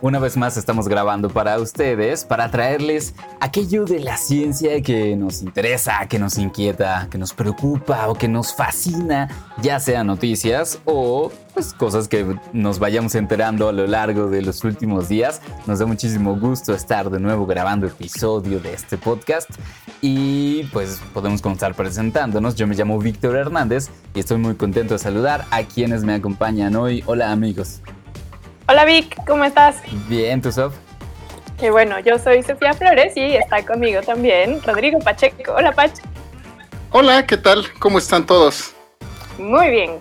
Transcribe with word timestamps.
Una 0.00 0.20
vez 0.20 0.36
más 0.36 0.56
estamos 0.56 0.86
grabando 0.86 1.28
para 1.28 1.58
ustedes 1.58 2.24
para 2.24 2.52
traerles 2.52 3.14
aquello 3.40 3.84
de 3.84 3.98
la 3.98 4.16
ciencia 4.16 4.80
que 4.80 5.16
nos 5.16 5.42
interesa, 5.42 6.06
que 6.08 6.20
nos 6.20 6.38
inquieta, 6.38 7.08
que 7.10 7.18
nos 7.18 7.32
preocupa 7.32 8.06
o 8.06 8.14
que 8.14 8.28
nos 8.28 8.54
fascina, 8.54 9.28
ya 9.60 9.80
sea 9.80 10.04
noticias 10.04 10.78
o 10.84 11.32
pues, 11.52 11.74
cosas 11.74 12.06
que 12.06 12.38
nos 12.52 12.78
vayamos 12.78 13.16
enterando 13.16 13.68
a 13.68 13.72
lo 13.72 13.88
largo 13.88 14.30
de 14.30 14.42
los 14.42 14.62
últimos 14.62 15.08
días. 15.08 15.40
Nos 15.66 15.80
da 15.80 15.86
muchísimo 15.86 16.38
gusto 16.38 16.74
estar 16.74 17.10
de 17.10 17.18
nuevo 17.18 17.44
grabando 17.44 17.88
episodio 17.88 18.60
de 18.60 18.74
este 18.74 18.98
podcast 18.98 19.50
y 20.00 20.62
pues 20.72 21.00
podemos 21.12 21.42
comenzar 21.42 21.74
presentándonos. 21.74 22.54
Yo 22.54 22.68
me 22.68 22.76
llamo 22.76 23.00
Víctor 23.00 23.34
Hernández 23.34 23.90
y 24.14 24.20
estoy 24.20 24.38
muy 24.38 24.54
contento 24.54 24.94
de 24.94 25.00
saludar 25.00 25.46
a 25.50 25.64
quienes 25.64 26.04
me 26.04 26.14
acompañan 26.14 26.76
hoy. 26.76 27.02
Hola 27.06 27.32
amigos. 27.32 27.80
Hola 28.70 28.84
Vic, 28.84 29.16
¿cómo 29.26 29.44
estás? 29.44 29.76
Bien, 30.08 30.42
¿tú 30.42 30.52
Sof? 30.52 30.74
Qué 31.58 31.70
bueno, 31.70 32.00
yo 32.00 32.18
soy 32.18 32.42
Sofía 32.42 32.74
Flores 32.74 33.16
y 33.16 33.34
está 33.34 33.64
conmigo 33.64 34.02
también 34.02 34.62
Rodrigo 34.62 34.98
Pacheco. 34.98 35.54
Hola 35.56 35.72
Pach. 35.72 35.92
Hola, 36.90 37.26
¿qué 37.26 37.38
tal? 37.38 37.66
¿Cómo 37.78 37.96
están 37.96 38.26
todos? 38.26 38.74
Muy 39.38 39.70
bien. 39.70 39.92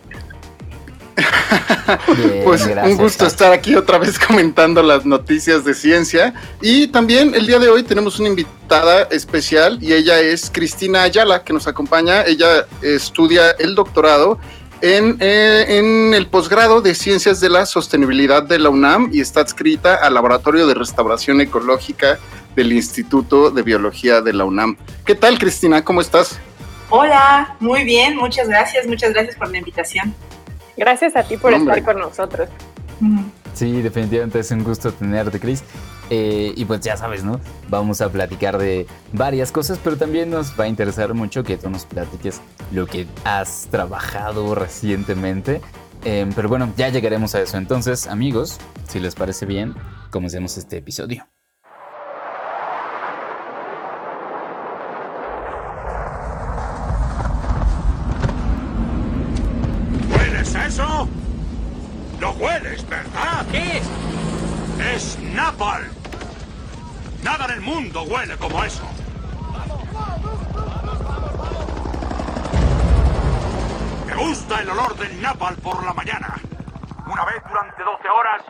bien 2.18 2.42
pues 2.44 2.66
un 2.66 2.98
gusto 2.98 3.26
estar 3.26 3.54
aquí 3.54 3.74
otra 3.74 4.00
vez 4.00 4.20
comentando 4.28 4.84
las 4.84 5.06
noticias 5.06 5.64
de 5.64 5.74
ciencia. 5.74 6.34
Y 6.62 6.88
también 6.88 7.36
el 7.36 7.48
día 7.48 7.60
de 7.60 7.70
hoy 7.70 7.84
tenemos 7.84 8.20
una 8.20 8.28
invitada 8.28 9.04
especial 9.12 9.78
y 9.82 9.94
ella 9.94 10.20
es 10.20 10.52
Cristina 10.52 11.04
Ayala, 11.04 11.46
que 11.46 11.54
nos 11.54 11.68
acompaña. 11.68 12.24
Ella 12.26 12.68
estudia 12.82 13.52
el 13.60 13.76
doctorado 13.76 14.38
eh, 14.82 15.66
en, 15.70 16.14
el 16.14 16.28
posgrado 16.28 16.82
de 16.82 16.94
Ciencias 16.94 17.40
de 17.40 17.50
la 17.50 17.66
Sostenibilidad 17.66 18.44
de 18.44 18.60
la 18.60 18.70
UNAM 18.70 19.10
y 19.12 19.22
está 19.22 19.42
adscrita 19.42 19.96
al 19.96 20.14
Laboratorio 20.14 20.68
de 20.68 20.74
Restauración 20.74 21.42
Ecológica 21.42 22.20
del 22.56 22.74
Instituto 22.74 23.50
de 23.50 23.64
Biología 23.64 24.22
de 24.22 24.34
la 24.34 24.46
UNAM. 24.46 24.78
¿Qué 25.06 25.16
tal, 25.16 25.40
Cristina? 25.40 25.84
¿Cómo 25.84 26.02
estás? 26.02 26.40
Hola, 26.90 27.56
muy 27.60 27.84
bien, 27.84 28.16
muchas 28.16 28.48
gracias, 28.48 28.88
muchas 28.88 29.14
gracias 29.14 29.36
por 29.36 29.50
la 29.50 29.58
invitación. 29.58 30.14
Gracias 30.78 31.16
a 31.16 31.24
ti 31.24 31.38
por 31.38 31.54
estar 31.54 31.84
con 31.84 31.98
nosotros. 32.00 32.50
Sí, 33.54 33.82
definitivamente 33.82 34.40
es 34.40 34.52
un 34.52 34.64
gusto 34.64 34.92
tenerte, 34.94 35.40
Cris. 35.40 35.64
Eh, 36.10 36.54
y 36.56 36.66
pues 36.66 36.82
ya 36.82 36.96
sabes, 36.96 37.24
¿no? 37.24 37.40
Vamos 37.70 38.02
a 38.02 38.10
platicar 38.10 38.58
de 38.58 38.88
varias 39.14 39.52
cosas, 39.52 39.80
pero 39.84 39.98
también 39.98 40.30
nos 40.30 40.58
va 40.58 40.66
a 40.66 40.68
interesar 40.68 41.14
mucho 41.14 41.44
que 41.44 41.58
tú 41.58 41.70
nos 41.70 41.86
platiques 41.86 42.42
lo 42.72 42.88
que 42.88 43.08
has 43.24 43.68
trabajado 43.70 44.56
recientemente. 44.56 45.62
Em, 46.06 46.32
pero 46.32 46.48
bueno, 46.48 46.72
ya 46.78 46.90
llegaremos 46.90 47.36
a 47.36 47.42
eso. 47.42 47.58
Entonces, 47.58 48.08
amigos, 48.08 48.60
si 48.88 49.00
les 49.00 49.16
parece 49.16 49.46
bien, 49.46 49.76
comencemos 50.12 50.58
este 50.58 50.78
episodio. 50.78 51.28
¿Hueles 60.16 60.56
eso? 60.56 61.10
¿Lo 62.22 62.32
hueles, 62.32 62.88
verdad? 62.88 63.46
¿Qué 63.52 63.80
es? 63.80 63.84
Es 64.96 65.18
napalm. 65.34 65.97
Nada 67.28 67.44
en 67.44 67.52
el 67.56 67.62
mundo 67.62 68.04
huele 68.04 68.38
como 68.38 68.64
eso. 68.64 68.86
Me 74.06 74.16
gusta 74.16 74.62
el 74.62 74.70
olor 74.70 74.98
del 74.98 75.22
napal 75.22 75.58
por 75.58 75.84
la 75.84 75.94
mañana. 75.94 76.42
Una 77.06 77.26
vez 77.26 77.44
durante 77.46 77.84
12 77.84 78.08
horas. 78.08 78.46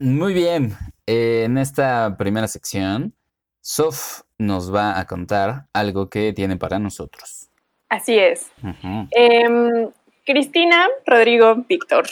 Muy 0.00 0.34
bien. 0.34 0.76
en 1.06 1.56
esta 1.56 2.18
primera 2.18 2.48
sección, 2.48 3.14
Sof 3.62 4.20
nos 4.36 4.74
va 4.74 5.00
a 5.00 5.06
contar 5.06 5.64
algo 5.72 6.10
que 6.10 6.34
tiene 6.34 6.58
para 6.58 6.78
nosotros. 6.78 7.48
Así 7.88 8.18
es. 8.18 8.52
Em, 9.12 9.90
Cristina, 10.26 10.86
Rodrigo, 11.06 11.64
Víctor. 11.66 12.04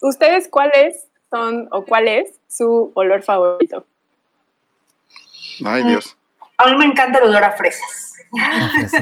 ¿Ustedes 0.00 0.48
cuáles 0.48 1.10
son 1.30 1.68
o 1.72 1.84
cuál 1.84 2.08
es 2.08 2.40
su 2.48 2.90
olor 2.94 3.22
favorito? 3.22 3.84
Ay, 5.64 5.84
Dios. 5.84 6.16
A 6.58 6.66
mí 6.66 6.76
me 6.76 6.84
encanta 6.86 7.18
el 7.18 7.24
olor 7.24 7.44
a 7.44 7.52
fresas. 7.52 8.14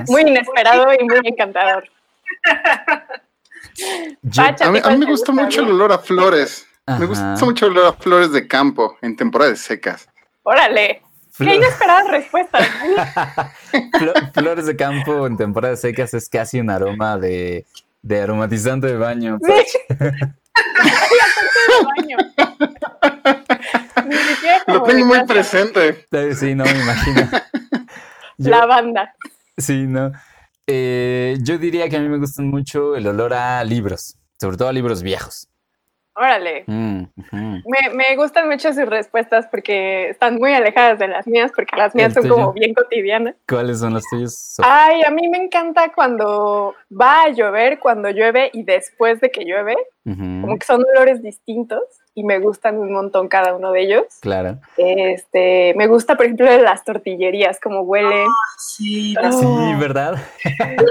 muy 0.09 0.23
inesperado 0.23 0.93
y 0.93 1.05
muy 1.05 1.21
encantador. 1.25 1.89
a, 4.39 4.71
mí, 4.71 4.81
me 4.99 5.07
gusta 5.07 5.33
mucho 5.33 5.63
el 5.63 5.71
olor 5.71 5.93
a 5.93 5.99
flores. 5.99 6.67
Me 6.87 7.07
gusta 7.07 7.37
mucho 7.43 7.67
el 7.67 7.73
olor 7.73 7.87
a 7.87 7.93
flores 7.95 8.33
de 8.33 8.47
campo 8.47 8.97
en 9.03 9.17
temporadas 9.17 9.61
secas. 9.61 10.09
Órale. 10.43 11.03
Qué 11.39 11.55
inesperadas 11.55 12.09
respuestas. 12.09 12.67
flores 14.33 14.67
de 14.67 14.77
campo 14.77 15.27
en 15.27 15.37
temporadas 15.37 15.81
secas 15.81 16.15
es 16.15 16.29
casi 16.29 16.61
un 16.61 16.71
aroma 16.71 17.19
de, 17.19 17.67
de 18.01 18.23
aromatizante 18.23 18.87
de 18.87 18.97
baño. 18.97 19.39
Sí. 19.43 19.53
de 19.89 20.07
baño. 21.85 22.17
Lo 24.67 24.83
tengo 24.83 25.07
muy 25.07 25.25
presente. 25.25 26.07
Sí, 26.35 26.55
no 26.55 26.65
me 26.65 26.71
imagino. 26.71 27.29
La 28.39 28.67
banda. 28.67 29.15
Sí, 29.57 29.87
no. 29.87 30.13
Eh, 30.67 31.37
yo 31.43 31.59
diría 31.59 31.89
que 31.89 31.97
a 31.97 32.01
mí 32.01 32.09
me 32.09 32.19
gustan 32.19 32.49
mucho 32.49 32.97
el 32.97 33.07
olor 33.07 33.33
a 33.35 33.63
libros, 33.65 34.19
sobre 34.39 34.57
todo 34.57 34.69
a 34.69 34.73
libros 34.73 35.03
viejos. 35.03 35.49
Órale. 36.19 36.65
Mm, 36.67 37.03
me, 37.33 37.95
me, 37.95 38.17
gustan 38.17 38.49
mucho 38.49 38.73
sus 38.73 38.87
respuestas 38.87 39.47
porque 39.51 40.09
están 40.09 40.37
muy 40.37 40.55
alejadas 40.55 40.99
de 40.99 41.09
las 41.09 41.27
mías, 41.27 41.53
porque 41.55 41.77
las 41.77 41.95
mías 41.95 42.15
son 42.15 42.27
como 42.27 42.53
bien 42.55 42.73
cotidianas. 42.73 43.35
¿Cuáles 43.47 43.81
son 43.81 43.93
las 43.93 44.03
tuyas? 44.11 44.57
Ay, 44.63 45.03
a 45.07 45.11
mí 45.11 45.29
me 45.29 45.37
encanta 45.37 45.93
cuando 45.95 46.75
va 46.91 47.25
a 47.25 47.29
llover, 47.29 47.79
cuando 47.79 48.09
llueve 48.09 48.49
y 48.55 48.63
después 48.63 49.21
de 49.21 49.31
que 49.31 49.45
llueve. 49.45 49.77
Como 50.05 50.59
que 50.59 50.65
son 50.65 50.83
olores 50.95 51.23
distintos 51.23 51.83
y 52.17 52.25
me 52.25 52.39
gustan 52.39 52.79
un 52.79 52.95
montón 52.95 53.29
cada 53.29 53.55
uno 53.55 53.73
de 53.73 53.83
ellos. 53.83 54.05
Claro. 54.21 54.59
Este, 54.79 55.75
me 55.77 55.87
gusta, 55.87 56.17
por 56.17 56.25
ejemplo, 56.25 56.47
las 56.63 56.83
tortillerías, 56.83 57.61
como 57.61 57.83
huelen. 57.83 58.27
Ah, 58.27 58.55
sí, 58.57 59.15
sí, 59.15 59.75
¿verdad? 59.79 60.17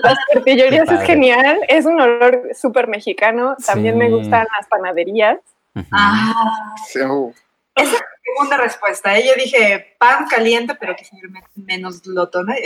Las 0.04 0.18
tortillerías 0.32 0.90
es 0.92 1.02
genial, 1.02 1.62
es 1.68 1.88
un 1.88 2.00
olor 2.00 2.50
súper 2.54 2.88
mexicano. 2.88 3.58
También 3.66 3.98
me 3.98 4.08
gustan 4.08 4.46
las 4.56 4.68
panaderías. 4.68 5.40
Ah, 5.92 6.76
sí. 6.86 7.00
Esa 7.00 7.34
es 7.76 7.92
la 7.92 8.08
segunda 8.24 8.58
respuesta. 8.58 9.18
¿eh? 9.18 9.26
Yo 9.28 9.34
dije 9.34 9.96
pan 9.98 10.28
caliente, 10.28 10.76
pero 10.76 10.96
que 10.96 11.06
sea 11.06 11.18
menos 11.56 12.04
glotona. 12.04 12.54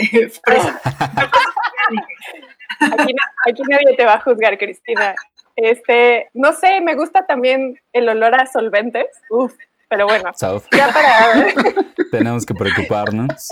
aquí, 2.80 3.14
aquí 3.48 3.62
nadie 3.68 3.96
te 3.96 4.04
va 4.04 4.14
a 4.14 4.20
juzgar, 4.20 4.58
Cristina. 4.58 5.14
Este, 5.62 6.30
no 6.32 6.54
sé, 6.54 6.80
me 6.80 6.94
gusta 6.94 7.26
también 7.26 7.78
el 7.92 8.08
olor 8.08 8.34
a 8.34 8.46
solventes. 8.46 9.08
Uf, 9.28 9.52
pero 9.88 10.06
bueno. 10.06 10.30
Ya 10.72 10.92
para. 10.92 11.52
Tenemos 12.10 12.46
que 12.46 12.54
preocuparnos. 12.54 13.50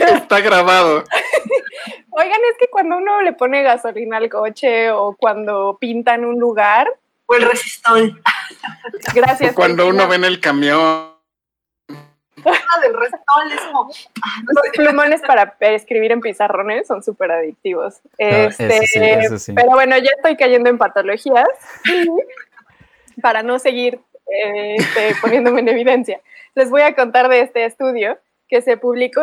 Está 0.00 0.40
grabado. 0.40 1.04
Oigan, 2.10 2.40
es 2.50 2.58
que 2.58 2.66
cuando 2.70 2.96
uno 2.96 3.22
le 3.22 3.34
pone 3.34 3.62
gasolina 3.62 4.16
al 4.16 4.28
coche 4.28 4.90
o 4.90 5.14
cuando 5.16 5.78
pintan 5.80 6.24
un 6.24 6.40
lugar. 6.40 6.88
O 7.26 7.36
el 7.36 7.42
resistol. 7.42 8.20
Gracias. 9.14 9.54
cuando 9.54 9.86
uno 9.86 10.08
ve 10.08 10.16
en 10.16 10.24
el 10.24 10.40
camión 10.40 11.11
del 12.36 12.96
ah, 13.26 13.88
Los 14.46 14.68
plumones 14.74 15.20
para 15.22 15.54
escribir 15.60 16.12
en 16.12 16.20
pizarrones 16.20 16.86
son 16.86 17.02
súper 17.02 17.30
adictivos. 17.30 18.00
Este, 18.18 18.80
pero 19.54 19.70
bueno, 19.70 19.96
ya 19.98 20.10
estoy 20.16 20.36
cayendo 20.36 20.70
en 20.70 20.78
patologías 20.78 21.48
para 23.20 23.42
no 23.42 23.58
seguir 23.58 24.00
este, 24.26 25.14
poniéndome 25.20 25.60
en 25.60 25.68
evidencia. 25.68 26.20
Les 26.54 26.70
voy 26.70 26.82
a 26.82 26.94
contar 26.94 27.28
de 27.28 27.40
este 27.40 27.64
estudio 27.64 28.18
que 28.48 28.62
se 28.62 28.76
publicó 28.76 29.22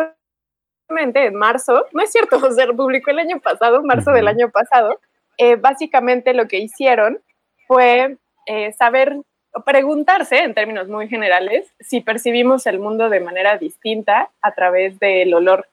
en 0.88 1.34
marzo, 1.34 1.86
no 1.92 2.02
es 2.02 2.10
cierto, 2.10 2.40
se 2.52 2.66
publicó 2.68 3.10
el 3.10 3.20
año 3.20 3.40
pasado, 3.40 3.82
marzo 3.82 4.12
del 4.12 4.28
año 4.28 4.50
pasado. 4.50 5.00
Eh, 5.38 5.56
básicamente 5.56 6.34
lo 6.34 6.48
que 6.48 6.58
hicieron 6.58 7.20
fue 7.66 8.18
eh, 8.46 8.72
saber 8.72 9.16
preguntarse, 9.64 10.38
en 10.38 10.54
términos 10.54 10.88
muy 10.88 11.08
generales, 11.08 11.72
si 11.80 12.00
percibimos 12.00 12.66
el 12.66 12.78
mundo 12.78 13.08
de 13.08 13.20
manera 13.20 13.58
distinta 13.58 14.30
a 14.42 14.52
través 14.52 14.98
del 14.98 15.34
olor. 15.34 15.68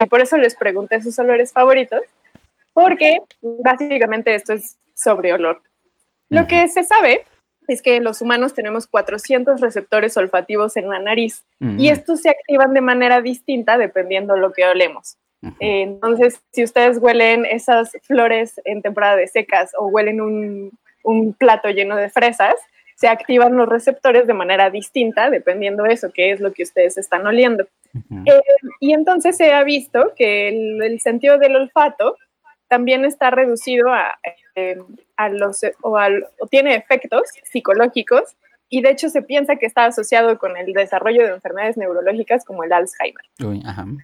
Y 0.00 0.06
por 0.06 0.20
eso 0.20 0.36
les 0.36 0.54
pregunté 0.54 1.00
sus 1.02 1.18
olores 1.18 1.52
favoritos. 1.52 2.02
porque 2.72 3.18
básicamente 3.42 4.32
esto 4.36 4.52
es 4.52 4.76
sobre 4.94 5.32
olor. 5.32 5.60
Lo 6.28 6.46
que 6.46 6.68
se 6.68 6.84
sabe 6.84 7.24
es 7.66 7.82
que 7.82 8.00
los 8.00 8.22
humanos 8.22 8.54
tenemos 8.54 8.86
400 8.86 9.60
receptores 9.60 10.16
olfativos 10.16 10.76
en 10.76 10.88
la 10.88 11.00
nariz 11.00 11.44
y 11.60 11.88
estos 11.88 12.22
se 12.22 12.30
activan 12.30 12.72
de 12.74 12.80
manera 12.80 13.20
distinta 13.20 13.78
dependiendo 13.78 14.36
lo 14.36 14.52
que 14.52 14.64
olemos. 14.64 15.16
entonces, 15.58 16.40
si 16.52 16.62
ustedes 16.62 16.98
huelen 16.98 17.44
esas 17.46 17.96
flores 18.02 18.60
en 18.64 18.80
temporada 18.80 19.16
de 19.16 19.26
secas 19.26 19.72
o 19.76 19.86
huelen 19.88 20.20
un, 20.20 20.70
un 21.08 21.32
plato 21.32 21.68
lleno 21.70 21.96
de 21.96 22.10
fresas, 22.10 22.54
se 22.94 23.08
activan 23.08 23.56
los 23.56 23.68
receptores 23.68 24.26
de 24.26 24.34
manera 24.34 24.70
distinta 24.70 25.30
dependiendo 25.30 25.84
de 25.84 25.94
eso, 25.94 26.10
que 26.12 26.32
es 26.32 26.40
lo 26.40 26.52
que 26.52 26.64
ustedes 26.64 26.98
están 26.98 27.26
oliendo. 27.26 27.66
Eh, 28.26 28.40
y 28.80 28.92
entonces 28.92 29.36
se 29.36 29.52
ha 29.52 29.62
visto 29.62 30.12
que 30.16 30.48
el, 30.48 31.00
sentido 31.00 31.38
del 31.38 31.56
olfato 31.56 32.16
también 32.66 33.04
está 33.04 33.30
reducido 33.30 33.92
a, 33.92 34.18
eh, 34.56 34.78
a 35.16 35.28
los, 35.28 35.62
o, 35.82 35.96
o, 35.96 36.46
tiene 36.48 36.74
efectos 36.74 37.22
psicológicos 37.44 38.36
y 38.70 38.82
de 38.82 38.90
hecho 38.90 39.08
se 39.08 39.22
piensa 39.22 39.56
que 39.56 39.66
está 39.66 39.86
asociado 39.86 40.38
con 40.38 40.56
el 40.56 40.72
desarrollo 40.72 41.24
de 41.24 41.32
enfermedades 41.32 41.76
neurológicas 41.76 42.44
como 42.44 42.64
el 42.64 42.72
Alzheimer. 42.72 43.24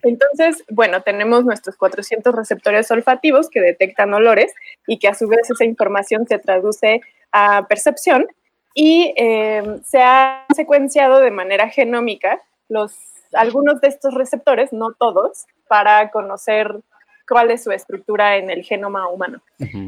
Entonces, 0.03 0.65
bueno, 0.71 1.03
tenemos 1.03 1.45
nuestros 1.45 1.77
400 1.77 2.35
receptores 2.35 2.91
olfativos 2.91 3.51
que 3.51 3.61
detectan 3.61 4.15
olores 4.15 4.55
y 4.87 4.99
que 4.99 5.09
a 5.09 5.15
su 5.15 5.29
vez 5.29 5.51
esa 5.51 5.65
información 5.65 6.27
se 6.27 6.39
traduce 6.39 7.03
a 7.33 7.67
percepción 7.69 8.27
y 8.75 9.13
em, 9.17 9.83
se 9.83 10.03
ha 10.03 10.47
secuenciado 10.55 11.21
de 11.21 11.31
manera 11.31 11.69
genómica 11.69 12.41
los, 12.69 12.97
algunos 13.35 13.81
de 13.81 13.89
estos 13.89 14.15
receptores, 14.15 14.73
no 14.73 14.93
todos, 14.93 15.47
para 15.69 16.11
conocer 16.11 16.81
cuál 17.29 17.51
es 17.51 17.65
su 17.65 17.73
estructura 17.73 18.37
en 18.37 18.51
el 18.51 18.63
genoma 18.63 19.09
humano. 19.09 19.43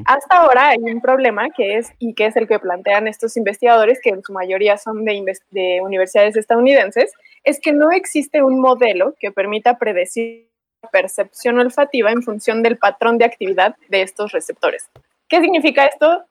Hasta 0.07 0.39
ahora 0.39 0.69
hay 0.69 0.79
un 0.79 1.01
problema 1.01 1.51
que 1.51 1.77
es, 1.77 1.93
y 1.99 2.15
que 2.15 2.27
es 2.27 2.37
el 2.37 2.49
que 2.49 2.59
plantean 2.59 3.09
estos 3.09 3.37
investigadores, 3.37 4.01
que 4.03 4.11
en 4.11 4.23
su 4.23 4.33
mayoría 4.33 4.79
son 4.79 5.05
de, 5.05 5.39
de 5.51 5.81
universidades 5.83 6.37
estadounidenses, 6.37 7.13
es 7.45 7.61
que 7.61 7.73
no 7.73 7.91
existe 7.91 8.43
un 8.43 8.61
modelo 8.61 9.15
que 9.19 9.31
permita 9.31 9.79
predecir 9.79 10.51
la 10.83 10.91
percepción 10.91 11.59
olfativa 11.59 12.11
en 12.11 12.23
función 12.23 12.63
del 12.63 12.79
patrón 12.79 13.19
de 13.19 13.25
actividad 13.25 13.77
de 13.89 14.03
estos 14.03 14.33
receptores. 14.33 14.89
¿Qué 15.29 15.41
significa 15.41 15.87
esto? 15.87 16.25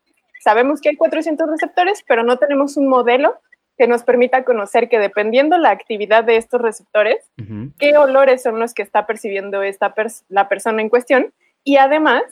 Sabemos 0.43 0.79
que 0.79 0.89
hay 0.89 0.95
400 0.95 1.49
receptores, 1.49 2.03
pero 2.07 2.23
no 2.23 2.37
tenemos 2.37 2.77
un 2.77 2.87
modelo 2.87 3.39
que 3.77 3.87
nos 3.87 4.03
permita 4.03 4.43
conocer 4.43 4.89
que 4.89 4.99
dependiendo 4.99 5.57
la 5.57 5.71
actividad 5.71 6.23
de 6.23 6.37
estos 6.37 6.61
receptores, 6.61 7.29
qué 7.77 7.97
olores 7.97 8.41
son 8.41 8.59
los 8.59 8.73
que 8.73 8.81
está 8.81 9.05
percibiendo 9.05 9.63
esta 9.63 9.93
la 10.29 10.47
persona 10.47 10.81
en 10.81 10.89
cuestión 10.89 11.33
y 11.63 11.77
además, 11.77 12.23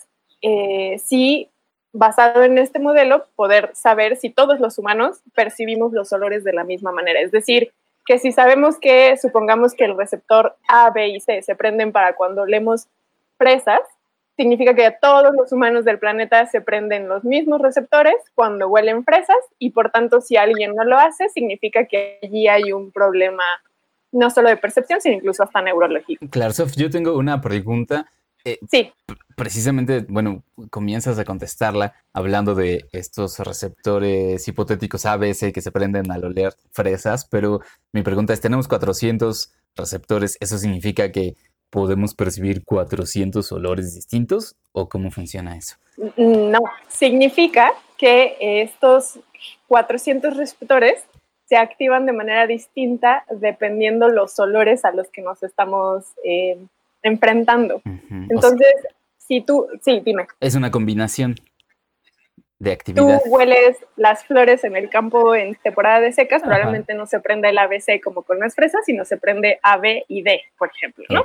eh, 0.42 0.98
si 1.04 1.50
basado 1.92 2.44
en 2.44 2.58
este 2.58 2.80
modelo, 2.80 3.28
poder 3.36 3.72
saber 3.74 4.18
si 4.18 4.30
todos 4.30 4.60
los 4.60 4.80
humanos 4.80 5.22
percibimos 5.36 5.94
los 5.94 6.12
olores 6.12 6.44
de 6.44 6.54
la 6.54 6.64
misma 6.64 6.92
manera. 6.92 7.20
Es 7.20 7.32
decir, 7.32 7.72
que 8.06 8.18
si 8.18 8.32
sabemos 8.32 8.80
que, 8.80 9.16
supongamos 9.18 9.74
que 9.74 9.86
el 9.86 9.96
receptor 9.96 10.56
A, 10.68 10.90
B 10.90 11.10
y 11.10 11.20
C 11.20 11.42
se 11.44 11.56
prenden 11.56 11.92
para 11.92 12.16
cuando 12.16 12.46
leemos 12.46 12.88
fresas, 13.38 13.80
significa 14.36 14.74
que 14.74 14.92
todos 15.02 15.34
los 15.36 15.52
humanos 15.52 15.86
del 15.86 16.00
planeta 16.00 16.46
se 16.46 16.62
prenden 16.62 17.08
los 17.08 17.24
mismos 17.24 17.62
receptores 17.62 18.16
cuando 18.36 18.68
huelen 18.68 19.04
fresas 19.04 19.38
y 19.60 19.72
por 19.72 19.92
tanto 19.92 20.22
si 20.22 20.38
alguien 20.38 20.76
no 20.76 20.84
lo 20.84 20.98
hace, 20.98 21.30
significa 21.30 21.86
que 21.86 22.20
allí 22.24 22.48
hay 22.48 22.72
un 22.72 22.92
problema 22.92 23.44
no 24.12 24.30
solo 24.30 24.50
de 24.50 24.58
percepción, 24.58 25.02
sino 25.02 25.16
incluso 25.16 25.44
hasta 25.44 25.62
neurológico. 25.62 26.26
Claro, 26.30 26.54
Sof, 26.54 26.76
yo 26.76 26.90
tengo 26.90 27.18
una 27.18 27.42
pregunta. 27.42 28.12
Eh, 28.46 28.60
sí. 28.70 28.92
Precisamente, 29.36 30.06
bueno, 30.08 30.44
comienzas 30.70 31.18
a 31.18 31.26
contestarla 31.26 31.94
hablando 32.14 32.54
de 32.54 32.86
estos 32.92 33.40
receptores 33.40 34.48
hipotéticos 34.48 35.06
ABC 35.06 35.52
que 35.52 35.62
se 35.62 35.72
prenden 35.72 36.12
al 36.12 36.26
oler 36.26 36.54
fresas, 36.72 37.26
pero 37.26 37.62
mi 37.92 38.04
pregunta 38.04 38.34
es, 38.34 38.42
tenemos 38.42 38.68
400 38.68 39.52
receptores, 39.76 40.38
¿eso 40.40 40.60
significa 40.60 41.12
que 41.12 41.36
podemos 41.74 42.14
percibir 42.14 42.64
400 42.64 43.52
olores 43.52 43.96
distintos 43.96 44.56
o 44.74 44.88
cómo 44.88 45.10
funciona 45.10 45.58
eso? 45.58 45.76
No, 46.18 46.60
significa 46.88 47.74
que 47.98 48.38
estos 48.40 49.20
400 49.70 50.38
receptores 50.38 51.04
se 51.46 51.58
activan 51.58 52.06
de 52.06 52.14
manera 52.14 52.46
distinta 52.46 53.26
dependiendo 53.32 54.08
los 54.08 54.40
olores 54.40 54.86
a 54.86 54.92
los 54.92 55.08
que 55.08 55.24
nos 55.24 55.42
estamos 55.42 56.06
eh, 56.24 56.60
enfrentando. 57.02 57.82
Entonces, 58.30 58.72
si 59.18 59.42
tú, 59.42 59.66
sí, 59.82 60.00
dime. 60.06 60.28
Es 60.40 60.54
una 60.54 60.70
combinación 60.70 61.36
de 62.64 62.72
actividad. 62.72 63.22
Tú 63.24 63.30
hueles 63.30 63.78
las 63.98 64.24
flores 64.26 64.64
en 64.64 64.76
el 64.76 64.90
campo 64.90 65.36
en 65.36 65.56
temporada 65.56 66.00
de 66.00 66.14
secas, 66.14 66.42
probablemente 66.42 66.94
no 66.94 67.06
se 67.06 67.20
prenda 67.20 67.50
el 67.50 67.58
ABC 67.58 68.02
como 68.02 68.24
con 68.24 68.40
las 68.40 68.56
fresas, 68.56 68.86
sino 68.86 69.04
se 69.04 69.18
prende 69.18 69.60
A, 69.62 69.78
B 69.78 70.06
y 70.08 70.24
D, 70.24 70.42
por 70.58 70.70
ejemplo, 70.74 71.04
¿no? 71.10 71.24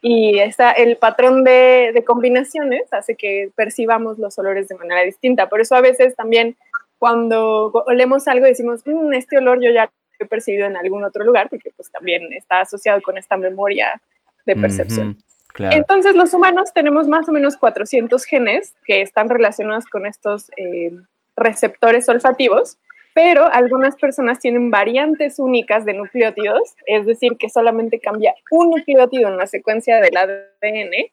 Y 0.00 0.38
está, 0.38 0.70
el 0.72 0.96
patrón 0.96 1.42
de, 1.42 1.90
de, 1.92 2.04
combinaciones 2.04 2.92
hace 2.92 3.16
que 3.16 3.50
percibamos 3.56 4.18
los 4.18 4.38
olores 4.38 4.68
de 4.68 4.76
manera 4.76 5.02
distinta. 5.02 5.48
Por 5.48 5.60
eso 5.60 5.74
a 5.74 5.80
veces 5.80 6.14
también 6.14 6.56
cuando 6.98 7.72
olemos 7.86 8.28
algo 8.28 8.46
decimos, 8.46 8.82
mm, 8.84 9.12
este 9.14 9.38
olor 9.38 9.60
yo 9.62 9.70
ya 9.72 9.84
lo 9.84 10.26
he 10.26 10.28
percibido 10.28 10.66
en 10.66 10.76
algún 10.76 11.02
otro 11.02 11.24
lugar, 11.24 11.48
porque 11.48 11.70
pues 11.74 11.90
también 11.90 12.32
está 12.32 12.60
asociado 12.60 13.00
con 13.02 13.18
esta 13.18 13.36
memoria 13.36 14.00
de 14.44 14.54
percepción. 14.54 15.16
Entonces, 15.58 16.14
los 16.14 16.32
humanos 16.34 16.72
tenemos 16.72 17.08
más 17.08 17.28
o 17.28 17.32
menos 17.32 17.56
400 17.56 18.24
genes 18.24 18.74
que 18.84 19.02
están 19.02 19.28
relacionados 19.28 19.86
con 19.86 20.06
estos 20.06 20.50
eh, 20.56 20.92
receptores 21.36 22.08
olfativos, 22.08 22.78
pero 23.14 23.46
algunas 23.52 23.96
personas 23.96 24.38
tienen 24.38 24.70
variantes 24.70 25.38
únicas 25.38 25.84
de 25.84 25.94
nucleótidos, 25.94 26.76
es 26.86 27.06
decir, 27.06 27.36
que 27.38 27.48
solamente 27.48 27.98
cambia 27.98 28.34
un 28.50 28.70
nucleótido 28.70 29.28
en 29.28 29.36
la 29.36 29.46
secuencia 29.46 30.00
del 30.00 30.16
ADN. 30.16 31.10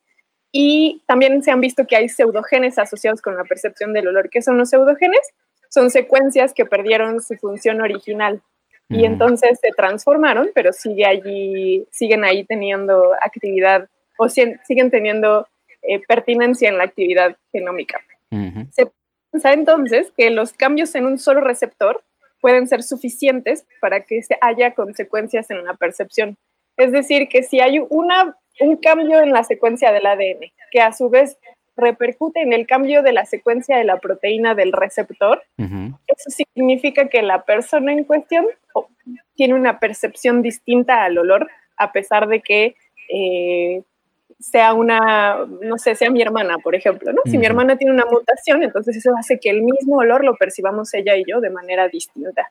Y 0.51 1.01
también 1.06 1.44
se 1.44 1.51
han 1.51 1.59
visto 1.59 1.86
que 1.86 1.95
hay 1.95 2.07
pseudogenes 2.07 2.77
asociados 2.77 3.21
con 3.21 3.36
la 3.36 3.44
percepción 3.44 3.91
del 3.91 4.07
olor. 4.07 4.30
¿Qué 4.30 4.41
son 4.41 4.57
los 4.57 4.69
pseudogenes? 4.69 5.33
Son 5.69 5.89
secuencias 5.89 6.53
que 6.53 6.65
perdieron 6.65 7.21
su 7.21 7.36
función 7.36 7.81
original 7.81 8.41
y 8.88 9.03
entonces 9.03 9.59
se 9.59 9.71
transformaron, 9.75 10.51
pero 10.53 10.71
sigue 10.71 11.06
allí, 11.06 11.88
siguen 11.91 12.24
ahí 12.24 12.45
teniendo 12.45 13.13
actividad 13.19 13.89
o 14.17 14.29
siguen 14.29 14.91
teniendo 14.91 15.47
eh, 15.88 16.01
pertinencia 16.07 16.69
en 16.69 16.77
la 16.77 16.85
actividad 16.85 17.38
genómica. 17.51 18.00
Se 18.72 18.91
piensa 19.31 19.53
entonces 19.53 20.12
que 20.17 20.29
los 20.29 20.51
cambios 20.51 20.93
en 20.95 21.05
un 21.05 21.19
solo 21.19 21.41
receptor 21.41 22.03
pueden 22.41 22.67
ser 22.67 22.84
suficientes 22.84 23.65
para 23.79 24.01
que 24.01 24.22
haya 24.41 24.72
consecuencias 24.72 25.50
en 25.51 25.63
la 25.63 25.75
percepción. 25.75 26.38
Es 26.75 26.91
decir, 26.91 27.29
que 27.29 27.43
si 27.43 27.60
hay 27.60 27.79
una, 27.89 28.36
un 28.60 28.77
cambio 28.77 29.22
en 29.22 29.31
la 29.31 29.43
secuencia 29.43 29.91
del 29.91 30.05
ADN, 30.05 30.51
que 30.72 30.81
a 30.81 30.91
su 30.91 31.10
vez 31.10 31.38
repercute 31.77 32.41
en 32.41 32.53
el 32.53 32.67
cambio 32.67 33.03
de 33.03 33.13
la 33.13 33.25
secuencia 33.25 33.77
de 33.77 33.84
la 33.84 34.00
proteína 34.00 34.55
del 34.55 34.74
receptor, 34.74 35.43
eso 35.57 36.29
significa 36.29 37.10
que 37.10 37.22
la 37.22 37.43
persona 37.43 37.91
en 37.93 38.05
cuestión 38.05 38.45
tiene 39.36 39.53
una 39.53 39.79
percepción 39.79 40.41
distinta 40.41 41.03
al 41.03 41.17
olor, 41.17 41.50
a 41.77 41.91
pesar 41.91 42.27
de 42.27 42.41
que 42.41 42.75
eh, 43.13 43.84
sea 44.39 44.74
una, 44.74 45.46
no 45.62 45.77
sé, 45.77 45.96
sea 45.96 46.10
mi 46.10 46.22
hermana, 46.22 46.58
por 46.60 46.75
ejemplo, 46.75 47.13
¿no? 47.13 47.22
Si 47.25 47.38
mi 47.38 47.46
hermana 47.46 47.77
tiene 47.77 47.94
una 47.94 48.05
mutación, 48.05 48.63
entonces 48.63 48.98
eso 48.98 49.12
hace 49.17 49.39
que 49.39 49.50
el 49.50 49.62
mismo 49.63 49.98
olor 49.98 50.24
lo 50.24 50.36
percibamos 50.36 50.94
ella 50.94 51.15
y 51.15 51.24
yo 51.27 51.39
de 51.39 51.50
manera 51.50 51.88
distinta. 51.88 52.50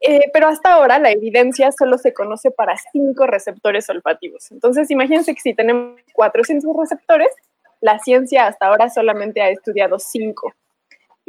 Eh, 0.00 0.30
pero 0.32 0.48
hasta 0.48 0.72
ahora 0.72 0.98
la 0.98 1.10
evidencia 1.10 1.70
solo 1.72 1.98
se 1.98 2.14
conoce 2.14 2.50
para 2.50 2.74
cinco 2.90 3.26
receptores 3.26 3.88
olfativos. 3.90 4.50
Entonces, 4.50 4.90
imagínense 4.90 5.34
que 5.34 5.40
si 5.40 5.54
tenemos 5.54 6.00
400 6.14 6.74
receptores, 6.78 7.28
la 7.80 7.98
ciencia 7.98 8.46
hasta 8.46 8.66
ahora 8.66 8.88
solamente 8.88 9.42
ha 9.42 9.50
estudiado 9.50 9.98
cinco. 9.98 10.54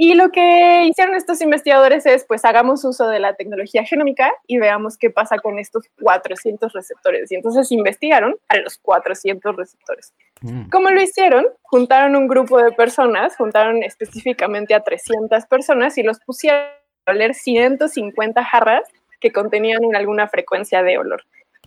Y 0.03 0.15
lo 0.15 0.31
que 0.31 0.85
hicieron 0.87 1.13
estos 1.13 1.41
investigadores 1.41 2.07
es, 2.07 2.25
pues 2.25 2.43
hagamos 2.43 2.83
uso 2.85 3.07
de 3.07 3.19
la 3.19 3.35
tecnología 3.35 3.83
genómica 3.85 4.33
y 4.47 4.57
veamos 4.57 4.97
qué 4.97 5.11
pasa 5.11 5.37
con 5.37 5.59
estos 5.59 5.83
400 6.01 6.73
receptores. 6.73 7.31
Y 7.31 7.35
entonces 7.35 7.71
investigaron 7.71 8.35
a 8.49 8.57
los 8.57 8.79
400 8.79 9.55
receptores. 9.55 10.15
Mm. 10.41 10.69
¿Cómo 10.71 10.89
lo 10.89 10.99
hicieron? 10.99 11.45
Juntaron 11.61 12.15
un 12.15 12.27
grupo 12.27 12.59
de 12.63 12.71
personas, 12.71 13.35
juntaron 13.35 13.83
específicamente 13.83 14.73
a 14.73 14.79
300 14.79 15.45
personas 15.45 15.95
y 15.99 16.01
los 16.01 16.19
pusieron 16.21 16.61
a 17.05 17.11
oler 17.11 17.35
150 17.35 18.43
jarras 18.43 18.89
que 19.19 19.31
contenían 19.31 19.81
alguna 19.95 20.27
frecuencia 20.27 20.81
de 20.81 20.97
olor. 20.97 21.21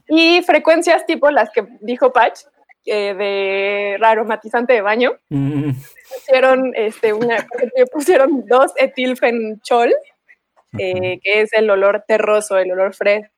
Y 0.09 0.43
frecuencias 0.43 1.07
tipo 1.07 1.31
las 1.31 1.51
que 1.51 1.69
dijo 1.83 2.13
Patch, 2.13 2.41
eh, 2.87 3.15
de 3.15 3.99
aromatizante 4.05 4.73
de 4.73 4.83
baño. 4.83 5.13
Mm. 5.31 5.71
Pusieron, 6.15 6.73
este, 6.75 7.13
una, 7.13 7.37
pusieron 7.93 8.47
dos 8.47 8.73
etilfenchol, 8.77 9.93
eh, 10.79 11.19
que 11.23 11.41
es 11.43 11.53
el 11.53 11.71
olor 11.71 12.05
terroso, 12.07 12.59
el 12.59 12.73
olor 12.73 12.95
fresco. 12.95 13.31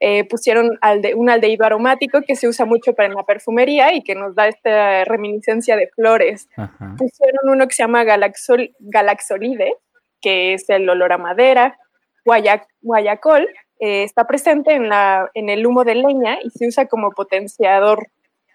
eh, 0.00 0.24
pusieron 0.24 0.78
un 1.16 1.30
aldehído 1.30 1.66
aromático 1.66 2.22
que 2.26 2.34
se 2.34 2.48
usa 2.48 2.64
mucho 2.64 2.94
para 2.94 3.10
la 3.10 3.24
perfumería 3.24 3.92
y 3.94 4.02
que 4.02 4.14
nos 4.14 4.34
da 4.34 4.48
esta 4.48 5.04
reminiscencia 5.04 5.76
de 5.76 5.88
flores. 5.88 6.48
Pusieron 6.96 7.50
uno 7.50 7.68
que 7.68 7.74
se 7.74 7.82
llama 7.82 8.04
galaxol, 8.04 8.74
galaxolide, 8.78 9.74
que 10.22 10.54
es 10.54 10.68
el 10.70 10.88
olor 10.88 11.12
a 11.12 11.18
madera. 11.18 11.78
guayacol 12.24 13.46
eh, 13.80 14.02
está 14.04 14.26
presente 14.26 14.74
en, 14.74 14.88
la, 14.90 15.30
en 15.32 15.48
el 15.48 15.66
humo 15.66 15.84
de 15.84 15.94
leña 15.94 16.38
y 16.42 16.50
se 16.50 16.66
usa 16.66 16.86
como 16.86 17.12
potenciador 17.12 18.08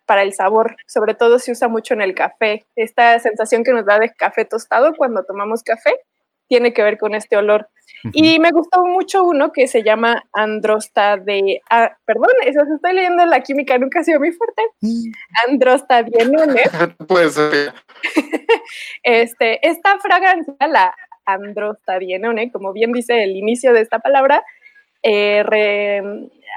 para 0.05 0.23
el 0.23 0.33
sabor. 0.33 0.75
Sobre 0.87 1.13
todo 1.13 1.39
se 1.39 1.51
usa 1.51 1.67
mucho 1.67 1.93
en 1.93 2.01
el 2.01 2.13
café. 2.15 2.65
Esta 2.75 3.19
sensación 3.19 3.63
que 3.63 3.73
nos 3.73 3.85
da 3.85 3.99
de 3.99 4.13
café 4.13 4.45
tostado 4.45 4.93
cuando 4.95 5.23
tomamos 5.23 5.63
café 5.63 5.93
tiene 6.47 6.73
que 6.73 6.83
ver 6.83 6.97
con 6.97 7.15
este 7.15 7.37
olor. 7.37 7.69
Y 8.13 8.39
me 8.39 8.51
gustó 8.51 8.85
mucho 8.85 9.23
uno 9.23 9.51
que 9.51 9.67
se 9.67 9.83
llama 9.83 10.23
Androstade, 10.31 11.61
ah, 11.69 11.97
perdón, 12.05 12.31
eso 12.45 12.61
estoy 12.61 12.93
leyendo 12.93 13.25
la 13.25 13.41
química, 13.41 13.77
nunca 13.79 13.99
ha 13.99 14.03
sido 14.03 14.19
muy 14.19 14.31
fuerte. 14.31 14.61
Mm. 14.81 15.11
Androstadienone. 15.47 16.63
Puede 17.07 17.29
ser. 17.29 17.73
este, 19.03 19.67
esta 19.67 19.97
fragancia, 19.99 20.55
la 20.67 20.95
Androstadienone, 21.25 22.51
como 22.51 22.73
bien 22.73 22.91
dice 22.91 23.23
el 23.23 23.35
inicio 23.35 23.73
de 23.73 23.81
esta 23.81 23.99
palabra, 23.99 24.43
eh, 25.01 25.43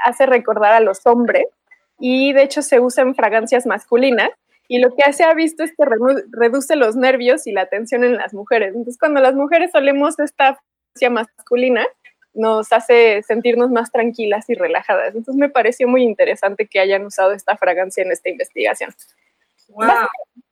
hace 0.04 0.26
recordar 0.26 0.74
a 0.74 0.80
los 0.80 1.06
hombres 1.06 1.46
y 1.98 2.32
de 2.32 2.42
hecho 2.42 2.62
se 2.62 2.80
usa 2.80 3.02
en 3.02 3.14
fragancias 3.14 3.66
masculinas 3.66 4.30
y 4.68 4.80
lo 4.80 4.94
que 4.94 5.12
se 5.14 5.24
ha 5.24 5.32
visto 5.32 5.64
es 5.64 5.74
que 5.74 5.84
reduce 6.30 6.76
los 6.76 6.94
nervios 6.94 7.46
y 7.46 7.52
la 7.52 7.66
tensión 7.66 8.04
en 8.04 8.16
las 8.16 8.34
mujeres. 8.34 8.68
Entonces, 8.68 8.98
cuando 8.98 9.20
las 9.20 9.34
mujeres 9.34 9.70
solemos 9.72 10.18
esta 10.18 10.60
fragancia 10.92 11.10
masculina, 11.10 11.86
nos 12.34 12.70
hace 12.72 13.22
sentirnos 13.22 13.70
más 13.70 13.90
tranquilas 13.90 14.48
y 14.50 14.54
relajadas. 14.54 15.14
Entonces, 15.14 15.36
me 15.36 15.48
pareció 15.48 15.88
muy 15.88 16.02
interesante 16.02 16.66
que 16.66 16.80
hayan 16.80 17.06
usado 17.06 17.32
esta 17.32 17.56
fragancia 17.56 18.02
en 18.02 18.12
esta 18.12 18.28
investigación. 18.28 18.94
Wow. 19.68 19.86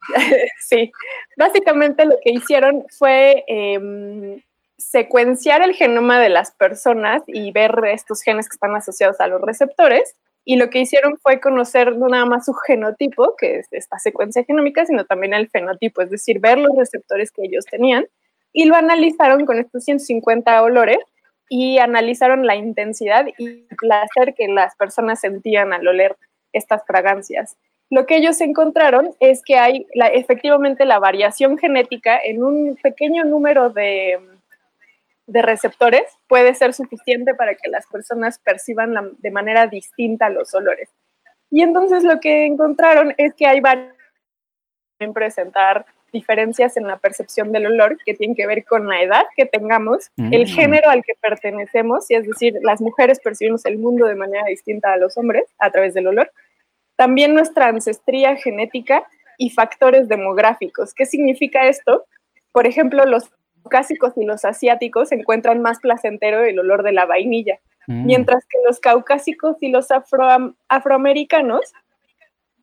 sí, 0.60 0.90
básicamente 1.36 2.06
lo 2.06 2.16
que 2.22 2.32
hicieron 2.32 2.86
fue 2.88 3.44
em, 3.48 4.40
secuenciar 4.78 5.62
el 5.62 5.74
genoma 5.74 6.20
de 6.20 6.30
las 6.30 6.52
personas 6.52 7.22
y 7.26 7.52
ver 7.52 7.72
estos 7.92 8.22
genes 8.22 8.48
que 8.48 8.54
están 8.54 8.74
asociados 8.76 9.20
a 9.20 9.26
los 9.26 9.42
receptores 9.42 10.16
y 10.48 10.56
lo 10.56 10.70
que 10.70 10.78
hicieron 10.78 11.18
fue 11.18 11.40
conocer 11.40 11.96
no 11.96 12.06
nada 12.06 12.24
más 12.24 12.46
su 12.46 12.54
genotipo, 12.54 13.34
que 13.36 13.58
es 13.58 13.66
esta 13.72 13.98
secuencia 13.98 14.44
genómica, 14.44 14.86
sino 14.86 15.04
también 15.04 15.34
el 15.34 15.48
fenotipo, 15.48 16.02
es 16.02 16.10
decir, 16.10 16.38
ver 16.38 16.56
los 16.56 16.70
receptores 16.76 17.32
que 17.32 17.42
ellos 17.42 17.64
tenían. 17.68 18.06
Y 18.52 18.66
lo 18.66 18.76
analizaron 18.76 19.44
con 19.44 19.58
estos 19.58 19.82
150 19.82 20.62
olores 20.62 20.98
y 21.48 21.78
analizaron 21.78 22.46
la 22.46 22.54
intensidad 22.54 23.26
y 23.36 23.64
placer 23.76 24.34
que 24.36 24.46
las 24.46 24.76
personas 24.76 25.18
sentían 25.20 25.72
al 25.72 25.86
oler 25.86 26.16
estas 26.52 26.86
fragancias. 26.86 27.56
Lo 27.90 28.06
que 28.06 28.16
ellos 28.16 28.40
encontraron 28.40 29.16
es 29.18 29.42
que 29.44 29.58
hay 29.58 29.84
efectivamente 30.12 30.84
la 30.84 31.00
variación 31.00 31.58
genética 31.58 32.20
en 32.24 32.44
un 32.44 32.78
pequeño 32.80 33.24
número 33.24 33.70
de, 33.70 34.20
de 35.26 35.42
receptores 35.42 36.04
puede 36.28 36.54
ser 36.54 36.72
suficiente 36.72 37.34
para 37.34 37.54
que 37.54 37.68
las 37.68 37.86
personas 37.86 38.38
perciban 38.38 39.16
de 39.18 39.30
manera 39.30 39.66
distinta 39.66 40.28
los 40.30 40.54
olores. 40.54 40.90
Y 41.50 41.62
entonces 41.62 42.04
lo 42.04 42.20
que 42.20 42.46
encontraron 42.46 43.14
es 43.18 43.34
que 43.34 43.46
hay 43.46 43.60
varios 43.60 43.94
en 44.98 45.12
presentar 45.12 45.84
diferencias 46.12 46.76
en 46.76 46.86
la 46.86 46.96
percepción 46.96 47.52
del 47.52 47.66
olor 47.66 47.98
que 48.04 48.14
tienen 48.14 48.34
que 48.34 48.46
ver 48.46 48.64
con 48.64 48.88
la 48.88 49.02
edad 49.02 49.24
que 49.36 49.44
tengamos, 49.44 50.10
el 50.16 50.44
mm. 50.44 50.46
género 50.46 50.88
al 50.88 51.02
que 51.02 51.12
pertenecemos, 51.20 52.10
y 52.10 52.14
es 52.14 52.26
decir, 52.26 52.54
las 52.62 52.80
mujeres 52.80 53.20
percibimos 53.20 53.66
el 53.66 53.78
mundo 53.78 54.06
de 54.06 54.14
manera 54.14 54.44
distinta 54.48 54.92
a 54.92 54.96
los 54.96 55.18
hombres 55.18 55.44
a 55.58 55.70
través 55.70 55.92
del 55.92 56.06
olor, 56.06 56.30
también 56.96 57.34
nuestra 57.34 57.66
ancestría 57.66 58.36
genética 58.36 59.06
y 59.36 59.50
factores 59.50 60.08
demográficos. 60.08 60.94
¿Qué 60.94 61.04
significa 61.04 61.66
esto? 61.66 62.06
Por 62.52 62.66
ejemplo, 62.66 63.04
los 63.04 63.30
caucásicos 63.66 64.12
y 64.16 64.24
los 64.24 64.44
asiáticos 64.44 65.12
encuentran 65.12 65.60
más 65.60 65.80
placentero 65.80 66.44
el 66.44 66.58
olor 66.58 66.82
de 66.82 66.92
la 66.92 67.06
vainilla, 67.06 67.58
mm. 67.86 68.06
mientras 68.06 68.44
que 68.46 68.58
los 68.66 68.80
caucásicos 68.80 69.56
y 69.60 69.68
los 69.68 69.88
afroamericanos, 70.68 71.72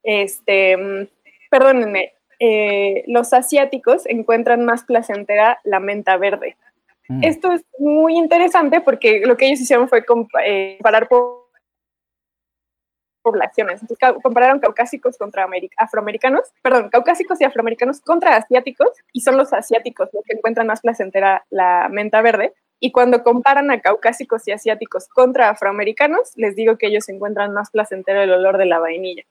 este, 0.04 1.10
perdónenme, 1.50 2.14
eh, 2.40 3.04
los 3.08 3.34
asiáticos 3.34 4.06
encuentran 4.06 4.66
más 4.66 4.84
placentera 4.84 5.60
la 5.64 5.80
menta 5.80 6.18
verde. 6.18 6.56
Mm. 7.10 7.24
Esto 7.24 7.52
es 7.52 7.64
muy 7.80 8.18
interesante 8.18 8.82
porque 8.82 9.22
lo 9.26 9.38
que 9.38 9.48
ellos 9.48 9.62
hicieron 9.62 9.90
fue 9.90 10.04
eh, 10.46 10.78
comparar 10.78 11.08
por 11.08 11.43
poblaciones. 13.24 13.82
Entonces 13.82 14.22
compararon 14.22 14.60
caucásicos 14.60 15.18
contra 15.18 15.48
afroamericanos, 15.78 16.42
perdón, 16.62 16.90
caucásicos 16.90 17.42
y 17.42 17.46
afroamericanos 17.46 18.02
contra 18.02 18.36
asiáticos, 18.36 18.90
y 19.12 19.22
son 19.22 19.38
los 19.38 19.54
asiáticos 19.54 20.10
los 20.14 20.24
que 20.24 20.36
encuentran 20.36 20.68
más 20.68 20.82
placentera 20.82 21.46
la 21.50 21.90
menta 21.90 22.22
verde. 22.22 22.54
Y 22.80 22.92
cuando 22.92 23.24
comparan 23.24 23.72
a 23.72 23.80
caucásicos 23.80 24.48
y 24.48 24.52
asiáticos 24.52 25.08
contra 25.08 25.50
afroamericanos, 25.50 26.34
les 26.36 26.56
digo 26.56 26.78
que 26.78 26.88
ellos 26.88 27.10
encuentran 27.10 27.54
más 27.54 27.72
placentero 27.72 28.22
el 28.22 28.32
olor 28.32 28.58
de 28.58 28.66
la 28.66 28.78
vainilla. 28.78 29.24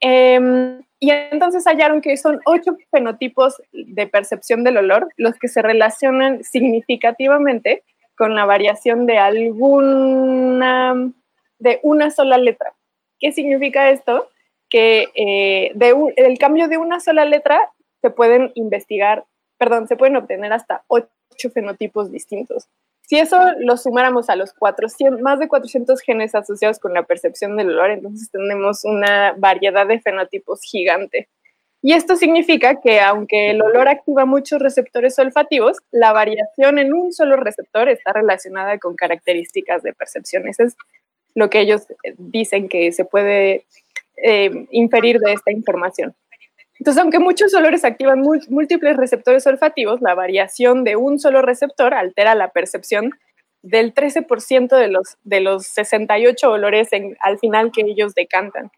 Em, 0.00 0.80
y 0.98 1.10
entonces 1.10 1.64
hallaron 1.66 2.00
que 2.00 2.16
son 2.16 2.40
ocho 2.46 2.76
fenotipos 2.90 3.60
de 3.72 4.06
percepción 4.06 4.64
del 4.64 4.78
olor 4.78 5.08
los 5.18 5.38
que 5.38 5.48
se 5.48 5.60
relacionan 5.60 6.42
significativamente 6.42 7.84
con 8.16 8.34
la 8.34 8.46
variación 8.46 9.06
de 9.06 9.18
alguna, 9.18 11.12
de 11.58 11.80
una 11.82 12.10
sola 12.10 12.38
letra. 12.38 12.72
¿Qué 13.20 13.32
significa 13.32 13.90
esto? 13.90 14.28
Que 14.68 15.08
eh, 15.14 15.72
de 15.74 15.94
el 16.16 16.38
cambio 16.38 16.68
de 16.68 16.78
una 16.78 17.00
sola 17.00 17.24
letra 17.24 17.60
se 18.00 18.10
pueden 18.10 18.50
investigar, 18.54 19.24
perdón, 19.58 19.86
se 19.86 19.96
pueden 19.96 20.16
obtener 20.16 20.52
hasta 20.52 20.84
ocho 20.88 21.50
fenotipos 21.52 22.10
distintos. 22.10 22.68
Si 23.02 23.18
eso 23.18 23.38
lo 23.58 23.76
sumáramos 23.76 24.30
a 24.30 24.36
los 24.36 24.52
400, 24.54 25.20
más 25.20 25.40
de 25.40 25.48
400 25.48 26.00
genes 26.00 26.34
asociados 26.34 26.78
con 26.78 26.94
la 26.94 27.02
percepción 27.02 27.56
del 27.56 27.70
olor, 27.70 27.90
entonces 27.90 28.30
tenemos 28.30 28.84
una 28.84 29.34
variedad 29.36 29.86
de 29.86 30.00
fenotipos 30.00 30.60
gigante. 30.62 31.28
Y 31.82 31.94
esto 31.94 32.14
significa 32.14 32.80
que 32.80 33.00
aunque 33.00 33.50
el 33.50 33.62
olor 33.62 33.88
activa 33.88 34.26
muchos 34.26 34.60
receptores 34.60 35.18
olfativos, 35.18 35.78
la 35.90 36.12
variación 36.12 36.78
en 36.78 36.92
un 36.92 37.12
solo 37.12 37.36
receptor 37.36 37.88
está 37.88 38.12
relacionada 38.12 38.78
con 38.78 38.94
características 38.94 39.82
de 39.82 39.94
percepción. 39.94 40.46
Esa 40.46 40.64
es 40.64 40.76
lo 41.34 41.50
que 41.50 41.60
ellos 41.60 41.82
eh, 42.02 42.14
dicen 42.18 42.68
que 42.68 42.92
se 42.92 43.04
puede 43.04 43.64
eh, 44.22 44.66
inferir 44.70 45.18
de 45.18 45.32
esta 45.32 45.50
información. 45.50 46.14
Entonces, 46.78 47.02
aunque 47.02 47.18
muchos 47.18 47.52
olores 47.52 47.84
activan 47.84 48.22
múltiples 48.48 48.96
receptores 48.96 49.46
olfativos, 49.46 50.00
la 50.00 50.14
variación 50.14 50.82
de 50.82 50.96
un 50.96 51.18
solo 51.18 51.42
receptor 51.42 51.92
altera 51.92 52.34
la 52.34 52.48
percepción 52.52 53.12
del 53.62 53.92
13% 53.94 54.76
de 54.78 54.88
los, 54.88 55.18
de 55.24 55.40
los 55.40 55.66
68 55.66 56.50
olores 56.50 56.88
al 57.20 57.38
final 57.38 57.70
que 57.70 57.82
ellos 57.82 58.14
decantan. 58.14 58.70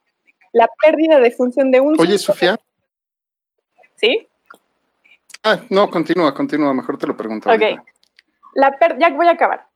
La 0.52 0.68
pérdida 0.82 1.20
de 1.20 1.30
función 1.30 1.70
de 1.70 1.80
un... 1.80 1.98
Oye, 2.00 2.18
Sofía. 2.18 2.58
¿Sí? 3.94 4.26
Ah, 5.44 5.60
no, 5.70 5.88
continúa, 5.88 6.34
continúa, 6.34 6.74
mejor 6.74 6.98
te 6.98 7.06
lo 7.06 7.16
pregunto. 7.16 7.50
Ok. 7.50 7.62
La 8.54 8.76
ya 8.98 9.10
voy 9.10 9.28
a 9.28 9.32
acabar. 9.32 9.66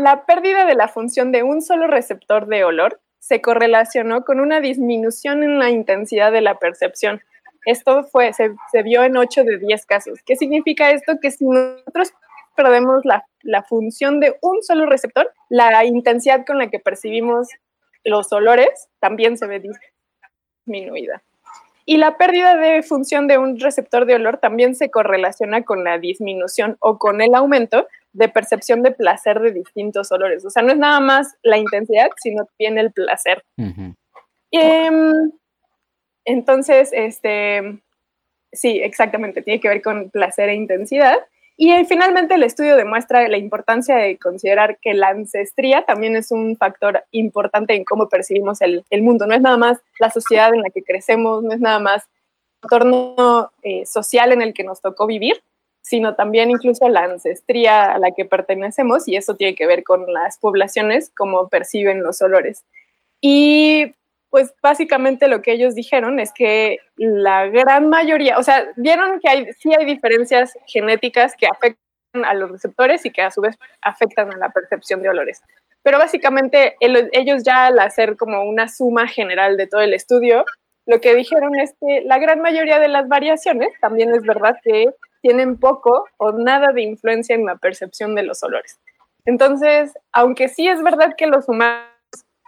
La 0.00 0.24
pérdida 0.24 0.64
de 0.64 0.74
la 0.74 0.88
función 0.88 1.30
de 1.30 1.42
un 1.42 1.60
solo 1.60 1.86
receptor 1.86 2.46
de 2.46 2.64
olor 2.64 3.02
se 3.18 3.42
correlacionó 3.42 4.24
con 4.24 4.40
una 4.40 4.62
disminución 4.62 5.42
en 5.42 5.58
la 5.58 5.68
intensidad 5.68 6.32
de 6.32 6.40
la 6.40 6.58
percepción. 6.58 7.20
Esto 7.66 8.04
fue, 8.04 8.32
se, 8.32 8.54
vio 8.82 9.04
en 9.04 9.18
8 9.18 9.44
de 9.44 9.58
10 9.58 9.84
casos. 9.84 10.20
¿Qué 10.24 10.36
significa 10.36 10.90
esto? 10.90 11.18
Que 11.20 11.30
si 11.30 11.44
nosotros 11.44 12.14
perdemos 12.56 13.04
la, 13.04 13.26
la 13.42 13.62
función 13.62 14.20
de 14.20 14.38
un 14.40 14.62
solo 14.62 14.86
receptor, 14.86 15.30
la 15.50 15.84
intensidad 15.84 16.46
con 16.46 16.56
la 16.56 16.70
que 16.70 16.78
percibimos 16.78 17.48
los 18.02 18.32
olores 18.32 18.88
también 19.00 19.36
se 19.36 19.46
ve 19.46 19.62
disminuida. 20.66 21.22
Y 21.84 21.98
la 21.98 22.16
pérdida 22.16 22.56
de 22.56 22.82
función 22.82 23.28
de 23.28 23.36
un 23.36 23.60
receptor 23.60 24.06
de 24.06 24.14
olor 24.14 24.38
también 24.38 24.74
se 24.74 24.90
correlaciona 24.90 25.62
con 25.62 25.84
la 25.84 25.98
disminución 25.98 26.78
o 26.80 26.96
con 26.96 27.20
el 27.20 27.34
aumento 27.34 27.86
de 28.12 28.28
percepción 28.28 28.82
de 28.82 28.92
placer 28.92 29.40
de 29.40 29.52
distintos 29.52 30.10
olores. 30.12 30.44
O 30.44 30.50
sea, 30.50 30.62
no 30.62 30.72
es 30.72 30.78
nada 30.78 31.00
más 31.00 31.36
la 31.42 31.58
intensidad, 31.58 32.08
sino 32.16 32.44
también 32.44 32.78
el 32.78 32.92
placer. 32.92 33.44
Em, 34.50 35.30
entonces, 36.24 36.90
este, 36.92 37.80
sí, 38.52 38.80
exactamente, 38.82 39.42
tiene 39.42 39.60
que 39.60 39.68
ver 39.68 39.82
con 39.82 40.10
placer 40.10 40.48
e 40.48 40.54
intensidad. 40.54 41.18
Y 41.56 41.72
eh, 41.72 41.84
finalmente 41.84 42.34
el 42.34 42.42
estudio 42.42 42.74
demuestra 42.74 43.28
la 43.28 43.36
importancia 43.36 43.94
de 43.94 44.16
considerar 44.16 44.78
que 44.80 44.94
la 44.94 45.08
ancestría 45.08 45.82
también 45.82 46.16
es 46.16 46.30
un 46.30 46.56
factor 46.56 47.04
importante 47.10 47.74
en 47.74 47.84
cómo 47.84 48.08
percibimos 48.08 48.62
el, 48.62 48.82
mundo. 49.02 49.26
No 49.26 49.34
es 49.34 49.42
nada 49.42 49.58
más 49.58 49.78
la 49.98 50.10
sociedad 50.10 50.54
en 50.54 50.62
la 50.62 50.70
que 50.70 50.82
crecemos, 50.82 51.42
no 51.42 51.52
es 51.52 51.60
nada 51.60 51.78
más 51.78 52.04
el 52.04 52.66
entorno 52.66 53.52
eh, 53.62 53.84
social 53.84 54.32
en 54.32 54.40
el 54.40 54.54
que 54.54 54.64
nos 54.64 54.80
tocó 54.80 55.06
vivir, 55.06 55.42
sino 55.90 56.14
también 56.14 56.50
incluso 56.50 56.88
la 56.88 57.00
ancestría 57.00 57.92
a 57.92 57.98
la 57.98 58.12
que 58.12 58.24
pertenecemos 58.24 59.08
y 59.08 59.16
eso 59.16 59.34
tiene 59.34 59.56
que 59.56 59.66
ver 59.66 59.82
con 59.82 60.06
las 60.12 60.38
poblaciones, 60.38 61.10
cómo 61.16 61.48
perciben 61.48 62.04
los 62.04 62.22
olores. 62.22 62.64
Y 63.20 63.96
pues 64.30 64.54
básicamente 64.62 65.26
lo 65.26 65.42
que 65.42 65.50
ellos 65.50 65.74
dijeron 65.74 66.20
es 66.20 66.32
que 66.32 66.78
la 66.96 67.48
gran 67.48 67.88
mayoría, 67.88 68.38
o 68.38 68.44
sea, 68.44 68.68
vieron 68.76 69.18
que 69.18 69.28
hay, 69.28 69.52
sí 69.54 69.72
hay 69.76 69.84
diferencias 69.84 70.56
genéticas 70.68 71.34
que 71.36 71.48
afectan 71.48 72.24
a 72.24 72.34
los 72.34 72.52
receptores 72.52 73.04
y 73.04 73.10
que 73.10 73.22
a 73.22 73.32
su 73.32 73.40
vez 73.40 73.58
afectan 73.82 74.32
a 74.32 74.36
la 74.36 74.50
percepción 74.50 75.02
de 75.02 75.08
olores. 75.08 75.42
Pero 75.82 75.98
básicamente 75.98 76.76
ellos 76.78 77.42
ya 77.42 77.66
al 77.66 77.80
hacer 77.80 78.16
como 78.16 78.44
una 78.44 78.68
suma 78.68 79.08
general 79.08 79.56
de 79.56 79.66
todo 79.66 79.80
el 79.80 79.92
estudio, 79.92 80.44
lo 80.86 81.00
que 81.00 81.16
dijeron 81.16 81.58
es 81.58 81.74
que 81.80 82.02
la 82.04 82.18
gran 82.18 82.40
mayoría 82.40 82.78
de 82.78 82.86
las 82.86 83.08
variaciones 83.08 83.70
también 83.80 84.14
es 84.14 84.22
verdad 84.22 84.54
que 84.62 84.90
tienen 85.20 85.58
poco 85.58 86.06
o 86.16 86.32
nada 86.32 86.72
de 86.72 86.82
influencia 86.82 87.34
en 87.34 87.46
la 87.46 87.56
percepción 87.56 88.14
de 88.14 88.22
los 88.22 88.42
olores. 88.42 88.78
Entonces, 89.24 89.92
aunque 90.12 90.48
sí 90.48 90.68
es 90.68 90.82
verdad 90.82 91.14
que 91.16 91.26
los 91.26 91.48
humanos 91.48 91.86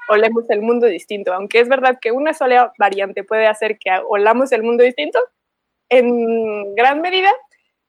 olemos 0.08 0.48
el 0.50 0.62
mundo 0.62 0.86
distinto, 0.86 1.32
aunque 1.32 1.60
es 1.60 1.68
verdad 1.68 1.98
que 2.00 2.12
una 2.12 2.34
sola 2.34 2.72
variante 2.78 3.24
puede 3.24 3.46
hacer 3.46 3.78
que 3.78 3.90
olamos 4.08 4.52
el 4.52 4.62
mundo 4.62 4.82
distinto, 4.82 5.18
en 5.88 6.74
gran 6.74 7.00
medida 7.00 7.30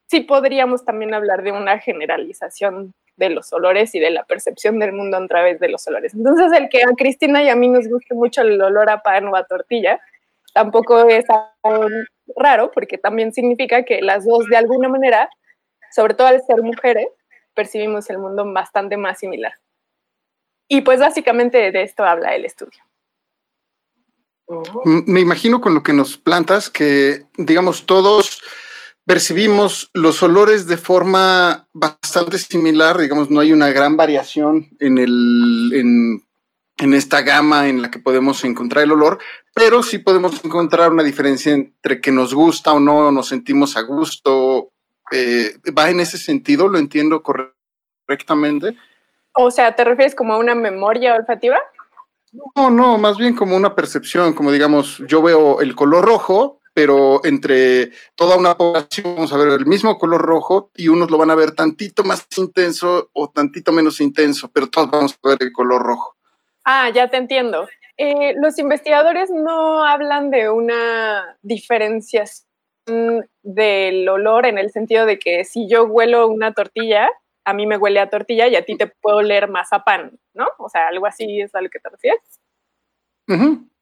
sí 0.08 0.22
podríamos 0.22 0.86
también 0.86 1.14
hablar 1.14 1.44
de 1.44 1.52
una 1.52 1.80
generalización 1.80 2.94
de 3.16 3.30
los 3.30 3.54
olores 3.54 3.94
y 3.96 4.00
de 4.00 4.10
la 4.10 4.24
percepción 4.26 4.80
del 4.80 4.92
mundo 4.92 5.18
a 5.18 5.28
través 5.28 5.60
de 5.60 5.70
los 5.70 5.88
olores. 5.88 6.14
Entonces, 6.14 6.52
el 6.52 6.70
que 6.70 6.84
a 6.84 6.94
Cristina 6.98 7.44
y 7.44 7.50
a 7.50 7.56
mí 7.56 7.70
nos 7.70 7.88
guste 7.88 8.14
mucho 8.16 8.42
el 8.42 8.62
olor 8.62 8.90
a 8.90 9.02
pan 9.02 9.28
o 9.28 9.36
a 9.36 9.46
tortilla, 9.46 10.00
tampoco 10.54 11.08
es 11.10 11.26
raro, 12.36 12.72
porque 12.72 12.98
también 12.98 13.34
significa 13.34 13.84
que 13.84 14.02
las 14.02 14.26
dos, 14.26 14.46
de 14.46 14.58
alguna 14.58 14.90
manera, 14.90 15.30
sobre 15.92 16.14
todo 16.14 16.28
al 16.28 16.42
ser 16.44 16.62
mujeres, 16.62 17.08
percibimos 17.54 18.10
el 18.10 18.20
mundo 18.20 18.52
bastante 18.52 18.98
más 18.98 19.20
similar. 19.20 19.54
Y 20.68 20.82
pues 20.82 21.00
básicamente 21.00 21.72
de 21.72 21.84
esto 21.84 22.04
habla 22.04 22.36
el 22.36 22.46
estudio. 22.46 22.82
Me 24.86 25.20
imagino 25.20 25.62
con 25.62 25.74
lo 25.74 25.84
que 25.84 25.94
nos 25.94 26.18
plantas 26.18 26.70
que, 26.70 27.26
digamos, 27.38 27.86
todos 27.86 28.42
percibimos 29.06 29.90
los 29.94 30.22
olores 30.24 30.68
de 30.68 30.78
forma 30.78 31.68
bastante 31.74 32.38
similar, 32.38 32.98
digamos, 32.98 33.30
no 33.30 33.40
hay 33.40 33.52
una 33.52 33.70
gran 33.70 33.98
variación 33.98 34.70
en, 34.80 34.98
el, 34.98 35.72
en, 35.74 36.24
esta 36.92 37.22
gama 37.22 37.70
en 37.70 37.84
la 37.84 37.92
que 37.92 38.00
podemos 38.00 38.44
encontrar 38.44 38.84
el 38.84 38.92
olor, 38.92 39.20
pero 39.54 39.84
sí 39.84 40.00
podemos 40.00 40.44
encontrar 40.44 40.92
una 40.92 41.04
diferencia 41.04 41.54
entre 41.54 42.02
que 42.02 42.12
nos 42.12 42.34
gusta 42.34 42.74
o 42.74 42.80
no, 42.80 43.12
nos 43.12 43.28
sentimos 43.28 43.78
a 43.78 43.82
gusto. 43.82 44.72
Eh, 45.12 45.54
¿Va 45.78 45.92
en 45.92 46.00
ese 46.00 46.18
sentido? 46.18 46.68
¿Lo 46.68 46.80
entiendo 46.80 47.22
correctamente? 47.22 48.76
O 49.34 49.52
sea, 49.52 49.76
¿te 49.76 49.84
refieres 49.84 50.16
como 50.16 50.34
a 50.34 50.40
una 50.40 50.56
memoria 50.56 51.16
olfativa? 51.16 51.60
No, 52.56 52.72
no, 52.72 52.98
más 52.98 53.18
bien 53.18 53.36
como 53.36 53.56
una 53.56 53.76
percepción, 53.76 54.34
como 54.34 54.52
digamos, 54.52 55.04
yo 55.08 55.22
veo 55.22 55.62
el 55.62 55.76
color 55.76 56.04
rojo 56.04 56.60
pero 56.74 57.24
entre 57.24 57.92
toda 58.16 58.36
una 58.36 58.58
población 58.58 59.16
vamos 59.16 59.32
a 59.32 59.38
ver 59.38 59.50
el 59.50 59.66
mismo 59.66 59.98
color 59.98 60.22
rojo 60.22 60.72
y 60.76 60.88
unos 60.88 61.12
lo 61.12 61.18
van 61.18 61.32
a 61.32 61.36
ver 61.36 61.52
tantito 61.52 62.04
más 62.04 62.26
intenso 62.38 63.10
o 63.14 63.30
tantito 63.30 63.72
menos 63.72 64.02
intenso, 64.02 64.50
pero 64.52 64.68
todos 64.68 64.90
vamos 64.90 65.18
a 65.24 65.30
ver 65.30 65.38
el 65.42 65.52
color 65.52 65.82
rojo. 65.84 66.16
Ah, 66.66 66.90
ya 66.90 67.10
te 67.10 67.18
entiendo. 67.18 67.68
Eh, 67.98 68.34
los 68.38 68.58
investigadores 68.58 69.30
no 69.30 69.86
hablan 69.86 70.30
de 70.32 70.50
una 70.50 71.38
diferenciación 71.42 72.48
del 73.44 74.10
olor 74.10 74.46
en 74.46 74.58
el 74.58 74.72
sentido 74.72 75.06
de 75.06 75.20
que 75.20 75.44
si 75.44 75.68
yo 75.70 75.86
huelo 75.86 76.28
una 76.28 76.54
tortilla, 76.54 77.10
a 77.46 77.54
mí 77.54 77.68
me 77.68 77.78
huele 77.78 78.00
a 78.00 78.10
tortilla 78.10 78.48
y 78.48 78.56
a 78.56 78.66
ti 78.66 78.78
te 78.78 78.88
puedo 78.88 79.18
oler 79.18 79.50
más 79.50 79.74
a 79.74 79.84
pan, 79.84 80.18
¿no? 80.34 80.48
O 80.58 80.70
sea, 80.70 80.88
algo 80.88 81.06
así 81.06 81.42
es 81.42 81.54
a 81.56 81.62
lo 81.62 81.70
que 81.70 81.80
te 81.80 81.90
refieres. 81.90 82.40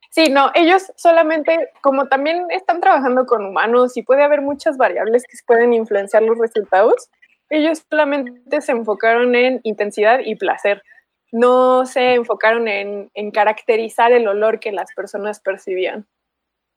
Sí, 0.09 0.29
no, 0.29 0.51
ellos 0.55 0.91
solamente, 0.97 1.69
como 1.81 2.07
también 2.07 2.45
están 2.49 2.81
trabajando 2.81 3.25
con 3.25 3.45
humanos 3.45 3.95
y 3.95 4.03
puede 4.03 4.23
haber 4.23 4.41
muchas 4.41 4.77
variables 4.77 5.23
que 5.23 5.37
pueden 5.45 5.73
influenciar 5.73 6.21
los 6.23 6.37
resultados, 6.37 7.09
ellos 7.49 7.85
solamente 7.89 8.61
se 8.61 8.71
enfocaron 8.71 9.35
en 9.35 9.61
intensidad 9.63 10.19
y 10.23 10.35
placer. 10.35 10.83
No 11.31 11.85
se 11.85 12.15
enfocaron 12.15 12.67
en, 12.67 13.31
caracterizar 13.31 14.11
el 14.11 14.27
olor 14.27 14.59
que 14.59 14.71
las 14.71 14.93
personas 14.93 15.39
percibían. 15.39 16.05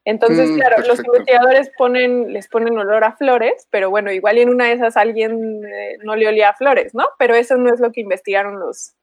Entonces, 0.04 0.50
mm, 0.50 0.54
claro, 0.56 0.86
los 0.86 0.98
investigadores 0.98 1.70
ponen, 1.78 2.32
les 2.32 2.48
ponen 2.48 2.78
olor 2.78 3.04
a 3.04 3.16
flores, 3.16 3.66
pero 3.70 3.90
bueno, 3.90 4.12
igual 4.12 4.38
en 4.38 4.50
una 4.50 4.66
de 4.66 4.74
esas 4.74 4.96
alguien 4.96 5.64
eh, 5.64 5.96
no 6.02 6.14
le 6.14 6.28
olía 6.28 6.50
a 6.50 6.54
flores, 6.54 6.94
¿no? 6.94 7.06
Pero 7.18 7.34
eso 7.34 7.56
no 7.56 7.72
es 7.72 7.80
lo 7.80 7.90
que 7.90 8.02
investigaron 8.02 8.60
los, 8.60 8.94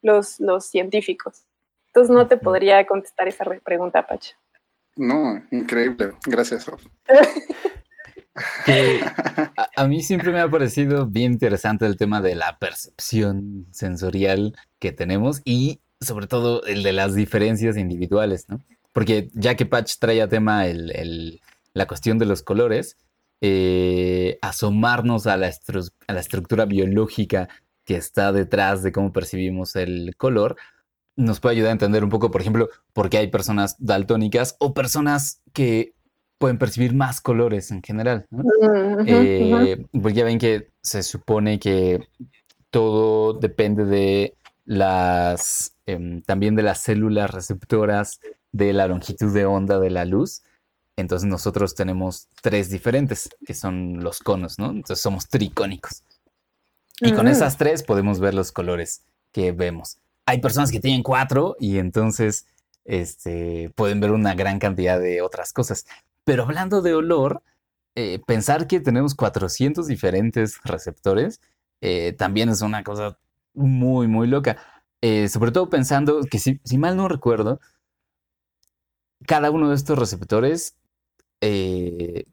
los, 0.00 0.40
los 0.40 0.66
científicos. 0.66 1.44
Entonces 1.88 2.14
no 2.14 2.26
te 2.26 2.36
podría 2.36 2.86
contestar 2.86 3.28
esa 3.28 3.44
pregunta, 3.62 4.06
Pacha. 4.06 4.36
No, 4.96 5.42
increíble. 5.50 6.12
Gracias. 6.26 6.66
a, 9.76 9.86
mí 9.86 10.02
siempre 10.02 10.32
me 10.32 10.40
ha 10.40 10.50
parecido 10.50 11.06
bien 11.06 11.32
interesante 11.32 11.86
el 11.86 11.96
tema 11.96 12.20
de 12.20 12.34
la 12.34 12.58
percepción 12.58 13.66
sensorial 13.70 14.54
que 14.78 14.92
tenemos 14.92 15.40
y 15.44 15.80
sobre 16.00 16.26
todo 16.26 16.64
el 16.64 16.82
de 16.82 16.92
las 16.92 17.14
diferencias 17.14 17.76
individuales, 17.76 18.46
¿no? 18.48 18.62
Porque 18.92 19.30
ya 19.34 19.56
que 19.56 19.66
Patch 19.66 19.94
trae 19.98 20.22
a 20.22 20.28
tema 20.28 20.64
la 21.72 21.86
cuestión 21.86 22.18
de 22.18 22.26
los 22.26 22.42
colores, 22.42 22.96
eh, 23.40 24.38
asomarnos 24.42 25.26
a 25.26 25.36
la, 25.36 25.50
a 26.06 26.12
la 26.12 26.20
estructura 26.20 26.64
biológica 26.64 27.48
que 27.84 27.96
está 27.96 28.32
detrás 28.32 28.82
de 28.82 28.92
cómo 28.92 29.12
percibimos 29.12 29.76
el 29.76 30.14
color, 30.16 30.56
nos 31.16 31.40
puede 31.40 31.56
ayudar 31.56 31.70
a 31.70 31.72
entender 31.72 32.04
un 32.04 32.10
poco, 32.10 32.30
por 32.30 32.40
ejemplo, 32.40 32.68
por 32.92 33.08
qué 33.08 33.18
hay 33.18 33.28
personas 33.28 33.76
daltónicas 33.78 34.56
o 34.58 34.74
personas 34.74 35.42
que 35.52 35.95
pueden 36.38 36.58
percibir 36.58 36.94
más 36.94 37.20
colores 37.20 37.70
en 37.70 37.82
general. 37.82 38.26
Eh, 39.06 39.84
porque 39.92 40.12
ya 40.12 40.24
ven 40.24 40.38
que 40.38 40.70
se 40.82 41.02
supone 41.02 41.58
que 41.58 42.08
todo 42.70 43.32
depende 43.34 43.84
de 43.84 44.34
las, 44.64 45.74
em, 45.86 46.22
también 46.22 46.56
de 46.56 46.62
las 46.62 46.80
células 46.80 47.30
receptoras 47.30 48.20
de 48.52 48.72
la 48.72 48.86
longitud 48.88 49.32
de 49.32 49.46
onda 49.46 49.78
de 49.78 49.90
la 49.90 50.04
luz. 50.04 50.42
Entonces 50.96 51.28
nosotros 51.28 51.74
tenemos 51.74 52.28
tres 52.42 52.70
diferentes, 52.70 53.28
que 53.46 53.54
son 53.54 54.02
los 54.02 54.20
conos, 54.20 54.58
¿no? 54.58 54.70
Entonces 54.70 55.00
somos 55.00 55.28
tricónicos. 55.28 56.02
Y 57.00 57.12
con 57.12 57.28
esas 57.28 57.58
tres 57.58 57.82
podemos 57.82 58.20
ver 58.20 58.32
los 58.32 58.52
colores 58.52 59.02
que 59.30 59.52
vemos 59.52 59.98
hay 60.26 60.40
personas 60.40 60.72
que 60.72 60.80
tienen 60.80 61.02
cuatro 61.02 61.56
y 61.58 61.78
entonces 61.78 62.46
este, 62.84 63.70
pueden 63.74 64.00
ver 64.00 64.10
una 64.10 64.34
gran 64.34 64.58
cantidad 64.58 65.00
de 65.00 65.22
otras 65.22 65.52
cosas. 65.52 65.86
Pero 66.26 66.42
hablando 66.42 66.82
de 66.82 66.92
olor, 66.92 67.40
eh, 67.94 68.20
pensar 68.26 68.66
que 68.66 68.80
tenemos 68.80 69.14
400 69.14 69.86
diferentes 69.86 70.60
receptores 70.64 71.40
eh, 71.80 72.14
también 72.18 72.48
es 72.48 72.62
una 72.62 72.82
cosa 72.82 73.16
muy, 73.54 74.08
muy 74.08 74.26
loca. 74.26 74.56
Eh, 75.02 75.28
sobre 75.28 75.52
todo 75.52 75.70
pensando 75.70 76.22
que 76.28 76.40
si, 76.40 76.60
si, 76.64 76.78
mal 76.78 76.96
no 76.96 77.06
recuerdo, 77.06 77.60
cada 79.24 79.52
uno 79.52 79.68
de 79.68 79.76
estos 79.76 79.98
receptores 79.98 80.76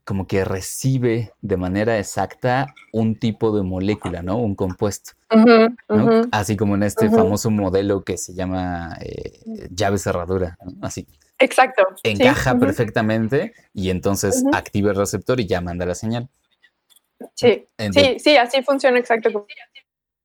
como 0.06 0.26
que 0.26 0.44
recibe 0.44 1.34
de 1.42 1.58
manera 1.58 2.00
exacta 2.00 2.74
un 2.92 3.20
tipo 3.20 3.56
de 3.56 3.62
molécula, 3.62 4.24
¿no? 4.24 4.38
Un 4.38 4.56
compuesto. 4.56 5.12
Así 6.32 6.58
como 6.58 6.74
en 6.74 6.82
este 6.82 7.12
famoso 7.12 7.52
modelo 7.52 8.04
que 8.04 8.18
se 8.18 8.34
llama 8.34 8.98
llave 9.70 10.00
cerradura, 10.00 10.58
así. 10.82 11.06
Exacto. 11.44 11.84
Encaja 12.04 12.58
perfectamente 12.58 13.54
y 13.74 13.90
entonces 13.90 14.44
activa 14.54 14.92
el 14.92 14.98
receptor 14.98 15.40
y 15.40 15.46
ya 15.46 15.60
manda 15.62 15.86
la 15.86 15.96
señal. 15.96 16.30
Sí, 17.36 17.66
sí, 17.78 18.20
sí, 18.20 18.38
así 18.38 18.64
funciona 18.64 18.98
exacto. 19.00 19.46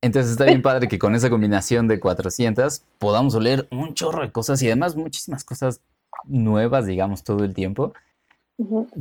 Entonces 0.01 0.31
está 0.31 0.45
bien 0.45 0.61
padre 0.61 0.87
que 0.87 0.97
con 0.97 1.15
esa 1.15 1.29
combinación 1.29 1.87
de 1.87 1.99
400 1.99 2.83
podamos 2.99 3.35
oler 3.35 3.67
un 3.69 3.93
chorro 3.93 4.21
de 4.21 4.31
cosas 4.31 4.61
y 4.61 4.67
además 4.67 4.95
muchísimas 4.95 5.43
cosas 5.43 5.81
nuevas, 6.25 6.85
digamos, 6.85 7.23
todo 7.23 7.43
el 7.43 7.53
tiempo, 7.53 7.93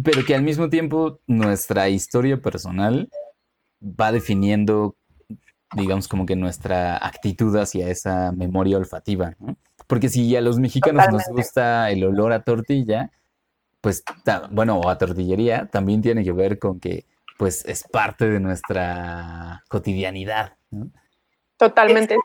pero 0.02 0.24
que 0.26 0.35
al 0.35 0.42
mismo 0.42 0.68
tiempo 0.68 1.20
nuestra 1.26 1.88
historia 1.88 2.40
personal 2.40 3.09
va 3.81 4.11
definiendo 4.11 4.96
digamos, 5.74 6.09
como 6.09 6.24
que 6.26 6.37
nuestra 6.37 6.96
actitud 6.96 7.54
hacia 7.57 7.88
esa 7.90 8.33
memoria 8.33 8.78
olfativa, 8.78 9.35
¿no? 9.38 9.57
Porque 9.88 10.09
si 10.09 10.37
a 10.37 10.40
los 10.40 10.59
mexicanos 10.59 11.07
nos 11.11 11.24
gusta 11.31 11.90
el 11.90 12.05
olor 12.05 12.33
a 12.33 12.44
tortilla, 12.44 13.11
pues, 13.81 14.05
bueno, 14.51 14.79
o 14.79 14.88
a 14.88 14.98
tortillería, 14.98 15.66
también 15.66 16.03
tiene 16.03 16.22
que 16.22 16.33
ver 16.33 16.61
con 16.61 16.79
que, 16.79 17.07
pues, 17.37 17.64
es 17.64 17.83
parte 17.85 18.29
de 18.29 18.38
nuestra 18.38 19.64
cotidianidad, 19.68 20.57
¿no? 20.70 20.90
Totalmente. 21.57 22.16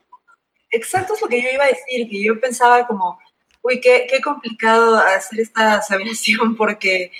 Exacto 0.69 1.13
es 1.13 1.21
lo 1.21 1.27
que 1.27 1.41
yo 1.41 1.49
iba 1.49 1.63
a 1.63 1.67
decir, 1.67 2.09
que 2.09 2.23
yo 2.23 2.39
pensaba 2.39 2.85
como, 2.85 3.19
uy, 3.61 3.79
qué, 3.79 4.07
qué 4.09 4.21
complicado 4.21 4.97
hacer 4.97 5.39
esta 5.39 5.75
aseveración 5.75 6.55
porque 6.55 7.11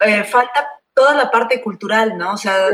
eh, 0.00 0.24
falta 0.24 0.68
toda 0.92 1.14
la 1.14 1.30
parte 1.30 1.60
cultural, 1.60 2.16
¿no? 2.16 2.34
O 2.34 2.36
sea, 2.36 2.68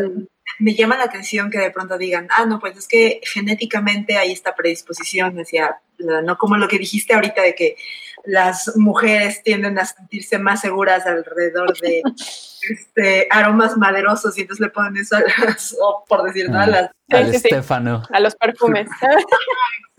me 0.58 0.74
llama 0.74 0.96
la 0.96 1.04
atención 1.04 1.50
que 1.50 1.58
de 1.58 1.70
pronto 1.70 1.96
digan, 1.98 2.28
ah, 2.30 2.44
no, 2.46 2.58
pues 2.58 2.76
es 2.76 2.88
que 2.88 3.20
genéticamente 3.24 4.16
hay 4.16 4.32
esta 4.32 4.54
predisposición 4.54 5.38
hacia, 5.38 5.80
no 5.98 6.38
como 6.38 6.56
lo 6.56 6.68
que 6.68 6.78
dijiste 6.78 7.14
ahorita 7.14 7.42
de 7.42 7.54
que 7.54 7.76
las 8.24 8.76
mujeres 8.76 9.42
tienden 9.42 9.78
a 9.78 9.86
sentirse 9.86 10.38
más 10.38 10.60
seguras 10.60 11.06
alrededor 11.06 11.78
de 11.78 12.02
este, 12.68 13.26
aromas 13.30 13.76
maderosos 13.76 14.36
y 14.36 14.42
entonces 14.42 14.66
le 14.66 14.70
ponen 14.70 14.96
eso 14.96 15.16
a 15.16 15.20
las, 15.20 15.76
por 16.08 16.22
decir, 16.24 16.50
¿no? 16.50 16.60
a 16.60 16.66
las... 16.66 16.90
Al 17.08 17.34
Estefano. 17.34 18.02
A 18.12 18.20
los 18.20 18.34
perfumes. 18.36 18.88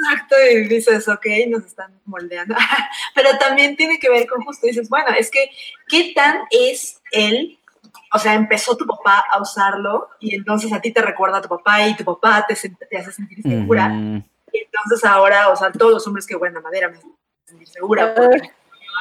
Exacto, 0.02 0.36
y 0.52 0.68
dices, 0.68 1.08
ok, 1.08 1.26
nos 1.50 1.66
están 1.66 2.00
moldeando. 2.06 2.56
Pero 3.16 3.30
también 3.38 3.76
tiene 3.76 4.00
que 4.00 4.10
ver 4.10 4.28
con 4.28 4.42
justo, 4.44 4.66
dices, 4.66 4.90
bueno, 4.90 5.10
es 5.18 5.30
que, 5.30 5.50
¿qué 5.88 6.14
tan 6.16 6.40
es 6.50 7.02
él? 7.12 7.60
O 8.13 8.19
sea, 8.19 8.34
empezó 8.34 8.76
tu 8.76 8.86
papá 8.86 9.24
a 9.32 9.41
usarlo 9.41 10.10
y 10.19 10.36
entonces 10.36 10.71
a 10.74 10.82
ti 10.82 10.91
te 10.91 11.02
recuerda 11.02 11.38
a 11.38 11.41
tu 11.41 11.50
papá 11.50 11.88
y 11.88 11.95
tu 11.95 12.04
papá 12.04 12.45
te, 12.47 12.56
te 12.56 12.97
hace 12.97 13.12
sentir 13.12 13.41
segura. 13.41 13.89
Y 14.52 14.58
entonces 14.58 15.06
ahora, 15.06 15.50
o 15.50 15.56
sea, 15.56 15.71
todos 15.71 15.93
los 15.93 16.08
hombres 16.08 16.28
que 16.28 16.36
huelen 16.36 16.58
a 16.58 16.62
madera 16.62 16.89
me 16.89 16.97
hacen 16.97 17.15
sentir 17.45 17.67
segura. 17.69 18.13
Porque 18.13 18.52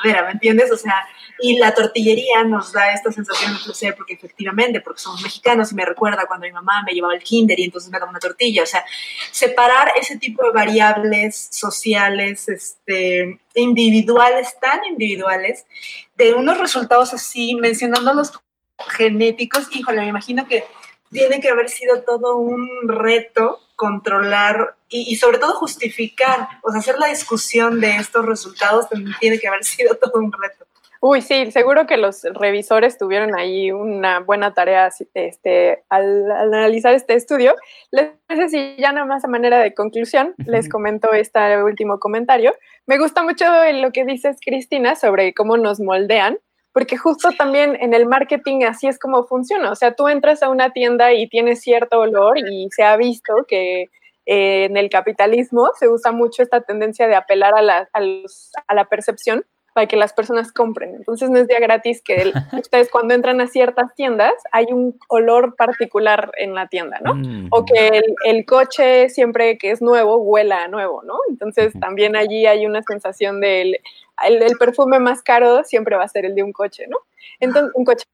madera, 0.02 0.24
¿me 0.24 0.32
entiendes? 0.32 0.70
O 0.70 0.76
sea, 0.76 0.94
y 1.40 1.58
la 1.58 1.74
tortillería 1.74 2.44
nos 2.44 2.72
da 2.72 2.92
esta 2.92 3.10
sensación 3.10 3.54
de 3.54 3.64
placer 3.64 3.94
porque 3.96 4.14
efectivamente, 4.14 4.80
porque 4.80 5.00
somos 5.00 5.22
mexicanos 5.22 5.72
y 5.72 5.74
me 5.74 5.84
recuerda 5.84 6.26
cuando 6.26 6.46
mi 6.46 6.52
mamá 6.52 6.82
me 6.86 6.92
llevaba 6.92 7.14
al 7.14 7.22
kinder 7.22 7.58
y 7.58 7.64
entonces 7.64 7.90
me 7.90 7.98
daba 7.98 8.10
una 8.10 8.20
tortilla. 8.20 8.62
O 8.62 8.66
sea, 8.66 8.84
separar 9.30 9.92
ese 10.00 10.18
tipo 10.18 10.44
de 10.44 10.52
variables 10.52 11.48
sociales, 11.50 12.48
este, 12.48 13.40
individuales, 13.54 14.56
tan 14.60 14.84
individuales, 14.84 15.66
de 16.16 16.34
unos 16.34 16.58
resultados 16.58 17.14
así, 17.14 17.54
mencionando 17.54 18.12
los 18.14 18.32
genéticos, 18.88 19.68
híjole, 19.74 20.00
me 20.00 20.08
imagino 20.08 20.46
que 20.46 20.64
tiene 21.10 21.40
que 21.40 21.48
haber 21.48 21.68
sido 21.68 22.02
todo 22.02 22.36
un 22.36 22.68
reto 22.88 23.60
controlar 23.76 24.76
y, 24.88 25.16
sobre 25.16 25.38
todo 25.38 25.54
justificar, 25.54 26.48
o 26.62 26.70
sea, 26.70 26.80
hacer 26.80 26.98
la 26.98 27.06
discusión 27.06 27.80
de 27.80 27.96
estos 27.96 28.26
resultados 28.26 28.88
también 28.88 29.16
tiene 29.20 29.38
que 29.38 29.48
haber 29.48 29.64
sido 29.64 29.94
todo 29.96 30.20
un 30.20 30.32
reto. 30.32 30.66
Uy, 31.02 31.22
sí, 31.22 31.50
seguro 31.50 31.86
que 31.86 31.96
los 31.96 32.24
revisores 32.24 32.98
tuvieron 32.98 33.34
ahí 33.34 33.72
una 33.72 34.20
buena 34.20 34.52
tarea 34.52 34.90
este, 35.14 35.82
al, 35.88 36.30
analizar 36.30 36.92
este 36.92 37.14
estudio. 37.14 37.54
Les 37.90 38.10
sé 38.28 38.48
si 38.50 38.76
ya 38.76 38.92
nada 38.92 39.06
más 39.06 39.24
a 39.24 39.28
manera 39.28 39.58
de 39.60 39.72
conclusión, 39.72 40.34
les 40.44 40.68
comento 40.68 41.14
este 41.14 41.62
último 41.62 41.98
comentario. 41.98 42.54
Me 42.84 42.98
gusta 42.98 43.22
mucho 43.22 43.46
lo 43.72 43.92
que 43.92 44.04
dices, 44.04 44.36
Cristina, 44.44 44.94
sobre 44.94 45.32
cómo 45.32 45.56
nos 45.56 45.80
moldean 45.80 46.38
porque 46.80 46.96
justo 46.96 47.28
también 47.36 47.76
en 47.78 47.92
el 47.92 48.06
marketing 48.06 48.64
así 48.64 48.86
es 48.86 48.98
como 48.98 49.24
funciona. 49.24 49.70
O 49.70 49.74
sea, 49.74 49.92
tú 49.92 50.08
entras 50.08 50.42
a 50.42 50.48
una 50.48 50.70
tienda 50.70 51.12
y 51.12 51.28
tienes 51.28 51.60
cierto 51.60 51.98
olor 51.98 52.38
y 52.38 52.68
se 52.70 52.84
ha 52.84 52.96
visto 52.96 53.34
que 53.46 53.82
eh, 54.24 54.64
en 54.64 54.78
el 54.78 54.88
capitalismo 54.88 55.68
se 55.78 55.90
usa 55.90 56.10
mucho 56.10 56.42
esta 56.42 56.62
tendencia 56.62 57.06
de 57.06 57.16
apelar 57.16 57.52
a 57.54 57.60
la, 57.60 57.90
a, 57.92 58.74
la 58.74 58.84
percepción 58.86 59.44
para 59.74 59.88
que 59.88 59.98
las 59.98 60.14
personas 60.14 60.52
compren. 60.52 60.94
Entonces 60.94 61.28
no 61.28 61.36
es 61.36 61.48
día 61.48 61.60
gratis 61.60 62.00
que 62.02 62.32
ustedes 62.58 62.88
cuando 62.90 63.12
entran 63.12 63.42
a 63.42 63.46
ciertas 63.46 63.94
tiendas 63.94 64.32
hay 64.50 64.64
un 64.70 64.98
olor 65.08 65.56
particular 65.56 66.32
en 66.38 66.54
la 66.54 66.66
tienda, 66.68 66.98
¿no? 67.04 67.12
O 67.50 67.66
que 67.66 67.88
el, 67.88 68.14
el, 68.24 68.46
coche 68.46 69.10
siempre 69.10 69.58
que 69.58 69.70
es 69.70 69.82
nuevo 69.82 70.16
huela 70.16 70.64
a 70.64 70.68
nuevo, 70.68 71.02
¿no? 71.02 71.18
Entonces 71.28 71.74
también 71.78 72.16
allí 72.16 72.46
hay 72.46 72.64
una 72.64 72.82
sensación 72.84 73.42
del 73.42 73.76
el, 74.26 74.56
perfume 74.58 74.98
más 74.98 75.22
caro 75.22 75.64
siempre 75.64 75.96
va 75.96 76.04
a 76.04 76.08
ser 76.08 76.24
el 76.24 76.34
de 76.34 76.42
un 76.42 76.52
coche, 76.52 76.86
¿no? 76.88 76.98
Entonces, 77.38 77.72
un 77.74 77.84
coche. 77.84 78.04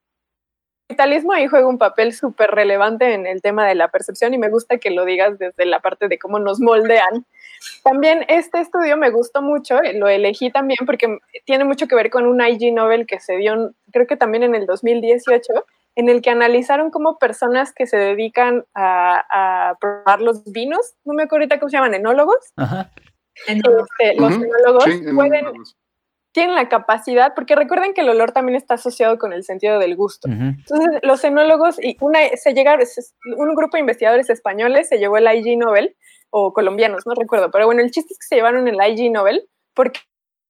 El 0.89 0.97
capitalismo 0.97 1.33
ahí 1.33 1.49
juega 1.49 1.67
un 1.67 1.79
papel 1.79 2.13
súper 2.13 2.53
relevante 2.53 3.13
en 3.13 3.27
el 3.27 3.43
tema 3.43 3.67
de 3.67 3.75
la 3.75 3.89
percepción 3.89 4.35
y 4.35 4.39
me 4.39 4.49
gusta 4.49 4.79
que 4.79 4.91
lo 4.91 5.05
digas 5.05 5.37
desde 5.37 5.67
la 5.67 5.81
parte 5.81 6.07
de 6.07 6.17
cómo 6.17 6.39
nos 6.39 6.61
moldean. 6.61 7.27
También 7.83 8.25
este 8.29 8.61
estudio 8.61 8.97
me 8.97 9.11
gustó 9.11 9.43
mucho, 9.43 9.81
lo 9.95 10.09
elegí 10.09 10.53
también 10.53 10.79
porque 10.87 11.19
tiene 11.45 11.65
mucho 11.65 11.89
que 11.89 11.97
ver 11.97 12.11
con 12.11 12.25
un 12.27 12.41
IG 12.41 12.73
Nobel 12.73 13.07
que 13.07 13.19
se 13.19 13.37
dio, 13.37 13.73
creo 13.93 14.07
que 14.07 14.17
también 14.17 14.45
en 14.45 14.55
el 14.55 14.67
2018, 14.67 15.53
en 15.97 16.09
el 16.09 16.23
que 16.23 16.31
analizaron 16.31 16.91
cómo 16.91 17.19
personas 17.19 17.73
que 17.73 17.87
se 17.87 17.97
dedican 17.97 18.65
a, 18.75 19.75
probar 19.81 20.21
los 20.21 20.45
vinos, 20.53 20.95
no 21.05 21.15
me 21.15 21.25
acuerdo 21.25 21.45
ahorita 21.45 21.59
cómo 21.59 21.71
se 21.71 21.79
llaman, 21.79 21.95
enólogos, 21.95 22.53
este, 23.47 24.15
los 24.19 24.35
enólogos 24.35 24.85
pueden, 25.15 25.47
tienen 26.37 26.55
la 26.55 26.69
capacidad, 26.69 27.33
porque 27.35 27.55
recuerden 27.55 27.95
que 27.95 28.03
el 28.03 28.11
olor 28.11 28.31
también 28.31 28.57
está 28.57 28.75
asociado 28.75 29.17
con 29.19 29.33
el 29.33 29.43
sentido 29.43 29.79
del 29.79 29.97
gusto. 29.97 30.29
Entonces, 30.29 31.01
los 31.03 31.25
enólogos 31.25 31.83
y 31.83 31.97
una 32.03 32.19
se 32.35 32.53
llegaron, 32.53 32.87
un 33.39 33.55
grupo 33.55 33.79
de 33.79 33.81
investigadores 33.81 34.29
españoles 34.29 34.87
se 34.91 34.99
llevó 34.99 35.17
el 35.17 35.35
IG 35.35 35.57
Nobel, 35.57 35.97
o 36.29 36.53
colombianos, 36.53 37.07
no 37.07 37.15
recuerdo, 37.15 37.51
pero 37.51 37.65
bueno, 37.65 37.81
el 37.81 37.91
chiste 37.91 38.13
es 38.13 38.19
que 38.19 38.27
se 38.27 38.35
llevaron 38.35 38.69
el 38.69 38.77
IG 38.87 39.11
Nobel 39.11 39.49
porque 39.73 40.01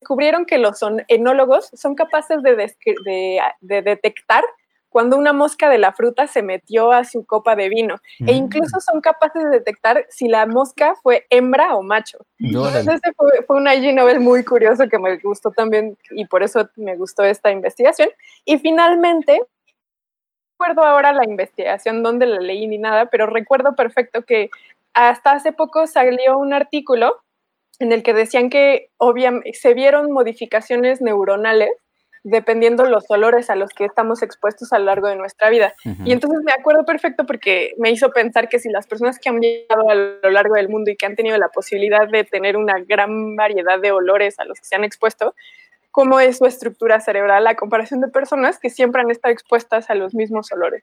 descubrieron 0.00 0.44
que 0.44 0.58
los 0.58 0.80
enólogos 1.06 1.70
son 1.72 1.94
capaces 1.94 2.42
de, 2.42 2.74
de 3.60 3.82
detectar 3.82 4.42
cuando 4.88 5.16
una 5.16 5.32
mosca 5.32 5.68
de 5.68 5.78
la 5.78 5.92
fruta 5.92 6.26
se 6.26 6.42
metió 6.42 6.92
a 6.92 7.04
su 7.04 7.24
copa 7.26 7.56
de 7.56 7.68
vino. 7.68 7.96
E 8.20 8.32
mm. 8.32 8.36
incluso 8.36 8.80
son 8.80 9.00
capaces 9.00 9.44
de 9.44 9.50
detectar 9.50 10.06
si 10.08 10.28
la 10.28 10.46
mosca 10.46 10.94
fue 11.02 11.26
hembra 11.30 11.76
o 11.76 11.82
macho. 11.82 12.18
Entonces 12.38 13.00
fue, 13.16 13.44
fue 13.46 13.56
una 13.56 13.74
IG 13.74 13.94
Nobel 13.94 14.20
muy 14.20 14.44
curioso 14.44 14.88
que 14.88 14.98
me 14.98 15.18
gustó 15.18 15.50
también 15.50 15.96
y 16.10 16.26
por 16.26 16.42
eso 16.42 16.68
me 16.76 16.96
gustó 16.96 17.24
esta 17.24 17.50
investigación. 17.50 18.08
Y 18.44 18.58
finalmente, 18.58 19.40
recuerdo 20.58 20.82
ahora 20.82 21.12
la 21.12 21.24
investigación 21.24 22.02
donde 22.02 22.26
la 22.26 22.40
leí 22.40 22.66
ni 22.66 22.78
nada, 22.78 23.06
pero 23.06 23.26
recuerdo 23.26 23.74
perfecto 23.74 24.22
que 24.22 24.50
hasta 24.94 25.32
hace 25.32 25.52
poco 25.52 25.86
salió 25.86 26.38
un 26.38 26.54
artículo 26.54 27.20
en 27.78 27.92
el 27.92 28.02
que 28.02 28.14
decían 28.14 28.48
que 28.48 28.88
obviamente 28.96 29.52
se 29.52 29.74
vieron 29.74 30.10
modificaciones 30.10 31.02
neuronales 31.02 31.70
dependiendo 32.28 32.84
los 32.86 33.04
olores 33.08 33.50
a 33.50 33.54
los 33.54 33.70
que 33.70 33.84
estamos 33.84 34.20
expuestos 34.20 34.72
a 34.72 34.80
lo 34.80 34.86
largo 34.86 35.06
de 35.06 35.14
nuestra 35.14 35.48
vida. 35.48 35.74
Y 36.04 36.10
entonces 36.10 36.40
me 36.44 36.50
acuerdo 36.50 36.84
perfecto 36.84 37.24
porque 37.24 37.72
me 37.78 37.92
hizo 37.92 38.10
pensar 38.10 38.48
que 38.48 38.58
si 38.58 38.68
las 38.68 38.88
personas 38.88 39.20
que 39.20 39.28
han 39.28 39.40
llegado 39.40 39.88
a 39.88 39.94
lo 39.94 40.30
largo 40.30 40.56
del 40.56 40.68
mundo 40.68 40.90
y 40.90 40.96
que 40.96 41.06
han 41.06 41.14
tenido 41.14 41.38
la 41.38 41.50
posibilidad 41.50 42.08
de 42.08 42.24
tener 42.24 42.56
una 42.56 42.80
gran 42.80 43.36
variedad 43.36 43.78
de 43.80 43.92
olores 43.92 44.40
a 44.40 44.44
los 44.44 44.58
que 44.58 44.66
se 44.66 44.74
han 44.74 44.82
expuesto, 44.82 45.36
cómo 45.92 46.18
es 46.18 46.38
su 46.38 46.46
estructura 46.46 46.98
cerebral 46.98 47.46
a 47.46 47.54
comparación 47.54 48.00
de 48.00 48.08
personas 48.08 48.58
que 48.58 48.70
siempre 48.70 49.02
han 49.02 49.10
estado 49.12 49.32
expuestas 49.32 49.88
a 49.88 49.94
los 49.94 50.12
mismos 50.12 50.50
olores. 50.50 50.82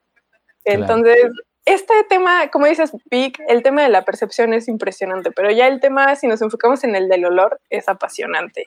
Entonces, 0.64 1.30
este 1.66 1.92
tema, 2.08 2.48
como 2.48 2.64
dices, 2.64 2.90
Vic, 3.10 3.38
el 3.48 3.62
tema 3.62 3.82
de 3.82 3.90
la 3.90 4.06
percepción 4.06 4.54
es 4.54 4.66
impresionante, 4.66 5.30
pero 5.30 5.50
ya 5.50 5.68
el 5.68 5.80
tema, 5.80 6.16
si 6.16 6.26
nos 6.26 6.40
enfocamos 6.40 6.84
en 6.84 6.96
el 6.96 7.10
del 7.10 7.26
olor, 7.26 7.60
es 7.68 7.86
apasionante. 7.90 8.66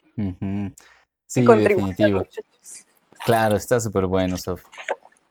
Sí, 1.28 1.46
definitivo. 1.46 2.26
Claro, 3.26 3.58
está 3.58 3.80
súper 3.80 4.08
bueno, 4.08 4.38
Sof. 4.38 4.64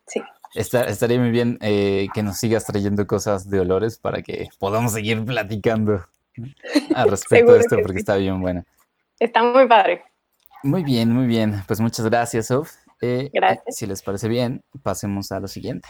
Sí. 0.06 0.22
estaría 0.54 1.18
muy 1.18 1.30
bien 1.30 1.58
eh, 1.60 2.08
que 2.14 2.22
nos 2.22 2.38
sigas 2.38 2.64
trayendo 2.64 3.06
cosas 3.06 3.48
de 3.50 3.60
olores 3.60 3.98
para 3.98 4.22
que 4.22 4.48
podamos 4.58 4.92
seguir 4.92 5.24
platicando 5.24 6.04
al 6.94 7.10
respecto 7.10 7.54
de 7.54 7.60
esto, 7.60 7.76
porque 7.82 7.98
está 7.98 8.16
bien 8.16 8.40
bueno. 8.40 8.64
Está 9.18 9.42
muy 9.42 9.66
padre. 9.66 10.04
Muy 10.62 10.84
bien, 10.84 11.12
muy 11.12 11.26
bien. 11.26 11.62
Pues 11.66 11.80
muchas 11.80 12.06
gracias, 12.06 12.48
Sof. 12.48 12.72
Eh, 13.00 13.30
gracias. 13.32 13.76
Si 13.76 13.86
les 13.86 14.02
parece 14.02 14.28
bien, 14.28 14.62
pasemos 14.82 15.32
a 15.32 15.40
lo 15.40 15.48
siguiente. 15.48 15.88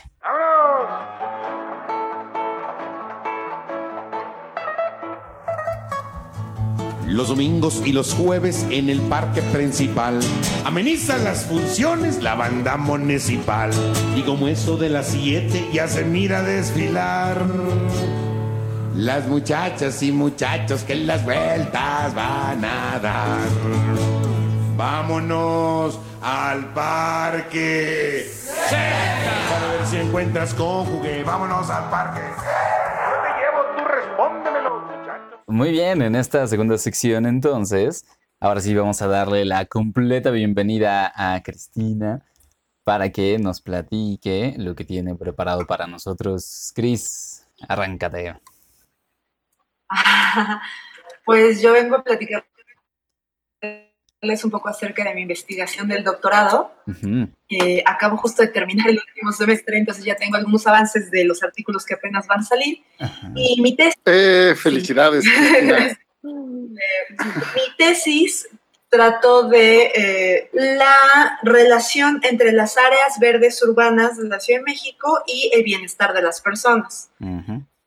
Los 7.06 7.28
domingos 7.28 7.82
y 7.84 7.92
los 7.92 8.14
jueves 8.14 8.66
en 8.70 8.90
el 8.90 9.00
parque 9.02 9.42
principal. 9.42 10.18
Ameniza 10.64 11.16
las 11.18 11.44
funciones 11.44 12.22
la 12.22 12.34
banda 12.34 12.76
municipal. 12.76 13.70
Y 14.16 14.22
como 14.22 14.48
eso 14.48 14.76
de 14.76 14.88
las 14.88 15.08
7 15.08 15.70
ya 15.72 15.88
se 15.88 16.04
mira 16.04 16.42
desfilar. 16.42 17.44
Las 18.94 19.26
muchachas 19.28 20.02
y 20.02 20.10
muchachos 20.10 20.82
que 20.82 20.94
las 20.94 21.24
vueltas 21.24 22.14
van 22.14 22.64
a 22.64 22.98
dar. 22.98 23.38
Vámonos 24.76 25.98
al 26.22 26.72
parque. 26.72 28.30
Para 28.70 29.72
ver 29.72 29.86
si 29.88 29.96
encuentras 29.98 30.54
cónyuge. 30.54 31.22
Vámonos 31.24 31.70
al 31.70 31.88
parque. 31.90 32.20
Muy 35.48 35.70
bien, 35.70 36.02
en 36.02 36.16
esta 36.16 36.44
segunda 36.48 36.76
sección 36.76 37.24
entonces, 37.24 38.04
ahora 38.40 38.60
sí 38.60 38.74
vamos 38.74 39.00
a 39.00 39.06
darle 39.06 39.44
la 39.44 39.64
completa 39.66 40.32
bienvenida 40.32 41.12
a 41.14 41.40
Cristina 41.44 42.26
para 42.82 43.10
que 43.10 43.38
nos 43.38 43.60
platique 43.60 44.54
lo 44.58 44.74
que 44.74 44.84
tiene 44.84 45.14
preparado 45.14 45.64
para 45.64 45.86
nosotros. 45.86 46.72
Cris, 46.74 47.46
arráncate. 47.68 48.36
Pues 51.24 51.60
yo 51.60 51.72
vengo 51.72 51.96
a 51.96 52.04
platicar 52.04 52.46
un 54.22 54.50
poco 54.50 54.68
acerca 54.68 55.04
de 55.04 55.14
mi 55.14 55.22
investigación 55.22 55.88
del 55.88 56.02
doctorado. 56.02 56.72
acabo 57.84 58.16
justo 58.16 58.42
de 58.42 58.48
terminar 58.48 58.88
el 58.88 58.98
último 58.98 59.32
semestre, 59.32 59.78
entonces 59.78 60.04
ya 60.04 60.16
tengo 60.16 60.36
algunos 60.36 60.66
avances 60.66 61.10
de 61.10 61.24
los 61.24 61.42
artículos 61.42 61.84
que 61.84 61.94
apenas 61.94 62.26
van 62.26 62.40
a 62.40 62.44
salir. 62.44 62.82
Y 63.34 63.60
mi 63.60 63.76
tesis... 63.76 63.94
Eh, 64.04 64.54
felicidades. 64.56 65.24
mi 66.22 67.76
tesis 67.78 68.48
trató 68.88 69.48
de 69.48 69.92
eh, 69.94 70.50
la 70.52 71.38
relación 71.42 72.20
entre 72.22 72.52
las 72.52 72.76
áreas 72.78 73.18
verdes 73.20 73.62
urbanas 73.62 74.16
de 74.16 74.28
la 74.28 74.40
Ciudad 74.40 74.60
de 74.60 74.64
México 74.64 75.22
y 75.26 75.50
el 75.54 75.62
bienestar 75.62 76.12
de 76.14 76.22
las 76.22 76.40
personas. 76.40 77.10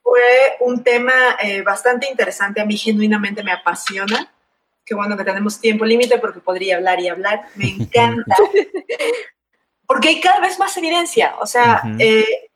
Fue 0.01 0.57
un 0.61 0.83
tema 0.83 1.13
eh, 1.41 1.61
bastante 1.61 2.07
interesante, 2.09 2.61
a 2.61 2.65
mí 2.65 2.77
genuinamente 2.77 3.43
me 3.43 3.51
apasiona. 3.51 4.31
Qué 4.89 4.95
bueno 4.95 5.15
que 5.15 5.23
tenemos 5.23 5.61
tiempo 5.61 5.85
límite 5.85 6.17
porque 6.17 6.39
podría 6.39 6.77
hablar 6.77 6.99
y 6.99 7.09
hablar. 7.09 7.45
Me 7.53 7.69
encanta. 7.69 8.35
porque 9.85 10.07
hay 10.07 10.19
cada 10.19 10.39
vez 10.39 10.57
más 10.57 10.75
evidencia. 10.77 11.35
O 11.39 11.45
sea, 11.45 11.83
eh, 11.99 12.49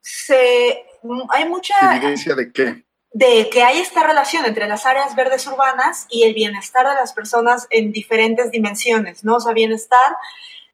se, 0.00 0.84
hay 1.28 1.48
mucha... 1.48 1.94
¿Evidencia 1.94 2.34
de 2.34 2.52
qué? 2.52 2.84
de 3.12 3.48
que 3.48 3.62
hay 3.62 3.78
esta 3.78 4.02
relación 4.02 4.44
entre 4.44 4.66
las 4.66 4.84
áreas 4.84 5.14
verdes 5.14 5.46
urbanas 5.46 6.08
y 6.10 6.24
el 6.24 6.34
bienestar 6.34 6.88
de 6.88 6.94
las 6.94 7.12
personas 7.12 7.68
en 7.70 7.92
diferentes 7.92 8.50
dimensiones, 8.50 9.22
¿no? 9.22 9.36
O 9.36 9.40
sea, 9.40 9.52
bienestar 9.52 10.16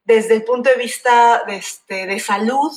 desde 0.06 0.36
el 0.36 0.44
punto 0.44 0.70
de 0.70 0.76
vista 0.76 1.42
de, 1.46 1.56
este, 1.56 2.06
de 2.06 2.18
salud, 2.18 2.72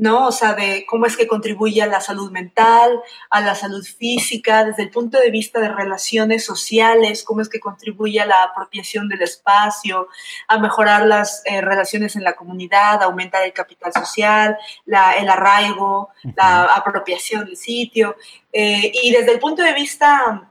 ¿no? 0.00 0.28
O 0.28 0.32
sea, 0.32 0.54
de 0.54 0.86
cómo 0.86 1.04
es 1.04 1.14
que 1.14 1.26
contribuye 1.26 1.82
a 1.82 1.86
la 1.86 2.00
salud 2.00 2.30
mental, 2.30 3.02
a 3.28 3.42
la 3.42 3.54
salud 3.54 3.84
física, 3.84 4.64
desde 4.64 4.82
el 4.84 4.90
punto 4.90 5.20
de 5.20 5.30
vista 5.30 5.60
de 5.60 5.68
relaciones 5.68 6.42
sociales, 6.42 7.22
cómo 7.22 7.42
es 7.42 7.50
que 7.50 7.60
contribuye 7.60 8.18
a 8.18 8.24
la 8.24 8.42
apropiación 8.44 9.10
del 9.10 9.20
espacio, 9.20 10.08
a 10.48 10.58
mejorar 10.58 11.04
las 11.04 11.42
eh, 11.44 11.60
relaciones 11.60 12.16
en 12.16 12.24
la 12.24 12.32
comunidad, 12.32 13.02
aumentar 13.02 13.42
el 13.42 13.52
capital 13.52 13.92
social, 13.92 14.56
la, 14.86 15.12
el 15.12 15.28
arraigo, 15.28 16.08
la 16.34 16.64
apropiación 16.64 17.44
del 17.44 17.58
sitio. 17.58 18.16
Eh, 18.54 18.90
y 19.02 19.12
desde 19.12 19.32
el 19.32 19.38
punto 19.38 19.62
de 19.62 19.74
vista, 19.74 20.50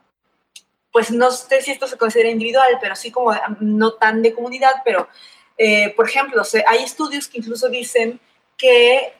pues 0.92 1.10
no 1.10 1.32
sé 1.32 1.64
si 1.64 1.72
esto 1.72 1.88
se 1.88 1.98
considera 1.98 2.30
individual, 2.30 2.78
pero 2.80 2.96
sí 2.96 3.10
como 3.10 3.34
no 3.62 3.94
tan 3.94 4.22
de 4.22 4.32
comunidad, 4.32 4.74
pero, 4.86 5.10
eh, 5.58 5.92
por 5.96 6.08
ejemplo, 6.08 6.44
hay 6.68 6.84
estudios 6.84 7.28
que 7.28 7.40
incluso 7.40 7.68
dicen 7.68 8.20
que 8.56 9.19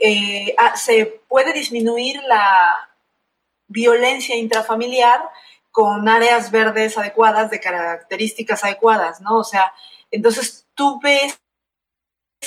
eh, 0.00 0.54
ah, 0.58 0.76
se 0.76 1.20
puede 1.28 1.52
disminuir 1.52 2.20
la 2.24 2.90
violencia 3.68 4.36
intrafamiliar 4.36 5.20
con 5.70 6.08
áreas 6.08 6.50
verdes 6.50 6.98
adecuadas, 6.98 7.50
de 7.50 7.60
características 7.60 8.62
adecuadas, 8.64 9.20
¿no? 9.20 9.38
O 9.38 9.44
sea, 9.44 9.72
entonces 10.10 10.66
tú 10.74 11.00
ves 11.02 11.38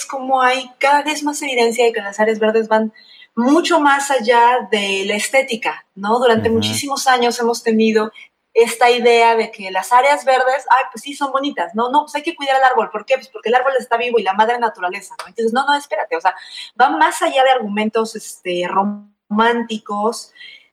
como 0.07 0.41
hay 0.41 0.69
cada 0.77 1.01
vez 1.01 1.23
más 1.23 1.41
evidencia 1.41 1.85
de 1.85 1.93
que 1.93 2.01
las 2.01 2.19
áreas 2.19 2.39
verdes 2.39 2.67
van 2.67 2.93
mucho 3.35 3.79
más 3.79 4.11
allá 4.11 4.67
de 4.71 5.03
la 5.05 5.15
estética, 5.15 5.85
¿no? 5.95 6.19
Durante 6.19 6.49
muchísimos 6.49 7.07
años 7.07 7.39
hemos 7.39 7.63
tenido 7.63 8.11
esta 8.55 8.89
idea 8.89 9.35
de 9.35 9.51
que 9.51 9.69
las 9.69 9.91
áreas 9.91 10.23
verdes, 10.23 10.65
ay, 10.69 10.85
pues 10.91 11.03
sí, 11.03 11.13
son 11.13 11.33
bonitas. 11.33 11.75
No, 11.75 11.89
no, 11.91 12.03
pues 12.03 12.15
hay 12.15 12.23
que 12.23 12.35
cuidar 12.35 12.55
el 12.55 12.63
árbol. 12.63 12.89
¿Por 12.89 13.05
qué? 13.05 13.15
Pues 13.15 13.27
porque 13.27 13.49
el 13.49 13.55
árbol 13.55 13.73
está 13.77 13.97
vivo 13.97 14.17
y 14.17 14.23
la 14.23 14.33
madre 14.33 14.57
naturaleza, 14.57 15.13
¿no? 15.19 15.27
Entonces, 15.27 15.51
no, 15.51 15.65
no, 15.65 15.75
espérate, 15.75 16.15
o 16.15 16.21
sea, 16.21 16.33
va 16.79 16.89
más 16.89 17.21
allá 17.21 17.43
de 17.43 17.49
argumentos 17.49 18.15
este, 18.15 18.65
románticos 18.65 20.31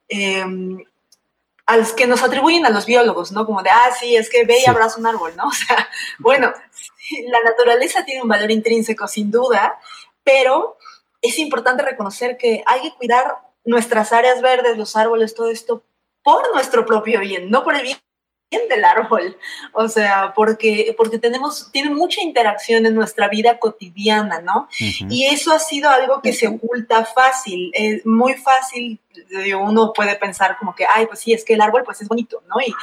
em, 0.08 0.78
a 1.66 1.76
los 1.76 1.92
que 1.92 2.06
nos 2.06 2.22
atribuyen 2.22 2.64
a 2.66 2.70
los 2.70 2.86
biólogos, 2.86 3.32
¿no? 3.32 3.44
Como 3.46 3.64
de, 3.64 3.70
ah, 3.70 3.90
sí, 3.98 4.14
es 4.14 4.30
que 4.30 4.44
ve 4.44 4.60
y 4.64 4.70
abraza 4.70 5.00
un 5.00 5.06
árbol, 5.06 5.34
¿no? 5.36 5.44
O 5.48 5.52
sea, 5.52 5.88
bueno, 6.20 6.52
la 7.26 7.42
naturaleza 7.42 8.04
tiene 8.04 8.22
un 8.22 8.28
valor 8.28 8.52
intrínseco, 8.52 9.08
sin 9.08 9.32
duda, 9.32 9.76
pero 10.22 10.78
es 11.20 11.36
importante 11.40 11.82
reconocer 11.82 12.36
que 12.36 12.62
hay 12.64 12.80
que 12.82 12.94
cuidar 12.94 13.38
nuestras 13.64 14.12
áreas 14.12 14.40
verdes, 14.40 14.78
los 14.78 14.94
árboles, 14.94 15.34
todo 15.34 15.50
esto, 15.50 15.82
por 16.22 16.52
nuestro 16.52 16.86
propio 16.86 17.20
bien, 17.20 17.50
no 17.50 17.64
por 17.64 17.74
el 17.74 17.82
bien 17.82 17.98
del 18.68 18.84
árbol, 18.84 19.38
o 19.72 19.88
sea, 19.88 20.32
porque, 20.34 20.94
porque 20.96 21.18
tenemos, 21.18 21.70
tiene 21.72 21.90
mucha 21.90 22.20
interacción 22.20 22.84
en 22.84 22.94
nuestra 22.94 23.28
vida 23.28 23.58
cotidiana, 23.58 24.40
¿no? 24.40 24.68
Y 24.78 25.26
eso 25.26 25.52
ha 25.52 25.58
sido 25.58 25.88
algo 25.88 26.20
que 26.20 26.32
se 26.32 26.48
oculta 26.48 27.04
fácil, 27.04 27.70
es 27.74 28.04
muy 28.04 28.34
fácil, 28.34 29.00
uno 29.58 29.92
puede 29.94 30.16
pensar 30.16 30.58
como 30.58 30.74
que, 30.74 30.84
ay, 30.88 31.06
pues 31.06 31.20
sí, 31.20 31.32
es 31.32 31.44
que 31.44 31.54
el 31.54 31.62
árbol 31.62 31.82
pues 31.84 32.02
es 32.02 32.08
bonito, 32.08 32.42
¿no? 32.46 32.60
Y 32.60 32.74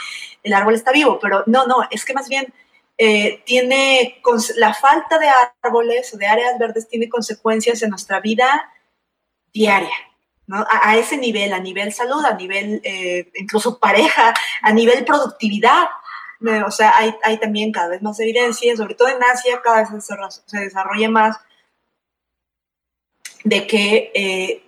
el 0.43 0.53
árbol 0.53 0.73
está 0.73 0.91
vivo, 0.91 1.19
pero 1.19 1.43
no, 1.45 1.67
no, 1.67 1.87
es 1.91 2.03
que 2.03 2.13
más 2.13 2.27
bien 2.27 2.51
eh, 2.97 3.41
tiene, 3.45 4.21
la 4.57 4.73
falta 4.73 5.19
de 5.19 5.27
árboles 5.61 6.13
o 6.13 6.17
de 6.17 6.27
áreas 6.27 6.57
verdes 6.59 6.87
tiene 6.87 7.07
consecuencias 7.07 7.81
en 7.81 7.91
nuestra 7.91 8.19
vida 8.19 8.73
diaria, 9.53 9.95
a, 10.51 10.97
ese 10.97 11.17
nivel, 11.17 11.53
a 11.53 11.59
nivel 11.59 11.93
salud, 11.93 12.23
a 12.25 12.33
nivel 12.35 12.81
eh, 12.83 13.31
incluso 13.35 13.79
pareja, 13.79 14.33
a 14.61 14.73
nivel 14.73 15.05
productividad. 15.05 15.87
O 16.65 16.71
sea, 16.71 16.93
hay, 16.95 17.13
hay, 17.23 17.37
también 17.37 17.71
cada 17.71 17.89
vez 17.89 18.01
más 18.01 18.19
evidencia, 18.19 18.75
sobre 18.75 18.95
todo 18.95 19.09
en 19.09 19.21
Asia, 19.21 19.61
cada 19.61 19.81
vez 19.81 19.89
se, 20.45 20.59
desarrolla 20.59 21.09
más 21.09 21.37
de 23.43 23.67
que 23.67 24.11
eh, 24.15 24.63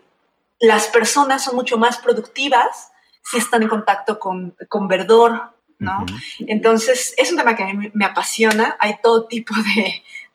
las 0.60 0.88
personas 0.88 1.44
son 1.44 1.56
mucho 1.56 1.78
más 1.78 1.98
productivas 1.98 2.92
si 3.24 3.38
están 3.38 3.64
en 3.64 3.70
contacto 3.70 4.20
con, 4.20 4.56
con 4.68 4.88
verdor, 4.88 5.54
¿no? 5.80 6.06
Entonces, 6.40 7.14
es 7.18 7.32
un 7.32 7.38
tema 7.38 7.56
que 7.56 7.64
a 7.64 7.74
mí 7.74 7.90
me 7.94 8.06
apasiona. 8.06 8.76
Hay 8.80 8.98
todo 9.02 9.28
tipo 9.28 9.54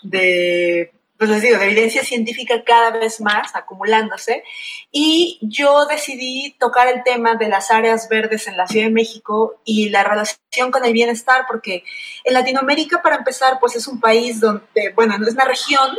de 0.02 0.95
pues 1.18 1.30
les 1.30 1.42
digo, 1.42 1.58
de 1.58 1.64
evidencia 1.64 2.04
científica 2.04 2.62
cada 2.64 2.90
vez 2.90 3.20
más 3.20 3.54
acumulándose. 3.54 4.44
Y 4.92 5.38
yo 5.40 5.86
decidí 5.86 6.54
tocar 6.58 6.88
el 6.88 7.02
tema 7.04 7.36
de 7.36 7.48
las 7.48 7.70
áreas 7.70 8.08
verdes 8.08 8.46
en 8.48 8.56
la 8.56 8.66
Ciudad 8.66 8.86
de 8.86 8.92
México 8.92 9.60
y 9.64 9.88
la 9.88 10.04
relación 10.04 10.70
con 10.70 10.84
el 10.84 10.92
bienestar, 10.92 11.46
porque 11.48 11.84
en 12.24 12.34
Latinoamérica, 12.34 13.02
para 13.02 13.16
empezar, 13.16 13.58
pues 13.60 13.76
es 13.76 13.86
un 13.86 14.00
país 14.00 14.40
donde, 14.40 14.92
bueno, 14.94 15.16
no 15.18 15.26
es 15.26 15.34
una 15.34 15.46
región 15.46 15.96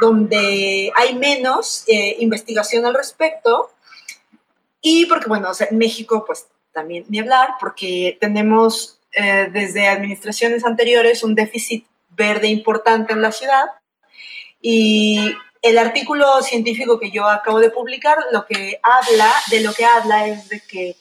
donde 0.00 0.92
hay 0.94 1.14
menos 1.14 1.84
eh, 1.88 2.16
investigación 2.20 2.84
al 2.84 2.94
respecto. 2.94 3.70
Y 4.80 5.06
porque, 5.06 5.28
bueno, 5.28 5.50
en 5.58 5.78
México, 5.78 6.24
pues 6.26 6.46
también 6.72 7.04
ni 7.08 7.18
hablar, 7.18 7.54
porque 7.58 8.18
tenemos 8.20 9.00
eh, 9.12 9.48
desde 9.50 9.88
administraciones 9.88 10.64
anteriores 10.64 11.24
un 11.24 11.34
déficit 11.34 11.86
verde 12.10 12.48
importante 12.48 13.12
en 13.12 13.22
la 13.22 13.32
ciudad 13.32 13.64
y 14.60 15.34
el 15.62 15.78
artículo 15.78 16.42
científico 16.42 16.98
que 16.98 17.10
yo 17.10 17.26
acabo 17.26 17.60
de 17.60 17.70
publicar, 17.70 18.18
lo 18.32 18.46
que 18.46 18.80
habla, 18.82 19.32
de 19.50 19.60
lo 19.60 19.72
que 19.72 19.84
habla 19.84 20.26
es 20.28 20.48
de 20.48 20.60
que 20.60 20.96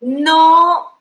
no, 0.00 1.00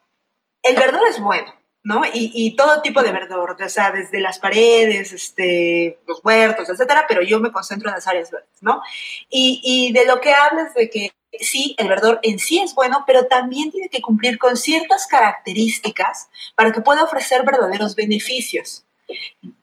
el 0.62 0.75
verdor 0.75 1.01
es 1.10 1.19
bueno, 1.19 1.54
¿no? 1.84 2.04
Y, 2.13 2.56
todo 2.56 2.82
tipo 2.82 3.01
de 3.01 3.12
verdor, 3.12 3.58
o 3.60 3.69
sea, 3.69 3.91
desde 3.91 4.19
las 4.19 4.39
paredes, 4.39 5.13
este, 5.13 5.99
los 6.06 6.23
huertos, 6.23 6.69
etcétera, 6.69 7.06
pero 7.08 7.21
yo 7.21 7.39
me 7.39 7.51
concentro 7.51 7.89
en 7.89 7.95
las 7.95 8.08
áreas 8.08 8.30
verdes, 8.30 8.62
¿no? 8.62 8.82
Y, 9.30 9.62
y 9.63 9.93
de 9.93 10.06
lo 10.06 10.21
que 10.21 10.34
habla 10.34 10.63
es 10.63 10.73
de 10.73 10.89
que 10.89 11.12
sí, 11.39 11.75
el 11.77 11.88
verdor 11.88 12.19
en 12.23 12.39
sí 12.39 12.60
es 12.60 12.75
bueno, 12.75 13.04
pero 13.08 13.25
también 13.25 13.71
tiene 13.71 13.89
que 13.89 14.01
cumplir 14.01 14.38
con 14.38 14.58
ciertas 14.58 15.08
características 15.08 16.30
para 16.56 16.71
que 16.71 16.82
pueda 16.82 17.04
ofrecer 17.04 17.43
verdaderos 17.43 17.95
beneficios. 17.95 18.86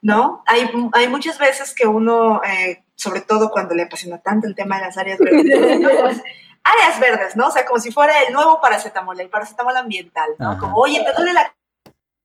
¿No? 0.02 0.42
Hay, 0.46 0.70
hay 0.92 1.08
muchas 1.08 1.38
veces 1.38 1.74
que 1.74 1.86
uno, 1.86 2.40
eh, 2.44 2.82
sobre 2.94 3.20
todo 3.20 3.50
cuando 3.50 3.74
le 3.74 3.84
apasiona 3.84 4.18
tanto 4.18 4.46
el 4.46 4.54
tema 4.54 4.76
de 4.76 4.86
las 4.86 4.98
áreas 4.98 5.18
verdes, 5.18 5.46
áreas 6.64 7.00
verdes, 7.00 7.36
¿no? 7.36 7.48
O 7.48 7.50
sea, 7.50 7.64
como 7.64 7.80
si 7.80 7.90
fuera 7.90 8.22
el 8.22 8.32
nuevo 8.32 8.60
paracetamol, 8.60 9.18
el 9.20 9.30
paracetamol 9.30 9.76
ambiental, 9.76 10.30
¿no? 10.38 10.58
Como, 10.58 10.76
oye, 10.76 11.04
te 11.04 11.12
duele 11.16 11.32
la 11.32 11.52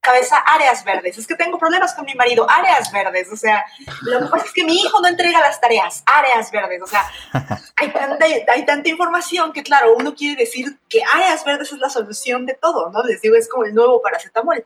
cabeza 0.04 0.38
áreas 0.38 0.84
verdes. 0.84 1.18
Es 1.18 1.26
que 1.26 1.36
tengo 1.36 1.58
problemas 1.58 1.94
con 1.94 2.06
mi 2.06 2.14
marido, 2.14 2.46
áreas 2.50 2.92
verdes. 2.92 3.32
O 3.32 3.38
sea, 3.38 3.66
lo 4.02 4.20
que 4.20 4.26
pasa 4.26 4.46
es 4.46 4.54
que 4.54 4.66
mi 4.66 4.76
hijo 4.76 5.00
no 5.02 5.08
entrega 5.08 5.40
las 5.40 5.60
tareas, 5.60 6.04
áreas 6.06 6.52
verdes. 6.52 6.82
O 6.82 6.88
sea, 6.88 7.04
hay 7.78 7.90
tanta, 7.92 8.26
hay 8.50 8.66
tanta 8.66 8.90
información 8.90 9.54
que, 9.54 9.64
claro, 9.64 9.96
uno 9.98 10.14
quiere 10.14 10.36
decir 10.36 10.78
que 10.90 11.02
áreas 11.04 11.44
verdes 11.46 11.72
es 11.72 11.80
la 11.80 11.90
solución 11.90 12.46
de 12.46 12.54
todo, 12.54 12.92
¿no? 12.92 13.02
Les 13.04 13.22
digo, 13.22 13.36
es 13.36 13.48
como 13.48 13.64
el 13.64 13.74
nuevo 13.74 14.02
paracetamol. 14.02 14.64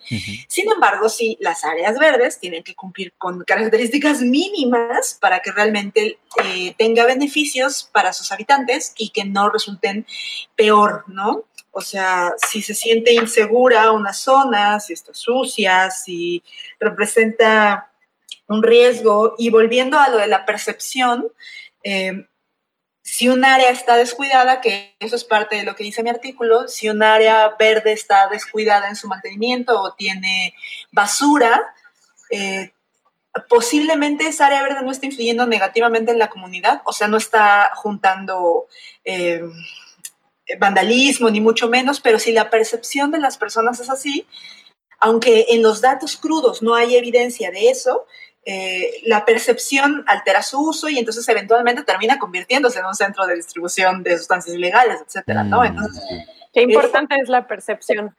Sin 0.48 0.72
embargo, 0.72 1.08
sí, 1.08 1.38
las 1.40 1.64
áreas 1.64 1.98
verdes 2.00 2.40
tienen 2.40 2.64
que 2.64 2.76
cumplir 2.76 3.14
con 3.18 3.44
características 3.44 4.22
mínimas 4.22 5.18
para 5.22 5.40
que 5.40 5.52
realmente 5.52 6.20
eh, 6.44 6.74
tenga 6.78 7.06
beneficios 7.06 7.90
para 7.94 8.12
sus 8.12 8.32
habitantes 8.32 8.94
y 8.98 9.10
que 9.10 9.24
no 9.24 9.50
resulten 9.50 10.08
peor, 10.56 11.04
¿no? 11.08 11.46
O 11.78 11.82
sea, 11.82 12.34
si 12.50 12.64
se 12.64 12.74
siente 12.74 13.14
insegura 13.14 13.92
una 13.92 14.12
zona, 14.12 14.80
si 14.80 14.94
está 14.94 15.14
sucia, 15.14 15.92
si 15.92 16.44
representa 16.80 17.92
un 18.48 18.64
riesgo. 18.64 19.36
Y 19.38 19.52
volviendo 19.52 20.00
a 20.00 20.10
lo 20.10 20.18
de 20.18 20.26
la 20.26 20.44
percepción, 20.44 21.28
eh, 21.84 22.26
Si 23.04 23.30
un 23.30 23.46
área 23.46 23.70
está 23.70 23.96
descuidada, 23.96 24.60
que 24.60 24.96
eso 25.00 25.16
es 25.16 25.24
parte 25.24 25.56
de 25.56 25.64
lo 25.64 25.76
que 25.76 25.84
dice 25.86 26.04
mi 26.04 26.10
artículo, 26.10 26.68
si 26.68 26.90
un 26.90 27.02
área 27.04 27.56
verde 27.58 27.94
está 27.94 28.28
descuidada 28.28 28.90
en 28.90 28.98
su 28.98 29.08
mantenimiento 29.08 29.80
o 29.82 29.94
tiene 29.94 30.54
basura, 30.92 31.74
eh, 32.32 32.74
posiblemente 33.50 34.28
esa 34.28 34.48
área 34.48 34.64
verde 34.64 34.82
no 34.84 34.92
está 34.92 35.06
influyendo 35.06 35.46
negativamente 35.46 36.12
en 36.12 36.20
la 36.20 36.30
comunidad, 36.30 36.82
o 36.86 36.92
sea, 36.92 37.08
no 37.08 37.18
está 37.18 37.72
juntando 37.76 38.68
eh, 39.06 39.42
vandalismo, 40.60 41.30
ni 41.30 41.42
mucho 41.42 41.68
menos, 41.70 42.00
pero 42.00 42.20
si 42.20 42.32
la 42.32 42.50
percepción 42.50 43.12
de 43.12 43.20
las 43.20 43.38
personas 43.38 43.80
es 43.80 43.90
así, 43.90 44.26
aunque 45.00 45.48
en 45.50 45.62
los 45.62 45.82
datos 45.82 46.18
crudos 46.18 46.62
no 46.62 46.76
hay 46.76 46.96
evidencia 46.96 47.52
de 47.52 47.70
eso, 47.70 48.06
eh, 48.46 49.02
la 49.04 49.26
percepción 49.26 50.06
altera 50.08 50.42
su 50.42 50.60
uso 50.60 50.88
y 50.88 50.98
entonces 50.98 51.28
eventualmente 51.28 51.84
termina 51.84 52.18
convirtiéndose 52.18 52.80
en 52.80 52.86
un 52.86 52.96
centro 52.96 53.28
de 53.28 53.36
distribución 53.36 54.04
de 54.04 54.18
sustancias 54.18 54.56
ilegales, 54.56 55.02
etcétera, 55.06 55.44
¿no? 55.44 55.62
Mm. 55.62 55.76
Qué 56.54 56.62
importante 56.62 57.16
es, 57.22 57.28
la 57.28 57.46
percepción. 57.46 58.16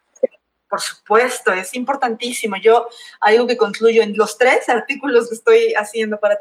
Por 0.68 0.80
supuesto, 0.82 1.52
es 1.54 1.74
importantísimo. 1.74 2.56
Yo, 2.58 2.88
algo 3.20 3.46
que 3.46 3.56
concluyo 3.56 4.02
en 4.02 4.14
los 4.18 4.36
tres 4.36 4.68
artículos 4.68 5.30
que 5.30 5.34
estoy 5.34 5.72
haciendo 5.72 6.20
para 6.20 6.38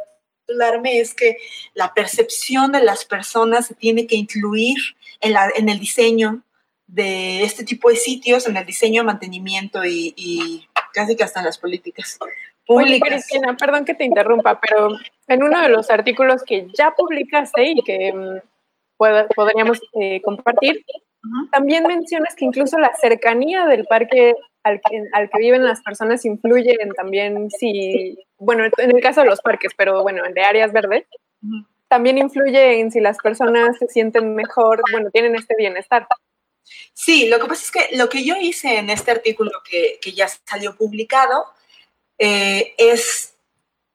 titularme 0.47 0.99
es 0.99 1.13
que 1.13 1.37
la 1.73 1.93
percepción 1.93 2.71
de 2.71 2.81
las 2.81 3.05
personas 3.05 3.67
se 3.67 3.75
tiene 3.75 4.07
que 4.07 4.15
incluir 4.15 4.77
en, 5.19 5.33
la, 5.33 5.49
en 5.55 5.69
el 5.69 5.79
diseño 5.79 6.41
de 6.87 7.43
este 7.43 7.65
tipo 7.65 7.89
de 7.89 7.97
sitios, 7.97 8.47
en 8.47 8.55
el 8.55 8.65
diseño, 8.65 9.03
mantenimiento 9.03 9.83
y, 9.83 10.13
y 10.15 10.67
casi 10.93 11.15
que 11.15 11.23
hasta 11.23 11.41
en 11.41 11.45
las 11.45 11.57
políticas. 11.57 12.17
Oye, 12.67 12.99
Cristina, 12.99 13.55
perdón 13.57 13.85
que 13.85 13.93
te 13.93 14.03
interrumpa, 14.03 14.59
pero 14.59 14.89
en 15.27 15.43
uno 15.43 15.61
de 15.61 15.69
los 15.69 15.89
artículos 15.89 16.43
que 16.43 16.67
ya 16.73 16.91
publicaste 16.91 17.71
y 17.71 17.81
que 17.83 18.13
mm, 18.13 18.39
podríamos 19.35 19.79
eh, 19.99 20.21
compartir, 20.21 20.85
también 21.51 21.83
mencionas 21.83 22.35
que 22.35 22.45
incluso 22.45 22.77
la 22.77 22.93
cercanía 22.95 23.65
del 23.65 23.85
parque 23.85 24.35
al 24.63 24.81
que, 24.81 25.03
al 25.13 25.29
que 25.29 25.39
viven 25.39 25.63
las 25.63 25.81
personas 25.81 26.25
influye 26.25 26.75
en 26.79 26.91
también 26.91 27.49
si, 27.49 28.17
bueno, 28.37 28.65
en 28.65 28.91
el 28.91 29.01
caso 29.01 29.21
de 29.21 29.27
los 29.27 29.41
parques, 29.41 29.71
pero 29.77 30.03
bueno, 30.03 30.23
de 30.33 30.41
áreas 30.41 30.71
verdes, 30.73 31.05
también 31.87 32.17
influye 32.17 32.79
en 32.79 32.91
si 32.91 32.99
las 32.99 33.17
personas 33.17 33.77
se 33.77 33.87
sienten 33.87 34.35
mejor, 34.35 34.81
bueno, 34.91 35.09
tienen 35.11 35.35
este 35.35 35.55
bienestar. 35.57 36.07
Sí, 36.93 37.29
lo 37.29 37.39
que 37.39 37.47
pasa 37.47 37.63
es 37.63 37.71
que 37.71 37.97
lo 37.97 38.09
que 38.09 38.25
yo 38.25 38.35
hice 38.39 38.77
en 38.77 38.89
este 38.89 39.11
artículo 39.11 39.51
que, 39.69 39.99
que 40.01 40.11
ya 40.11 40.27
salió 40.27 40.75
publicado 40.75 41.45
eh, 42.17 42.73
es 42.77 43.36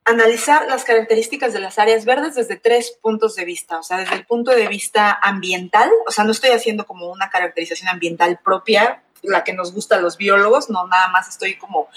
analizar 0.05 0.67
las 0.69 0.85
características 0.85 1.53
de 1.53 1.61
las 1.61 1.79
áreas 1.79 2.05
verdes 2.05 2.35
desde 2.35 2.57
tres 2.57 2.99
puntos 3.01 3.37
de 3.37 3.45
vista, 3.45 3.79
o 3.79 3.83
sea, 3.83 3.99
desde 3.99 4.17
el 4.17 4.27
punto 4.27 4.51
de 4.51 4.67
vista 4.67 5.19
ambiental, 5.23 5.91
o 6.07 6.11
sea, 6.11 6.25
no 6.25 6.33
estoy 6.33 6.51
haciendo 6.51 6.87
como 6.87 7.11
una 7.11 7.31
caracterización 7.31 7.89
ambiental 7.89 8.41
propia, 8.45 9.05
la 9.23 9.45
que 9.45 9.53
nos 9.53 9.73
gusta 9.73 9.97
a 9.97 10.01
los 10.01 10.17
biólogos, 10.17 10.69
no, 10.69 10.87
nada 10.89 11.09
más 11.09 11.29
estoy 11.29 11.57
como 11.57 11.89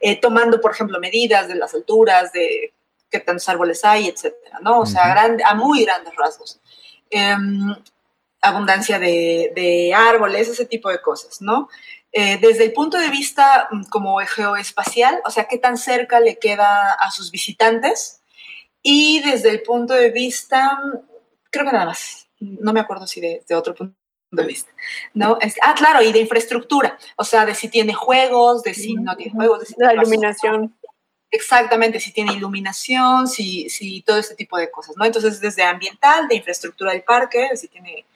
eh, 0.00 0.20
tomando, 0.20 0.60
por 0.60 0.72
ejemplo, 0.72 1.00
medidas 1.00 1.48
de 1.48 1.54
las 1.54 1.74
alturas, 1.74 2.32
de 2.32 2.74
qué 3.10 3.20
tantos 3.20 3.48
árboles 3.48 3.84
hay, 3.84 4.08
etcétera, 4.08 4.58
¿no? 4.60 4.80
O 4.80 4.86
sea, 4.86 5.14
a 5.44 5.54
muy 5.54 5.84
grandes 5.84 6.14
rasgos. 6.16 6.60
Em, 7.08 7.74
abundancia 8.42 8.98
de, 8.98 9.52
de, 9.54 9.94
árboles, 9.94 10.48
ese 10.48 10.66
tipo 10.66 10.90
de 10.90 11.00
cosas, 11.00 11.40
¿no? 11.40 11.68
Eh, 12.18 12.38
desde 12.40 12.64
el 12.64 12.72
punto 12.72 12.96
de 12.96 13.10
vista 13.10 13.68
mm, 13.70 13.82
como 13.90 14.16
geoespacial, 14.20 15.20
o 15.26 15.30
sea, 15.30 15.44
qué 15.44 15.58
tan 15.58 15.76
cerca 15.76 16.18
le 16.18 16.38
queda 16.38 16.94
a 16.94 17.10
sus 17.10 17.30
visitantes, 17.30 18.22
y 18.80 19.20
desde 19.20 19.50
el 19.50 19.60
punto 19.60 19.92
de 19.92 20.10
vista, 20.10 20.76
mm, 20.76 20.98
creo 21.50 21.66
que 21.66 21.72
nada 21.72 21.84
más, 21.84 22.26
no 22.40 22.72
me 22.72 22.80
acuerdo 22.80 23.06
si 23.06 23.20
de, 23.20 23.44
otro 23.54 23.74
punto 23.74 23.94
de 24.30 24.46
vista, 24.46 24.72
¿no? 25.12 25.36
ah, 25.60 25.74
claro, 25.76 26.00
y 26.00 26.10
de 26.10 26.20
infraestructura, 26.20 26.96
o 27.16 27.24
sea, 27.24 27.44
de 27.44 27.54
si 27.54 27.68
tiene 27.68 27.92
juegos, 27.92 28.62
de 28.62 28.72
si 28.72 28.94
no 28.94 29.14
tiene 29.14 29.32
juegos, 29.32 29.60
de 29.60 29.66
si 29.66 29.74
La 29.76 29.92
iluminación. 29.92 30.74
Exactamente, 31.30 32.00
si 32.00 32.14
tiene 32.14 32.32
iluminación, 32.32 33.28
si, 33.28 33.68
si 33.68 34.00
todo 34.00 34.16
este 34.16 34.36
tipo 34.36 34.56
de 34.56 34.70
cosas, 34.70 34.96
¿no? 34.96 35.04
Entonces, 35.04 35.38
desde 35.38 35.64
ambiental, 35.64 36.28
de 36.28 36.36
infraestructura 36.36 36.92
del 36.92 37.02
parque, 37.02 37.50
si 37.56 37.68
tiene 37.68 38.06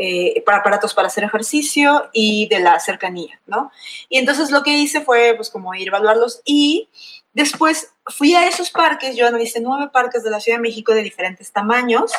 eh, 0.00 0.42
para 0.46 0.58
aparatos 0.58 0.94
para 0.94 1.08
hacer 1.08 1.24
ejercicio 1.24 2.08
y 2.12 2.46
de 2.48 2.60
la 2.60 2.78
cercanía, 2.78 3.40
¿no? 3.46 3.72
Y 4.08 4.18
entonces 4.18 4.52
lo 4.52 4.62
que 4.62 4.78
hice 4.78 5.00
fue, 5.00 5.34
pues, 5.34 5.50
como 5.50 5.74
ir 5.74 5.88
a 5.88 5.90
evaluarlos 5.96 6.40
y 6.44 6.88
después 7.32 7.92
fui 8.06 8.34
a 8.36 8.46
esos 8.46 8.70
parques, 8.70 9.16
yo 9.16 9.26
analicé 9.26 9.60
nueve 9.60 9.90
parques 9.92 10.22
de 10.22 10.30
la 10.30 10.38
Ciudad 10.38 10.58
de 10.58 10.62
México 10.62 10.94
de 10.94 11.02
diferentes 11.02 11.50
tamaños 11.50 12.12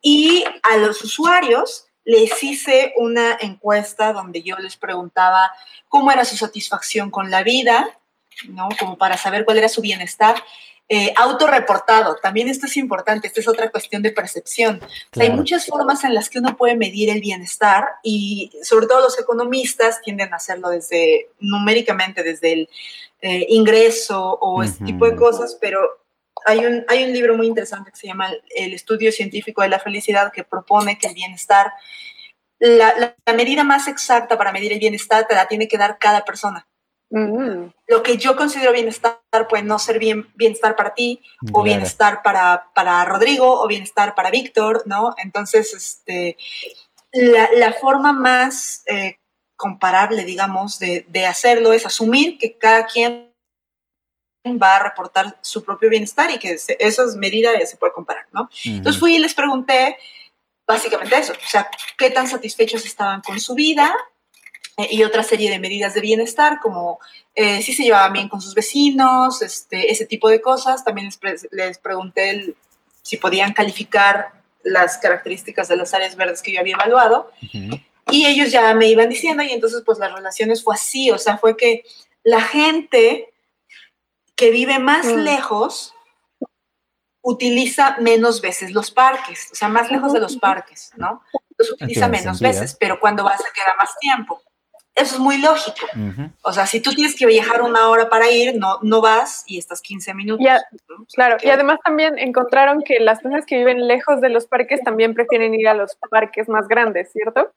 y 0.00 0.44
a 0.62 0.78
los 0.78 1.02
usuarios 1.02 1.86
les 2.04 2.42
hice 2.42 2.94
una 2.96 3.36
encuesta 3.40 4.14
donde 4.14 4.42
yo 4.42 4.56
les 4.56 4.76
preguntaba 4.76 5.52
cómo 5.88 6.10
era 6.10 6.24
su 6.24 6.38
satisfacción 6.38 7.10
con 7.10 7.30
la 7.30 7.42
vida, 7.42 7.98
¿no? 8.48 8.70
Como 8.78 8.96
para 8.96 9.18
saber 9.18 9.44
cuál 9.44 9.58
era 9.58 9.68
su 9.68 9.82
bienestar 9.82 10.42
eh, 10.92 11.14
autorreportado. 11.16 12.16
También 12.16 12.48
esto 12.48 12.66
es 12.66 12.76
importante, 12.76 13.28
esta 13.28 13.38
es 13.38 13.46
otra 13.46 13.70
cuestión 13.70 14.02
de 14.02 14.10
percepción. 14.10 14.80
hay 15.16 15.30
muchas 15.30 15.66
formas 15.66 16.02
en 16.02 16.14
las 16.14 16.28
que 16.28 16.40
uno 16.40 16.56
puede 16.56 16.74
medir 16.74 17.10
el 17.10 17.20
bienestar 17.20 17.90
y 18.02 18.50
sobre 18.64 18.88
todo 18.88 19.00
los 19.00 19.16
economistas 19.16 20.00
tienden 20.02 20.32
a 20.32 20.38
hacerlo 20.38 20.68
desde 20.68 21.28
numéricamente, 21.38 22.24
desde 22.24 22.52
el 22.54 22.68
eh, 23.22 23.46
ingreso 23.50 24.36
o 24.40 24.64
este 24.64 24.84
tipo 24.84 25.06
de 25.06 25.14
cosas, 25.14 25.56
pero 25.60 25.80
hay 26.44 26.66
un, 26.66 26.84
hay 26.88 27.04
un 27.04 27.12
libro 27.12 27.36
muy 27.36 27.46
interesante 27.46 27.92
que 27.92 27.96
se 27.96 28.08
llama 28.08 28.32
El 28.56 28.74
estudio 28.74 29.12
científico 29.12 29.62
de 29.62 29.68
la 29.68 29.78
felicidad 29.78 30.32
que 30.32 30.42
propone 30.42 30.98
que 30.98 31.06
el 31.06 31.14
bienestar, 31.14 31.72
la, 32.58 33.14
la 33.24 33.32
medida 33.34 33.62
más 33.62 33.86
exacta 33.86 34.36
para 34.36 34.50
medir 34.50 34.72
el 34.72 34.80
bienestar 34.80 35.28
te 35.28 35.36
la 35.36 35.46
tiene 35.46 35.68
que 35.68 35.78
dar 35.78 35.98
cada 36.00 36.24
persona. 36.24 36.66
Lo 37.10 38.02
que 38.04 38.16
yo 38.18 38.36
considero 38.36 38.72
bienestar 38.72 39.18
puede 39.48 39.64
no 39.64 39.80
ser 39.80 39.98
bien, 39.98 40.30
bienestar 40.36 40.76
para 40.76 40.94
ti, 40.94 41.20
o 41.52 41.62
bienestar 41.62 42.22
para, 42.22 42.70
para 42.72 43.04
Rodrigo, 43.04 43.60
o 43.60 43.66
bienestar 43.66 44.14
para 44.14 44.30
Víctor, 44.30 44.84
¿no? 44.86 45.14
Entonces, 45.18 45.74
este, 45.74 46.36
la, 47.12 47.72
forma 47.72 48.12
más 48.12 48.84
eh, 48.86 49.18
comparable, 49.56 50.24
digamos, 50.24 50.78
de, 50.78 51.26
hacerlo 51.26 51.72
es 51.72 51.84
asumir 51.84 52.38
que 52.38 52.56
cada 52.56 52.86
quien 52.86 53.30
va 54.46 54.76
a 54.76 54.82
reportar 54.84 55.36
su 55.42 55.64
propio 55.64 55.90
bienestar 55.90 56.30
y 56.30 56.38
que 56.38 56.56
esas 56.78 57.16
medidas 57.16 57.68
se 57.68 57.76
puede 57.76 57.92
comparar, 57.92 58.26
¿no? 58.32 58.48
Entonces 58.64 58.98
fui 58.98 59.16
y 59.16 59.18
les 59.18 59.34
pregunté 59.34 59.98
básicamente 60.66 61.18
eso, 61.18 61.32
o 61.32 61.48
sea, 61.48 61.68
qué 61.98 62.10
tan 62.10 62.28
satisfechos 62.28 62.86
estaban 62.86 63.20
con 63.20 63.40
su 63.40 63.54
vida, 63.54 63.92
y 64.90 65.02
otra 65.02 65.22
serie 65.22 65.50
de 65.50 65.58
medidas 65.58 65.94
de 65.94 66.00
bienestar, 66.00 66.60
como 66.60 67.00
eh, 67.34 67.62
si 67.62 67.72
se 67.72 67.84
llevaban 67.84 68.12
bien 68.12 68.28
con 68.28 68.40
sus 68.40 68.54
vecinos, 68.54 69.42
este, 69.42 69.90
ese 69.90 70.06
tipo 70.06 70.28
de 70.28 70.40
cosas. 70.40 70.84
También 70.84 71.10
les, 71.50 71.78
pregunté 71.78 72.54
si 73.02 73.16
podían 73.16 73.52
calificar 73.52 74.32
las 74.62 74.98
características 74.98 75.68
de 75.68 75.76
las 75.76 75.94
áreas 75.94 76.16
verdes 76.16 76.42
que 76.42 76.52
yo 76.52 76.60
había 76.60 76.74
evaluado. 76.74 77.30
Y 78.10 78.26
ellos 78.26 78.50
ya 78.50 78.74
me 78.74 78.88
iban 78.88 79.08
diciendo, 79.08 79.42
y 79.42 79.50
entonces 79.50 79.82
pues 79.84 79.98
las 79.98 80.12
relaciones 80.12 80.62
fue 80.62 80.74
así, 80.74 81.10
o 81.10 81.18
sea, 81.18 81.38
fue 81.38 81.56
que 81.56 81.84
la 82.22 82.40
gente 82.40 83.32
que 84.34 84.50
vive 84.50 84.78
más 84.78 85.06
mm. 85.06 85.18
lejos 85.18 85.94
utiliza 87.22 87.96
menos 88.00 88.40
veces 88.40 88.72
los 88.72 88.90
parques, 88.90 89.50
o 89.52 89.54
sea, 89.54 89.68
más 89.68 89.90
lejos 89.90 90.12
de 90.12 90.20
los 90.20 90.36
parques, 90.36 90.92
¿no? 90.96 91.22
Los 91.56 91.72
utiliza 91.72 92.08
menos 92.08 92.40
veces, 92.40 92.76
pero 92.78 92.98
cuando 92.98 93.22
vas 93.24 93.40
a 93.40 93.52
quedar 93.52 93.76
más 93.78 93.90
tiempo. 93.98 94.42
Eso 95.00 95.14
es 95.14 95.20
muy 95.20 95.38
lógico. 95.38 95.86
O 96.42 96.52
sea, 96.52 96.66
si 96.66 96.80
tú 96.80 96.92
tienes 96.92 97.16
que 97.16 97.24
viajar 97.24 97.62
una 97.62 97.88
hora 97.88 98.10
para 98.10 98.30
ir, 98.30 98.56
no, 98.56 98.78
no 98.82 99.00
vas 99.00 99.44
y 99.46 99.58
estás 99.58 99.80
15 99.80 100.12
minutos. 100.12 100.46
Claro, 101.14 101.38
y 101.42 101.48
además 101.48 101.78
también 101.82 102.18
encontraron 102.18 102.82
que 102.82 103.00
las 103.00 103.20
personas 103.20 103.46
que 103.46 103.56
viven 103.56 103.86
lejos 103.86 104.20
de 104.20 104.28
los 104.28 104.46
parques 104.46 104.82
también 104.82 105.14
prefieren 105.14 105.54
ir 105.54 105.68
a 105.68 105.74
los 105.74 105.96
parques 106.10 106.48
más 106.48 106.68
grandes, 106.68 107.10
¿cierto? 107.12 107.50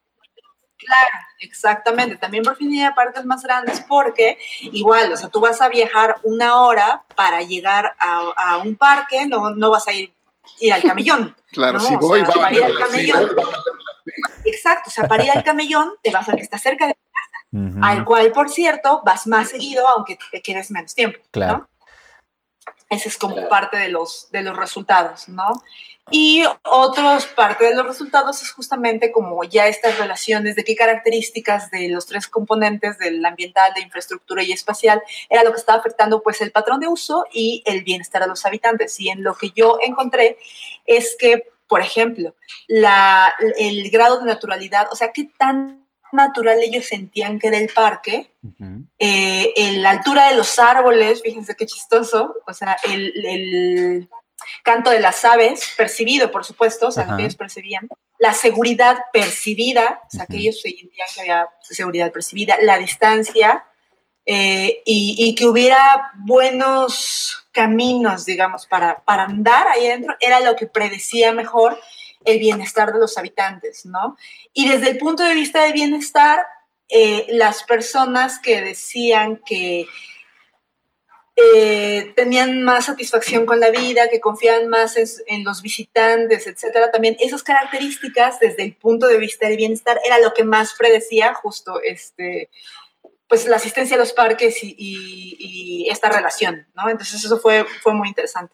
Claro, 0.77 1.17
exactamente. 1.39 2.15
También 2.15 2.43
prefieren 2.43 2.75
ir 2.75 2.85
a 2.85 2.95
parques 2.95 3.25
más 3.25 3.43
grandes 3.43 3.81
porque 3.81 4.37
igual, 4.61 5.11
o 5.11 5.17
sea, 5.17 5.29
tú 5.29 5.41
vas 5.41 5.61
a 5.61 5.67
viajar 5.67 6.15
una 6.23 6.61
hora 6.61 7.03
para 7.15 7.41
llegar 7.41 7.93
a, 7.99 8.57
un 8.63 8.75
parque, 8.75 9.25
no, 9.27 9.49
no 9.51 9.69
vas 9.69 9.87
a 9.87 9.93
ir, 9.93 10.13
ir 10.61 10.73
al 10.73 10.81
camellón. 10.81 11.35
Claro, 11.51 11.79
si 11.79 11.95
voy, 11.97 12.21
al 12.21 12.77
camellón. 12.77 13.29
Exacto, 14.45 14.89
o 14.89 14.91
sea, 14.91 15.07
para 15.07 15.23
ir 15.23 15.31
al 15.31 15.43
camellón 15.43 15.93
te 16.01 16.11
vas 16.11 16.27
al 16.29 16.35
que 16.35 16.41
está 16.41 16.57
cerca 16.57 16.87
de 16.87 16.95
al 17.81 18.05
cual, 18.05 18.31
por 18.31 18.49
cierto, 18.49 19.01
vas 19.05 19.27
más 19.27 19.49
seguido 19.49 19.87
aunque 19.87 20.17
te 20.31 20.41
quedes 20.41 20.71
menos 20.71 20.95
tiempo. 20.95 21.19
Claro. 21.31 21.67
Ese 22.89 23.09
es 23.09 23.17
como 23.17 23.47
parte 23.49 23.77
de 23.77 23.89
los, 23.89 24.29
de 24.31 24.43
los 24.43 24.55
resultados, 24.55 25.27
¿no? 25.29 25.51
Y 26.11 26.43
otros 26.63 27.27
parte 27.27 27.65
de 27.65 27.75
los 27.75 27.85
resultados 27.85 28.41
es 28.41 28.51
justamente 28.51 29.11
como 29.11 29.43
ya 29.45 29.67
estas 29.67 29.97
relaciones 29.97 30.55
de 30.55 30.63
qué 30.63 30.75
características 30.75 31.71
de 31.71 31.87
los 31.87 32.05
tres 32.07 32.27
componentes 32.27 32.99
del 32.99 33.25
ambiental, 33.25 33.73
de 33.73 33.81
infraestructura 33.81 34.43
y 34.43 34.51
espacial 34.51 35.01
era 35.29 35.43
lo 35.43 35.51
que 35.51 35.59
estaba 35.59 35.79
afectando 35.79 36.21
pues 36.21 36.41
el 36.41 36.51
patrón 36.51 36.81
de 36.81 36.87
uso 36.87 37.25
y 37.31 37.63
el 37.65 37.83
bienestar 37.83 38.21
de 38.21 38.27
los 38.27 38.45
habitantes. 38.45 38.99
Y 38.99 39.09
en 39.09 39.23
lo 39.23 39.35
que 39.35 39.51
yo 39.51 39.77
encontré 39.81 40.37
es 40.85 41.15
que 41.17 41.49
por 41.67 41.81
ejemplo, 41.81 42.35
la, 42.67 43.33
el 43.57 43.89
grado 43.89 44.19
de 44.19 44.25
naturalidad, 44.25 44.89
o 44.91 44.95
sea, 44.95 45.11
qué 45.11 45.29
tan 45.39 45.82
natural 46.13 46.59
ellos 46.61 46.85
sentían 46.85 47.39
que 47.39 47.47
era 47.47 47.57
el 47.57 47.69
parque, 47.69 48.31
eh, 48.99 49.71
la 49.77 49.91
altura 49.91 50.29
de 50.29 50.35
los 50.35 50.59
árboles, 50.59 51.21
fíjense 51.21 51.55
qué 51.55 51.65
chistoso, 51.65 52.35
o 52.45 52.53
sea, 52.53 52.77
el, 52.83 54.09
canto 54.63 54.89
de 54.89 54.99
las 54.99 55.23
aves, 55.25 55.73
percibido, 55.77 56.31
por 56.31 56.45
supuesto, 56.45 56.87
o 56.87 56.91
sea, 56.91 57.05
lo 57.05 57.15
que 57.15 57.23
ellos 57.23 57.35
percibían, 57.35 57.87
la 58.19 58.33
seguridad 58.33 58.97
percibida, 59.11 60.01
o 60.05 60.09
sea, 60.09 60.25
que 60.25 60.37
ellos 60.37 60.61
sentían 60.61 61.07
que 61.13 61.21
había 61.21 61.49
seguridad 61.61 62.11
percibida, 62.11 62.57
la 62.61 62.77
distancia, 62.77 63.65
eh, 64.25 64.81
y, 64.85 65.35
que 65.35 65.45
hubiera 65.45 66.11
buenos 66.19 67.45
caminos, 67.51 68.25
digamos, 68.25 68.65
para, 68.67 69.03
para 69.03 69.23
andar 69.23 69.67
ahí 69.67 69.87
adentro, 69.87 70.15
era 70.21 70.39
lo 70.39 70.55
que 70.55 70.65
predecía 70.65 71.33
mejor 71.33 71.77
el 72.25 72.39
bienestar 72.39 72.93
de 72.93 72.99
los 72.99 73.17
habitantes, 73.17 73.85
¿no? 73.85 74.17
Y 74.53 74.67
desde 74.67 74.89
el 74.89 74.97
punto 74.97 75.23
de 75.23 75.33
vista 75.33 75.63
del 75.63 75.73
bienestar, 75.73 76.45
eh, 76.89 77.25
las 77.29 77.63
personas 77.63 78.39
que 78.39 78.61
decían 78.61 79.41
que 79.45 79.87
eh, 81.35 82.13
tenían 82.15 82.61
más 82.61 82.85
satisfacción 82.85 83.47
con 83.47 83.59
la 83.59 83.71
vida, 83.71 84.09
que 84.09 84.19
confiaban 84.19 84.67
más 84.69 84.95
en, 85.25 85.43
los 85.43 85.63
visitantes, 85.63 86.45
etcétera. 86.45 86.91
También 86.91 87.17
esas 87.19 87.41
características, 87.41 88.39
desde 88.39 88.63
el 88.63 88.75
punto 88.75 89.07
de 89.07 89.17
vista 89.17 89.47
del 89.47 89.57
bienestar, 89.57 89.99
era 90.05 90.19
lo 90.19 90.33
que 90.33 90.43
más 90.43 90.75
predecía 90.77 91.33
justo 91.33 91.81
este, 91.81 92.51
pues 93.27 93.47
la 93.47 93.55
asistencia 93.55 93.95
a 93.95 93.99
los 93.99 94.13
parques 94.13 94.59
y, 94.61 95.87
esta 95.89 96.09
relación, 96.09 96.67
¿no? 96.75 96.89
Entonces 96.89 97.23
eso 97.23 97.39
fue, 97.39 97.65
fue 97.81 97.93
muy 97.93 98.07
interesante. 98.07 98.53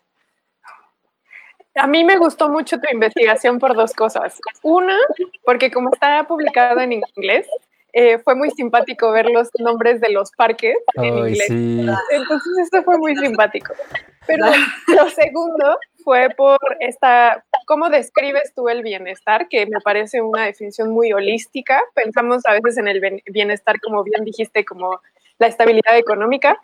A 1.80 1.88
mí 1.88 2.03
me 2.03 2.17
gustó 2.17 2.49
mucho 2.49 2.80
tu 2.80 2.93
investigación 2.93 3.57
por 3.57 3.75
dos 3.75 3.93
cosas. 3.93 4.39
Una, 4.63 4.97
porque 5.45 5.71
como 5.71 5.91
está 5.93 6.25
publicado 6.27 6.82
en 6.82 6.93
inglés, 6.93 7.47
eh, 7.93 8.19
fue 8.19 8.36
muy 8.36 8.51
simpático 8.51 9.11
ver 9.11 9.27
los 9.30 9.49
nombres 9.59 9.99
de 10.01 10.09
los 10.09 10.32
parques 10.32 10.75
en 10.95 11.17
inglés. 11.17 11.49
Entonces 11.49 12.53
eso 12.71 12.84
fue 12.84 12.97
muy 12.97 13.15
simpático. 13.15 13.73
Pero 14.27 14.45
lo 14.88 15.09
segundo 15.09 15.77
fue 16.03 16.30
por 16.36 16.59
esta, 16.82 17.43
¿cómo 17.65 17.89
describes 17.89 18.53
tú 18.53 18.69
el 18.69 18.84
bienestar? 18.84 19.47
Que 19.47 19.65
me 19.65 19.80
parece 19.82 20.21
una 20.21 20.45
definición 20.45 20.91
muy 20.91 21.13
holística. 21.13 21.82
Pensamos 21.95 22.45
a 22.45 22.53
veces 22.53 22.77
en 22.77 22.88
el 22.88 23.21
bienestar, 23.25 23.80
como 23.80 24.03
bien 24.03 24.23
dijiste, 24.23 24.65
como 24.65 25.01
la 25.39 25.47
estabilidad 25.47 25.97
económica, 25.97 26.59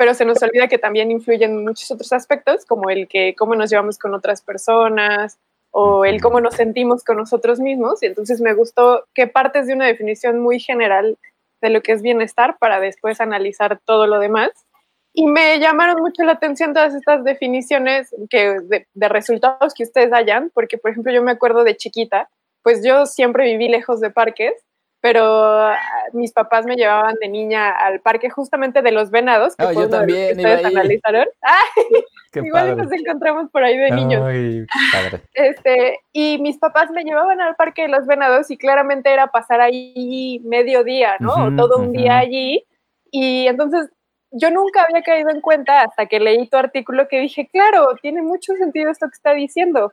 pero 0.00 0.14
se 0.14 0.24
nos 0.24 0.42
olvida 0.42 0.66
que 0.66 0.78
también 0.78 1.10
influyen 1.10 1.62
muchos 1.62 1.90
otros 1.90 2.14
aspectos, 2.14 2.64
como 2.64 2.88
el 2.88 3.06
que 3.06 3.34
cómo 3.36 3.54
nos 3.54 3.68
llevamos 3.68 3.98
con 3.98 4.14
otras 4.14 4.40
personas 4.40 5.38
o 5.72 6.06
el 6.06 6.22
cómo 6.22 6.40
nos 6.40 6.54
sentimos 6.54 7.04
con 7.04 7.18
nosotros 7.18 7.60
mismos. 7.60 8.02
Y 8.02 8.06
entonces 8.06 8.40
me 8.40 8.54
gustó 8.54 9.04
que 9.12 9.26
partes 9.26 9.66
de 9.66 9.74
una 9.74 9.84
definición 9.84 10.38
muy 10.38 10.58
general 10.58 11.18
de 11.60 11.68
lo 11.68 11.82
que 11.82 11.92
es 11.92 12.00
bienestar 12.00 12.56
para 12.58 12.80
después 12.80 13.20
analizar 13.20 13.78
todo 13.84 14.06
lo 14.06 14.18
demás 14.18 14.48
y 15.12 15.26
me 15.26 15.58
llamaron 15.58 16.00
mucho 16.00 16.22
la 16.22 16.32
atención 16.32 16.72
todas 16.72 16.94
estas 16.94 17.22
definiciones 17.22 18.08
que, 18.30 18.56
de, 18.94 19.08
resultados 19.10 19.74
que 19.74 19.82
ustedes 19.82 20.14
hayan, 20.14 20.50
porque 20.54 20.78
por 20.78 20.92
ejemplo 20.92 21.12
yo 21.12 21.22
me 21.22 21.32
acuerdo 21.32 21.62
de 21.62 21.76
chiquita, 21.76 22.30
pues 22.62 22.82
yo 22.82 23.04
siempre 23.04 23.44
viví 23.44 23.68
lejos 23.68 24.00
de 24.00 24.08
parques, 24.08 24.54
pero 25.00 25.24
ah, 25.24 25.78
mis 26.12 26.32
papás 26.32 26.66
me 26.66 26.76
llevaban 26.76 27.14
de 27.20 27.28
niña 27.28 27.70
al 27.70 28.00
parque 28.00 28.28
justamente 28.28 28.82
de 28.82 28.92
los 28.92 29.10
venados, 29.10 29.56
que, 29.56 29.64
oh, 29.64 29.88
también, 29.88 30.36
ustedes 30.36 30.64
analizaron. 30.64 31.26
igual 32.34 32.76
nos 32.76 32.92
encontramos 32.92 33.50
por 33.50 33.64
ahí 33.64 33.78
de 33.78 33.90
niños. 33.90 34.22
Este, 35.32 35.98
y 36.12 36.38
mis 36.38 36.58
papás 36.58 36.90
me 36.90 37.04
llevaban 37.04 37.40
al 37.40 37.56
parque 37.56 37.82
de 37.82 37.88
los 37.88 38.06
venados 38.06 38.50
y 38.50 38.58
claramente 38.58 39.12
era 39.12 39.28
pasar 39.28 39.60
ahí 39.60 40.40
medio 40.44 40.84
día, 40.84 41.16
¿no? 41.18 41.32
o 41.46 41.56
todo 41.56 41.78
un 41.78 41.92
día 41.92 42.18
allí. 42.18 42.64
Y 43.10 43.46
entonces 43.46 43.90
yo 44.32 44.50
nunca 44.50 44.82
había 44.82 45.02
caído 45.02 45.30
en 45.30 45.40
cuenta 45.40 45.82
hasta 45.82 46.06
que 46.06 46.20
leí 46.20 46.48
tu 46.48 46.56
artículo 46.56 47.08
que 47.08 47.20
dije, 47.20 47.48
claro, 47.50 47.96
tiene 48.00 48.22
mucho 48.22 48.54
sentido 48.54 48.90
esto 48.90 49.06
que 49.06 49.16
está 49.16 49.32
diciendo. 49.32 49.92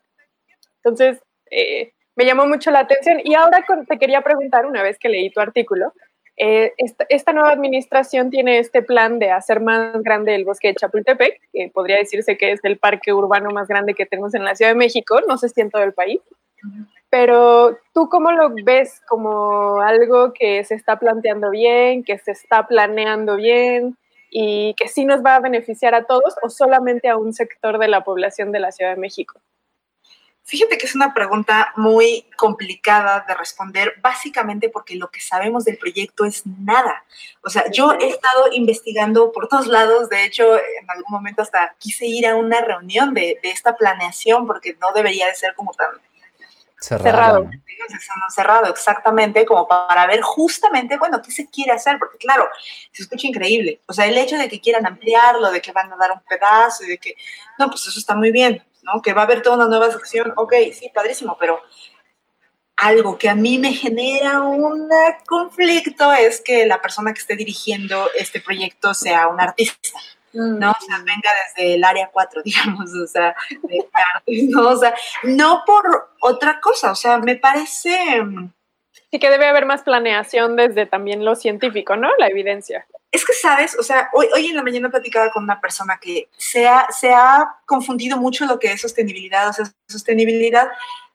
Entonces, 0.84 1.22
eh, 1.50 1.94
me 2.18 2.26
llamó 2.26 2.46
mucho 2.46 2.72
la 2.72 2.80
atención. 2.80 3.20
Y 3.24 3.36
ahora 3.36 3.64
te 3.88 3.98
quería 3.98 4.22
preguntar, 4.22 4.66
una 4.66 4.84
vez 4.84 4.98
que 5.00 5.08
leí 5.08 5.30
tu 5.30 5.40
artículo, 5.40 5.94
eh, 6.36 6.74
esta, 7.10 7.34
nueva 7.34 7.52
administración 7.52 8.30
tiene 8.30 8.60
este 8.60 8.84
plan 8.84 9.18
de 9.18 9.32
hacer 9.32 9.60
más 9.60 10.02
grande 10.04 10.36
el 10.36 10.46
bosque 10.46 10.68
de 10.68 10.76
Chapultepec, 10.76 11.40
que 11.52 11.72
podría 11.74 11.98
decirse 11.98 12.38
que 12.38 12.52
es 12.52 12.60
el 12.64 12.78
parque 12.78 13.14
urbano 13.14 13.50
más 13.52 13.68
grande 13.68 13.94
que 13.94 14.06
tenemos 14.06 14.36
en 14.36 14.44
la 14.44 14.56
Ciudad 14.56 14.72
de 14.72 14.78
México, 14.78 15.20
no 15.28 15.38
sé 15.38 15.50
si 15.50 15.62
en 15.62 15.72
todo 15.72 15.84
el 15.84 15.94
país. 15.94 16.20
Pero 17.10 17.78
tú 17.94 18.10
cómo 18.10 18.32
lo 18.32 18.52
ves 18.64 19.02
como 19.08 19.80
algo 19.80 20.34
que 20.34 20.64
se 20.64 20.76
está 20.76 21.00
planteando 21.00 21.50
bien, 21.50 22.04
que 22.04 22.18
se 22.18 22.32
está 22.32 22.68
planeando 22.68 23.38
bien, 23.38 23.98
y 24.30 24.74
que 24.76 24.88
sí 24.88 25.06
nos 25.06 25.24
va 25.24 25.36
a 25.36 25.40
beneficiar 25.40 25.96
a 25.96 26.06
todos 26.06 26.36
o 26.42 26.50
solamente 26.50 27.10
a 27.10 27.18
un 27.18 27.34
sector 27.34 27.80
de 27.80 27.88
la 27.88 28.04
población 28.04 28.52
de 28.52 28.60
la 28.60 28.72
Ciudad 28.72 28.94
de 28.94 29.02
México? 29.02 29.40
Fíjate 30.48 30.78
que 30.78 30.86
es 30.86 30.96
una 30.96 31.14
pregunta 31.14 31.74
muy 31.76 32.26
complicada 32.38 33.26
de 33.28 33.34
responder, 33.34 33.96
básicamente 34.02 34.70
porque 34.70 34.96
lo 34.96 35.12
que 35.12 35.20
sabemos 35.20 35.66
del 35.66 35.78
proyecto 35.78 36.24
es 36.24 36.44
nada. 36.46 37.04
O 37.44 37.50
sea, 37.50 37.70
yo 37.70 37.92
he 38.00 38.08
estado 38.08 38.48
investigando 38.54 39.34
por 39.34 39.50
todos 39.50 39.68
lados, 39.68 40.08
de 40.08 40.24
hecho, 40.24 40.56
en 40.56 40.90
algún 40.90 41.12
momento 41.12 41.42
hasta 41.42 41.76
quise 41.80 42.06
ir 42.06 42.26
a 42.26 42.38
una 42.38 42.62
reunión 42.62 43.14
de, 43.14 43.38
de 43.44 43.52
esta 43.52 43.76
planeación, 43.76 44.48
porque 44.48 44.78
no 44.80 44.94
debería 44.94 45.28
de 45.28 45.36
ser 45.36 45.54
como 45.54 45.74
tan 45.74 45.90
Cerrado. 46.80 47.50
Cerrado. 48.30 48.68
exactamente, 48.68 49.46
como 49.46 49.68
para 49.68 50.06
ver 50.06 50.22
justamente, 50.22 50.98
bueno, 50.98 51.22
qué 51.24 51.32
se 51.32 51.50
quiere 51.50 51.72
hacer, 51.72 51.98
porque 51.98 52.20
claro, 52.20 52.48
se 52.92 53.02
escucha 53.02 53.28
increíble. 53.28 53.82
O 53.88 53.94
sea, 53.94 54.06
el 54.06 54.18
hecho 54.18 54.38
de 54.38 54.48
que 54.48 54.62
quieran 54.62 54.86
ampliarlo, 54.86 55.52
de 55.52 55.60
que 55.60 55.72
van 55.72 55.92
a 55.92 55.98
dar 55.98 56.12
un 56.12 56.22
pedazo, 56.22 56.84
y 56.84 56.90
de 56.90 56.98
que, 57.00 57.16
no, 57.58 57.70
pues 57.70 57.88
eso 57.88 58.00
está 58.00 58.14
muy 58.14 58.32
bien, 58.32 58.64
¿no? 58.88 59.02
Que 59.02 59.14
va 59.14 59.22
a 59.22 59.26
haber 59.26 59.42
toda 59.42 59.58
una 59.58 59.68
nueva 59.68 59.92
sección, 59.92 60.34
ok, 60.36 60.54
sí, 60.74 60.90
padrísimo, 60.94 61.38
pero 61.40 61.62
algo 62.78 63.18
que 63.18 63.28
a 63.28 63.36
mí 63.36 63.58
me 63.58 63.74
genera 63.74 64.42
un 64.42 64.90
conflicto 65.26 66.14
es 66.14 66.42
que 66.42 66.66
la 66.66 66.82
persona 66.82 67.14
que 67.14 67.20
esté 67.20 67.36
dirigiendo 67.36 68.10
este 68.18 68.40
proyecto 68.40 68.94
sea 68.94 69.28
un 69.28 69.42
artista. 69.42 70.00
¿no? 70.34 70.72
O 70.72 70.86
sea, 70.86 70.98
venga 71.00 71.32
desde 71.48 71.76
el 71.76 71.84
área 71.84 72.10
4, 72.12 72.42
digamos, 72.46 72.94
o 72.94 73.08
sea, 73.08 73.36
de 73.64 74.48
¿no? 74.50 74.70
O 74.70 74.78
sea, 74.78 74.94
no 75.24 75.64
por 75.66 76.12
otra 76.22 76.60
cosa, 76.60 76.92
o 76.92 76.96
sea, 76.96 77.18
me 77.18 77.36
parece... 77.36 78.24
Sí 79.10 79.20
que 79.20 79.30
debe 79.30 79.48
haber 79.48 79.66
más 79.66 79.84
planeación 79.84 80.58
desde 80.58 80.86
también 80.86 81.24
lo 81.24 81.36
científico, 81.36 81.96
¿no? 81.96 82.10
La 82.20 82.28
evidencia. 82.28 82.86
Es 83.12 83.26
que, 83.26 83.34
¿sabes? 83.34 83.78
O 83.80 83.84
sea, 83.84 84.10
hoy, 84.14 84.28
hoy 84.34 84.48
en 84.48 84.56
la 84.56 84.64
mañana 84.64 84.90
platicaba 84.90 85.32
con 85.32 85.44
una 85.44 85.62
persona 85.62 85.98
que 86.00 86.30
se 86.38 86.68
ha, 86.68 86.88
se 86.92 87.14
ha 87.14 87.58
confundido 87.66 88.18
mucho 88.18 88.46
lo 88.46 88.60
que 88.60 88.72
es 88.72 88.82
sostenibilidad, 88.82 89.50
o 89.50 89.54
sea, 89.54 89.66
sostenibilidad 89.88 90.70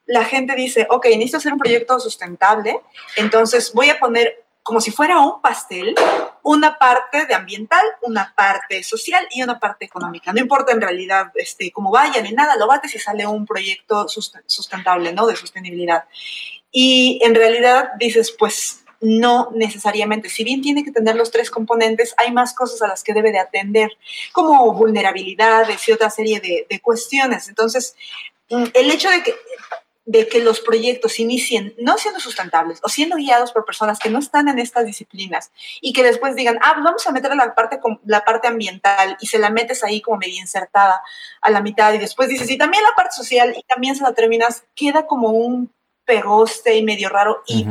la 0.06 0.24
gente 0.24 0.54
dice, 0.54 0.86
ok, 0.90 1.06
necesito 1.06 1.38
hacer 1.38 1.52
un 1.52 1.58
proyecto 1.58 1.98
sustentable, 2.00 2.80
entonces 3.16 3.72
voy 3.72 3.90
a 3.90 3.98
poner 3.98 4.44
como 4.62 4.80
si 4.80 4.92
fuera 4.92 5.18
un 5.18 5.40
pastel, 5.42 5.94
una 6.42 6.78
parte 6.78 7.26
de 7.26 7.34
ambiental, 7.34 7.84
una 8.02 8.32
parte 8.36 8.82
social 8.84 9.26
y 9.32 9.42
una 9.42 9.58
parte 9.58 9.84
económica. 9.84 10.32
No 10.32 10.40
importa 10.40 10.72
en 10.72 10.80
realidad 10.80 11.32
este, 11.34 11.72
cómo 11.72 11.90
vaya 11.90 12.22
ni 12.22 12.30
nada, 12.30 12.56
lo 12.56 12.68
bates 12.68 12.94
y 12.94 13.00
sale 13.00 13.26
un 13.26 13.44
proyecto 13.44 14.06
sustentable, 14.08 15.12
¿no? 15.12 15.26
De 15.26 15.34
sostenibilidad. 15.34 16.04
Y 16.70 17.18
en 17.22 17.34
realidad 17.34 17.90
dices, 17.98 18.34
pues 18.38 18.81
no 19.02 19.50
necesariamente. 19.54 20.30
Si 20.30 20.44
bien 20.44 20.62
tiene 20.62 20.84
que 20.84 20.92
tener 20.92 21.16
los 21.16 21.30
tres 21.30 21.50
componentes, 21.50 22.14
hay 22.16 22.32
más 22.32 22.54
cosas 22.54 22.80
a 22.82 22.88
las 22.88 23.02
que 23.02 23.12
debe 23.12 23.32
de 23.32 23.40
atender, 23.40 23.90
como 24.32 24.72
vulnerabilidades 24.72 25.86
y 25.88 25.92
otra 25.92 26.08
serie 26.08 26.40
de, 26.40 26.80
cuestiones. 26.80 27.48
Entonces, 27.48 27.94
mm, 28.48 28.64
el 28.74 28.90
hecho 28.90 29.10
de 29.10 29.22
que 29.22 29.34
de 30.04 30.26
que 30.26 30.40
los 30.40 30.60
proyectos 30.60 31.20
inicien 31.20 31.74
no 31.78 31.96
siendo 31.96 32.18
sustentables 32.18 32.80
o 32.82 32.88
siendo 32.88 33.16
guiados 33.16 33.52
por 33.52 33.64
personas 33.64 34.00
que 34.00 34.10
no 34.10 34.18
están 34.18 34.48
en 34.48 34.58
estas 34.58 34.84
disciplinas 34.84 35.52
y 35.80 35.92
que 35.92 36.02
después 36.02 36.34
digan, 36.34 36.58
ah, 36.60 36.72
pues 36.74 36.84
vamos 36.84 37.06
a 37.06 37.12
meter 37.12 37.34
la 37.36 37.54
parte, 37.54 37.78
la 38.04 38.24
parte 38.24 38.48
ambiental 38.48 39.16
y 39.20 39.28
se 39.28 39.38
la 39.38 39.50
metes 39.50 39.84
ahí 39.84 40.00
como 40.00 40.18
medio 40.18 40.40
insertada 40.40 41.00
a 41.40 41.50
la 41.50 41.60
mitad 41.60 41.92
y 41.92 41.98
después 41.98 42.28
dices, 42.28 42.50
y 42.50 42.58
también 42.58 42.82
la 42.82 42.96
parte 42.96 43.14
social 43.14 43.54
y 43.56 43.62
también 43.62 43.94
se 43.94 44.02
la 44.02 44.12
terminas, 44.12 44.64
queda 44.74 45.06
como 45.06 45.30
un 45.30 45.72
pegoste 46.04 46.76
y 46.76 46.82
medio 46.82 47.08
raro 47.08 47.44
y 47.46 47.64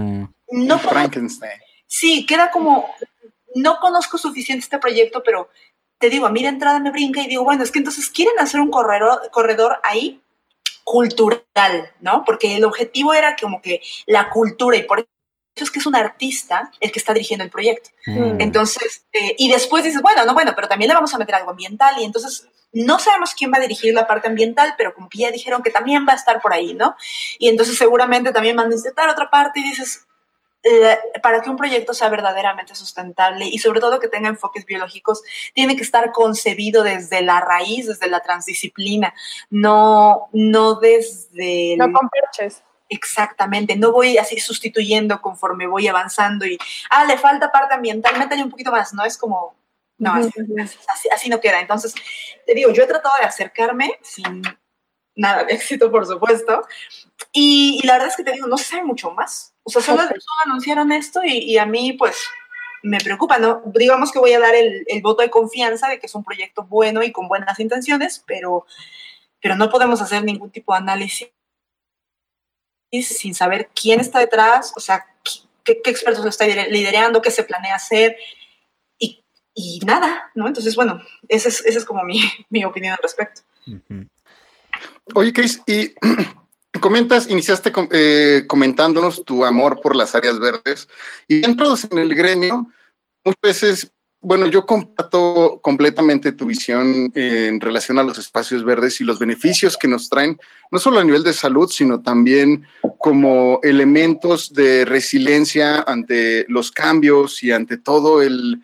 no... 0.52 0.80
Frankenstein. 0.80 1.60
Sí, 1.88 2.26
queda 2.26 2.52
como, 2.52 2.90
no 3.56 3.78
conozco 3.80 4.18
suficiente 4.18 4.64
este 4.64 4.80
proyecto, 4.80 5.24
pero 5.24 5.50
te 5.98 6.10
digo, 6.10 6.26
a 6.26 6.32
mí 6.32 6.42
de 6.42 6.50
entrada 6.50 6.80
me 6.80 6.92
brinca 6.92 7.22
y 7.22 7.28
digo, 7.28 7.44
bueno, 7.44 7.64
es 7.64 7.72
que 7.72 7.80
entonces 7.80 8.10
quieren 8.10 8.40
hacer 8.40 8.60
un 8.60 8.72
corredor, 8.72 9.30
corredor 9.32 9.80
ahí 9.84 10.22
cultural, 10.84 11.92
¿no? 12.00 12.24
Porque 12.26 12.58
el 12.58 12.66
objetivo 12.66 13.14
era 13.14 13.36
como 13.36 13.62
que 13.62 13.82
la 14.08 14.30
cultura 14.30 14.78
y 14.78 14.84
por 14.84 15.06
es 15.56 15.70
que 15.70 15.80
es 15.80 15.86
un 15.86 15.96
artista 15.96 16.72
el 16.80 16.92
que 16.92 17.00
está 17.00 17.14
dirigiendo 17.14 17.44
el 17.44 17.52
proyecto. 17.52 17.90
Mm. 18.06 18.40
Entonces, 18.40 19.06
eh, 19.14 19.36
y 19.38 19.52
después 19.52 19.84
dices, 19.84 20.02
bueno, 20.02 20.26
no, 20.26 20.34
bueno, 20.34 20.54
pero 20.56 20.68
también 20.68 20.90
le 20.90 20.96
vamos 20.96 21.14
a 21.14 21.18
meter 21.18 21.36
algo 21.36 21.52
ambiental 21.52 21.96
y 22.00 22.06
entonces 22.06 22.48
no 22.74 23.00
sabemos 23.00 23.36
quién 23.36 23.52
va 23.52 23.58
a 23.58 23.62
dirigir 23.62 23.94
la 23.94 24.08
parte 24.08 24.28
ambiental, 24.28 24.76
pero 24.78 24.94
como 24.94 25.10
que 25.10 25.20
ya 25.20 25.32
dijeron 25.32 25.62
que 25.62 25.70
también 25.70 26.06
va 26.08 26.14
a 26.14 26.16
estar 26.16 26.42
por 26.42 26.54
ahí, 26.54 26.74
¿no? 26.74 26.96
Y 27.38 27.50
entonces 27.50 27.78
seguramente 27.78 28.32
también 28.32 28.56
van 28.56 28.68
a 28.68 28.70
necesitar 28.70 29.10
otra 29.10 29.30
parte 29.30 29.60
y 29.60 29.64
dices, 29.64 30.08
para 31.24 31.42
que 31.42 31.50
un 31.50 31.58
proyecto 31.58 31.94
sea 31.94 32.10
verdaderamente 32.10 32.76
sustentable 32.76 33.46
y 33.46 33.58
sobre 33.58 33.80
todo 33.80 34.00
que 34.00 34.08
tenga 34.08 34.30
enfoques 34.30 34.66
biológicos, 34.66 35.24
tiene 35.54 35.76
que 35.76 35.84
estar 35.84 36.12
concebido 36.12 36.84
desde 36.84 37.22
la 37.22 37.40
raíz, 37.40 37.88
desde 37.88 38.08
la 38.08 38.22
transdisciplina, 38.22 39.14
no, 39.50 40.30
no 40.34 40.76
desde... 40.76 41.76
No 41.78 41.92
con 41.92 42.10
perches. 42.10 42.64
Exactamente, 42.90 43.78
no 43.78 43.94
voy 43.94 44.18
así 44.18 44.38
sustituyendo 44.40 45.22
conforme 45.22 45.66
voy 45.66 45.88
avanzando 45.88 46.46
y, 46.46 46.58
ah, 46.90 47.06
le 47.06 47.18
falta 47.18 47.50
parte 47.50 47.74
ambiental, 47.74 48.20
métale 48.20 48.44
un 48.44 48.50
poquito 48.50 48.70
más, 48.70 48.94
¿no? 48.94 49.06
Es 49.06 49.18
como, 49.18 49.56
no, 49.98 50.14
así, 51.14 51.30
no 51.30 51.40
queda. 51.40 51.62
Entonces, 51.62 51.96
te 52.46 52.54
digo, 52.54 52.72
yo 52.72 52.84
he 52.84 52.88
tratado 52.88 53.14
de 53.20 53.28
acercarme 53.28 53.98
sin 54.02 54.42
nada 55.16 55.46
de 55.46 55.54
éxito, 55.56 55.90
por 55.90 56.06
supuesto, 56.06 56.68
y, 57.32 57.80
la 57.86 57.94
verdad 57.94 58.10
es 58.10 58.18
que 58.18 58.24
te 58.24 58.34
digo, 58.34 58.48
no 58.48 58.58
se 58.58 58.66
sabe 58.66 58.84
mucho 58.84 59.12
más. 59.12 59.51
O 59.64 59.70
sea, 59.70 59.82
solo, 59.82 60.02
anunciaron 60.46 60.92
esto 60.92 61.22
y, 61.24 61.58
a 61.58 61.66
mí, 61.66 61.94
pues, 61.94 62.18
me 62.84 63.00
preocupa, 63.00 63.38
¿no? 63.38 63.62
Digamos 63.66 64.12
que 64.12 64.20
voy 64.20 64.34
a 64.34 64.40
dar 64.40 64.56
el, 64.56 64.84
el, 64.88 65.02
voto 65.02 65.22
de 65.22 65.30
confianza 65.30 65.88
de 65.88 66.00
que 66.00 66.08
es 66.08 66.16
un 66.16 66.24
proyecto 66.24 66.64
bueno 66.64 67.04
y 67.04 67.12
con 67.12 67.28
buenas 67.28 67.60
intenciones, 67.60 68.24
pero, 68.26 68.66
pero 69.40 69.56
no 69.56 69.70
podemos 69.70 70.02
hacer 70.02 70.24
ningún 70.24 70.50
tipo 70.50 70.74
de 70.74 70.80
análisis 70.80 71.30
sin 73.00 73.34
saber 73.34 73.70
quién 73.74 74.00
está 74.00 74.20
detrás, 74.20 74.74
o 74.76 74.80
sea, 74.80 75.06
qué, 75.64 75.80
expertos 75.86 76.24
lo 76.24 76.30
está 76.30 76.46
liderando, 76.46 77.22
qué 77.22 77.32
se 77.32 77.44
planea 77.44 77.76
hacer 77.76 78.18
y, 79.00 79.24
y 79.54 79.80
nada, 79.86 80.32
¿no? 80.36 80.48
Entonces, 80.48 80.76
bueno, 80.76 81.02
esa 81.30 81.50
es, 81.50 81.66
esa 81.66 81.80
es 81.80 81.86
como 81.86 82.04
mi, 82.04 82.20
mi, 82.50 82.66
opinión 82.66 82.94
al 82.94 83.00
respecto. 83.02 83.42
Oye, 85.14 85.34
Chris, 85.34 85.62
y 85.66 85.94
comentas, 86.82 87.30
iniciaste 87.30 87.72
eh, 87.92 88.44
comentándonos 88.48 89.24
tu 89.24 89.46
amor 89.46 89.80
por 89.80 89.96
las 89.96 90.16
áreas 90.16 90.40
verdes 90.40 90.90
y 91.28 91.40
dentro 91.40 91.74
en 91.90 91.98
el 91.98 92.14
gremio, 92.14 92.68
muchas 93.24 93.42
veces 93.42 93.92
bueno, 94.24 94.46
yo 94.46 94.68
comparto 94.68 95.60
completamente 95.64 96.32
tu 96.32 96.46
visión 96.46 97.12
en 97.16 97.60
relación 97.60 97.98
a 97.98 98.04
los 98.04 98.20
espacios 98.20 98.64
verdes 98.64 99.02
y 99.02 99.04
los 99.04 99.18
beneficios 99.18 99.78
que 99.78 99.88
nos 99.88 100.10
traen, 100.10 100.40
no 100.70 100.78
solo 100.78 101.00
a 101.00 101.04
nivel 101.04 101.24
de 101.24 101.34
salud, 101.34 101.68
sino 101.72 102.02
también 102.02 102.68
como 103.00 103.60
elementos 103.64 104.54
de 104.54 104.86
resiliencia 104.86 105.82
ante 105.82 106.46
los 106.50 106.72
cambios 106.72 107.42
y 107.42 107.52
ante 107.52 107.78
todo 107.78 108.22
el, 108.22 108.62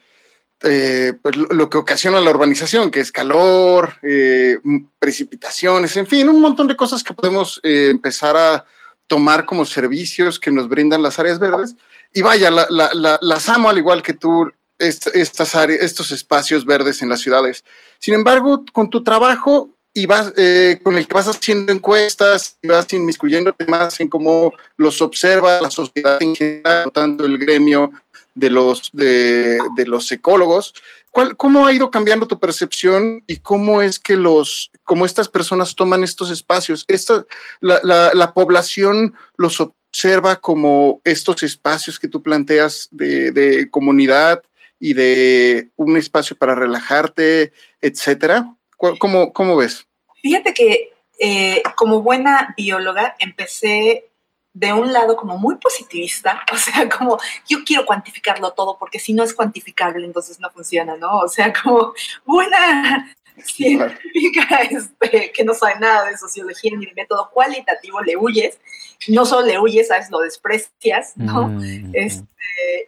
eh, 0.63 1.13
pues, 1.21 1.35
lo 1.37 1.69
que 1.69 1.77
ocasiona 1.77 2.19
la 2.19 2.31
urbanización, 2.31 2.89
que 2.89 2.99
es 2.99 3.11
calor, 3.11 3.93
eh, 4.01 4.57
precipitaciones, 4.99 5.95
en 5.97 6.07
fin, 6.07 6.27
un 6.29 6.41
montón 6.41 6.67
de 6.67 6.75
cosas 6.75 7.03
que 7.03 7.13
podemos 7.13 7.59
eh, 7.63 7.89
empezar 7.91 8.35
a 8.35 8.65
tomar 9.05 9.45
como 9.45 9.65
servicios 9.65 10.39
que 10.39 10.51
nos 10.51 10.67
brindan 10.67 11.03
las 11.03 11.19
áreas 11.19 11.39
verdes. 11.39 11.75
Y 12.13 12.21
vaya, 12.21 12.49
las 12.49 13.49
amo 13.49 13.69
al 13.69 13.77
igual 13.77 14.01
que 14.01 14.13
tú, 14.13 14.51
estas 14.79 15.55
áreas, 15.55 15.81
estos 15.81 16.11
espacios 16.11 16.65
verdes 16.65 17.01
en 17.01 17.09
las 17.09 17.21
ciudades. 17.21 17.63
Sin 17.99 18.15
embargo, 18.15 18.63
con 18.73 18.89
tu 18.89 19.03
trabajo 19.03 19.69
y 19.97 20.05
vas, 20.05 20.31
eh, 20.37 20.79
con 20.83 20.95
el 20.95 21.07
que 21.07 21.13
vas 21.15 21.27
haciendo 21.27 21.73
encuestas 21.73 22.57
y 22.61 22.67
vas 22.67 22.91
inmiscuyéndote 22.93 23.65
más 23.65 23.99
en 23.99 24.09
cómo 24.09 24.53
los 24.75 25.01
observa 25.01 25.59
la 25.59 25.71
sociedad 25.71 26.21
en 26.21 26.35
general, 26.35 26.91
tanto 26.93 27.25
el 27.25 27.39
gremio 27.39 27.91
de 28.37 28.49
los, 28.49 28.89
de, 28.93 29.59
los 29.85 30.11
ecólogos, 30.11 30.73
¿cuál, 31.11 31.35
¿cómo 31.35 31.65
ha 31.65 31.73
ido 31.73 31.89
cambiando 31.91 32.27
tu 32.27 32.39
percepción 32.39 33.23
y 33.27 33.37
cómo 33.37 33.81
es 33.81 33.99
que 33.99 34.15
los, 34.15 34.71
cómo 34.83 35.05
estas 35.05 35.27
personas 35.27 35.75
toman 35.75 36.03
estos 36.03 36.29
espacios? 36.29 36.85
Esta, 36.87 37.25
la, 37.59 37.79
la, 37.83 38.13
la 38.13 38.33
población 38.33 39.15
los 39.37 39.59
observa 39.59 40.35
como 40.37 41.01
estos 41.03 41.43
espacios 41.43 41.99
que 41.99 42.07
tú 42.07 42.21
planteas 42.21 42.87
de, 42.91 43.31
de 43.31 43.69
comunidad, 43.69 44.41
y 44.79 44.93
de 44.93 45.69
un 45.75 45.97
espacio 45.97 46.37
para 46.37 46.55
relajarte, 46.55 47.51
etcétera? 47.81 48.53
¿Cómo, 48.77 49.33
cómo 49.33 49.55
ves? 49.55 49.87
Fíjate 50.21 50.53
que 50.53 50.91
eh, 51.19 51.63
como 51.75 52.01
buena 52.01 52.53
bióloga 52.55 53.15
empecé 53.19 54.09
de 54.59 54.73
un 54.73 54.91
lado 54.91 55.15
como 55.15 55.37
muy 55.37 55.55
positivista, 55.57 56.43
o 56.51 56.57
sea, 56.57 56.89
como 56.89 57.19
yo 57.47 57.59
quiero 57.65 57.85
cuantificarlo 57.85 58.51
todo 58.53 58.77
porque 58.77 58.99
si 58.99 59.13
no 59.13 59.23
es 59.23 59.33
cuantificable 59.33 60.05
entonces 60.05 60.39
no 60.39 60.49
funciona, 60.49 60.97
¿no? 60.97 61.19
O 61.19 61.27
sea, 61.27 61.53
como 61.53 61.93
buena 62.25 63.13
científica 63.43 64.61
este, 64.71 65.31
que 65.31 65.43
no 65.43 65.53
sabe 65.53 65.79
nada 65.79 66.09
de 66.09 66.17
sociología 66.17 66.71
ni 66.75 66.87
de 66.87 66.93
método 66.95 67.29
cualitativo, 67.31 68.01
le 68.01 68.17
huyes, 68.17 68.59
no 69.09 69.27
solo 69.27 69.45
le 69.45 69.59
huyes, 69.59 69.89
¿sabes? 69.89 70.09
Lo 70.09 70.19
desprecias, 70.21 71.15
¿no? 71.15 71.47
Mm, 71.49 71.91
este, 71.93 72.25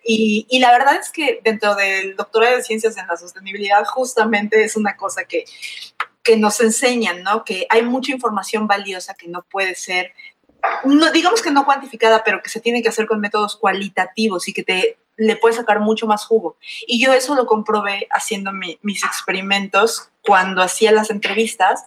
y, 0.03 0.47
y, 0.49 0.59
la 0.59 0.71
verdad 0.71 0.95
es 0.95 1.11
que 1.11 1.39
dentro 1.43 1.75
del 1.75 2.15
doctorado 2.15 2.57
de 2.57 2.63
ciencias 2.63 2.97
en 2.97 3.05
la 3.05 3.15
sostenibilidad 3.15 3.85
justamente 3.85 4.63
es 4.63 4.75
una 4.75 4.97
cosa 4.97 5.25
que, 5.25 5.45
que 6.23 6.35
nos 6.35 6.59
enseñan, 6.61 7.21
¿no? 7.21 7.45
Que 7.45 7.67
hay 7.69 7.83
mucha 7.83 8.11
información 8.11 8.65
valiosa 8.65 9.13
que 9.13 9.27
no 9.27 9.43
puede 9.43 9.75
ser 9.75 10.13
no, 10.85 11.11
digamos 11.11 11.41
que 11.41 11.51
no 11.51 11.65
cuantificada, 11.65 12.23
pero 12.23 12.41
que 12.41 12.49
se 12.49 12.59
tiene 12.59 12.81
que 12.81 12.89
hacer 12.89 13.07
con 13.07 13.19
métodos 13.19 13.55
cualitativos 13.55 14.47
y 14.47 14.53
que 14.53 14.63
te 14.63 14.97
le 15.19 15.35
puedes 15.35 15.57
sacar 15.57 15.81
mucho 15.81 16.07
más 16.07 16.25
jugo. 16.25 16.55
Y 16.87 17.03
yo 17.03 17.13
eso 17.13 17.35
lo 17.35 17.45
comprobé 17.45 18.07
haciendo 18.09 18.51
mis 18.53 19.03
experimentos 19.03 20.09
cuando 20.25 20.61
hacía 20.61 20.93
las 20.93 21.09
entrevistas. 21.09 21.85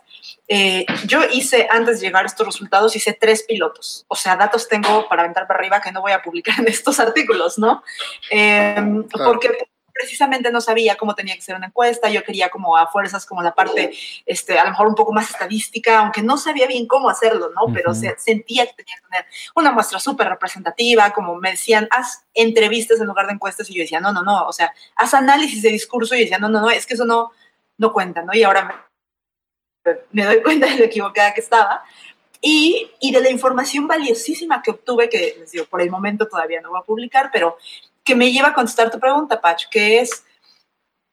Eh, 0.48 0.84
yo 1.06 1.20
hice, 1.32 1.66
antes 1.70 2.00
de 2.00 2.06
llegar 2.06 2.24
a 2.24 2.26
estos 2.26 2.46
resultados, 2.46 2.94
hice 2.94 3.16
tres 3.18 3.42
pilotos. 3.44 4.04
O 4.08 4.16
sea, 4.16 4.36
datos 4.36 4.68
tengo 4.68 5.08
para 5.08 5.22
aventar 5.22 5.46
para 5.46 5.58
arriba 5.58 5.80
que 5.80 5.92
no 5.92 6.02
voy 6.02 6.12
a 6.12 6.22
publicar 6.22 6.60
en 6.60 6.68
estos 6.68 7.00
artículos, 7.00 7.58
¿no? 7.58 7.82
Eh, 8.30 9.02
porque 9.24 9.70
precisamente 9.92 10.50
no 10.50 10.60
sabía 10.60 10.96
cómo 10.96 11.14
tenía 11.14 11.34
que 11.34 11.42
ser 11.42 11.56
una 11.56 11.66
encuesta, 11.66 12.08
yo 12.10 12.22
quería 12.24 12.48
como 12.48 12.76
a 12.76 12.86
fuerzas 12.86 13.26
como 13.26 13.42
la 13.42 13.54
parte, 13.54 13.92
este, 14.26 14.58
a 14.58 14.64
lo 14.64 14.70
mejor 14.70 14.86
un 14.88 14.94
poco 14.94 15.12
más 15.12 15.30
estadística, 15.30 15.98
aunque 15.98 16.22
no 16.22 16.36
sabía 16.36 16.66
bien 16.66 16.86
cómo 16.86 17.10
hacerlo, 17.10 17.50
¿no? 17.50 17.72
Pero 17.72 17.94
sentía 17.94 18.66
que 18.66 18.72
tenía 18.74 18.96
que 18.96 19.08
tener 19.08 19.26
una 19.54 19.72
muestra 19.72 19.98
súper 19.98 20.28
representativa, 20.28 21.10
como 21.12 21.36
me 21.36 21.52
decían, 21.52 21.88
haz 21.90 22.24
entrevistas 22.34 23.00
en 23.00 23.06
lugar 23.06 23.26
de 23.26 23.34
encuestas 23.34 23.68
y 23.70 23.74
yo 23.74 23.82
decía, 23.82 24.00
no, 24.00 24.12
no, 24.12 24.22
no, 24.22 24.46
o 24.46 24.52
sea, 24.52 24.72
haz 24.96 25.14
análisis 25.14 25.62
de 25.62 25.70
discurso 25.70 26.14
y 26.14 26.20
decía, 26.20 26.38
no, 26.38 26.48
no, 26.48 26.60
no, 26.60 26.70
es 26.70 26.86
que 26.86 26.94
eso 26.94 27.04
no, 27.04 27.32
no 27.78 27.92
cuenta, 27.92 28.22
¿no? 28.22 28.34
Y 28.34 28.42
ahora 28.42 28.84
me, 29.84 29.94
me 30.12 30.24
doy 30.24 30.42
cuenta 30.42 30.66
de 30.66 30.76
lo 30.76 30.84
equivocada 30.84 31.34
que 31.34 31.40
estaba. 31.40 31.84
Y, 32.44 32.90
y, 32.98 33.12
de 33.12 33.20
la 33.20 33.30
información 33.30 33.86
valiosísima 33.86 34.62
que 34.62 34.72
obtuve, 34.72 35.08
que 35.08 35.36
les 35.38 35.52
digo, 35.52 35.64
por 35.66 35.80
el 35.80 35.90
momento 35.90 36.26
todavía 36.26 36.60
no 36.60 36.70
voy 36.70 36.80
a 36.80 36.84
publicar, 36.84 37.30
pero 37.32 37.56
que 38.04 38.14
me 38.14 38.32
lleva 38.32 38.48
a 38.48 38.54
contestar 38.54 38.90
tu 38.90 38.98
pregunta, 38.98 39.40
Pacho, 39.40 39.68
que 39.70 40.00
es, 40.00 40.24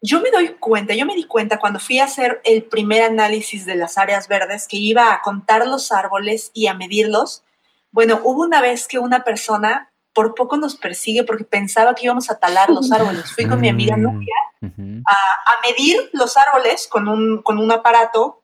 yo 0.02 0.22
me 0.22 0.32
doy 0.32 0.56
cuenta, 0.60 0.94
yo 0.94 1.06
me 1.06 1.16
di 1.16 1.26
cuenta 1.26 1.60
cuando 1.60 1.80
fui 1.80 2.00
a 2.00 2.06
hacer 2.06 2.42
el 2.44 2.64
primer 2.64 3.04
análisis 3.04 3.66
de 3.66 3.76
las 3.76 3.98
áreas 3.98 4.28
verdes, 4.28 4.68
que 4.68 4.78
iba 4.78 5.14
a 5.14 5.22
contar 5.22 5.68
los 5.68 5.92
árboles 5.92 6.52
y 6.54 6.68
a 6.68 6.74
medirlos. 6.74 7.44
Bueno, 7.92 8.22
hubo 8.24 8.44
una 8.44 8.62
vez 8.62 8.88
que 8.88 9.00
una 9.00 9.24
persona 9.24 9.92
por 10.14 10.36
poco 10.36 10.58
nos 10.58 10.76
persigue 10.76 11.24
porque 11.24 11.44
pensaba 11.44 11.96
que 11.96 12.06
íbamos 12.06 12.30
a 12.30 12.40
talar 12.40 12.70
los 12.70 12.92
árboles. 12.92 13.32
Fui 13.34 13.48
con 13.48 13.62
mi 13.62 13.70
amiga 13.70 13.96
mm, 13.96 14.02
Nuria 14.02 14.36
a, 15.06 15.68
medir 15.68 16.10
los 16.14 16.36
árboles 16.38 16.88
con 16.90 17.08
un, 17.08 17.42
con 17.42 17.58
un 17.58 17.72
aparato 17.72 18.44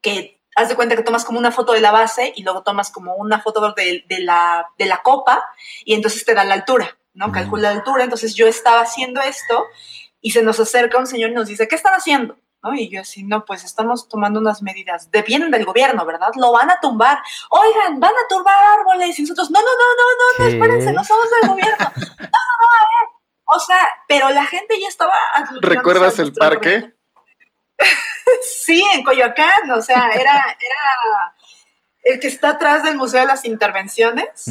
que 0.00 0.40
haz 0.54 0.68
de 0.68 0.76
cuenta 0.76 0.96
que 0.96 1.02
tomas 1.02 1.24
como 1.24 1.38
una 1.38 1.52
foto 1.52 1.72
de 1.72 1.80
la 1.80 1.90
base 1.90 2.32
y 2.36 2.42
luego 2.42 2.62
tomas 2.62 2.90
como 2.90 3.14
una 3.14 3.40
foto 3.40 3.72
de, 3.74 4.04
de, 4.08 4.20
la, 4.20 4.68
de 4.78 4.86
la 4.86 5.02
copa 5.02 5.48
y 5.84 5.94
entonces 5.94 6.24
te 6.24 6.34
da 6.34 6.44
la 6.44 6.54
altura. 6.54 6.96
¿No? 7.16 7.32
Calcula 7.32 7.70
la 7.70 7.78
altura. 7.78 8.04
Entonces 8.04 8.34
yo 8.34 8.46
estaba 8.46 8.82
haciendo 8.82 9.20
esto 9.20 9.64
y 10.20 10.30
se 10.30 10.42
nos 10.42 10.60
acerca 10.60 10.98
un 10.98 11.06
señor 11.06 11.30
y 11.30 11.34
nos 11.34 11.48
dice, 11.48 11.66
¿qué 11.66 11.74
están 11.74 11.94
haciendo? 11.94 12.36
¿No? 12.62 12.74
Y 12.74 12.88
yo 12.88 13.00
así, 13.00 13.22
no, 13.22 13.44
pues 13.44 13.64
estamos 13.64 14.08
tomando 14.08 14.38
unas 14.38 14.62
medidas. 14.62 15.10
De 15.10 15.22
bien 15.22 15.50
del 15.50 15.64
gobierno, 15.64 16.04
¿verdad? 16.04 16.28
Lo 16.36 16.52
van 16.52 16.70
a 16.70 16.78
tumbar. 16.80 17.18
Oigan, 17.50 17.98
van 17.98 18.12
a 18.12 18.28
tumbar 18.28 18.78
árboles. 18.78 19.18
Y 19.18 19.22
nosotros, 19.22 19.50
no, 19.50 19.60
no, 19.60 19.66
no, 19.66 19.84
no, 19.96 20.04
no, 20.18 20.44
no, 20.44 20.50
espérense, 20.50 20.92
no 20.92 21.04
somos 21.04 21.26
del 21.40 21.50
gobierno. 21.50 21.92
No, 21.96 22.26
no, 22.26 22.56
no, 22.60 22.66
a 22.70 22.84
ver. 22.84 23.16
O 23.44 23.60
sea, 23.60 23.88
pero 24.08 24.30
la 24.30 24.44
gente 24.44 24.78
ya 24.80 24.88
estaba... 24.88 25.14
¿Recuerdas 25.60 26.18
el 26.18 26.32
parque? 26.32 26.92
sí, 28.42 28.84
en 28.94 29.04
Coyoacán, 29.04 29.70
o 29.70 29.80
sea, 29.80 30.08
era, 30.12 30.32
era 30.32 31.34
el 32.02 32.20
que 32.20 32.28
está 32.28 32.50
atrás 32.50 32.82
del 32.82 32.96
Museo 32.96 33.20
de 33.20 33.26
las 33.26 33.44
Intervenciones. 33.44 34.46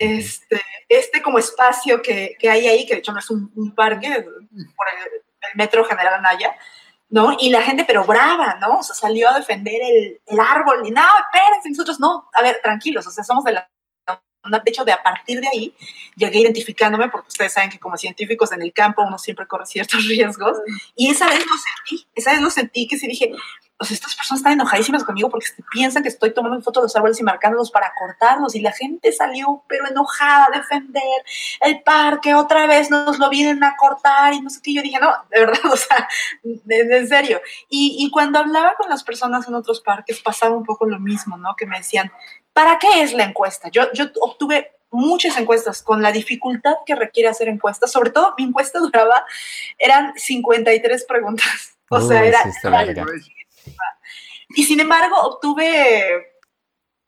Este, 0.00 0.62
este 0.88 1.20
como 1.20 1.38
espacio 1.38 2.00
que, 2.00 2.34
que, 2.38 2.48
hay 2.48 2.66
ahí, 2.66 2.86
que 2.86 2.94
de 2.94 3.00
hecho 3.00 3.12
no 3.12 3.18
es 3.18 3.30
un, 3.30 3.74
parque, 3.74 4.08
por 4.08 4.86
el, 4.88 5.56
metro 5.56 5.84
General 5.84 6.14
Anaya, 6.14 6.56
¿no? 7.10 7.36
Y 7.38 7.50
la 7.50 7.60
gente, 7.60 7.84
pero 7.84 8.04
brava, 8.04 8.56
¿no? 8.60 8.78
O 8.78 8.82
sea, 8.82 8.94
salió 8.94 9.28
a 9.28 9.38
defender 9.38 9.80
el, 9.82 10.20
el 10.26 10.40
árbol, 10.40 10.86
y 10.86 10.90
no, 10.90 11.02
espérense, 11.02 11.68
nosotros 11.68 12.00
no, 12.00 12.30
a 12.32 12.42
ver, 12.42 12.60
tranquilos, 12.62 13.06
o 13.06 13.10
sea, 13.10 13.22
somos 13.22 13.44
de 13.44 13.52
la 13.52 13.70
De 14.06 14.70
hecho, 14.70 14.86
de 14.86 14.92
a 14.92 15.02
partir 15.02 15.38
de 15.38 15.48
ahí 15.48 15.74
llegué 16.16 16.40
identificándome, 16.40 17.10
porque 17.10 17.28
ustedes 17.28 17.52
saben 17.52 17.68
que 17.68 17.78
como 17.78 17.98
científicos 17.98 18.52
en 18.52 18.62
el 18.62 18.72
campo 18.72 19.02
uno 19.02 19.18
siempre 19.18 19.46
corre 19.46 19.66
ciertos 19.66 20.02
riesgos, 20.08 20.56
y 20.96 21.10
esa 21.10 21.26
vez 21.26 21.40
lo 21.40 21.56
sentí, 21.58 22.08
esa 22.14 22.32
vez 22.32 22.40
lo 22.40 22.48
sentí 22.48 22.88
que 22.88 22.98
sí 22.98 23.06
dije, 23.06 23.32
o 23.80 23.84
sea, 23.84 23.94
estas 23.94 24.14
personas 24.14 24.40
están 24.40 24.52
enojadísimas 24.52 25.04
conmigo 25.04 25.30
porque 25.30 25.46
piensan 25.72 26.02
que 26.02 26.10
estoy 26.10 26.32
tomando 26.32 26.60
fotos 26.60 26.82
de 26.82 26.84
los 26.84 26.96
árboles 26.96 27.18
y 27.18 27.24
marcándolos 27.24 27.70
para 27.70 27.92
cortarlos, 27.98 28.54
y 28.54 28.60
la 28.60 28.72
gente 28.72 29.10
salió 29.12 29.64
pero 29.66 29.88
enojada 29.88 30.48
a 30.52 30.58
defender 30.58 31.02
el 31.62 31.82
parque, 31.82 32.34
otra 32.34 32.66
vez 32.66 32.90
nos 32.90 33.18
lo 33.18 33.28
vienen 33.30 33.64
a 33.64 33.76
cortar, 33.76 34.34
y 34.34 34.40
no 34.40 34.50
sé 34.50 34.60
qué, 34.62 34.74
yo 34.74 34.82
dije, 34.82 34.98
no, 35.00 35.12
de 35.30 35.40
verdad, 35.40 35.58
o 35.72 35.76
sea, 35.76 36.08
en 36.44 37.08
serio. 37.08 37.40
Y, 37.68 37.96
y 37.98 38.10
cuando 38.10 38.38
hablaba 38.38 38.74
con 38.76 38.88
las 38.88 39.02
personas 39.02 39.48
en 39.48 39.54
otros 39.54 39.80
parques 39.80 40.20
pasaba 40.20 40.54
un 40.54 40.64
poco 40.64 40.86
lo 40.86 41.00
mismo, 41.00 41.36
¿no? 41.36 41.56
Que 41.56 41.66
me 41.66 41.78
decían, 41.78 42.12
¿Para 42.52 42.78
qué 42.78 43.02
es 43.02 43.12
la 43.12 43.24
encuesta? 43.24 43.68
Yo, 43.70 43.92
yo 43.92 44.06
obtuve 44.20 44.72
muchas 44.90 45.36
encuestas 45.38 45.82
con 45.82 46.02
la 46.02 46.12
dificultad 46.12 46.74
que 46.84 46.94
requiere 46.94 47.28
hacer 47.28 47.48
encuestas. 47.48 47.92
Sobre 47.92 48.10
todo, 48.10 48.34
mi 48.36 48.44
encuesta 48.44 48.78
duraba, 48.80 49.24
eran 49.78 50.12
53 50.16 51.04
preguntas. 51.04 51.78
O 51.88 52.00
sea, 52.00 52.24
era... 52.24 52.40
y 54.56 54.64
sin 54.64 54.80
embargo, 54.80 55.16
obtuve 55.16 56.34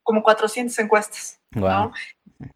como 0.03 0.23
400 0.23 0.79
encuestas. 0.79 1.41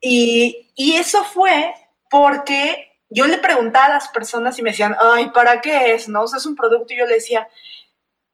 Y, 0.01 0.71
y 0.75 0.95
eso 0.95 1.25
fue 1.25 1.75
porque 2.11 3.01
yo 3.09 3.27
le 3.27 3.39
preguntaba 3.39 3.87
a 3.87 3.91
las 3.91 4.09
personas 4.09 4.59
y 4.59 4.63
me 4.63 4.71
decían, 4.71 4.97
ay, 5.01 5.31
¿para 5.31 5.61
qué 5.61 5.95
es? 5.95 6.09
¿No? 6.09 6.23
O 6.23 6.27
sea, 6.27 6.39
es 6.39 6.47
un 6.47 6.57
producto 6.57 6.93
y 6.93 6.99
yo 6.99 7.07
le 7.07 7.15
decía, 7.15 7.49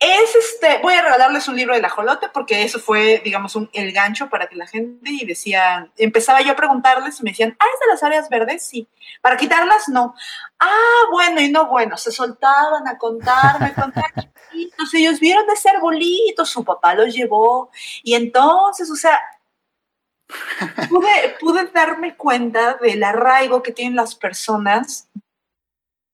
es 0.02 0.34
este, 0.34 0.80
voy 0.82 0.94
a 0.94 1.02
regalarles 1.02 1.46
un 1.46 1.54
libro 1.54 1.74
de 1.74 1.80
la 1.80 1.88
jolote 1.88 2.28
porque 2.28 2.64
eso 2.64 2.80
fue, 2.80 3.20
digamos, 3.24 3.54
un, 3.54 3.70
el 3.72 3.92
gancho 3.92 4.28
para 4.28 4.48
que 4.48 4.56
la 4.56 4.66
gente 4.66 5.10
y 5.10 5.24
decía, 5.24 5.90
empezaba 5.96 6.42
yo 6.42 6.52
a 6.52 6.56
preguntarles 6.56 7.20
y 7.20 7.22
me 7.22 7.30
decían, 7.30 7.56
ah, 7.58 7.64
es 7.72 7.80
de 7.80 7.86
las 7.86 8.02
áreas 8.02 8.28
verdes, 8.28 8.66
sí. 8.66 8.88
Para 9.20 9.36
quitarlas, 9.36 9.88
no. 9.88 10.14
Ah, 10.58 11.04
bueno, 11.12 11.40
y 11.40 11.50
no, 11.50 11.68
bueno, 11.68 11.96
se 11.96 12.10
soltaban 12.10 12.88
a 12.88 12.98
contarme, 12.98 13.72
contar 13.74 14.12
chiquitos, 14.50 14.92
ellos 14.94 15.20
vieron 15.20 15.46
de 15.46 15.56
ser 15.56 15.78
bolitos, 15.80 16.50
su 16.50 16.64
papá 16.64 16.94
los 16.94 17.14
llevó 17.14 17.70
y 18.02 18.14
entonces, 18.14 18.90
o 18.90 18.96
sea, 18.96 19.20
pude, 20.88 21.36
pude 21.38 21.66
darme 21.66 22.16
cuenta 22.16 22.74
del 22.74 23.04
arraigo 23.04 23.62
que 23.62 23.72
tienen 23.72 23.94
las 23.94 24.16
personas, 24.16 25.08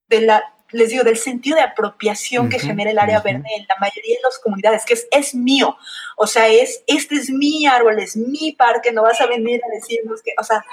de 0.08 0.20
la 0.22 0.57
les 0.70 0.90
digo, 0.90 1.04
del 1.04 1.16
sentido 1.16 1.56
de 1.56 1.62
apropiación 1.62 2.48
que 2.48 2.58
genera 2.58 2.90
el 2.90 2.98
área 2.98 3.20
verde 3.20 3.48
en 3.56 3.66
la 3.68 3.76
mayoría 3.80 4.16
de 4.16 4.22
las 4.22 4.38
comunidades, 4.38 4.84
que 4.84 4.94
es, 4.94 5.08
es 5.10 5.34
mío. 5.34 5.76
O 6.16 6.26
sea, 6.26 6.48
es, 6.48 6.82
este 6.86 7.16
es 7.16 7.30
mi 7.30 7.66
árbol, 7.66 7.98
es 7.98 8.16
mi 8.16 8.52
parque, 8.52 8.92
no 8.92 9.02
vas 9.02 9.20
a 9.20 9.26
venir 9.26 9.60
a 9.64 9.74
decirnos 9.74 10.22
que, 10.22 10.32
o 10.38 10.44
sea, 10.44 10.64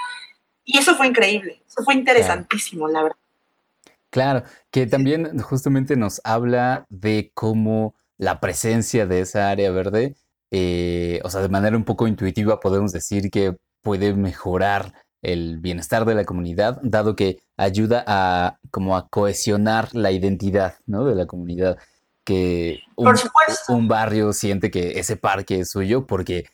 y 0.64 0.78
eso 0.78 0.94
fue 0.96 1.06
increíble, 1.06 1.62
eso 1.66 1.82
fue 1.84 1.94
interesantísimo, 1.94 2.88
la 2.88 3.02
verdad. 3.04 3.18
Claro, 4.10 4.42
que 4.70 4.86
también 4.86 5.38
justamente 5.40 5.96
nos 5.96 6.20
habla 6.24 6.86
de 6.88 7.30
cómo 7.34 7.94
la 8.18 8.40
presencia 8.40 9.06
de 9.06 9.20
esa 9.20 9.50
área 9.50 9.70
verde, 9.70 10.16
eh, 10.50 11.20
o 11.22 11.30
sea, 11.30 11.42
de 11.42 11.48
manera 11.48 11.76
un 11.76 11.84
poco 11.84 12.06
intuitiva 12.06 12.60
podemos 12.60 12.92
decir 12.92 13.30
que 13.30 13.56
puede 13.82 14.14
mejorar 14.14 14.92
el 15.26 15.58
bienestar 15.58 16.04
de 16.04 16.14
la 16.14 16.24
comunidad, 16.24 16.78
dado 16.82 17.16
que 17.16 17.40
ayuda 17.56 18.04
a 18.06 18.60
como 18.70 18.96
a 18.96 19.08
cohesionar 19.08 19.92
la 19.92 20.12
identidad 20.12 20.76
¿no? 20.86 21.04
de 21.04 21.16
la 21.16 21.26
comunidad. 21.26 21.78
Que 22.22 22.80
un, 22.94 23.14
un 23.68 23.88
barrio 23.88 24.32
siente 24.32 24.70
que 24.70 25.00
ese 25.00 25.16
parque 25.16 25.60
es 25.60 25.70
suyo 25.70 26.06
porque 26.06 26.46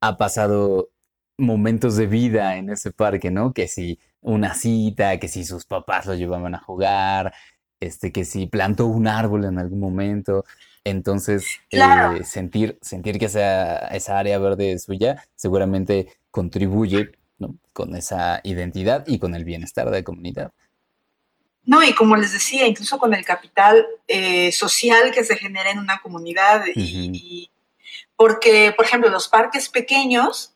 ha 0.00 0.16
pasado 0.16 0.90
momentos 1.38 1.96
de 1.96 2.06
vida 2.06 2.56
en 2.56 2.70
ese 2.70 2.90
parque, 2.90 3.30
¿no? 3.30 3.52
Que 3.52 3.68
si 3.68 4.00
una 4.20 4.54
cita, 4.54 5.18
que 5.18 5.28
si 5.28 5.44
sus 5.44 5.64
papás 5.64 6.06
lo 6.06 6.14
llevaban 6.14 6.54
a 6.56 6.60
jugar, 6.60 7.32
este, 7.80 8.10
que 8.10 8.24
si 8.24 8.46
plantó 8.46 8.86
un 8.86 9.06
árbol 9.06 9.44
en 9.44 9.58
algún 9.58 9.80
momento. 9.80 10.44
Entonces, 10.84 11.46
eh, 11.70 12.24
sentir, 12.24 12.78
sentir 12.80 13.18
que 13.18 13.26
esa, 13.26 13.78
esa 13.88 14.18
área 14.18 14.38
verde 14.38 14.72
es 14.72 14.84
suya 14.84 15.24
seguramente 15.36 16.08
contribuye 16.30 17.12
con 17.72 17.94
esa 17.96 18.40
identidad 18.42 19.04
y 19.06 19.18
con 19.18 19.34
el 19.34 19.44
bienestar 19.44 19.86
de 19.86 19.98
la 19.98 20.02
comunidad. 20.02 20.52
No, 21.64 21.82
y 21.82 21.92
como 21.94 22.16
les 22.16 22.32
decía, 22.32 22.66
incluso 22.66 22.98
con 22.98 23.12
el 23.12 23.24
capital 23.24 23.86
eh, 24.06 24.50
social 24.52 25.10
que 25.12 25.22
se 25.22 25.36
genera 25.36 25.70
en 25.70 25.78
una 25.78 26.00
comunidad. 26.00 26.64
y, 26.74 27.50
porque, 28.16 28.72
por 28.76 28.84
ejemplo, 28.84 29.10
los 29.10 29.28
parques 29.28 29.68
pequeños 29.68 30.54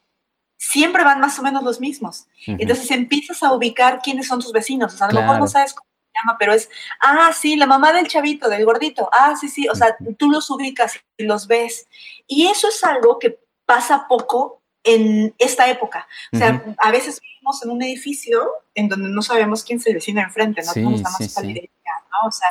siempre 0.63 1.03
van 1.03 1.21
más 1.21 1.39
o 1.39 1.43
menos 1.43 1.65
los 1.65 1.81
mismos. 1.81 2.27
Entonces 2.47 2.91
empiezas 2.93 3.43
a 3.43 3.53
ubicar 3.53 4.01
quiénes 4.01 4.29
son 4.29 4.41
tus 4.41 4.53
vecinos. 4.53 4.95
O 4.95 4.97
sea, 4.97 5.09
a 5.09 5.13
lo 5.13 5.21
mejor 5.21 5.41
no 5.41 5.49
sabes 5.49 5.75
cómo 5.75 5.89
se 5.91 6.19
llama, 6.19 6.37
pero 6.39 6.53
es, 6.55 6.71
ah, 7.01 7.33
sí, 7.33 7.57
la 7.57 7.67
mamá 7.67 7.93
del 7.93 8.07
chavito, 8.07 8.49
del 8.49 8.65
gordito. 8.65 9.11
Ah, 9.13 9.35
sí, 9.39 9.49
sí. 9.49 9.69
O 9.69 9.75
sea, 9.75 9.97
tú 10.19 10.31
los 10.31 10.49
ubicas 10.51 10.95
y 11.17 11.25
los 11.25 11.49
ves. 11.49 11.89
Y 12.29 12.47
eso 12.47 12.69
es 12.69 12.83
algo 12.85 13.19
que 13.19 13.41
pasa 13.67 14.07
poco 14.09 14.62
en 14.85 15.35
esta 15.39 15.71
época. 15.71 16.07
O 16.33 16.39
sea, 16.39 16.65
a 16.79 16.91
veces 16.91 17.21
vivimos 17.21 17.63
en 17.63 17.71
un 17.71 17.83
edificio 17.83 18.41
en 18.75 18.89
donde 18.89 19.09
no 19.09 19.23
sabemos 19.23 19.63
quién 19.63 19.81
se 19.81 19.93
vecina 19.93 20.23
enfrente, 20.23 20.63
no 20.63 20.73
tenemos 20.73 21.03
más 21.03 21.21
¿no? 21.21 22.29
O 22.29 22.33
sea, 22.33 22.49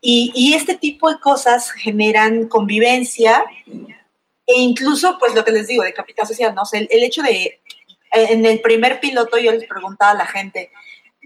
y, 0.00 0.32
y, 0.34 0.54
este 0.54 0.76
tipo 0.76 1.10
de 1.10 1.18
cosas 1.18 1.72
generan 1.72 2.46
convivencia 2.46 3.44
e 3.66 4.60
incluso, 4.60 5.18
pues 5.18 5.34
lo 5.34 5.44
que 5.44 5.52
les 5.52 5.66
digo, 5.66 5.82
de 5.82 5.92
capital 5.92 6.26
social, 6.26 6.54
¿no? 6.54 6.62
O 6.62 6.66
sea, 6.66 6.80
el, 6.80 6.88
el 6.90 7.02
hecho 7.02 7.22
de, 7.22 7.60
en 8.12 8.46
el 8.46 8.60
primer 8.60 9.00
piloto 9.00 9.38
yo 9.38 9.52
les 9.52 9.66
preguntaba 9.66 10.12
a 10.12 10.14
la 10.14 10.26
gente, 10.26 10.70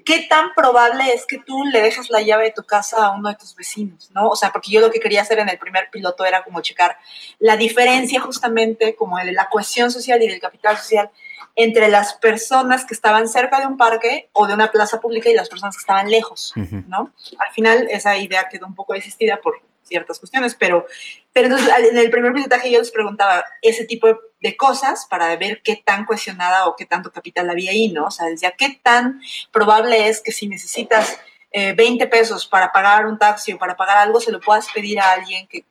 ¿qué 0.05 0.27
tan 0.29 0.55
probable 0.55 1.13
es 1.13 1.27
que 1.27 1.39
tú 1.39 1.65
le 1.65 1.81
dejes 1.81 2.11
la 2.11 2.23
llave 2.23 2.45
de 2.45 2.53
tu 2.53 2.63
casa 2.63 3.07
a 3.07 3.11
uno 3.11 3.29
de 3.29 3.37
tus 3.37 3.55
vecinos? 3.55 4.11
¿no? 4.15 4.29
O 4.29 4.37
sea, 4.37 4.53
porque 4.53 4.71
yo 4.71 4.81
lo 4.81 4.91
que 4.91 5.01
quería 5.01 5.23
hacer 5.23 5.39
en 5.39 5.49
el 5.49 5.59
primer 5.59 5.91
piloto 5.91 6.25
era 6.25 6.45
como 6.45 6.61
checar 6.61 6.97
la 7.39 7.57
diferencia 7.57 8.21
justamente 8.21 8.95
como 8.95 9.19
de 9.19 9.33
la 9.33 9.49
cohesión 9.49 9.91
social 9.91 10.23
y 10.23 10.29
del 10.29 10.41
capital 10.41 10.77
social 10.77 11.11
entre 11.55 11.89
las 11.89 12.15
personas 12.15 12.85
que 12.85 12.95
estaban 12.95 13.29
cerca 13.29 13.61
de 13.61 13.67
un 13.67 13.77
parque 13.77 14.31
o 14.33 14.47
de 14.47 14.55
una 14.55 14.71
plaza 14.71 15.01
pública 15.01 15.29
y 15.29 15.35
las 15.35 15.49
personas 15.49 15.77
que 15.77 15.81
estaban 15.81 16.11
lejos, 16.11 16.55
¿no? 16.89 17.13
Al 17.39 17.53
final 17.53 17.89
esa 17.91 18.17
idea 18.17 18.49
quedó 18.51 18.67
un 18.67 18.75
poco 18.75 18.95
desistida 18.95 19.39
por 19.39 19.61
ciertas 19.83 20.19
cuestiones, 20.19 20.55
pero, 20.55 20.87
pero 21.33 21.49
entonces 21.49 21.69
en 21.91 21.99
el 21.99 22.11
primer 22.11 22.33
pilotaje 22.33 22.71
yo 22.71 22.79
les 22.79 22.91
preguntaba 22.91 23.45
ese 23.61 23.85
tipo 23.85 24.07
de, 24.07 24.17
cosas 24.57 25.07
para 25.09 25.35
ver 25.37 25.63
qué 25.63 25.77
tan 25.77 26.05
cuestionada 26.05 26.67
o 26.67 26.77
qué 26.77 26.87
tanto 26.87 27.13
capital 27.13 27.49
había 27.51 27.71
ahí, 27.71 27.89
¿no? 27.89 28.07
O 28.07 28.11
sea, 28.11 28.27
decía, 28.27 28.53
¿qué 28.53 28.81
tan 28.83 29.21
probable 29.51 30.09
es 30.09 30.21
que 30.21 30.33
si 30.33 30.49
necesitas 30.49 31.19
20 31.53 31.83
eh, 31.83 32.07
pesos 32.09 32.47
para 32.47 32.73
pagar 32.73 33.07
un 33.07 33.19
taxi 33.19 33.53
o 33.53 33.59
para 33.59 33.77
pagar 33.77 33.99
algo, 33.99 34.21
se 34.21 34.33
lo 34.33 34.41
puedas 34.41 34.69
pedir 34.73 35.01
a 35.01 35.13
alguien 35.13 35.47
que, 35.47 35.65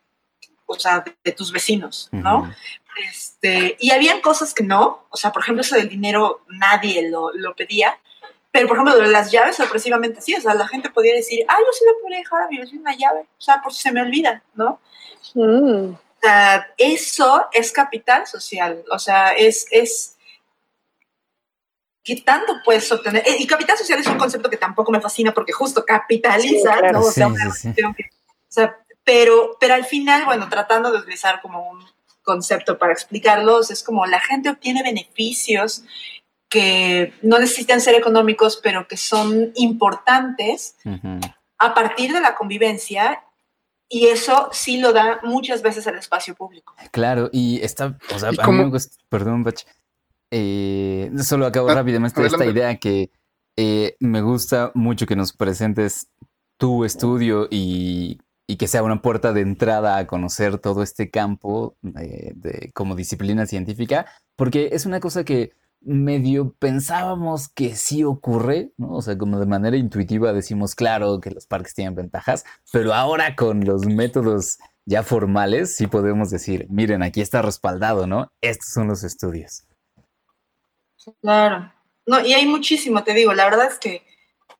o 0.66 0.80
sea, 0.80 1.04
de, 1.24 1.32
tus 1.32 1.52
vecinos, 1.52 2.10
¿no? 2.12 2.54
este, 3.10 3.78
y 3.80 3.92
habían 3.92 4.22
cosas 4.22 4.54
que 4.54 4.64
no, 4.64 5.06
o 5.10 5.18
sea, 5.18 5.32
por 5.32 5.42
ejemplo, 5.42 5.62
eso 5.62 5.76
del 5.76 5.90
dinero 5.90 6.46
nadie 6.48 7.10
lo, 7.10 7.32
lo 7.34 7.56
pedía, 7.56 7.98
pero, 8.52 8.68
por 8.68 8.78
ejemplo, 8.78 9.02
las 9.06 9.32
llaves, 9.32 9.56
sorpresivamente 9.56 10.22
sí. 10.22 10.36
O 10.36 10.42
sea, 10.42 10.54
la 10.54 10.68
gente 10.68 10.90
podía 10.90 11.16
decir, 11.16 11.46
ah, 11.48 11.56
yo 11.58 11.72
sí 11.72 11.86
le 11.86 12.02
podría 12.02 12.18
dejar 12.20 12.44
a 12.44 12.48
mi 12.48 12.58
vecino 12.58 12.82
una 12.82 12.96
llave. 12.96 13.22
O 13.22 13.42
sea, 13.42 13.62
por 13.62 13.74
si 13.74 13.82
se 13.82 13.92
me 13.92 14.02
olvida, 14.02 14.44
¿no? 14.56 14.80
Mm. 15.36 15.94
Sea, 16.22 16.74
eso 16.78 17.48
es 17.52 17.72
capital 17.72 18.28
social. 18.28 18.84
O 18.92 19.00
sea, 19.00 19.30
es, 19.30 19.66
es 19.72 20.18
¿qué 22.04 22.18
tanto 22.18 22.54
puedes 22.64 22.92
obtener? 22.92 23.24
Y 23.40 23.48
capital 23.48 23.78
social 23.78 24.00
es 24.00 24.08
un 24.08 24.18
concepto 24.18 24.50
que 24.50 24.58
tampoco 24.58 24.92
me 24.92 25.02
fascina 25.02 25.34
porque 25.34 25.54
justo 25.54 25.86
capitaliza, 25.86 26.80
¿no? 26.92 27.00
O 27.00 27.12
sea, 27.12 27.28
o 27.28 27.34
sea, 28.48 28.78
pero, 29.04 29.58
pero 29.60 29.74
al 29.74 29.86
final, 29.86 30.26
bueno, 30.26 30.48
tratando 30.50 30.92
de 30.92 31.00
utilizar 31.00 31.42
como 31.42 31.70
un 31.70 31.84
concepto 32.24 32.78
para 32.78 32.94
explicarlos, 32.94 33.72
es 33.72 33.84
como 33.84 34.06
la 34.06 34.20
gente 34.20 34.50
obtiene 34.50 34.84
beneficios 34.84 35.84
que 36.50 37.14
no 37.22 37.40
necesitan 37.40 37.82
ser 37.82 37.96
económicos, 37.96 38.60
pero 38.62 38.88
que 38.88 38.98
son 38.98 39.52
importantes 39.56 40.76
a 41.58 41.74
partir 41.74 42.12
de 42.12 42.20
la 42.20 42.36
convivencia 42.36 43.24
y 43.92 44.08
eso 44.08 44.48
sí 44.54 44.80
lo 44.80 44.94
da 44.94 45.20
muchas 45.22 45.62
veces 45.62 45.86
al 45.86 45.98
espacio 45.98 46.34
público. 46.34 46.74
Claro, 46.92 47.30
y 47.34 47.60
está, 47.62 47.98
o 48.16 48.20
sea, 48.20 48.30
a 48.30 48.48
mí 48.48 48.58
me 48.58 48.70
gusta, 48.70 48.96
perdón, 49.10 49.44
Bach, 49.44 49.66
eh, 50.32 51.12
solo 51.22 51.46
acabo 51.46 51.70
ah, 51.70 51.76
rápidamente 51.76 52.26
esta 52.26 52.46
idea 52.46 52.78
que 52.78 53.12
eh, 53.58 53.98
me 54.00 54.22
gusta 54.22 54.72
mucho 54.76 55.06
que 55.06 55.18
nos 55.18 55.34
presentes 55.34 56.08
tu 56.58 56.86
estudio 56.86 57.50
y, 57.52 58.20
y, 58.48 58.56
que 58.56 58.70
sea 58.70 58.82
una 58.82 59.02
puerta 59.02 59.34
de 59.34 59.42
entrada 59.42 59.98
a 59.98 60.08
conocer 60.08 60.58
todo 60.58 60.84
este 60.84 61.10
campo 61.10 61.76
eh, 62.00 62.32
de, 62.34 62.72
como 62.74 62.96
disciplina 62.96 63.46
científica, 63.46 64.06
porque 64.38 64.70
es 64.72 64.86
una 64.86 65.02
cosa 65.02 65.26
que 65.26 65.52
medio 65.82 66.54
pensábamos 66.60 67.50
que 67.50 67.76
sí 67.76 68.04
ocurre, 68.04 68.72
¿no? 68.78 68.94
O 68.94 69.02
sea, 69.02 69.18
como 69.18 69.40
de 69.40 69.46
manera 69.46 69.78
intuitiva 69.78 70.34
decimos, 70.34 70.76
claro, 70.76 71.20
que 71.20 71.32
los 71.32 71.48
parques 71.48 71.74
tienen 71.74 71.96
ventajas, 71.96 72.46
pero 72.72 72.94
ahora 72.94 73.36
con 73.36 73.66
los 73.66 73.86
métodos 73.86 74.60
ya 74.86 75.04
formales 75.04 75.76
sí 75.76 75.88
podemos 75.88 76.30
decir, 76.30 76.68
miren, 76.70 77.04
aquí 77.04 77.22
está 77.22 77.42
respaldado, 77.42 78.08
¿no? 78.08 78.32
Estos 78.42 78.70
son 78.74 78.88
los 78.88 79.04
estudios. 79.04 79.64
Claro. 81.22 81.74
No, 82.06 82.20
y 82.26 82.34
hay 82.34 82.46
muchísimo, 82.46 83.04
te 83.04 83.14
digo, 83.14 83.34
la 83.34 83.46
verdad 83.46 83.68
es 83.68 83.80
que, 83.80 84.04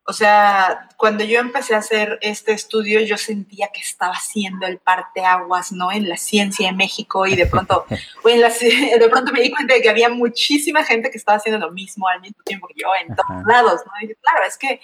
o 0.04 0.12
sea, 0.12 0.88
cuando 0.96 1.22
yo 1.22 1.38
empecé 1.38 1.74
a 1.74 1.78
hacer 1.78 2.18
este 2.22 2.52
estudio, 2.52 3.00
yo 3.00 3.16
sentía 3.16 3.68
que 3.72 3.80
estaba 3.80 4.14
haciendo 4.14 4.66
el 4.66 4.78
parteaguas, 4.78 5.70
¿no? 5.70 5.92
En 5.92 6.08
la 6.08 6.16
ciencia 6.16 6.68
en 6.68 6.76
México 6.76 7.24
y 7.26 7.36
de 7.36 7.46
pronto, 7.46 7.86
de 8.24 9.08
pronto 9.08 9.32
me 9.32 9.40
di 9.40 9.50
cuenta 9.50 9.74
de 9.74 9.80
que 9.80 9.90
había 9.90 10.08
muchísima 10.08 10.84
gente 10.84 11.10
que 11.10 11.18
estaba 11.18 11.38
haciendo 11.38 11.64
lo 11.64 11.72
mismo 11.72 12.08
al 12.08 12.20
mismo 12.20 12.42
tiempo 12.44 12.66
que 12.66 12.82
yo 12.82 12.88
en 13.00 13.14
todos 13.14 13.44
lados, 13.46 13.80
¿no? 13.86 13.92
Y 14.02 14.14
claro, 14.16 14.44
es 14.46 14.58
que, 14.58 14.80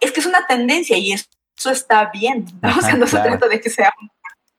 es 0.00 0.12
que 0.12 0.20
es 0.20 0.26
una 0.26 0.46
tendencia 0.46 0.96
y 0.96 1.12
eso 1.12 1.70
está 1.70 2.10
bien, 2.10 2.46
¿no? 2.62 2.78
o 2.78 2.80
sea, 2.80 2.94
no 2.94 3.06
se 3.06 3.18
trata 3.18 3.48
de 3.48 3.60
que 3.60 3.70
sea 3.70 3.92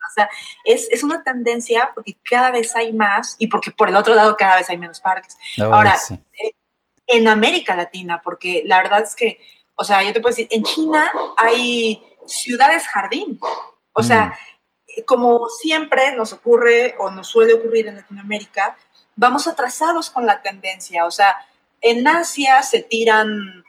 o 0.08 0.14
sea, 0.14 0.30
es, 0.64 0.88
es, 0.90 1.04
una 1.04 1.24
tendencia 1.24 1.92
porque 1.94 2.18
cada 2.24 2.50
vez 2.50 2.76
hay 2.76 2.94
más 2.94 3.36
y 3.38 3.48
porque 3.48 3.72
por 3.72 3.90
el 3.90 3.96
otro 3.96 4.16
lado 4.16 4.36
cada 4.36 4.56
vez 4.56 4.70
hay 4.70 4.78
menos 4.78 5.00
parques. 5.00 5.38
Ahora, 5.60 5.96
eh, 6.12 6.52
en 7.08 7.28
América 7.28 7.76
Latina, 7.76 8.22
porque 8.24 8.64
la 8.66 8.82
verdad 8.82 9.04
es 9.04 9.16
que, 9.16 9.40
o 9.78 9.84
sea, 9.84 10.04
yo 10.04 10.12
te 10.12 10.20
puedo 10.20 10.36
decir, 10.36 10.48
en 10.52 10.64
China 10.64 11.12
hay 11.38 12.04
ciudades 12.26 12.88
jardín. 12.88 13.40
O 13.94 14.04
sea, 14.04 14.38
mm. 14.98 15.02
como 15.06 15.48
siempre 15.50 16.16
nos 16.16 16.34
ocurre 16.34 16.96
o 17.00 17.12
nos 17.12 17.28
suele 17.28 17.54
ocurrir 17.54 17.88
en 17.88 17.96
Latinoamérica, 17.96 18.76
vamos 19.16 19.48
atrasados 19.48 20.10
con 20.10 20.26
la 20.26 20.42
tendencia. 20.42 21.06
O 21.06 21.12
sea, 21.12 21.38
en 21.82 22.08
Asia 22.08 22.64
se 22.64 22.82
tiran 22.82 23.64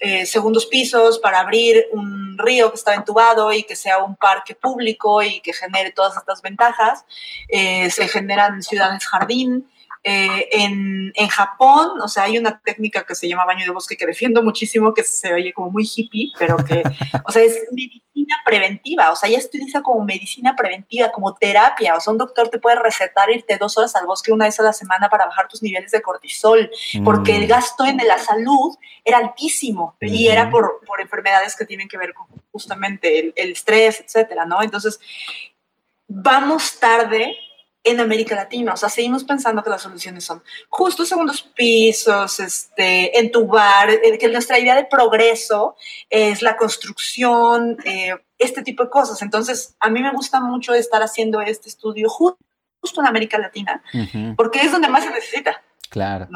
eh, 0.00 0.26
segundos 0.26 0.66
pisos 0.66 1.18
para 1.18 1.40
abrir 1.40 1.86
un 1.92 2.36
río 2.36 2.70
que 2.70 2.76
estaba 2.76 2.96
entubado 2.96 3.50
y 3.50 3.62
que 3.62 3.74
sea 3.74 3.98
un 4.04 4.16
parque 4.16 4.54
público 4.54 5.22
y 5.22 5.40
que 5.40 5.54
genere 5.54 5.92
todas 5.92 6.14
estas 6.16 6.42
ventajas. 6.42 7.06
Eh, 7.48 7.88
se 7.90 8.06
generan 8.08 8.62
ciudades 8.62 9.06
jardín. 9.06 9.66
Eh, 10.06 10.48
en, 10.52 11.12
en, 11.14 11.28
Japón, 11.28 11.98
o 12.02 12.08
sea, 12.08 12.24
hay 12.24 12.36
una 12.36 12.60
técnica 12.60 13.06
que 13.06 13.14
se 13.14 13.26
llama 13.26 13.46
baño 13.46 13.64
de 13.64 13.70
bosque 13.72 13.96
que 13.96 14.04
defiendo 14.04 14.42
muchísimo, 14.42 14.92
que 14.92 15.02
se 15.02 15.32
oye 15.32 15.54
como 15.54 15.70
muy 15.70 15.84
hippie, 15.84 16.30
pero 16.38 16.58
que, 16.58 16.82
o 17.24 17.32
sea, 17.32 17.42
es 17.42 17.58
medicina 17.72 18.36
preventiva, 18.44 19.10
o 19.10 19.16
sea, 19.16 19.30
ya 19.30 19.40
se 19.40 19.46
utiliza 19.46 19.80
como 19.80 20.04
medicina 20.04 20.54
preventiva, 20.54 21.10
como 21.10 21.34
terapia, 21.34 21.96
o 21.96 22.00
sea, 22.00 22.12
un 22.12 22.18
doctor 22.18 22.50
te 22.50 22.58
puede 22.58 22.76
recetar 22.76 23.30
irte 23.30 23.56
dos 23.56 23.78
horas 23.78 23.96
al 23.96 24.04
bosque 24.04 24.30
una 24.30 24.44
vez 24.44 24.60
a 24.60 24.64
la 24.64 24.74
semana 24.74 25.08
para 25.08 25.24
bajar 25.24 25.48
tus 25.48 25.62
niveles 25.62 25.90
de 25.90 26.02
cortisol, 26.02 26.70
porque 27.02 27.36
el 27.36 27.44
mm. 27.44 27.48
gasto 27.48 27.86
en 27.86 27.96
la 27.96 28.18
salud 28.18 28.76
era 29.06 29.16
altísimo 29.16 29.96
y 30.02 30.28
era 30.28 30.50
por, 30.50 30.82
por, 30.86 31.00
enfermedades 31.00 31.56
que 31.56 31.64
tienen 31.64 31.88
que 31.88 31.96
ver 31.96 32.12
con 32.12 32.26
justamente 32.52 33.20
el, 33.20 33.32
el 33.36 33.52
estrés, 33.52 34.00
etcétera, 34.00 34.44
¿no? 34.44 34.62
Entonces, 34.62 35.00
vamos 36.08 36.78
tarde 36.78 37.34
en 37.84 38.00
América 38.00 38.34
Latina. 38.34 38.72
O 38.72 38.76
sea, 38.76 38.88
seguimos 38.88 39.24
pensando 39.24 39.62
que 39.62 39.70
las 39.70 39.82
soluciones 39.82 40.24
son 40.24 40.42
justo 40.68 41.04
segundos 41.04 41.42
pisos, 41.42 42.40
este, 42.40 43.18
entubar, 43.18 43.90
eh, 43.90 44.18
que 44.18 44.28
nuestra 44.28 44.58
idea 44.58 44.74
de 44.74 44.86
progreso 44.86 45.76
es 46.08 46.42
la 46.42 46.56
construcción, 46.56 47.76
eh, 47.84 48.14
este 48.38 48.62
tipo 48.62 48.84
de 48.84 48.90
cosas. 48.90 49.20
Entonces, 49.22 49.76
a 49.78 49.90
mí 49.90 50.02
me 50.02 50.12
gusta 50.12 50.40
mucho 50.40 50.74
estar 50.74 51.02
haciendo 51.02 51.40
este 51.42 51.68
estudio 51.68 52.08
justo, 52.08 52.38
en 52.98 53.06
América 53.06 53.38
Latina, 53.38 53.82
porque 54.36 54.60
es 54.60 54.70
donde 54.70 54.88
más 54.88 55.04
se 55.04 55.10
necesita. 55.10 55.62
Claro. 55.88 56.28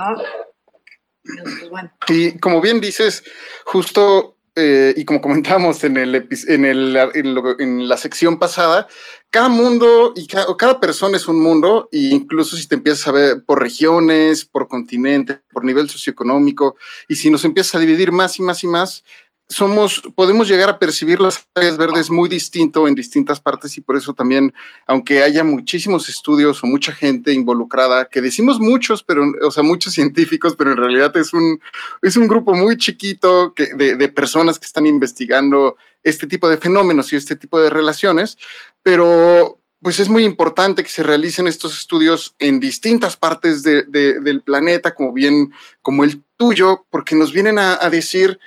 Pues, 1.22 1.90
y 2.08 2.38
como 2.38 2.62
bien 2.62 2.80
dices, 2.80 3.22
justo 3.66 4.37
eh, 4.58 4.92
y 4.96 5.04
como 5.04 5.20
comentamos 5.20 5.84
en, 5.84 5.96
el, 5.96 6.14
en, 6.48 6.64
el, 6.64 6.96
en, 7.14 7.88
la 7.88 7.96
sección 7.96 8.38
pasada, 8.38 8.88
cada 9.30 9.48
mundo 9.48 10.12
y 10.16 10.26
cada, 10.26 10.80
persona 10.80 11.16
es 11.16 11.28
un 11.28 11.40
mundo, 11.40 11.88
e 11.92 11.98
incluso 11.98 12.56
si 12.56 12.66
te 12.66 12.74
empiezas 12.74 13.06
a 13.06 13.12
ver 13.12 13.44
por 13.44 13.62
regiones, 13.62 14.44
por 14.44 14.66
continente, 14.66 15.40
por 15.52 15.64
nivel 15.64 15.88
socioeconómico, 15.88 16.76
y 17.08 17.14
si 17.14 17.30
nos 17.30 17.44
empiezas 17.44 17.76
a 17.76 17.78
dividir 17.78 18.10
más 18.10 18.38
y 18.38 18.42
más 18.42 18.64
y 18.64 18.66
más, 18.66 19.04
somos, 19.48 20.02
podemos 20.14 20.46
llegar 20.46 20.68
a 20.68 20.78
percibir 20.78 21.20
las 21.20 21.46
áreas 21.54 21.78
verdes 21.78 22.10
muy 22.10 22.28
distinto 22.28 22.86
en 22.86 22.94
distintas 22.94 23.40
partes 23.40 23.76
y 23.78 23.80
por 23.80 23.96
eso 23.96 24.12
también, 24.12 24.52
aunque 24.86 25.22
haya 25.22 25.42
muchísimos 25.42 26.08
estudios 26.08 26.62
o 26.62 26.66
mucha 26.66 26.92
gente 26.92 27.32
involucrada, 27.32 28.08
que 28.08 28.20
decimos 28.20 28.60
muchos, 28.60 29.02
pero, 29.02 29.24
o 29.42 29.50
sea, 29.50 29.62
muchos 29.62 29.94
científicos, 29.98 30.54
pero 30.56 30.72
en 30.72 30.76
realidad 30.76 31.16
es 31.16 31.32
un, 31.32 31.60
es 32.02 32.16
un 32.16 32.28
grupo 32.28 32.54
muy 32.54 32.76
chiquito 32.76 33.54
que, 33.54 33.74
de, 33.74 33.96
de 33.96 34.08
personas 34.08 34.58
que 34.58 34.66
están 34.66 34.86
investigando 34.86 35.76
este 36.02 36.26
tipo 36.26 36.48
de 36.48 36.58
fenómenos 36.58 37.12
y 37.12 37.16
este 37.16 37.34
tipo 37.34 37.58
de 37.60 37.70
relaciones, 37.70 38.36
pero 38.82 39.58
pues 39.80 40.00
es 40.00 40.08
muy 40.08 40.24
importante 40.24 40.82
que 40.82 40.88
se 40.90 41.02
realicen 41.02 41.46
estos 41.46 41.78
estudios 41.78 42.34
en 42.38 42.58
distintas 42.58 43.16
partes 43.16 43.62
de, 43.62 43.84
de, 43.84 44.20
del 44.20 44.42
planeta, 44.42 44.94
como 44.94 45.12
bien 45.12 45.52
como 45.82 46.04
el 46.04 46.22
tuyo, 46.36 46.84
porque 46.90 47.14
nos 47.14 47.32
vienen 47.32 47.58
a, 47.58 47.78
a 47.80 47.88
decir 47.88 48.40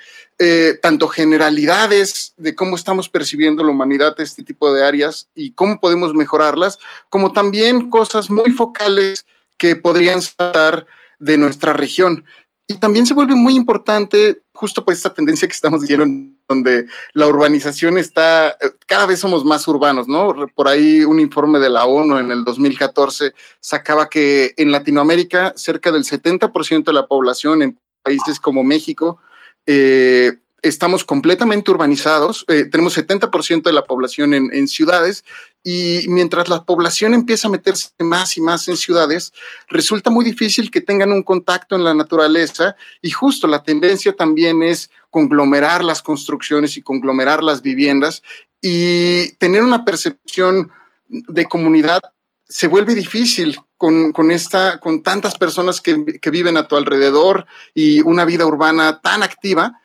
eh, 0.44 0.76
tanto 0.82 1.06
generalidades 1.06 2.34
de 2.36 2.56
cómo 2.56 2.74
estamos 2.74 3.08
percibiendo 3.08 3.62
la 3.62 3.70
humanidad 3.70 4.20
este 4.20 4.42
tipo 4.42 4.74
de 4.74 4.84
áreas 4.84 5.28
y 5.36 5.52
cómo 5.52 5.78
podemos 5.78 6.14
mejorarlas, 6.14 6.80
como 7.10 7.30
también 7.30 7.90
cosas 7.90 8.28
muy 8.28 8.50
focales 8.50 9.24
que 9.56 9.76
podrían 9.76 10.18
estar 10.18 10.84
de 11.20 11.38
nuestra 11.38 11.74
región. 11.74 12.24
Y 12.66 12.74
también 12.74 13.06
se 13.06 13.14
vuelve 13.14 13.36
muy 13.36 13.54
importante 13.54 14.42
justo 14.52 14.84
por 14.84 14.92
esta 14.92 15.14
tendencia 15.14 15.46
que 15.46 15.54
estamos 15.54 15.86
viendo, 15.86 16.34
donde 16.48 16.86
la 17.12 17.28
urbanización 17.28 17.96
está, 17.96 18.48
eh, 18.48 18.72
cada 18.88 19.06
vez 19.06 19.20
somos 19.20 19.44
más 19.44 19.68
urbanos, 19.68 20.08
¿no? 20.08 20.34
Por 20.56 20.66
ahí 20.66 21.04
un 21.04 21.20
informe 21.20 21.60
de 21.60 21.70
la 21.70 21.84
ONU 21.84 22.18
en 22.18 22.32
el 22.32 22.42
2014 22.42 23.32
sacaba 23.60 24.08
que 24.08 24.54
en 24.56 24.72
Latinoamérica 24.72 25.52
cerca 25.54 25.92
del 25.92 26.02
70% 26.02 26.82
de 26.82 26.92
la 26.92 27.06
población 27.06 27.62
en 27.62 27.78
países 28.02 28.40
como 28.40 28.64
México 28.64 29.20
eh, 29.66 30.32
estamos 30.62 31.04
completamente 31.04 31.70
urbanizados, 31.70 32.44
eh, 32.48 32.64
tenemos 32.64 32.96
70% 32.96 33.62
de 33.62 33.72
la 33.72 33.84
población 33.84 34.32
en, 34.32 34.68
ciudades 34.68 35.24
y 35.64 36.06
mientras 36.08 36.48
la 36.48 36.64
población 36.64 37.14
empieza 37.14 37.48
a 37.48 37.50
meterse 37.50 37.90
más 37.98 38.36
y 38.36 38.40
más 38.40 38.68
en 38.68 38.76
ciudades, 38.76 39.32
resulta 39.68 40.10
muy 40.10 40.24
difícil 40.24 40.70
que 40.70 40.80
tengan 40.80 41.10
un 41.10 41.24
contacto 41.24 41.74
en 41.74 41.82
la 41.82 41.94
naturaleza 41.94 42.76
y 43.00 43.10
justo 43.10 43.48
la 43.48 43.64
tendencia 43.64 44.14
también 44.14 44.62
es 44.62 44.88
conglomerar 45.10 45.82
las 45.82 46.00
construcciones 46.00 46.76
y 46.76 46.82
conglomerar 46.82 47.42
las 47.42 47.60
viviendas 47.60 48.22
y 48.60 49.32
tener 49.32 49.64
una 49.64 49.84
percepción 49.84 50.70
de 51.08 51.44
comunidad 51.46 52.00
se 52.48 52.68
vuelve 52.68 52.94
difícil 52.94 53.58
con, 53.82 54.12
con, 54.12 54.30
esta, 54.30 54.78
con 54.78 55.02
tantas 55.02 55.36
personas 55.36 55.80
que, 55.80 56.20
que, 56.20 56.30
viven 56.30 56.56
a 56.56 56.68
tu 56.68 56.76
alrededor 56.76 57.46
y 57.74 58.00
una 58.02 58.24
vida 58.24 58.46
urbana 58.46 59.00
tan 59.00 59.24
activa, 59.24 59.80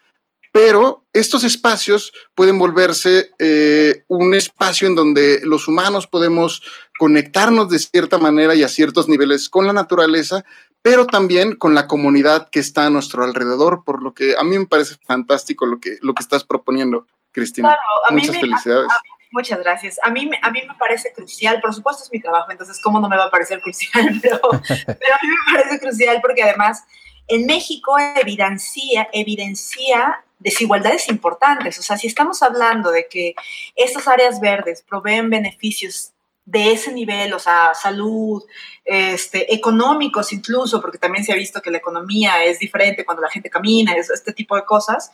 pero 0.51 1.03
estos 1.13 1.43
espacios 1.43 2.13
pueden 2.35 2.59
volverse 2.59 3.31
eh, 3.39 4.03
un 4.07 4.35
espacio 4.35 4.87
en 4.87 4.93
donde 4.93 5.41
los 5.45 5.67
humanos 5.67 6.05
podemos 6.05 6.61
conectarnos 6.99 7.71
de 7.71 7.79
cierta 7.79 8.19
manera 8.19 8.53
y 8.53 8.61
a 8.61 8.69
ciertos 8.69 9.09
niveles 9.09 9.49
con 9.49 9.65
la 9.65 9.73
naturaleza, 9.73 10.45
pero 10.83 11.07
también 11.07 11.55
con 11.55 11.73
la 11.73 11.87
comunidad 11.87 12.51
que 12.51 12.59
está 12.59 12.85
a 12.85 12.91
nuestro 12.91 13.23
alrededor, 13.23 13.83
por 13.83 14.03
lo 14.03 14.13
que 14.13 14.35
a 14.37 14.43
mí 14.43 14.59
me 14.59 14.67
parece 14.67 14.97
fantástico 15.07 15.65
lo 15.65 15.79
que, 15.79 15.97
lo 16.03 16.13
que 16.13 16.21
estás 16.21 16.43
proponiendo, 16.43 17.07
Cristina. 17.31 17.75
Muchas 18.11 18.39
felicidades. 18.39 18.91
Muchas 19.37 19.59
gracias. 19.59 19.99
A 20.01 20.09
mí, 20.09 20.27
a 20.41 20.49
mí 20.49 20.61
me 20.67 20.73
parece 20.79 21.13
crucial, 21.13 21.61
por 21.61 21.71
supuesto 21.71 22.03
es 22.03 22.11
mi 22.11 22.19
trabajo, 22.19 22.51
entonces 22.51 22.81
cómo 22.81 22.99
no 22.99 23.07
me 23.07 23.17
va 23.17 23.25
a 23.25 23.29
parecer 23.29 23.61
crucial, 23.61 24.19
pero, 24.21 24.39
pero 24.41 25.13
a 25.13 25.19
mí 25.21 25.27
me 25.29 25.53
parece 25.53 25.79
crucial 25.79 26.19
porque 26.23 26.41
además 26.41 26.83
en 27.27 27.45
México 27.45 27.95
evidencia, 28.15 29.07
evidencia 29.13 30.23
desigualdades 30.39 31.07
importantes. 31.09 31.77
O 31.77 31.83
sea, 31.83 31.97
si 31.97 32.07
estamos 32.07 32.41
hablando 32.41 32.89
de 32.89 33.07
que 33.07 33.35
estas 33.75 34.07
áreas 34.07 34.39
verdes 34.39 34.81
proveen 34.81 35.29
beneficios 35.29 36.13
de 36.43 36.71
ese 36.71 36.91
nivel, 36.91 37.31
o 37.33 37.39
sea, 37.39 37.75
salud, 37.75 38.43
este, 38.85 39.53
económicos 39.53 40.33
incluso, 40.33 40.81
porque 40.81 40.97
también 40.97 41.23
se 41.23 41.31
ha 41.31 41.35
visto 41.35 41.61
que 41.61 41.69
la 41.69 41.77
economía 41.77 42.43
es 42.43 42.57
diferente 42.57 43.05
cuando 43.05 43.21
la 43.21 43.29
gente 43.29 43.51
camina, 43.51 43.93
este 43.93 44.33
tipo 44.33 44.55
de 44.55 44.65
cosas. 44.65 45.11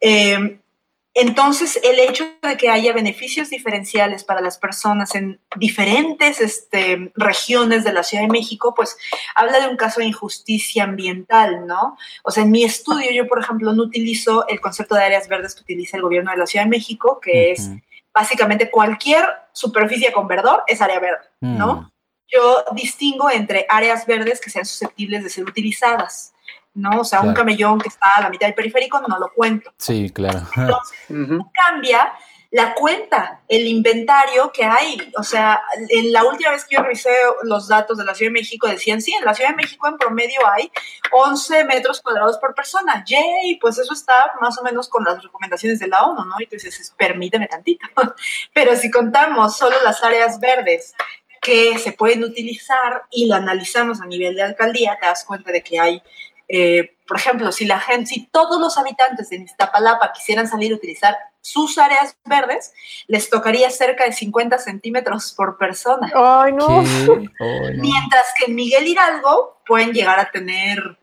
Eh, 0.00 0.60
entonces, 1.14 1.80
el 1.82 1.98
hecho 1.98 2.24
de 2.40 2.56
que 2.56 2.68
haya 2.68 2.92
beneficios 2.92 3.50
diferenciales 3.50 4.22
para 4.22 4.40
las 4.40 4.58
personas 4.58 5.16
en 5.16 5.40
diferentes 5.56 6.40
este, 6.40 7.10
regiones 7.16 7.82
de 7.82 7.92
la 7.92 8.04
Ciudad 8.04 8.24
de 8.24 8.30
México, 8.30 8.74
pues 8.76 8.96
habla 9.34 9.58
de 9.58 9.66
un 9.66 9.76
caso 9.76 10.00
de 10.00 10.06
injusticia 10.06 10.84
ambiental, 10.84 11.66
¿no? 11.66 11.96
O 12.22 12.30
sea, 12.30 12.44
en 12.44 12.52
mi 12.52 12.62
estudio 12.62 13.10
yo, 13.12 13.26
por 13.26 13.40
ejemplo, 13.40 13.72
no 13.72 13.82
utilizo 13.82 14.46
el 14.46 14.60
concepto 14.60 14.94
de 14.94 15.02
áreas 15.02 15.26
verdes 15.26 15.56
que 15.56 15.62
utiliza 15.62 15.96
el 15.96 16.04
gobierno 16.04 16.30
de 16.30 16.36
la 16.36 16.46
Ciudad 16.46 16.64
de 16.64 16.70
México, 16.70 17.18
que 17.20 17.50
es 17.50 17.70
básicamente 18.14 18.70
cualquier 18.70 19.24
superficie 19.52 20.12
con 20.12 20.28
verdor 20.28 20.62
es 20.66 20.80
área 20.80 21.00
verde, 21.00 21.26
¿no? 21.40 21.74
Mm. 21.74 21.90
Yo 22.32 22.64
distingo 22.72 23.28
entre 23.30 23.66
áreas 23.68 24.06
verdes 24.06 24.40
que 24.40 24.50
sean 24.50 24.64
susceptibles 24.64 25.24
de 25.24 25.30
ser 25.30 25.44
utilizadas. 25.44 26.29
¿No? 26.74 27.00
O 27.00 27.04
sea, 27.04 27.20
un 27.20 27.34
camellón 27.34 27.78
que 27.80 27.88
está 27.88 28.16
a 28.16 28.22
la 28.22 28.30
mitad 28.30 28.46
del 28.46 28.54
periférico 28.54 29.00
no 29.06 29.18
lo 29.18 29.32
cuento. 29.32 29.72
Sí, 29.76 30.10
claro. 30.10 30.42
Entonces, 30.56 30.98
cambia 31.52 32.12
la 32.52 32.74
cuenta, 32.74 33.42
el 33.46 33.66
inventario 33.66 34.50
que 34.52 34.64
hay. 34.64 35.12
O 35.16 35.22
sea, 35.22 35.62
en 35.88 36.12
la 36.12 36.24
última 36.24 36.50
vez 36.50 36.64
que 36.64 36.76
yo 36.76 36.82
revisé 36.82 37.10
los 37.44 37.68
datos 37.68 37.96
de 37.96 38.04
la 38.04 38.14
Ciudad 38.14 38.30
de 38.30 38.40
México 38.40 38.66
decían, 38.66 39.00
sí, 39.00 39.12
en 39.12 39.24
la 39.24 39.34
Ciudad 39.34 39.50
de 39.50 39.56
México 39.56 39.86
en 39.86 39.96
promedio 39.96 40.40
hay 40.52 40.70
11 41.12 41.64
metros 41.64 42.00
cuadrados 42.00 42.38
por 42.38 42.54
persona. 42.54 43.04
Yay, 43.06 43.56
pues 43.60 43.78
eso 43.78 43.92
está 43.92 44.32
más 44.40 44.58
o 44.58 44.64
menos 44.64 44.88
con 44.88 45.04
las 45.04 45.22
recomendaciones 45.22 45.78
de 45.78 45.86
la 45.86 46.02
ONU, 46.02 46.24
¿no? 46.24 46.34
Y 46.40 46.46
tú 46.46 46.56
dices, 46.56 46.92
permíteme 46.98 47.46
tantito. 47.46 47.86
Pero 48.52 48.74
si 48.74 48.90
contamos 48.90 49.56
solo 49.56 49.76
las 49.84 50.02
áreas 50.02 50.40
verdes 50.40 50.94
que 51.40 51.78
se 51.78 51.92
pueden 51.92 52.24
utilizar 52.24 53.04
y 53.10 53.26
lo 53.26 53.34
analizamos 53.36 54.00
a 54.00 54.06
nivel 54.06 54.34
de 54.34 54.42
alcaldía, 54.42 54.98
te 55.00 55.06
das 55.06 55.24
cuenta 55.24 55.52
de 55.52 55.62
que 55.62 55.78
hay 55.78 56.02
eh, 56.52 56.96
por 57.06 57.16
ejemplo, 57.16 57.52
si 57.52 57.64
la 57.64 57.78
gente, 57.78 58.06
si 58.06 58.26
todos 58.26 58.60
los 58.60 58.76
habitantes 58.76 59.30
de 59.30 59.36
Iztapalapa 59.36 60.12
quisieran 60.12 60.48
salir 60.48 60.72
a 60.72 60.76
utilizar 60.76 61.16
sus 61.40 61.78
áreas 61.78 62.16
verdes, 62.24 62.72
les 63.06 63.30
tocaría 63.30 63.70
cerca 63.70 64.04
de 64.04 64.12
50 64.12 64.58
centímetros 64.58 65.32
por 65.32 65.58
persona. 65.58 66.10
Ay, 66.14 66.52
no. 66.52 66.82
Mientras 67.76 68.26
que 68.36 68.46
en 68.46 68.54
Miguel 68.54 68.86
Hidalgo 68.86 69.60
pueden 69.66 69.92
llegar 69.92 70.18
a 70.18 70.30
tener 70.30 70.98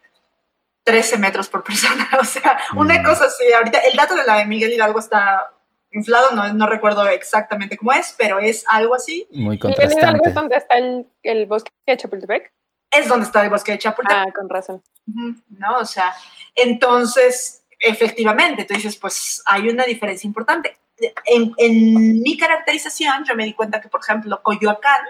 13 0.84 1.18
metros 1.18 1.48
por 1.48 1.64
persona. 1.64 2.10
O 2.20 2.26
sea, 2.26 2.58
una 2.76 3.00
mm. 3.00 3.06
cosa 3.06 3.26
así, 3.26 3.44
ahorita 3.54 3.80
el 3.80 3.96
dato 3.96 4.16
de 4.16 4.26
la 4.26 4.38
de 4.38 4.46
Miguel 4.46 4.74
Hidalgo 4.74 5.00
está 5.00 5.52
inflado, 5.92 6.32
no, 6.32 6.54
no 6.54 6.68
recuerdo 6.68 7.08
exactamente 7.08 7.78
cómo 7.78 7.94
es, 7.94 8.14
pero 8.18 8.40
es 8.40 8.66
algo 8.68 8.96
así. 8.96 9.28
Muy 9.32 9.58
contrastante. 9.58 9.96
¿Miguel 9.96 10.10
Hidalgo 10.10 10.28
es 10.28 10.34
donde 10.34 10.56
está 10.58 10.78
el, 10.78 11.08
el 11.24 11.46
bosque 11.46 11.72
de 11.86 11.98
Chapultepec? 11.98 12.52
Es 12.92 13.08
donde 13.08 13.26
está 13.26 13.44
el 13.44 13.50
bosque 13.50 13.74
de 13.74 13.80
Chapultepec. 13.80 14.28
Ah, 14.28 14.32
con 14.34 14.50
razón. 14.50 14.82
¿No? 15.06 15.78
O 15.80 15.86
sea, 15.86 16.14
entonces, 16.56 17.64
efectivamente, 17.80 18.66
tú 18.66 18.74
dices, 18.74 18.98
pues 18.98 19.42
hay 19.46 19.70
una 19.70 19.86
diferencia 19.86 20.28
importante. 20.28 20.78
En, 21.26 21.54
en, 21.58 22.22
mi 22.22 22.38
caracterización, 22.38 23.24
yo 23.24 23.36
me 23.36 23.46
di 23.46 23.54
cuenta 23.54 23.80
que, 23.80 23.88
por 23.88 24.02
ejemplo, 24.02 24.42
Coyoacán 24.42 25.02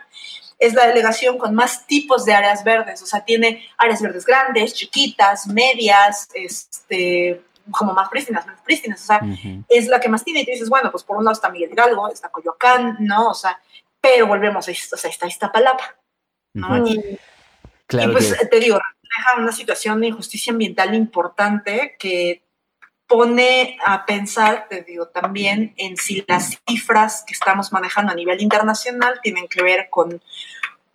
es 0.59 0.73
la 0.73 0.87
delegación 0.87 1.37
con 1.37 1.55
más 1.55 1.85
tipos 1.87 2.25
de 2.25 2.33
áreas 2.33 2.63
verdes, 2.63 3.01
o 3.01 3.05
sea, 3.05 3.23
tiene 3.23 3.65
áreas 3.77 4.01
verdes 4.01 4.25
grandes, 4.25 4.73
chiquitas, 4.73 5.47
medias, 5.47 6.27
este, 6.33 7.41
como 7.71 7.93
más 7.93 8.09
prístinas, 8.09 8.45
menos 8.45 8.61
prístinas, 8.61 9.01
o 9.01 9.05
sea, 9.05 9.21
es 9.69 9.87
la 9.87 9.99
que 9.99 10.09
más 10.09 10.23
tiene. 10.23 10.41
Y 10.41 10.45
tú 10.45 10.51
dices, 10.51 10.69
bueno, 10.69 10.91
pues 10.91 11.03
por 11.03 11.17
un 11.17 11.25
lado 11.25 11.33
está 11.33 11.49
Miguel 11.49 11.71
Hidalgo, 11.71 12.09
está 12.09 12.29
Coyoacán, 12.29 12.97
¿no? 12.99 13.29
O 13.29 13.33
sea, 13.33 13.59
pero 14.01 14.27
volvemos 14.27 14.67
a 14.67 14.71
esto, 14.71 14.95
o 14.95 14.99
sea, 14.99 15.09
está 15.09 15.27
Iztapalapa, 15.27 15.95
¿no? 16.53 16.87
y, 16.87 17.19
y 17.89 18.07
pues 18.07 18.35
te 18.49 18.59
digo, 18.59 18.79
refleja 18.79 19.41
una 19.41 19.51
situación 19.51 20.01
de 20.01 20.07
injusticia 20.07 20.51
ambiental 20.51 20.93
importante 20.93 21.95
que 21.99 22.43
pone 23.07 23.77
a 23.85 24.05
pensar, 24.05 24.67
te 24.69 24.83
digo, 24.83 25.07
también 25.07 25.73
en 25.77 25.95
si 25.95 26.25
las 26.27 26.59
cifras 26.67 27.23
que 27.25 27.33
estamos 27.33 27.71
manejando 27.71 28.11
a 28.11 28.15
nivel 28.15 28.41
internacional 28.41 29.19
tienen 29.23 29.47
que 29.47 29.63
ver 29.63 29.87
con 29.89 30.21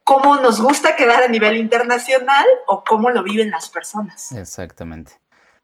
cómo 0.04 0.36
nos 0.36 0.60
gusta 0.60 0.94
quedar 0.94 1.22
a 1.22 1.28
nivel 1.28 1.56
internacional 1.56 2.44
o 2.66 2.84
cómo 2.84 3.10
lo 3.10 3.22
viven 3.22 3.50
las 3.50 3.70
personas. 3.70 4.32
Exactamente. 4.32 5.12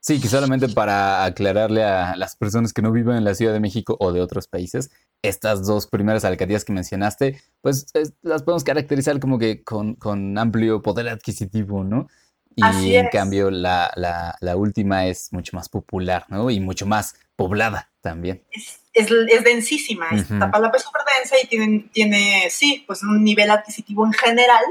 Sí, 0.00 0.20
que 0.20 0.28
solamente 0.28 0.68
para 0.68 1.24
aclararle 1.24 1.84
a 1.84 2.16
las 2.16 2.36
personas 2.36 2.72
que 2.72 2.82
no 2.82 2.92
viven 2.92 3.16
en 3.16 3.24
la 3.24 3.34
Ciudad 3.34 3.52
de 3.52 3.60
México 3.60 3.96
o 3.98 4.12
de 4.12 4.20
otros 4.20 4.46
países, 4.46 4.90
estas 5.22 5.66
dos 5.66 5.86
primeras 5.86 6.24
alcaldías 6.24 6.64
que 6.64 6.72
mencionaste, 6.72 7.40
pues 7.60 7.86
las 8.22 8.42
podemos 8.42 8.64
caracterizar 8.64 9.18
como 9.20 9.38
que 9.38 9.62
con, 9.62 10.38
amplio 10.38 10.82
poder 10.82 11.08
adquisitivo, 11.08 11.84
¿no? 11.84 12.08
Y 12.56 12.96
en 12.96 13.08
cambio 13.08 13.50
la, 13.50 14.32
última 14.56 15.06
es 15.06 15.32
mucho 15.32 15.56
más 15.56 15.68
popular, 15.68 16.26
¿no? 16.28 16.50
Y 16.50 16.60
mucho 16.60 16.86
más 16.86 17.14
poblada 17.36 17.90
también. 18.00 18.42
Es, 18.50 18.80
es, 18.92 19.44
densísima, 19.44 20.08
uh 20.12 20.16
es 20.16 20.26
súper 20.26 21.02
densa 21.16 21.36
y 21.42 21.46
tiene, 21.46 21.88
tiene, 21.92 22.48
sí, 22.50 22.84
pues 22.86 23.02
un 23.02 23.22
nivel 23.22 23.50
adquisitivo 23.50 24.04
en 24.06 24.12
general 24.12 24.64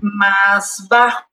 más 0.00 0.86
bajo 0.88 1.28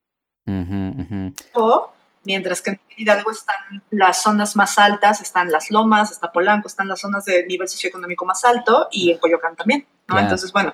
mientras 2.25 2.61
que 2.61 2.71
en 2.71 2.79
Hidalgo 2.97 3.31
están 3.31 3.83
las 3.91 4.21
zonas 4.21 4.55
más 4.55 4.77
altas, 4.77 5.21
están 5.21 5.51
las 5.51 5.71
lomas, 5.71 6.11
está 6.11 6.31
Polanco, 6.31 6.67
están 6.67 6.87
las 6.87 6.99
zonas 6.99 7.25
de 7.25 7.45
nivel 7.45 7.67
socioeconómico 7.67 8.25
más 8.25 8.43
alto 8.43 8.87
y 8.91 9.11
en 9.11 9.17
Coyoacán 9.17 9.55
también, 9.55 9.85
¿no? 10.07 10.19
Entonces, 10.19 10.51
bueno. 10.51 10.73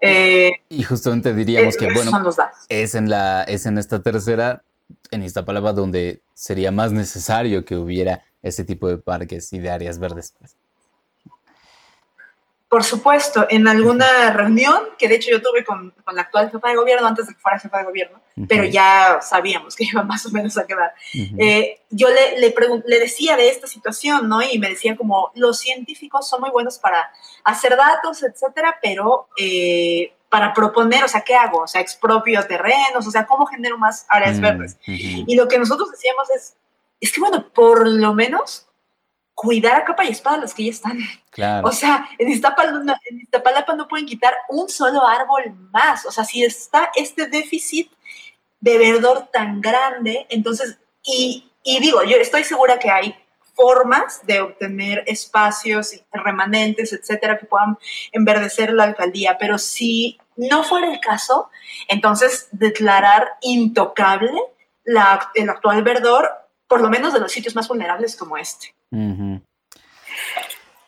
Eh, 0.00 0.52
y 0.70 0.82
justamente 0.82 1.34
diríamos 1.34 1.76
que, 1.76 1.92
bueno, 1.92 2.22
es 2.68 2.94
en, 2.94 3.10
la, 3.10 3.42
es 3.42 3.66
en 3.66 3.76
esta 3.76 4.02
tercera, 4.02 4.62
en 5.10 5.22
esta 5.22 5.44
palabra 5.44 5.72
donde 5.72 6.22
sería 6.34 6.72
más 6.72 6.92
necesario 6.92 7.64
que 7.64 7.76
hubiera 7.76 8.22
ese 8.42 8.64
tipo 8.64 8.88
de 8.88 8.96
parques 8.96 9.52
y 9.52 9.58
de 9.58 9.70
áreas 9.70 9.98
verdes. 9.98 10.34
Por 12.70 12.84
supuesto, 12.84 13.48
en 13.50 13.66
alguna 13.66 14.30
reunión, 14.30 14.90
que 14.96 15.08
de 15.08 15.16
hecho 15.16 15.32
yo 15.32 15.42
tuve 15.42 15.64
con, 15.64 15.92
la 16.12 16.22
actual 16.22 16.52
jefa 16.52 16.68
de 16.68 16.76
gobierno 16.76 17.04
antes 17.04 17.26
de 17.26 17.34
que 17.34 17.40
fuera 17.40 17.58
jefa 17.58 17.78
de 17.78 17.84
gobierno, 17.84 18.20
pero 18.48 18.62
ya 18.62 19.18
sabíamos 19.20 19.74
que 19.74 19.82
iba 19.90 20.04
más 20.04 20.24
o 20.26 20.30
menos 20.30 20.56
a 20.56 20.68
quedar, 20.68 20.94
eh, 21.12 21.80
yo 21.90 22.08
le, 22.10 22.38
le, 22.38 22.54
le, 22.86 23.00
decía 23.00 23.36
de 23.36 23.48
esta 23.48 23.66
situación, 23.66 24.28
¿no? 24.28 24.40
Y 24.40 24.60
me 24.60 24.68
decían 24.68 24.94
como, 24.94 25.32
los 25.34 25.58
científicos 25.58 26.28
son 26.28 26.42
muy 26.42 26.50
buenos 26.50 26.78
para 26.78 27.10
hacer 27.42 27.76
datos, 27.76 28.22
etcétera, 28.22 28.78
pero 28.80 29.26
eh, 29.36 30.12
para 30.28 30.54
proponer, 30.54 31.02
o 31.02 31.08
sea, 31.08 31.22
¿qué 31.22 31.34
hago? 31.34 31.62
O 31.62 31.66
sea, 31.66 31.80
expropio 31.80 32.40
terrenos, 32.46 33.04
o 33.04 33.10
sea, 33.10 33.26
¿cómo 33.26 33.46
genero 33.46 33.78
más 33.78 34.06
áreas 34.08 34.38
mm, 34.38 34.42
verdes? 34.42 34.78
Y 34.86 35.34
lo 35.34 35.48
que 35.48 35.58
nosotros 35.58 35.90
decíamos 35.90 36.30
es, 36.30 36.54
es 37.00 37.12
que 37.12 37.20
bueno, 37.20 37.48
por 37.52 37.88
lo 37.88 38.14
menos 38.14 38.68
cuidar 39.40 39.74
a 39.74 39.84
capa 39.86 40.04
y 40.04 40.08
espada 40.08 40.36
los 40.36 40.52
que 40.52 40.64
ya 40.64 40.70
están. 40.70 40.98
O 41.64 41.72
sea, 41.72 42.06
en 42.18 42.30
Iztapalapa, 42.30 43.74
no 43.74 43.88
pueden 43.88 44.04
quitar 44.04 44.34
un 44.50 44.68
solo 44.68 45.06
árbol 45.06 45.54
más. 45.72 46.04
O 46.04 46.12
sea, 46.12 46.24
si 46.24 46.44
está 46.44 46.90
este 46.94 47.26
déficit 47.26 47.90
de 48.60 48.76
verdor 48.76 49.30
tan 49.32 49.62
grande, 49.62 50.26
entonces, 50.28 50.76
y, 51.02 51.50
digo, 51.64 52.04
yo 52.04 52.18
estoy 52.18 52.44
segura 52.44 52.78
que 52.78 52.90
hay 52.90 53.16
formas 53.54 54.20
de 54.26 54.42
obtener 54.42 55.04
espacios 55.06 55.98
remanentes, 56.12 56.92
etcétera, 56.92 57.38
que 57.38 57.46
puedan 57.46 57.78
enverdecer 58.12 58.74
la 58.74 58.84
alcaldía, 58.84 59.38
pero 59.38 59.56
si 59.56 60.20
no 60.36 60.64
fuera 60.64 60.92
el 60.92 61.00
caso, 61.00 61.48
entonces 61.88 62.48
declarar 62.52 63.38
intocable 63.40 64.38
la, 64.84 65.30
el 65.34 65.48
actual 65.48 65.82
verdor, 65.82 66.30
por 66.68 66.82
lo 66.82 66.90
menos 66.90 67.14
de 67.14 67.20
los 67.20 67.32
sitios 67.32 67.54
más 67.54 67.68
vulnerables 67.68 68.16
como 68.16 68.36
este. 68.36 68.74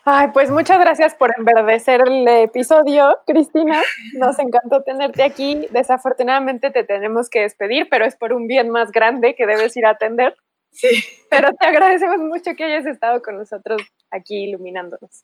Ay, 0.05 0.27
pues 0.33 0.51
muchas 0.51 0.79
gracias 0.79 1.15
por 1.15 1.33
enverdecer 1.37 2.01
el 2.01 2.27
episodio, 2.27 3.19
Cristina. 3.25 3.81
Nos 4.15 4.37
encantó 4.37 4.83
tenerte 4.83 5.23
aquí. 5.23 5.65
Desafortunadamente 5.71 6.71
te 6.71 6.83
tenemos 6.83 7.29
que 7.29 7.41
despedir, 7.41 7.87
pero 7.89 8.05
es 8.05 8.17
por 8.17 8.33
un 8.33 8.47
bien 8.47 8.69
más 8.69 8.91
grande 8.91 9.33
que 9.35 9.45
debes 9.45 9.77
ir 9.77 9.85
a 9.85 9.91
atender. 9.91 10.35
Sí. 10.71 10.89
Pero 11.29 11.53
te 11.53 11.65
agradecemos 11.65 12.17
mucho 12.17 12.55
que 12.55 12.65
hayas 12.65 12.85
estado 12.85 13.21
con 13.21 13.37
nosotros 13.37 13.81
aquí 14.11 14.43
iluminándonos. 14.43 15.23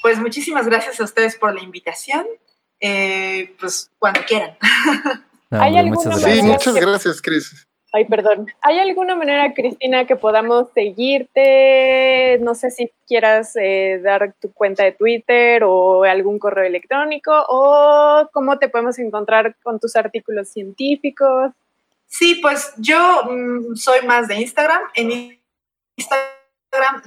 Pues 0.00 0.18
muchísimas 0.18 0.66
gracias 0.66 0.98
a 1.00 1.04
ustedes 1.04 1.36
por 1.36 1.54
la 1.54 1.60
invitación. 1.60 2.26
Eh, 2.80 3.54
pues 3.60 3.90
cuando 3.98 4.20
quieran. 4.26 4.56
muchas 5.90 6.22
Sí, 6.22 6.42
muchas 6.42 6.74
gracias, 6.74 7.20
Cris. 7.20 7.66
Ay, 7.96 8.04
perdón. 8.04 8.46
¿Hay 8.60 8.78
alguna 8.78 9.14
manera, 9.14 9.54
Cristina, 9.54 10.06
que 10.06 10.16
podamos 10.16 10.68
seguirte? 10.74 12.38
No 12.42 12.54
sé 12.54 12.70
si 12.70 12.92
quieras 13.08 13.56
eh, 13.56 14.02
dar 14.04 14.34
tu 14.38 14.52
cuenta 14.52 14.84
de 14.84 14.92
Twitter 14.92 15.64
o 15.64 16.04
algún 16.04 16.38
correo 16.38 16.66
electrónico 16.66 17.32
o 17.48 18.28
cómo 18.34 18.58
te 18.58 18.68
podemos 18.68 18.98
encontrar 18.98 19.56
con 19.62 19.80
tus 19.80 19.96
artículos 19.96 20.50
científicos. 20.50 21.52
Sí, 22.06 22.34
pues 22.42 22.74
yo 22.76 23.22
mm, 23.30 23.76
soy 23.76 24.06
más 24.06 24.28
de 24.28 24.42
Instagram. 24.42 24.82
En 24.92 25.40
Instagram 25.96 26.35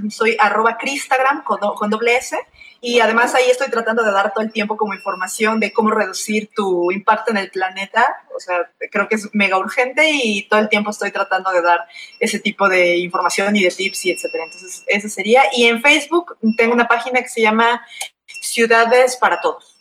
soy 0.10 0.36
arroba 0.40 0.78
Cristagram 0.78 1.44
con, 1.44 1.60
con 1.60 1.90
doble 1.90 2.18
S 2.18 2.38
y 2.82 3.02
además 3.02 3.36
ahí 3.36 3.50
estoy 3.50 3.70
tratando 3.70 4.04
de 4.04 4.12
dar 4.12 4.32
todo 4.34 4.44
el 4.44 4.52
tiempo 4.52 4.78
como 4.78 4.94
información 4.94 5.60
de 5.60 5.74
cómo 5.74 5.92
reducir 5.92 6.50
tu 6.56 6.92
impacto 6.92 7.32
en 7.32 7.38
el 7.38 7.52
planeta. 7.52 8.06
O 8.36 8.40
sea, 8.40 8.72
creo 8.90 9.10
que 9.10 9.16
es 9.16 9.30
mega 9.34 9.58
urgente 9.58 10.10
y 10.12 10.48
todo 10.48 10.62
el 10.62 10.70
tiempo 10.70 10.92
estoy 10.92 11.12
tratando 11.12 11.52
de 11.52 11.62
dar 11.62 11.80
ese 12.22 12.40
tipo 12.40 12.70
de 12.70 12.98
información 12.98 13.56
y 13.58 13.64
de 13.64 13.70
tips 13.70 14.06
y 14.06 14.12
etcétera. 14.12 14.46
Entonces, 14.46 14.84
eso 14.88 15.10
sería. 15.10 15.44
Y 15.54 15.66
en 15.66 15.82
Facebook 15.82 16.38
tengo 16.56 16.74
una 16.74 16.88
página 16.88 17.22
que 17.22 17.28
se 17.28 17.42
llama 17.42 17.86
Ciudades 18.26 19.18
para 19.18 19.42
Todos. 19.42 19.78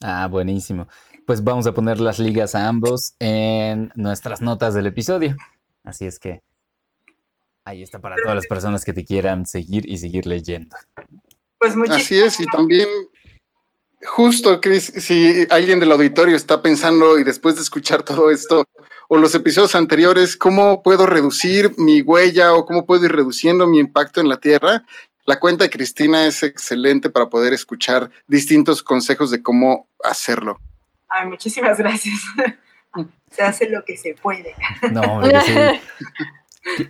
Ah, 0.00 0.28
buenísimo. 0.28 0.88
Pues 1.26 1.44
vamos 1.44 1.66
a 1.66 1.74
poner 1.74 2.00
las 2.00 2.18
ligas 2.18 2.54
a 2.54 2.68
ambos 2.68 3.14
en 3.18 3.92
nuestras 3.96 4.40
notas 4.40 4.72
del 4.72 4.86
episodio. 4.86 5.36
Así 5.84 6.06
es 6.06 6.18
que 6.18 6.40
ahí 7.68 7.82
está 7.82 8.00
para 8.00 8.16
todas 8.16 8.34
las 8.34 8.46
personas 8.46 8.84
que 8.84 8.92
te 8.92 9.04
quieran 9.04 9.46
seguir 9.46 9.88
y 9.88 9.98
seguir 9.98 10.26
leyendo. 10.26 10.76
Pues 11.58 11.74
Así 11.90 12.18
es, 12.18 12.40
y 12.40 12.46
también, 12.46 12.88
justo, 14.04 14.60
Chris, 14.60 14.92
si 14.96 15.46
alguien 15.50 15.80
del 15.80 15.92
auditorio 15.92 16.36
está 16.36 16.62
pensando 16.62 17.18
y 17.18 17.24
después 17.24 17.56
de 17.56 17.62
escuchar 17.62 18.02
todo 18.02 18.30
esto 18.30 18.64
o 19.08 19.16
los 19.16 19.34
episodios 19.34 19.74
anteriores, 19.74 20.36
¿cómo 20.36 20.82
puedo 20.82 21.06
reducir 21.06 21.72
mi 21.78 22.02
huella 22.02 22.54
o 22.54 22.64
cómo 22.64 22.86
puedo 22.86 23.04
ir 23.04 23.12
reduciendo 23.12 23.66
mi 23.66 23.78
impacto 23.78 24.20
en 24.20 24.28
la 24.28 24.38
Tierra? 24.38 24.84
la 25.28 25.38
cuenta 25.38 25.64
de 25.64 25.68
Cristina 25.68 26.26
es 26.26 26.42
excelente 26.42 27.10
para 27.10 27.28
poder 27.28 27.52
escuchar 27.52 28.10
distintos 28.26 28.82
consejos 28.82 29.30
de 29.30 29.42
cómo 29.42 29.86
hacerlo. 30.02 30.58
Ay, 31.06 31.28
muchísimas 31.28 31.76
gracias. 31.76 32.18
se 33.30 33.42
hace 33.42 33.68
lo 33.68 33.84
que 33.84 33.98
se 33.98 34.14
puede. 34.14 34.54
No, 34.90 35.22
sí. 35.44 35.52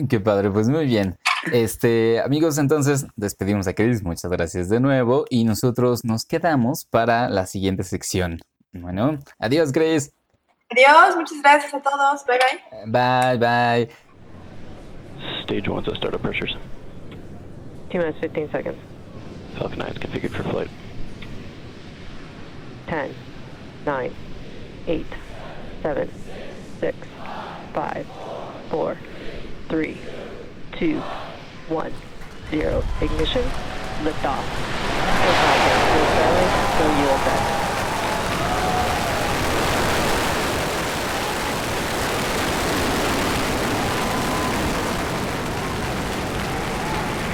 qué, 0.08 0.20
padre, 0.20 0.50
pues 0.50 0.68
muy 0.68 0.86
bien. 0.86 1.18
Este, 1.52 2.20
amigos, 2.20 2.58
entonces 2.58 3.06
despedimos 3.16 3.66
a 3.68 3.74
Cris, 3.74 4.02
muchas 4.02 4.30
gracias 4.30 4.68
de 4.68 4.80
nuevo 4.80 5.24
y 5.30 5.44
nosotros 5.44 6.04
nos 6.04 6.24
quedamos 6.24 6.84
para 6.84 7.28
la 7.28 7.46
siguiente 7.46 7.84
sección. 7.84 8.40
Bueno, 8.72 9.18
adiós, 9.38 9.72
Cris. 9.72 10.12
Adiós, 10.70 11.16
muchas 11.16 11.40
gracias 11.40 11.72
a 11.72 11.80
todos. 11.80 12.24
Bye 12.26 12.38
bye. 12.38 13.38
Bye 13.38 13.38
bye. 13.38 13.88
Stage 15.44 15.68
one, 15.68 15.84
so 15.84 15.94
startup 15.94 16.20
pressures. 16.20 16.56
Two 17.90 17.98
minutes, 17.98 18.18
15 18.20 18.50
seconds. 18.50 18.76
Falcon 19.56 19.78
9 19.78 19.88
is 19.88 19.98
configured 19.98 20.30
for 20.30 20.42
flight. 20.44 20.70
10, 22.88 23.14
9, 23.86 24.14
8, 24.86 25.06
7, 25.82 26.10
6, 26.80 26.96
5, 27.74 28.06
4, 28.70 28.98
three, 29.68 29.98
two, 30.72 31.00
one, 31.68 31.92
zero. 32.50 32.82
Ignition, 33.00 33.44
Lift 34.04 34.24
off. 34.24 34.44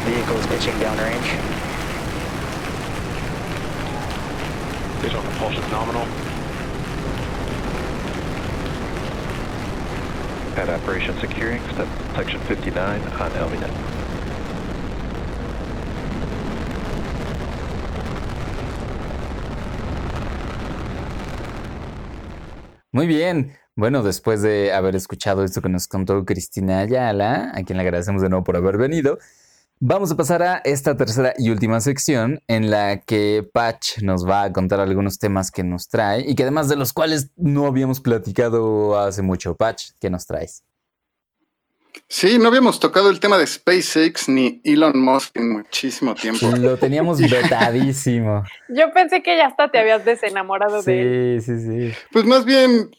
Vehicle 0.05 0.37
is 0.37 0.47
pitching 0.47 0.73
downrange. 0.81 1.21
Based 5.03 5.15
on 5.15 5.23
propulsion 5.23 5.71
nominal, 5.71 6.24
Pad 10.55 10.69
operation 10.71 11.19
securing, 11.21 11.61
step 11.73 11.89
section 12.15 12.41
59 12.47 13.03
on 13.21 13.31
LVNet. 13.33 13.71
Muy 22.93 23.09
bien. 23.09 23.53
Bueno, 23.75 24.05
después 24.05 24.41
de 24.43 24.73
haber 24.73 24.95
escuchado 24.95 25.43
esto 25.43 25.61
que 25.61 25.69
nos 25.69 25.89
contó 25.89 26.25
Cristina 26.25 26.79
Ayala, 26.79 27.51
a 27.53 27.65
quien 27.65 27.77
le 27.77 27.83
agradecemos 27.83 28.23
de 28.23 28.29
nuevo 28.29 28.45
por 28.45 28.57
haber 28.57 28.79
venido, 28.79 29.19
Vamos 29.81 30.13
a 30.13 30.17
pasar 30.17 30.43
a 30.43 30.57
esta 30.65 30.97
tercera 30.97 31.35
y 31.37 31.51
última 31.51 31.81
sección 31.81 32.41
en 32.47 32.71
la 32.71 33.01
que 33.01 33.47
Patch 33.53 34.03
nos 34.03 34.27
va 34.27 34.45
a 34.45 34.53
contar 34.53 34.81
algunos 34.81 35.19
temas 35.19 35.51
que 35.51 35.65
nos 35.65 35.89
trae 35.89 36.25
y 36.27 36.37
que 36.37 36.45
además 36.45 36.69
de 36.69 36.77
los 36.77 36.93
cuales 36.93 37.31
no 37.37 37.67
habíamos 37.67 38.01
platicado 38.01 38.99
hace 38.99 39.23
mucho. 39.23 39.57
Patch, 39.57 39.91
¿qué 40.01 40.11
nos 40.11 40.27
traes? 40.27 40.63
Sí, 42.09 42.39
no 42.39 42.49
habíamos 42.49 42.81
tocado 42.81 43.11
el 43.11 43.19
tema 43.19 43.37
de 43.37 43.47
SpaceX 43.47 44.29
ni 44.29 44.61
Elon 44.65 44.99
Musk 44.99 45.37
en 45.37 45.53
muchísimo 45.53 46.15
tiempo. 46.15 46.47
Lo 46.57 46.77
teníamos 46.77 47.21
vetadísimo. 47.31 48.45
Yo 48.69 48.93
pensé 48.93 49.23
que 49.23 49.37
ya 49.37 49.47
hasta 49.47 49.71
te 49.71 49.79
habías 49.79 50.05
desenamorado 50.05 50.83
de 50.83 51.35
él. 51.35 51.43
Sí, 51.43 51.59
sí, 51.59 51.67
sí. 51.67 51.99
Pues 52.13 52.25
más 52.25 52.45
bien 52.45 52.91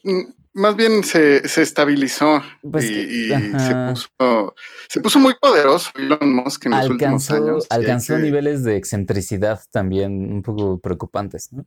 más 0.55 0.75
bien 0.75 1.03
se, 1.03 1.47
se 1.47 1.61
estabilizó 1.61 2.41
pues 2.69 2.85
y, 2.89 3.27
se, 3.27 3.75
puso, 3.89 4.55
se, 4.87 5.01
puso, 5.01 5.19
muy 5.19 5.35
poderoso 5.35 5.91
Elon 5.95 6.33
Musk 6.33 6.65
en 6.65 6.71
los 6.71 6.89
últimos 6.89 7.29
años. 7.29 7.67
Alcanzó 7.69 8.17
niveles 8.17 8.63
de 8.63 8.77
excentricidad 8.77 9.61
también 9.71 10.31
un 10.31 10.41
poco 10.41 10.79
preocupantes, 10.79 11.51
¿no? 11.51 11.65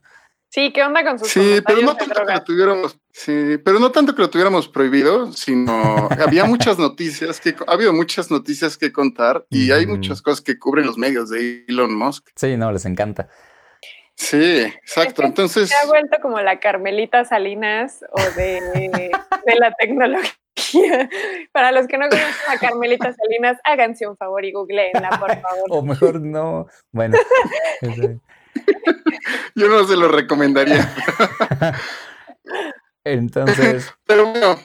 Sí, 0.51 0.72
¿qué 0.72 0.82
onda 0.82 1.05
con 1.05 1.18
sus 1.18 1.28
Sí, 1.28 1.61
pero 1.66 1.82
no 1.82 1.95
tanto 1.95 2.24
que 2.24 2.32
lo 2.32 2.43
tuviéramos, 2.43 2.99
sí, 3.12 3.59
pero 3.62 3.78
no 3.78 3.93
tanto 3.93 4.14
que 4.14 4.22
lo 4.22 4.30
tuviéramos 4.30 4.66
prohibido, 4.68 5.30
sino 5.32 6.09
había 6.18 6.47
muchas 6.47 6.78
noticias 6.78 7.39
que 7.39 7.55
ha 7.66 7.72
habido 7.72 7.93
muchas 7.93 8.30
noticias 8.30 8.78
que 8.78 8.91
contar 8.91 9.45
y 9.51 9.70
hay 9.70 9.86
muchas 9.86 10.22
cosas 10.22 10.41
que 10.41 10.59
cubren 10.59 10.86
los 10.86 10.97
medios 10.97 11.28
de 11.28 11.66
Elon 11.68 11.95
Musk. 11.95 12.28
Sí, 12.34 12.57
no, 12.57 12.72
les 12.72 12.86
encanta. 12.86 13.28
Sí, 14.19 14.61
exacto. 14.62 15.23
Entonces. 15.23 15.69
Se 15.69 15.77
ha 15.77 15.87
vuelto 15.87 16.19
como 16.21 16.41
la 16.41 16.59
Carmelita 16.59 17.25
Salinas 17.25 18.05
o 18.11 18.21
de, 18.37 18.61
de 19.47 19.55
la 19.59 19.73
tecnología. 19.75 20.33
Para 21.53 21.73
los 21.73 21.87
que 21.87 21.99
no 21.99 22.09
conocen 22.09 22.35
a 22.49 22.59
Carmelita 22.59 23.14
Salinas, 23.14 23.59
háganse 23.64 24.07
un 24.07 24.16
favor 24.16 24.45
y 24.45 24.53
googleenla, 24.53 25.11
por 25.11 25.31
favor. 25.41 25.64
O 25.71 25.83
mejor 25.83 26.21
no. 26.21 26.66
Bueno. 26.91 27.16
Yo 29.55 29.69
no 29.69 29.87
se 29.87 29.97
lo 29.97 30.09
recomendaría. 30.09 30.93
Entonces. 33.05 33.95
Pero 34.05 34.27
bueno, 34.27 34.59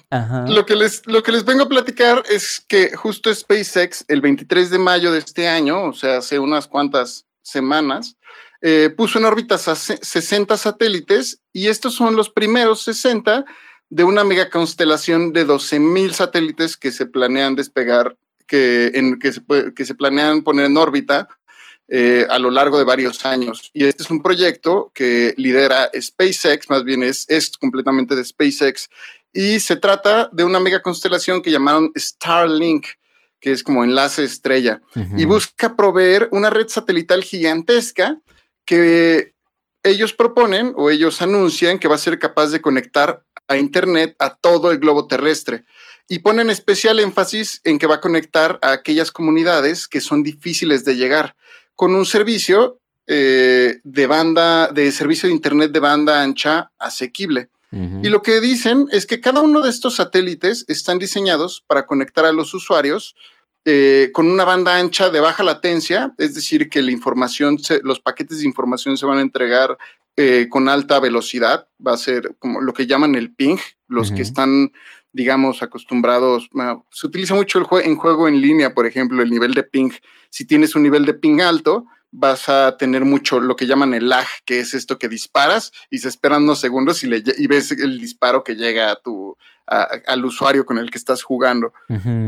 lo 0.48 0.66
que, 0.66 0.76
les, 0.76 1.06
lo 1.06 1.22
que 1.22 1.32
les 1.32 1.46
vengo 1.46 1.64
a 1.64 1.70
platicar 1.70 2.24
es 2.30 2.60
que 2.68 2.96
justo 2.96 3.34
SpaceX, 3.34 4.04
el 4.08 4.22
23 4.22 4.72
de 4.72 4.80
mayo 4.80 5.12
de 5.12 5.20
este 5.20 5.48
año, 5.48 5.84
o 5.84 5.94
sea, 5.94 6.18
hace 6.18 6.40
unas 6.40 6.68
cuantas 6.68 7.28
semanas, 7.44 8.18
eh, 8.66 8.90
puso 8.96 9.20
en 9.20 9.26
órbita 9.26 9.58
60 9.58 10.56
satélites 10.56 11.42
y 11.52 11.68
estos 11.68 11.96
son 11.96 12.16
los 12.16 12.30
primeros 12.30 12.82
60 12.84 13.44
de 13.90 14.04
una 14.06 14.24
mega 14.24 14.50
constelación 14.50 15.34
de 15.34 15.46
12.000 15.46 16.14
satélites 16.14 16.78
que 16.78 16.94
se 16.94 17.06
planean 17.06 17.56
despegar, 17.56 18.16
que, 18.48 18.92
en, 18.96 19.20
que, 19.20 19.34
se, 19.34 19.42
que 19.76 19.84
se 19.84 19.96
planean 19.96 20.44
poner 20.44 20.68
en 20.68 20.78
órbita 20.78 21.28
eh, 21.90 22.26
a 22.30 22.40
lo 22.40 22.52
largo 22.52 22.78
de 22.78 22.86
varios 22.86 23.26
años. 23.26 23.70
Y 23.74 23.84
este 23.84 24.04
es 24.04 24.10
un 24.10 24.24
proyecto 24.24 24.94
que 24.96 25.34
lidera 25.36 25.92
SpaceX, 26.00 26.70
más 26.70 26.86
bien 26.86 27.04
es, 27.04 27.26
es 27.28 27.52
completamente 27.58 28.16
de 28.16 28.24
SpaceX, 28.24 28.90
y 29.34 29.60
se 29.60 29.76
trata 29.76 30.30
de 30.32 30.46
una 30.46 30.62
mega 30.62 30.82
constelación 30.82 31.42
que 31.42 31.52
llamaron 31.52 31.92
Starlink 31.98 32.86
que 33.44 33.52
es 33.52 33.62
como 33.62 33.84
enlace 33.84 34.24
estrella, 34.24 34.82
y 35.18 35.26
busca 35.26 35.76
proveer 35.76 36.30
una 36.32 36.50
red 36.50 36.70
satelital 36.70 37.26
gigantesca 37.26 38.22
que 38.66 39.34
ellos 39.84 40.14
proponen 40.14 40.74
o 40.78 40.90
ellos 40.90 41.22
anuncian 41.22 41.80
que 41.80 41.88
va 41.88 41.96
a 41.96 42.00
ser 42.00 42.20
capaz 42.20 42.48
de 42.48 42.62
conectar 42.62 43.24
a 43.48 43.58
Internet 43.58 44.16
a 44.20 44.36
todo 44.36 44.72
el 44.72 44.80
globo 44.80 45.08
terrestre. 45.08 45.66
Y 46.08 46.20
ponen 46.20 46.50
especial 46.50 47.00
énfasis 47.00 47.62
en 47.64 47.80
que 47.80 47.88
va 47.88 47.96
a 47.96 48.02
conectar 48.02 48.60
a 48.62 48.72
aquellas 48.72 49.12
comunidades 49.12 49.88
que 49.88 50.02
son 50.02 50.24
difíciles 50.24 50.86
de 50.86 50.96
llegar. 50.96 51.36
Con 51.76 51.96
un 51.96 52.06
servicio 52.06 52.80
eh, 53.08 53.80
de 53.84 54.08
banda, 54.08 54.68
de 54.68 54.92
servicio 54.92 55.28
de 55.28 55.36
Internet 55.36 55.72
de 55.72 55.80
banda 55.80 56.22
ancha 56.22 56.72
asequible. 56.78 57.50
Y 58.04 58.10
lo 58.10 58.22
que 58.22 58.40
dicen 58.40 58.88
es 58.92 59.08
que 59.08 59.20
cada 59.20 59.42
uno 59.42 59.62
de 59.62 59.72
estos 59.72 59.96
satélites 59.96 60.64
están 60.68 61.00
diseñados 61.00 61.64
para 61.66 61.88
conectar 61.88 62.24
a 62.24 62.32
los 62.32 62.54
usuarios 62.54 63.16
eh, 63.66 64.10
con 64.14 64.30
una 64.30 64.44
banda 64.44 64.78
ancha 64.78 65.10
de 65.10 65.22
baja 65.22 65.42
latencia, 65.42 66.14
es 66.18 66.34
decir, 66.34 66.70
que 66.70 66.82
la 66.82 66.92
información, 66.92 67.58
los 67.84 68.00
paquetes 68.00 68.40
de 68.40 68.46
información 68.46 68.98
se 68.98 69.06
van 69.06 69.20
a 69.20 69.22
entregar 69.22 69.78
eh, 70.18 70.48
con 70.50 70.68
alta 70.68 71.00
velocidad, 71.00 71.68
va 71.86 71.94
a 71.94 71.98
ser 71.98 72.36
como 72.40 72.62
lo 72.62 72.74
que 72.74 72.88
llaman 72.88 73.16
el 73.16 73.34
ping, 73.34 73.58
los 73.88 74.12
que 74.12 74.22
están, 74.22 74.72
digamos, 75.12 75.64
acostumbrados, 75.64 76.50
se 76.92 77.08
utiliza 77.08 77.36
mucho 77.36 77.60
el 77.60 77.86
en 77.86 77.96
juego 77.96 78.28
en 78.28 78.42
línea, 78.42 78.74
por 78.74 78.86
ejemplo, 78.86 79.24
el 79.24 79.30
nivel 79.30 79.54
de 79.54 79.64
ping, 79.64 79.92
si 80.30 80.46
tienes 80.46 80.76
un 80.76 80.84
nivel 80.84 81.06
de 81.06 81.14
ping 81.14 81.40
alto, 81.40 81.86
vas 82.14 82.48
a 82.48 82.78
tener 82.78 83.04
mucho 83.04 83.40
lo 83.40 83.56
que 83.56 83.66
llaman 83.66 83.94
el 83.94 84.08
lag, 84.08 84.28
que 84.46 84.60
es 84.60 84.74
esto 84.74 85.00
que 85.00 85.10
disparas 85.10 85.72
y 85.90 85.98
se 85.98 86.08
esperan 86.08 86.44
unos 86.44 86.60
segundos 86.60 87.04
y, 87.04 87.08
le, 87.08 87.24
y 87.38 87.48
ves 87.48 87.72
el 87.72 88.00
disparo 88.00 88.44
que 88.44 88.56
llega 88.56 88.92
a 88.92 88.96
tu, 88.96 89.36
al 89.66 90.24
usuario 90.24 90.66
con 90.66 90.78
el 90.78 90.92
que 90.92 91.00
estás 91.00 91.24
jugando. 91.24 91.74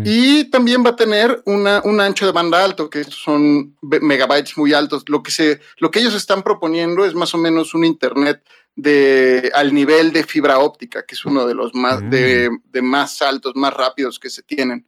Y 0.03 0.45
también 0.45 0.83
va 0.83 0.91
a 0.91 0.95
tener 0.95 1.41
una, 1.45 1.81
un 1.83 2.01
ancho 2.01 2.25
de 2.25 2.31
banda 2.31 2.63
alto, 2.63 2.89
que 2.89 3.03
son 3.03 3.75
megabytes 3.81 4.57
muy 4.57 4.73
altos. 4.73 5.03
Lo 5.07 5.21
que, 5.21 5.31
se, 5.31 5.61
lo 5.77 5.91
que 5.91 5.99
ellos 5.99 6.15
están 6.15 6.41
proponiendo 6.41 7.05
es 7.05 7.13
más 7.13 7.33
o 7.35 7.37
menos 7.37 7.73
un 7.75 7.85
Internet 7.85 8.41
de, 8.75 9.51
al 9.53 9.73
nivel 9.73 10.11
de 10.11 10.23
fibra 10.23 10.59
óptica, 10.59 11.05
que 11.05 11.13
es 11.13 11.25
uno 11.25 11.45
de 11.45 11.53
los 11.53 11.75
más, 11.75 12.01
de, 12.09 12.49
de 12.71 12.81
más 12.81 13.21
altos, 13.21 13.55
más 13.55 13.73
rápidos 13.73 14.19
que 14.19 14.31
se 14.31 14.41
tienen. 14.41 14.85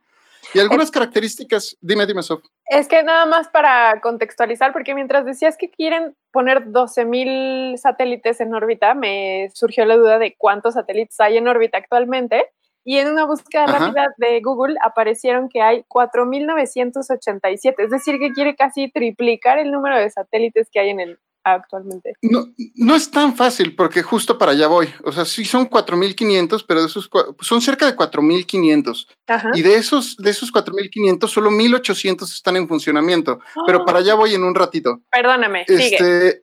Y 0.53 0.59
algunas 0.59 0.91
características, 0.91 1.77
dime, 1.81 2.05
dime, 2.05 2.23
Sof. 2.23 2.43
Es 2.69 2.87
que 2.87 3.03
nada 3.03 3.25
más 3.25 3.49
para 3.49 3.99
contextualizar, 4.01 4.73
porque 4.73 4.95
mientras 4.95 5.25
decías 5.25 5.57
que 5.57 5.69
quieren 5.69 6.15
poner 6.31 6.65
12.000 6.65 7.77
satélites 7.77 8.39
en 8.39 8.53
órbita, 8.53 8.93
me 8.93 9.49
surgió 9.53 9.85
la 9.85 9.97
duda 9.97 10.19
de 10.19 10.35
cuántos 10.37 10.75
satélites 10.75 11.19
hay 11.19 11.37
en 11.37 11.47
órbita 11.47 11.77
actualmente. 11.77 12.49
Y 12.83 12.99
en 12.99 13.09
una 13.09 13.25
búsqueda 13.25 13.65
rápida 13.65 14.07
de 14.15 14.39
Google 14.39 14.75
aparecieron 14.81 15.49
que 15.49 15.61
hay 15.61 15.83
4.987, 15.89 17.75
es 17.79 17.89
decir, 17.89 18.17
que 18.17 18.31
quiere 18.31 18.55
casi 18.55 18.89
triplicar 18.89 19.59
el 19.59 19.71
número 19.71 19.99
de 19.99 20.09
satélites 20.09 20.69
que 20.71 20.79
hay 20.79 20.91
en 20.91 21.01
el 21.01 21.19
actualmente? 21.53 22.13
No, 22.21 22.45
no 22.75 22.95
es 22.95 23.09
tan 23.11 23.35
fácil 23.35 23.75
porque 23.75 24.03
justo 24.03 24.37
para 24.37 24.51
allá 24.51 24.67
voy. 24.67 24.87
O 25.03 25.11
sea, 25.11 25.25
sí 25.25 25.45
son 25.45 25.69
4.500, 25.69 26.65
pero 26.67 26.81
de 26.81 26.87
esos 26.87 27.09
son 27.41 27.61
cerca 27.61 27.85
de 27.85 27.95
4.500. 27.95 29.07
Y 29.55 29.61
de 29.61 29.75
esos, 29.75 30.17
de 30.17 30.29
esos 30.29 30.53
4.500, 30.53 31.27
solo 31.27 31.51
1.800 31.51 32.23
están 32.23 32.55
en 32.55 32.67
funcionamiento. 32.67 33.39
Pero 33.65 33.85
para 33.85 33.99
allá 33.99 34.15
voy 34.15 34.35
en 34.35 34.43
un 34.43 34.55
ratito. 34.55 35.01
Perdóname, 35.11 35.65
este, 35.67 35.77
sigue. 35.77 36.41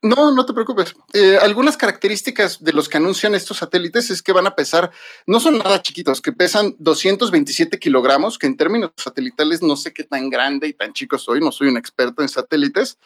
No, 0.00 0.32
no 0.32 0.46
te 0.46 0.52
preocupes. 0.52 0.94
Eh, 1.12 1.38
algunas 1.42 1.76
características 1.76 2.62
de 2.62 2.72
los 2.72 2.88
que 2.88 2.98
anuncian 2.98 3.34
estos 3.34 3.56
satélites 3.56 4.10
es 4.10 4.22
que 4.22 4.32
van 4.32 4.46
a 4.46 4.54
pesar, 4.54 4.92
no 5.26 5.40
son 5.40 5.58
nada 5.58 5.82
chiquitos, 5.82 6.20
que 6.20 6.30
pesan 6.30 6.76
227 6.78 7.80
kilogramos, 7.80 8.38
que 8.38 8.46
en 8.46 8.56
términos 8.56 8.92
satelitales 8.96 9.60
no 9.60 9.74
sé 9.74 9.92
qué 9.92 10.04
tan 10.04 10.30
grande 10.30 10.68
y 10.68 10.72
tan 10.72 10.92
chico 10.92 11.18
soy, 11.18 11.40
no 11.40 11.50
soy 11.50 11.66
un 11.66 11.76
experto 11.76 12.22
en 12.22 12.28
satélites, 12.28 12.96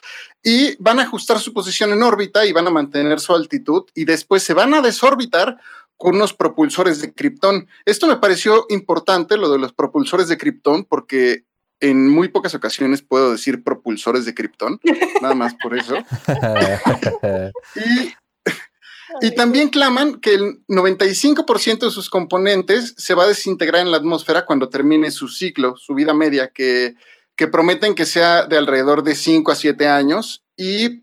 y 0.43 0.77
van 0.83 1.01
a 1.01 1.05
ajustar 1.05 1.39
su 1.39 1.55
posición 1.55 1.93
en 1.93 2.03
órbita 2.03 2.45
y 2.45 2.53
van 2.53 2.67
a 2.67 2.71
mantener 2.71 3.21
su 3.21 3.35
altitud 3.35 3.85
y 3.95 4.05
después 4.05 4.43
se 4.43 4.53
van 4.53 4.75
a 4.75 4.83
desorbitar 4.83 5.57
con 5.97 6.17
unos 6.17 6.35
propulsores 6.35 7.01
de 7.01 7.15
Krypton. 7.15 7.69
Esto 7.87 8.07
me 8.07 8.17
pareció 8.17 8.67
importante, 8.69 9.39
lo 9.39 9.49
de 9.51 9.59
los 9.59 9.73
propulsores 9.73 10.29
de 10.29 10.37
Krypton, 10.37 10.85
porque 10.85 11.45
en 11.83 12.09
muy 12.09 12.29
pocas 12.29 12.55
ocasiones 12.55 13.03
puedo 13.03 13.33
decir 13.33 13.65
propulsores 13.65 14.25
de 14.25 14.35
Krypton, 14.35 14.81
nada 15.21 15.35
más 15.35 15.55
por 15.61 15.77
eso. 15.77 15.97
y, 19.21 19.35
también 19.35 19.69
claman 19.69 20.21
que 20.21 20.35
el 20.35 20.65
95% 20.69 21.81
de 21.81 21.91
sus 21.91 22.09
componentes 22.09 22.95
se 22.97 23.15
va 23.15 23.25
a 23.25 23.29
desintegrar 23.29 23.83
en 23.83 23.91
la 23.91 23.97
atmósfera 23.97 24.47
cuando 24.47 24.69
termine 24.69 25.11
su 25.11 25.29
ciclo, 25.29 25.77
su 25.77 25.95
vida 25.95 26.15
media, 26.15 26.49
que, 26.55 26.95
que 27.35 27.49
prometen 27.49 27.97
que 27.97 28.07
sea 28.07 28.47
de 28.47 28.57
alrededor 28.57 29.03
de 29.03 29.17
5 29.17 29.51
a 29.51 29.57
7 29.57 29.89
años 29.89 30.45
y, 30.57 31.03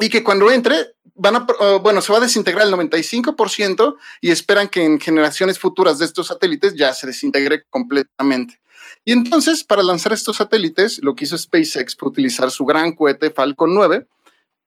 y 0.00 0.08
que 0.10 0.24
cuando 0.24 0.50
entre, 0.50 0.96
van 1.14 1.36
a, 1.36 1.46
uh, 1.60 1.78
bueno, 1.78 2.00
se 2.00 2.10
va 2.10 2.18
a 2.18 2.22
desintegrar 2.22 2.66
el 2.66 2.74
95% 2.74 3.96
y 4.20 4.32
esperan 4.32 4.68
que 4.68 4.84
en 4.84 4.98
generaciones 4.98 5.60
futuras 5.60 6.00
de 6.00 6.06
estos 6.06 6.26
satélites 6.26 6.74
ya 6.74 6.92
se 6.92 7.06
desintegre 7.06 7.62
completamente. 7.70 8.60
Y 9.08 9.12
entonces, 9.12 9.64
para 9.64 9.82
lanzar 9.82 10.12
estos 10.12 10.36
satélites, 10.36 11.00
lo 11.02 11.14
que 11.14 11.24
hizo 11.24 11.38
SpaceX 11.38 11.96
fue 11.96 12.10
utilizar 12.10 12.50
su 12.50 12.66
gran 12.66 12.92
cohete 12.92 13.30
Falcon 13.30 13.72
9 13.72 14.06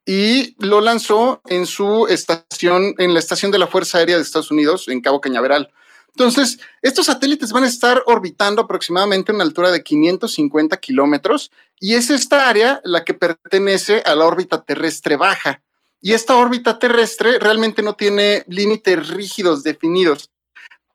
y 0.04 0.56
lo 0.58 0.82
lanzó 0.82 1.44
en 1.46 1.68
su 1.68 2.08
estación, 2.08 2.96
en 2.98 3.14
la 3.14 3.20
estación 3.20 3.52
de 3.52 3.60
la 3.60 3.68
Fuerza 3.68 4.00
Aérea 4.00 4.16
de 4.16 4.24
Estados 4.24 4.50
Unidos, 4.50 4.88
en 4.88 5.00
Cabo 5.00 5.22
Cañaveral. 5.22 5.72
Entonces, 6.08 6.58
estos 6.82 7.06
satélites 7.06 7.52
van 7.52 7.66
a 7.66 7.68
estar 7.68 8.02
orbitando 8.08 8.64
aproximadamente 8.64 9.32
a 9.32 9.36
una 9.36 9.44
altura 9.44 9.70
de 9.70 9.84
550 9.84 10.76
kilómetros 10.78 11.52
y 11.80 11.94
es 11.94 12.10
esta 12.10 12.50
área 12.50 12.82
la 12.84 13.06
que 13.06 13.14
pertenece 13.14 14.02
a 14.08 14.16
la 14.16 14.26
órbita 14.26 14.64
terrestre 14.64 15.18
baja. 15.18 15.62
Y 16.02 16.14
esta 16.14 16.36
órbita 16.36 16.80
terrestre 16.80 17.38
realmente 17.38 17.84
no 17.84 17.94
tiene 17.94 18.44
límites 18.48 19.10
rígidos 19.10 19.62
definidos 19.62 20.31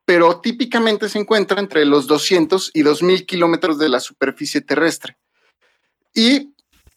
pero 0.07 0.41
típicamente 0.41 1.09
se 1.09 1.19
encuentra 1.19 1.61
entre 1.61 1.85
los 1.85 2.07
200 2.07 2.71
y 2.73 2.83
2000 2.83 3.27
kilómetros 3.27 3.79
de 3.79 3.89
la 3.89 4.01
superficie 4.01 4.61
terrestre. 4.61 5.19
Y 6.15 6.55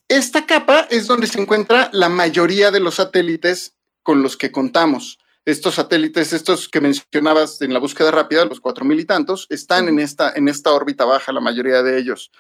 esta 0.08 0.46
capa 0.46 0.88
es 0.90 1.08
donde 1.08 1.28
se 1.28 1.42
encuentra 1.42 1.90
la 1.92 2.08
mayoría 2.08 2.72
de 2.72 2.80
los 2.80 2.96
satélites 2.96 3.74
con 4.04 4.22
los 4.22 4.38
que 4.38 4.52
contamos. 4.52 5.18
Estos 5.44 5.76
satélites, 5.76 6.34
estos 6.34 6.70
que 6.70 6.82
mencionabas 6.82 7.62
en 7.64 7.74
la 7.74 7.80
búsqueda 7.80 8.12
rápida, 8.12 8.46
los 8.46 8.60
cuatro 8.60 8.86
mil 8.86 9.00
y 9.00 9.06
tantos, 9.06 9.48
están 9.50 9.88
en 9.88 10.00
esta, 10.00 10.32
en 10.36 10.48
esta 10.48 10.72
órbita 10.72 11.06
baja, 11.06 11.34
la 11.34 11.42
mayoría 11.42 11.82
de 11.82 11.98
ellos. 11.98 12.32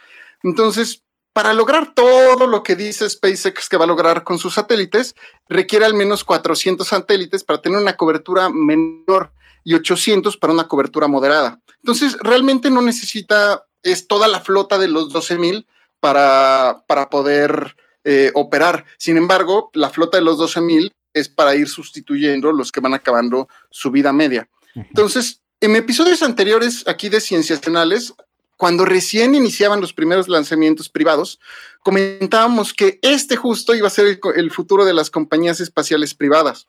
Entonces, 0.44 1.04
para 1.34 1.54
lograr 1.54 1.96
todo 1.96 2.46
lo 2.46 2.62
que 2.62 2.76
dice 2.76 3.10
SpaceX 3.10 3.70
que 3.70 3.78
va 3.78 3.86
a 3.86 3.88
lograr 3.88 4.24
con 4.24 4.38
sus 4.38 4.54
satélites, 4.54 5.16
requiere 5.48 5.86
al 5.86 5.96
menos 5.96 6.24
400 6.24 6.88
satélites 6.88 7.44
para 7.44 7.62
tener 7.62 7.80
una 7.80 7.98
cobertura 7.98 8.50
menor 8.50 9.34
y 9.64 9.74
800 9.74 10.38
para 10.38 10.54
una 10.54 10.68
cobertura 10.68 11.08
moderada. 11.08 11.60
Entonces, 11.78 12.18
realmente 12.22 12.70
no 12.70 12.82
necesita, 12.82 13.66
es 13.84 14.08
toda 14.08 14.28
la 14.28 14.40
flota 14.42 14.78
de 14.78 14.88
los 14.88 15.14
12.000 15.14 15.66
para, 16.00 16.84
para 16.88 17.10
poder 17.10 17.76
eh, 18.04 18.32
operar. 18.34 18.86
Sin 18.98 19.18
embargo, 19.18 19.70
la 19.74 19.90
flota 19.90 20.18
de 20.18 20.24
los 20.24 20.38
12.000 20.38 20.92
es 21.14 21.30
para 21.30 21.56
ir 21.56 21.68
sustituyendo 21.68 22.52
los 22.52 22.72
que 22.72 22.80
van 22.80 22.94
acabando 22.94 23.48
su 23.70 23.92
vida 23.92 24.14
media. 24.14 24.48
Entonces, 24.76 25.42
en 25.60 25.76
episodios 25.76 26.24
anteriores 26.24 26.88
aquí 26.88 27.10
de 27.10 27.20
Cienciacionales, 27.20 28.14
cuando 28.56 28.86
recién 28.86 29.36
iniciaban 29.36 29.82
los 29.82 29.94
primeros 29.94 30.30
lanzamientos 30.30 30.90
privados, 30.90 31.40
comentábamos 31.82 32.74
que 32.74 33.00
este 33.02 33.36
justo 33.36 33.74
iba 33.74 33.88
a 33.88 33.92
ser 33.92 34.20
el 34.36 34.52
futuro 34.52 34.86
de 34.86 34.94
las 34.94 35.10
compañías 35.10 35.60
espaciales 35.60 36.14
privadas 36.14 36.68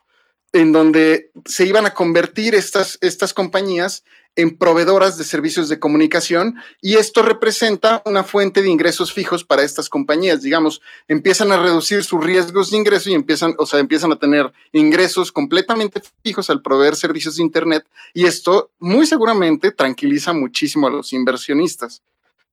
en 0.53 0.73
donde 0.73 1.31
se 1.45 1.67
iban 1.67 1.87
a 1.87 1.95
convertir 1.95 2.55
estas, 2.55 2.99
estas 3.01 3.33
compañías 3.33 4.05
en 4.37 4.57
proveedoras 4.57 5.19
de 5.19 5.25
servicios 5.25 5.69
de 5.69 5.81
comunicación 5.81 6.57
y 6.81 6.95
esto 6.95 7.23
representa 7.23 8.03
una 8.07 8.23
fuente 8.23 8.63
de 8.63 8.69
ingresos 8.69 9.13
fijos 9.13 9.45
para 9.45 9.63
estas 9.63 9.89
compañías. 9.89 10.43
Digamos, 10.43 10.81
empiezan 11.09 11.53
a 11.53 11.61
reducir 11.61 12.05
sus 12.05 12.25
riesgos 12.25 12.71
de 12.71 12.79
ingreso 12.79 13.11
y 13.11 13.15
empiezan, 13.15 13.55
o 13.59 13.67
sea, 13.67 13.81
empiezan 13.81 14.13
a 14.13 14.19
tener 14.19 14.53
ingresos 14.73 15.33
completamente 15.33 16.01
fijos 16.23 16.49
al 16.49 16.63
proveer 16.63 16.97
servicios 16.97 17.37
de 17.37 17.43
Internet 17.43 17.85
y 18.15 18.27
esto 18.27 18.71
muy 18.79 19.07
seguramente 19.07 19.73
tranquiliza 19.73 20.33
muchísimo 20.33 20.87
a 20.87 20.91
los 20.91 21.13
inversionistas. 21.13 22.03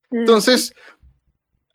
Entonces, 0.09 0.73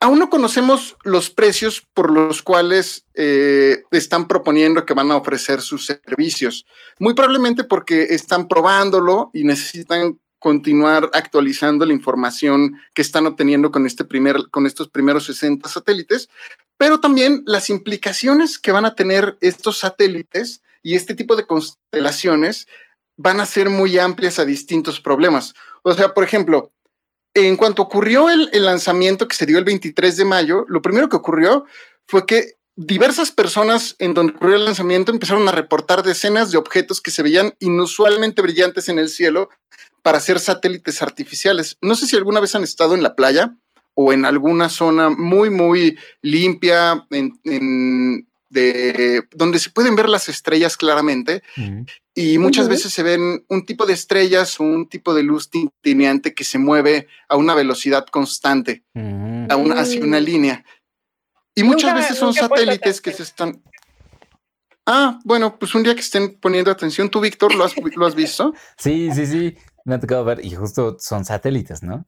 aún 0.03 0.19
no 0.19 0.29
conocemos 0.29 0.97
los 1.05 1.31
precios 1.31 1.87
por 1.95 2.11
los 2.11 2.43
cuales 2.43 3.07
eh, 3.15 3.85
están 3.93 4.27
proponiendo 4.27 4.85
que 4.85 4.95
van 4.95 5.13
a 5.13 5.17
ofrecer 5.17 5.61
sus 5.61 5.87
servicios. 5.87 6.67
Muy 6.99 7.15
probablemente 7.15 7.63
porque 7.63 8.03
están 8.11 8.49
probándolo 8.49 9.31
y 9.33 9.45
necesitan 9.45 10.19
continuar 10.41 11.09
actualizando 11.13 11.87
la 11.87 11.93
información 11.93 12.81
que 12.95 13.03
están 13.03 13.27
obteniendo 13.27 13.71
con, 13.71 13.87
este 13.87 14.05
primer, 14.05 14.51
con 14.51 14.67
estos 14.67 14.89
primeros 14.89 15.27
60 15.27 15.69
satélites, 15.69 16.29
pero 16.77 16.99
también 16.99 17.45
las 17.47 17.71
implicaciones 17.71 18.59
que 18.59 18.73
van 18.73 18.85
a 18.85 18.97
tener 18.97 19.39
estos 19.41 19.79
satélites 19.79 20.63
y 20.83 20.97
este 20.97 21.15
tipo 21.15 21.37
de 21.37 21.47
constelaciones 21.47 22.67
van 23.17 23.39
a 23.39 23.47
ser 23.47 23.71
muy 23.71 23.97
amplias 24.01 24.41
a 24.41 24.45
distintos 24.45 25.01
problemas. 25.01 25.55
O 25.83 25.95
sea, 25.95 26.13
por 26.13 26.25
ejemplo, 26.25 26.73
en 27.35 27.57
cuanto 27.57 27.83
ocurrió 27.83 28.29
el, 28.31 28.51
lanzamiento 28.53 29.29
que 29.29 29.37
se 29.37 29.47
dio 29.47 29.59
el 29.59 29.65
23 29.65 30.17
de 30.17 30.25
mayo, 30.25 30.65
lo 30.69 30.83
primero 30.83 31.09
que 31.09 31.17
ocurrió 31.17 31.65
fue 32.07 32.27
que 32.27 32.57
diversas 32.77 33.31
personas 33.31 33.97
en 33.99 34.15
donde 34.15 34.35
ocurrió 34.35 34.57
el 34.57 34.65
lanzamiento 34.65 35.13
empezaron 35.13 35.49
a 35.49 35.53
reportar 35.53 36.03
decenas 36.03 36.51
de 36.51 36.59
objetos 36.59 37.01
que 37.01 37.11
se 37.11 37.23
veían 37.23 37.55
inusualmente 37.61 38.43
brillantes 38.43 38.89
en 38.89 38.99
el 38.99 39.09
cielo 39.09 39.51
para 40.03 40.21
ser 40.21 40.41
satélites 40.41 41.01
artificiales. 41.01 41.77
No 41.81 41.95
sé 41.95 42.07
si 42.07 42.17
alguna 42.17 42.41
vez 42.41 42.55
han 42.55 42.65
estado 42.65 42.95
en 42.95 43.03
la 43.03 43.15
playa 43.15 43.57
o 43.95 44.13
en 44.13 44.25
alguna 44.25 44.69
zona 44.69 45.11
muy, 45.11 45.51
muy 45.51 45.99
limpia, 46.23 47.07
en, 47.11 48.27
de, 48.53 49.25
donde 49.33 49.59
se 49.59 49.71
pueden 49.71 49.97
ver 49.97 50.09
las 50.09 50.29
estrellas 50.29 50.77
claramente. 50.77 51.43
Y 52.15 52.39
muchas 52.39 52.69
veces 52.69 52.93
se 52.93 53.03
ven 53.03 53.45
un 53.49 53.65
tipo 53.65 53.87
de 53.87 53.95
estrellas 53.95 54.61
o 54.61 54.65
un 54.65 54.89
tipo 54.89 55.15
de 55.15 55.23
luz 55.23 55.51
tintineante 55.51 56.35
que 56.35 56.45
se 56.45 56.59
mueve 56.59 57.09
a 57.29 57.37
una 57.37 57.55
velocidad 57.55 58.07
constante, 58.07 58.85
a 58.95 59.57
una, 59.57 59.81
hacia 59.81 60.03
una 60.03 60.21
línea. 60.21 60.65
Y 61.55 61.65
muchas 61.65 61.95
veces 61.95 62.19
son 62.19 62.35
satélites 62.35 63.01
que 63.01 63.13
se 63.13 63.23
están... 63.23 63.63
Ah, 64.85 65.21
bueno, 65.25 65.59
pues 65.59 65.75
un 65.75 65.85
día 65.85 65.95
que 65.95 66.01
estén 66.01 66.39
poniendo 66.41 66.71
atención, 66.71 67.09
tú, 67.09 67.21
Víctor, 67.21 67.55
¿lo 67.55 67.65
has, 67.65 67.75
¿lo 67.77 68.05
has 68.05 68.17
visto? 68.17 68.53
sí, 68.77 69.11
sí, 69.15 69.27
sí, 69.27 69.57
me 69.85 69.95
ha 69.95 70.01
tocado 70.01 70.25
ver, 70.25 70.45
y 70.45 70.53
justo 70.57 70.97
son 70.99 71.25
satélites, 71.25 71.85
¿no? 71.85 72.05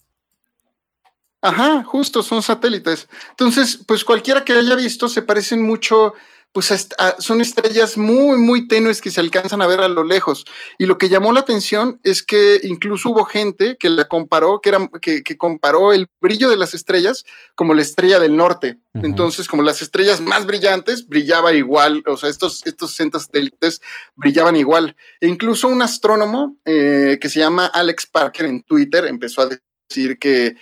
Ajá, 1.45 1.85
justo, 1.85 2.23
son 2.23 2.43
satélites. 2.43 3.07
Entonces, 3.31 3.79
pues 3.87 4.03
cualquiera 4.03 4.45
que 4.45 4.55
haya 4.55 4.75
visto, 4.75 5.11
se 5.11 5.21
parecen 5.21 5.63
mucho 5.63 6.15
pues 6.55 6.73
son 7.19 7.41
estrellas 7.41 7.99
muy, 7.99 8.39
muy 8.39 8.69
tenues 8.69 9.01
que 9.01 9.11
se 9.11 9.19
alcanzan 9.19 9.61
a 9.61 9.67
ver 9.67 9.81
a 9.81 9.89
lo 9.89 10.05
lejos. 10.05 10.45
Y 10.79 10.87
lo 10.87 10.99
que 10.99 11.09
llamó 11.09 11.33
la 11.33 11.41
atención 11.41 11.99
es 12.05 12.23
que 12.23 12.61
incluso 12.63 13.11
hubo 13.11 13.25
gente 13.25 13.77
que 13.77 13.91
la 13.91 14.05
comparó, 14.05 14.61
que, 14.61 14.69
era, 14.69 14.89
que, 15.03 15.37
comparó 15.37 15.93
el 15.93 16.07
brillo 16.21 16.49
de 16.49 16.57
las 16.57 16.73
estrellas 16.73 17.25
como 17.57 17.75
la 17.75 17.83
estrella 17.83 18.21
del 18.21 18.37
norte. 18.37 18.79
Entonces, 18.95 19.49
como 19.49 19.65
las 19.65 19.83
estrellas 19.83 20.21
más 20.21 20.47
brillantes, 20.47 21.09
brillaba 21.09 21.53
igual, 21.55 22.05
o 22.07 22.17
sea, 22.17 22.31
estos, 22.31 22.65
estos 22.65 22.95
satélites 22.95 23.83
brillaban 24.15 24.55
igual. 24.55 24.95
E 25.21 25.27
incluso 25.27 25.67
un 25.67 25.83
astrónomo 25.83 26.57
eh, 26.65 27.19
que 27.21 27.29
se 27.29 27.41
llama 27.41 27.67
Alex 27.67 28.07
Parker 28.07 28.47
en 28.47 28.63
Twitter 28.63 29.07
empezó 29.07 29.43
a 29.43 29.49
decir 29.91 30.21
que 30.21 30.55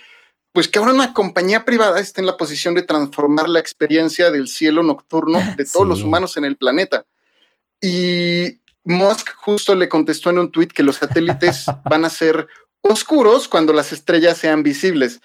pues 0.53 0.67
que 0.67 0.79
ahora 0.79 0.93
una 0.93 1.13
compañía 1.13 1.65
privada 1.65 1.99
esté 1.99 2.21
en 2.21 2.27
la 2.27 2.37
posición 2.37 2.75
de 2.75 2.83
transformar 2.83 3.49
la 3.49 3.59
experiencia 3.59 4.31
del 4.31 4.47
cielo 4.47 4.83
nocturno 4.83 5.39
de 5.57 5.65
todos 5.65 5.87
los 5.87 6.01
humanos 6.03 6.37
en 6.37 6.45
el 6.45 6.55
planeta. 6.55 7.05
Y 7.81 8.59
Musk 8.85 9.35
justo 9.35 9.75
le 9.75 9.89
contestó 9.89 10.29
en 10.29 10.39
un 10.39 10.51
tweet 10.51 10.67
que 10.67 10.83
los 10.83 10.97
satélites 10.97 11.65
van 11.89 12.05
a 12.05 12.09
ser 12.09 12.47
oscuros 12.81 13.47
cuando 13.47 13.73
las 13.73 13.91
estrellas 13.91 14.37
sean 14.37 14.63
visibles. 14.63 15.19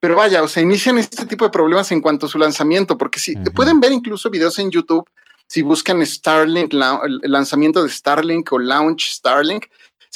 Pero 0.00 0.14
vaya, 0.14 0.44
o 0.44 0.48
sea, 0.48 0.62
inician 0.62 0.98
este 0.98 1.26
tipo 1.26 1.44
de 1.44 1.50
problemas 1.50 1.90
en 1.90 2.00
cuanto 2.00 2.26
a 2.26 2.28
su 2.28 2.38
lanzamiento, 2.38 2.96
porque 2.96 3.18
si 3.18 3.34
pueden 3.36 3.80
ver 3.80 3.90
incluso 3.90 4.30
videos 4.30 4.56
en 4.60 4.70
YouTube 4.70 5.08
si 5.48 5.62
buscan 5.62 6.04
Starlink, 6.04 6.74
el 6.74 7.20
lanzamiento 7.22 7.82
de 7.82 7.88
Starlink 7.88 8.52
o 8.52 8.58
Launch 8.58 9.10
Starlink, 9.14 9.64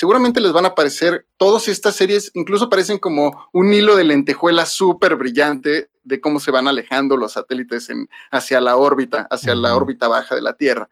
seguramente 0.02 0.40
les 0.40 0.50
van 0.50 0.64
a 0.64 0.70
aparecer 0.70 1.28
todas 1.36 1.68
estas 1.68 1.94
series, 1.94 2.32
incluso 2.34 2.68
parecen 2.68 2.98
como 2.98 3.48
un 3.52 3.72
hilo 3.72 3.94
de 3.94 4.02
lentejuela 4.02 4.66
súper 4.66 5.14
brillante 5.14 5.90
de 6.02 6.20
cómo 6.20 6.40
se 6.40 6.50
van 6.50 6.66
alejando 6.66 7.16
los 7.16 7.34
satélites 7.34 7.88
en, 7.88 8.08
hacia 8.32 8.60
la 8.60 8.74
órbita, 8.74 9.28
hacia 9.30 9.54
la 9.54 9.76
órbita 9.76 10.08
baja 10.08 10.34
de 10.34 10.42
la 10.42 10.54
Tierra. 10.54 10.88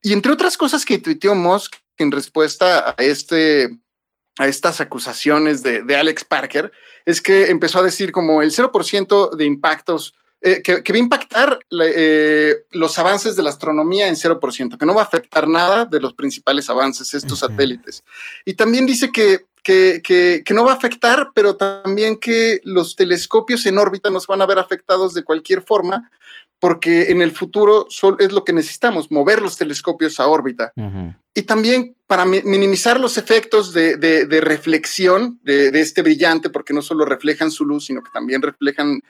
Y 0.00 0.14
entre 0.14 0.32
otras 0.32 0.56
cosas 0.56 0.86
que 0.86 0.96
tuiteó 0.96 1.34
Musk 1.34 1.74
en 1.98 2.12
respuesta 2.12 2.94
a, 2.96 3.02
este, 3.02 3.78
a 4.38 4.48
estas 4.48 4.80
acusaciones 4.80 5.62
de, 5.62 5.82
de 5.82 5.96
Alex 5.96 6.24
Parker, 6.24 6.72
es 7.04 7.20
que 7.20 7.50
empezó 7.50 7.80
a 7.80 7.82
decir 7.82 8.10
como 8.10 8.40
el 8.40 8.52
0% 8.52 9.36
de 9.36 9.44
impactos 9.44 10.14
eh, 10.42 10.62
que, 10.62 10.74
va 10.74 10.96
a 10.96 10.98
impactar 10.98 11.58
eh, 11.70 12.64
los 12.70 12.98
avances 12.98 13.36
de 13.36 13.42
la 13.42 13.50
astronomía 13.50 14.08
en 14.08 14.14
0%, 14.14 14.78
que 14.78 14.86
no 14.86 14.94
va 14.94 15.02
a 15.02 15.04
afectar 15.04 15.46
nada 15.46 15.84
de 15.84 16.00
los 16.00 16.14
principales 16.14 16.70
avances, 16.70 17.12
estos 17.12 17.40
satélites. 17.40 18.02
Y 18.46 18.54
también 18.54 18.86
dice 18.86 19.12
que, 19.12 19.44
que, 19.62 20.00
que, 20.02 20.54
no 20.54 20.64
va 20.64 20.72
a 20.72 20.76
afectar, 20.76 21.32
pero 21.34 21.56
también 21.56 22.16
que 22.16 22.62
los 22.64 22.96
telescopios 22.96 23.66
en 23.66 23.76
órbita 23.76 24.08
nos 24.08 24.26
van 24.26 24.40
a 24.40 24.46
ver 24.46 24.58
afectados 24.58 25.12
de 25.12 25.24
cualquier 25.24 25.60
forma, 25.60 26.10
porque 26.58 27.10
en 27.10 27.20
el 27.20 27.32
futuro 27.32 27.86
es 28.18 28.32
lo 28.32 28.42
que 28.42 28.54
necesitamos, 28.54 29.10
mover 29.10 29.42
los 29.42 29.58
telescopios 29.58 30.20
a 30.20 30.26
órbita. 30.26 30.72
Y 31.34 31.42
también 31.42 31.96
para 32.06 32.24
minimizar 32.24 32.98
los 32.98 33.18
efectos 33.18 33.74
de, 33.74 33.96
de, 33.96 34.40
reflexión 34.40 35.38
de, 35.42 35.70
de, 35.70 35.80
este 35.80 36.00
brillante, 36.00 36.48
porque 36.48 36.72
no 36.72 36.80
solo 36.80 37.04
reflejan 37.04 37.50
su 37.50 37.66
luz, 37.66 37.86
sino 37.86 38.02
que 38.02 38.10
también 38.10 38.40
reflejan 38.40 39.02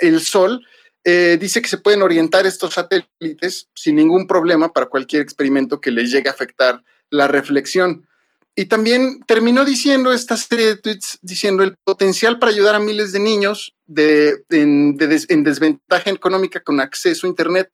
el 0.00 0.20
sol, 0.20 0.64
eh, 1.04 1.38
dice 1.40 1.62
que 1.62 1.68
se 1.68 1.78
pueden 1.78 2.02
orientar 2.02 2.46
estos 2.46 2.74
satélites 2.74 3.68
sin 3.74 3.96
ningún 3.96 4.26
problema 4.26 4.72
para 4.72 4.86
cualquier 4.86 5.22
experimento 5.22 5.80
que 5.80 5.90
les 5.90 6.10
llegue 6.10 6.28
a 6.28 6.32
afectar 6.32 6.82
la 7.10 7.28
reflexión. 7.28 8.06
Y 8.54 8.66
también 8.66 9.20
terminó 9.26 9.64
diciendo 9.64 10.12
esta 10.12 10.36
serie 10.36 10.66
de 10.66 10.76
tweets, 10.76 11.18
diciendo 11.22 11.62
el 11.62 11.76
potencial 11.84 12.38
para 12.38 12.50
ayudar 12.50 12.74
a 12.74 12.80
miles 12.80 13.12
de 13.12 13.20
niños 13.20 13.76
de, 13.86 14.42
en, 14.50 14.96
en 15.00 15.44
desventaja 15.44 16.10
económica 16.10 16.60
con 16.60 16.80
acceso 16.80 17.26
a 17.26 17.30
Internet 17.30 17.70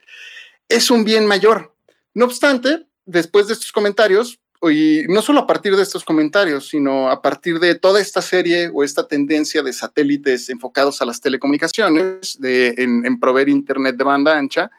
es 0.69 0.91
un 0.91 1.05
bien 1.05 1.27
mayor. 1.27 1.75
No 2.13 2.27
obstante, 2.27 2.87
después 3.07 3.47
de 3.47 3.55
estos 3.55 3.73
comentarios, 3.73 4.39
y 4.71 5.05
no 5.09 5.23
solo 5.23 5.41
a 5.41 5.47
partir 5.47 5.77
de 5.77 5.83
estos 5.83 6.05
comentarios, 6.05 6.69
sino 6.69 7.11
a 7.11 7.23
partir 7.23 7.59
de 7.59 7.75
toda 7.75 8.01
esta 8.01 8.23
serie 8.23 8.71
o 8.73 8.85
esta 8.85 9.07
tendencia 9.07 9.63
de 9.63 9.73
satélites 9.73 10.49
enfocados 10.51 11.01
a 11.03 11.05
las 11.05 11.21
telecomunicaciones, 11.21 12.41
de, 12.41 12.75
en, 12.79 13.21
proveer 13.21 13.49
Internet 13.49 13.97
de 13.97 14.05
banda 14.05 14.37
ancha, 14.37 14.71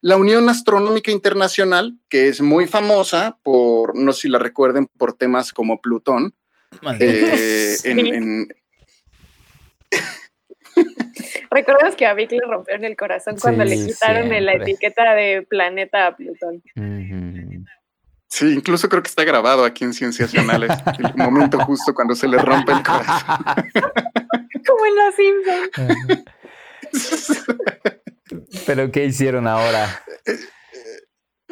la 0.00 0.16
Unión 0.16 0.48
Astronómica 0.48 1.10
Internacional, 1.10 1.96
que 2.08 2.28
es 2.28 2.40
muy 2.40 2.66
famosa 2.66 3.38
por, 3.42 3.96
no 3.96 4.12
sé 4.12 4.22
si 4.22 4.28
la 4.28 4.38
recuerden, 4.38 4.86
por 4.86 5.14
temas 5.14 5.52
como 5.52 5.80
Plutón, 5.80 6.34
eh, 7.00 7.76
en, 7.84 8.48
¿Recuerdas 11.50 11.94
que 11.96 12.06
a 12.06 12.14
Vic 12.14 12.32
le 12.32 12.40
rompieron 12.40 12.84
el 12.84 12.96
corazón 12.96 13.36
cuando 13.40 13.64
le 13.64 13.76
quitaron 13.76 14.28
la 14.44 14.54
etiqueta 14.54 15.14
de 15.14 15.42
planeta 15.42 16.08
a 16.08 16.16
Plutón? 16.16 16.62
Sí, 18.34 18.52
incluso 18.52 18.88
creo 18.88 19.00
que 19.00 19.08
está 19.08 19.22
grabado 19.22 19.64
aquí 19.64 19.84
en 19.84 19.94
Ciencias 19.94 20.34
Nacionales, 20.34 20.76
el 20.98 21.14
momento 21.14 21.60
justo 21.60 21.94
cuando 21.94 22.16
se 22.16 22.26
le 22.26 22.36
rompe 22.36 22.72
el 22.72 22.82
corazón. 22.82 23.44
Como 24.66 24.86
en 24.86 24.96
la 24.96 25.12
Simpsons. 25.70 26.24
Pero 28.66 28.90
¿qué 28.90 29.04
hicieron 29.04 29.46
ahora? 29.46 30.02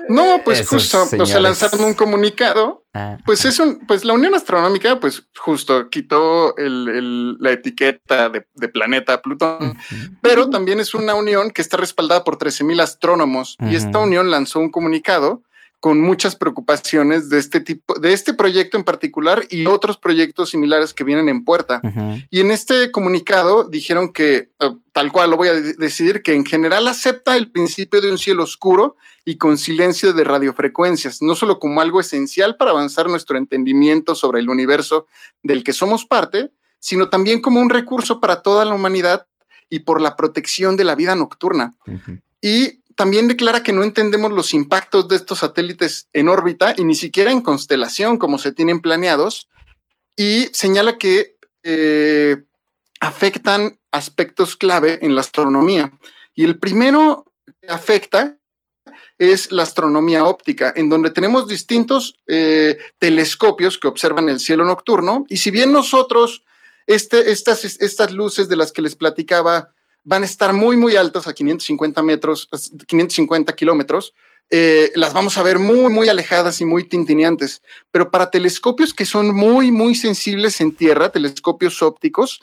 No, 0.09 0.41
pues 0.45 0.67
justo, 0.67 1.07
o 1.21 1.25
sea, 1.27 1.39
lanzaron 1.39 1.85
un 1.85 1.95
comunicado. 1.95 2.85
Ah. 2.95 3.17
Pues 3.25 3.45
es 3.45 3.61
un, 3.61 3.87
pues 3.87 4.05
la 4.05 4.15
Unión 4.15 4.35
Astronómica, 4.35 4.99
pues 4.99 5.29
justo 5.39 5.89
quitó 5.89 6.53
la 6.59 7.53
etiqueta 7.53 8.29
de, 8.29 8.69
planeta 8.71 9.23
Plutón, 9.23 9.79
pero 10.21 10.51
también 10.51 10.81
es 10.81 10.95
una 10.95 11.15
unión 11.15 11.53
que 11.53 11.63
está 11.63 11.77
respaldada 11.77 12.25
por 12.25 12.39
13 12.39 12.65
mil 12.65 12.81
astrónomos 12.81 13.57
y 13.61 13.77
esta 13.77 14.01
unión 14.01 14.33
lanzó 14.33 14.59
un 14.59 14.73
comunicado 14.73 15.45
con 15.83 16.01
muchas 16.01 16.37
preocupaciones 16.37 17.29
de 17.29 17.41
este 17.41 17.59
tipo, 17.59 17.95
de 17.99 18.13
este 18.13 18.35
proyecto 18.35 18.77
en 18.77 18.85
particular 18.85 19.43
y 19.51 19.67
otros 19.67 19.99
proyectos 19.99 20.51
similares 20.51 20.95
que 20.95 21.03
vienen 21.03 21.29
en 21.29 21.45
puerta. 21.45 21.83
Y 22.31 22.39
en 22.39 22.53
este 22.53 22.93
comunicado 22.93 23.65
dijeron 23.65 24.13
que, 24.13 24.53
eh, 24.61 24.71
tal 24.93 25.11
cual 25.11 25.31
lo 25.31 25.37
voy 25.37 25.49
a 25.49 25.55
decir, 25.55 26.23
que 26.23 26.35
en 26.35 26.45
general 26.45 26.87
acepta 26.87 27.37
el 27.37 27.51
principio 27.51 28.01
de 28.01 28.13
un 28.13 28.19
cielo 28.19 28.45
oscuro 28.45 28.95
y 29.25 29.39
con 29.39 29.59
silencio 29.59 30.13
de 30.13 30.23
radiofrecuencias, 30.23 31.21
no 31.21 31.35
solo 31.35 31.59
como 31.59 31.81
algo 31.81 31.99
esencial 31.99 32.55
para 32.57 32.71
avanzar 32.71 33.09
nuestro 33.09 33.37
entendimiento 33.37 34.15
sobre 34.15 34.39
el 34.39 34.51
universo 34.51 35.09
del 35.43 35.65
que 35.65 35.73
somos 35.73 36.07
parte, 36.07 36.53
sino 36.79 37.09
también 37.09 37.41
como 37.41 37.59
un 37.59 37.71
recurso 37.71 38.21
para 38.21 38.43
toda 38.43 38.65
la 38.65 38.75
humanidad 38.77 39.27
y 39.69 39.81
por 39.81 40.01
la 40.01 40.15
protección 40.15 40.77
de 40.77 40.85
la 40.85 40.95
vida 40.95 41.17
nocturna. 41.17 41.75
Y 42.41 42.82
también 42.97 43.29
declara 43.29 43.63
que 43.63 43.73
no 43.73 43.83
entendemos 43.83 44.33
los 44.33 44.55
impactos 44.55 45.09
de 45.09 45.17
estos 45.17 45.41
satélites 45.41 46.09
en 46.13 46.29
órbita 46.29 46.75
y 46.77 46.85
ni 46.85 46.95
siquiera 46.95 47.31
en 47.31 47.41
constelación 47.41 48.19
como 48.19 48.39
se 48.39 48.53
tienen 48.53 48.81
planeados 48.81 49.49
y 50.17 50.49
señala 50.53 50.99
que 50.99 51.37
eh, 51.63 52.45
afectan 53.01 53.79
aspectos 53.91 54.57
clave 54.57 54.99
en 55.03 55.15
la 55.15 55.21
astronomía. 55.21 55.93
Y 56.35 56.45
el 56.45 56.59
primero 56.59 57.27
que 57.61 57.69
afecta 57.69 58.39
es 59.19 59.53
la 59.53 59.63
astronomía 59.63 60.25
óptica, 60.25 60.73
en 60.75 60.89
donde 60.89 61.11
tenemos 61.11 61.47
distintos 61.47 62.19
eh, 62.27 62.79
telescopios 62.99 63.79
que 63.79 63.89
observan 63.89 64.29
el 64.29 64.41
cielo 64.41 64.65
nocturno. 64.65 65.25
Y 65.29 65.37
si 65.37 65.51
bien 65.51 65.73
nosotros, 65.73 66.45
este, 66.87 67.31
estas, 67.31 67.65
estas 67.65 68.13
luces 68.13 68.49
de 68.49 68.57
las 68.57 68.73
que 68.73 68.83
les 68.83 68.97
platicaba, 68.97 69.75
van 70.05 70.23
a 70.23 70.27
estar 70.27 70.53
muy, 70.53 70.77
muy 70.77 70.97
altas 70.97 71.27
a 71.27 71.35
550 71.35 72.03
metros, 72.03 72.49
550 72.87 73.55
kilómetros. 73.55 74.15
Eh, 74.51 74.93
las 74.97 75.13
vamos 75.15 75.39
a 75.39 75.43
ver 75.43 75.59
muy, 75.59 75.91
muy 75.93 76.09
alejadas 76.09 76.61
y 76.61 76.65
muy 76.65 76.85
tintineantes. 76.85 77.63
Pero 77.91 78.11
para 78.11 78.31
telescopios 78.31 78.93
que 78.93 79.07
son 79.07 79.35
muy, 79.35 79.71
muy 79.71 79.95
sensibles 79.95 80.61
en 80.61 80.75
tierra, 80.75 81.11
telescopios 81.11 81.83
ópticos, 81.83 82.41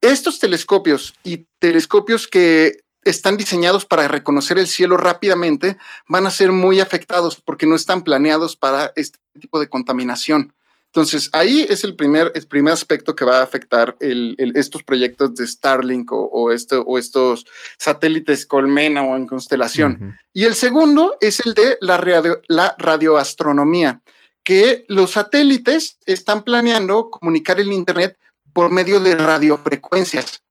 estos 0.00 0.38
telescopios 0.38 1.14
y 1.24 1.46
telescopios 1.58 2.28
que 2.28 2.80
están 3.02 3.36
diseñados 3.36 3.86
para 3.86 4.08
reconocer 4.08 4.58
el 4.58 4.66
cielo 4.66 4.96
rápidamente 4.96 5.78
van 6.08 6.26
a 6.26 6.30
ser 6.30 6.52
muy 6.52 6.80
afectados 6.80 7.40
porque 7.40 7.66
no 7.66 7.74
están 7.74 8.02
planeados 8.02 8.56
para 8.56 8.92
este 8.96 9.18
tipo 9.40 9.58
de 9.58 9.68
contaminación. 9.68 10.52
Entonces, 10.92 11.28
ahí 11.32 11.66
es 11.68 11.84
el 11.84 11.94
primer, 11.96 12.32
el 12.34 12.46
primer 12.46 12.72
aspecto 12.72 13.14
que 13.14 13.24
va 13.24 13.40
a 13.40 13.42
afectar 13.42 13.96
estos 14.00 14.82
proyectos 14.82 15.34
de 15.34 15.46
Starlink 15.46 16.10
o, 16.12 16.30
o 16.30 16.98
estos 16.98 17.46
satélites 17.78 18.46
colmena 18.46 19.02
o 19.02 19.14
en 19.16 19.26
constelación. 19.26 20.18
Y 20.32 20.44
el 20.44 20.54
segundo 20.54 21.16
es 21.20 21.44
el 21.44 21.52
de 21.52 21.76
la, 21.80 22.02
la 22.48 22.74
radioastronomía, 22.78 24.00
que 24.42 24.86
los 24.88 25.12
satélites 25.12 25.98
están 26.06 26.42
planeando 26.42 27.10
comunicar 27.10 27.60
el 27.60 27.70
Internet 27.70 28.16
por 28.54 28.70
medio 28.70 28.98
de 28.98 29.14
radiofrecuencias. 29.14 30.42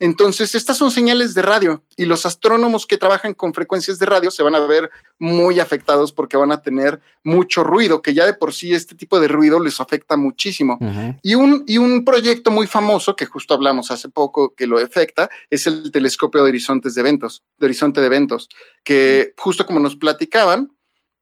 Entonces, 0.00 0.54
estas 0.54 0.76
son 0.76 0.90
señales 0.90 1.34
de 1.34 1.42
radio 1.42 1.82
y 1.96 2.04
los 2.04 2.24
astrónomos 2.24 2.86
que 2.86 2.98
trabajan 2.98 3.34
con 3.34 3.52
frecuencias 3.52 3.98
de 3.98 4.06
radio 4.06 4.30
se 4.30 4.42
van 4.42 4.54
a 4.54 4.60
ver 4.60 4.90
muy 5.18 5.58
afectados 5.58 6.12
porque 6.12 6.36
van 6.36 6.52
a 6.52 6.62
tener 6.62 7.00
mucho 7.24 7.64
ruido, 7.64 8.00
que 8.00 8.14
ya 8.14 8.24
de 8.24 8.34
por 8.34 8.54
sí 8.54 8.72
este 8.72 8.94
tipo 8.94 9.18
de 9.18 9.28
ruido 9.28 9.58
les 9.60 9.80
afecta 9.80 10.16
muchísimo. 10.16 10.78
y, 11.22 11.34
un, 11.34 11.64
y 11.66 11.78
un 11.78 12.04
proyecto 12.04 12.50
muy 12.50 12.66
famoso 12.66 13.16
que 13.16 13.26
justo 13.26 13.54
hablamos 13.54 13.90
hace 13.90 14.08
poco 14.08 14.54
que 14.54 14.66
lo 14.66 14.78
afecta 14.78 15.28
es 15.50 15.66
el 15.66 15.90
telescopio 15.90 16.42
de 16.42 16.50
horizontes 16.50 16.94
de 16.94 17.00
eventos, 17.00 17.42
de 17.58 17.66
horizonte 17.66 18.00
de 18.00 18.06
eventos, 18.06 18.48
que 18.84 19.34
justo 19.36 19.66
como 19.66 19.80
nos 19.80 19.96
platicaban, 19.96 20.70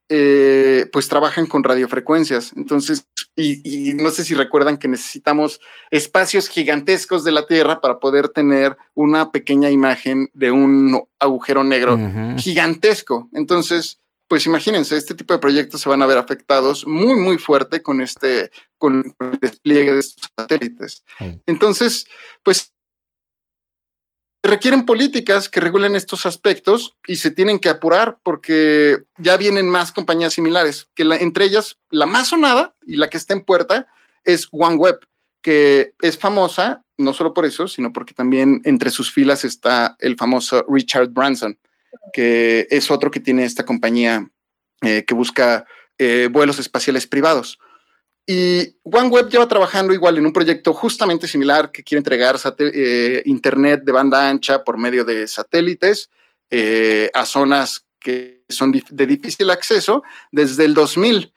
eh, 0.08 0.88
pues 0.92 1.08
trabajan 1.08 1.46
con 1.46 1.64
radiofrecuencias. 1.64 2.52
Entonces, 2.56 3.06
y, 3.34 3.92
no 3.94 4.10
sé 4.10 4.24
si 4.24 4.34
recuerdan 4.34 4.78
que 4.78 4.88
necesitamos 4.88 5.60
espacios 5.90 6.48
gigantescos 6.48 7.24
de 7.24 7.32
la 7.32 7.46
Tierra 7.46 7.80
para 7.80 7.98
poder 7.98 8.28
tener 8.28 8.76
una 8.94 9.30
pequeña 9.30 9.70
imagen 9.70 10.30
de 10.32 10.50
un 10.50 11.02
agujero 11.18 11.64
negro 11.64 11.98
gigantesco. 12.38 13.28
Entonces, 13.32 14.00
pues 14.28 14.46
imagínense, 14.46 14.96
este 14.96 15.14
tipo 15.14 15.34
de 15.34 15.40
proyectos 15.40 15.80
se 15.80 15.88
van 15.88 16.02
a 16.02 16.06
ver 16.06 16.18
afectados 16.18 16.86
muy, 16.86 17.14
muy 17.14 17.38
fuerte 17.38 17.82
con 17.82 18.00
este, 18.00 18.50
con 18.78 19.14
el 19.20 19.38
despliegue 19.40 19.92
de 19.92 20.00
estos 20.00 20.30
satélites. 20.36 21.04
Entonces, 21.46 22.06
pues 22.42 22.72
requieren 24.42 24.86
políticas 24.86 25.48
que 25.48 25.60
regulen 25.60 25.96
estos 25.96 26.26
aspectos 26.26 26.96
y 27.06 27.16
se 27.16 27.30
tienen 27.30 27.58
que 27.58 27.68
apurar 27.68 28.18
porque 28.22 28.98
ya 29.18 29.36
vienen 29.36 29.68
más 29.68 29.92
compañías 29.92 30.34
similares, 30.34 30.88
que 30.94 31.02
entre 31.02 31.44
ellas 31.44 31.78
la 31.90 32.06
más 32.06 32.28
sonada 32.28 32.74
y 32.86 32.96
la 32.96 33.10
que 33.10 33.16
está 33.16 33.34
en 33.34 33.44
puerta 33.44 33.88
es 34.24 34.48
OneWeb, 34.50 35.00
que 35.42 35.94
es 36.00 36.18
famosa 36.18 36.84
no 36.98 37.12
solo 37.12 37.34
por 37.34 37.44
eso, 37.44 37.68
sino 37.68 37.92
porque 37.92 38.14
también 38.14 38.60
entre 38.64 38.90
sus 38.90 39.12
filas 39.12 39.44
está 39.44 39.96
el 39.98 40.16
famoso 40.16 40.64
Richard 40.68 41.10
Branson, 41.10 41.58
que 42.12 42.66
es 42.70 42.90
otro 42.90 43.10
que 43.10 43.20
tiene 43.20 43.44
esta 43.44 43.64
compañía 43.64 44.30
eh, 44.82 45.04
que 45.06 45.14
busca 45.14 45.66
eh, 45.98 46.28
vuelos 46.30 46.58
espaciales 46.58 47.06
privados. 47.06 47.58
Y 48.26 48.74
OneWeb 48.82 49.28
lleva 49.28 49.46
trabajando 49.46 49.94
igual 49.94 50.18
en 50.18 50.26
un 50.26 50.32
proyecto 50.32 50.74
justamente 50.74 51.28
similar 51.28 51.70
que 51.70 51.84
quiere 51.84 52.00
entregar 52.00 52.36
eh, 52.58 53.22
internet 53.24 53.82
de 53.84 53.92
banda 53.92 54.28
ancha 54.28 54.64
por 54.64 54.78
medio 54.78 55.04
de 55.04 55.28
satélites 55.28 56.10
a 57.14 57.26
zonas 57.26 57.84
que 58.00 58.44
son 58.48 58.72
de 58.72 59.06
difícil 59.06 59.50
acceso 59.50 60.02
desde 60.30 60.64
el 60.64 60.74
2000. 60.74 61.32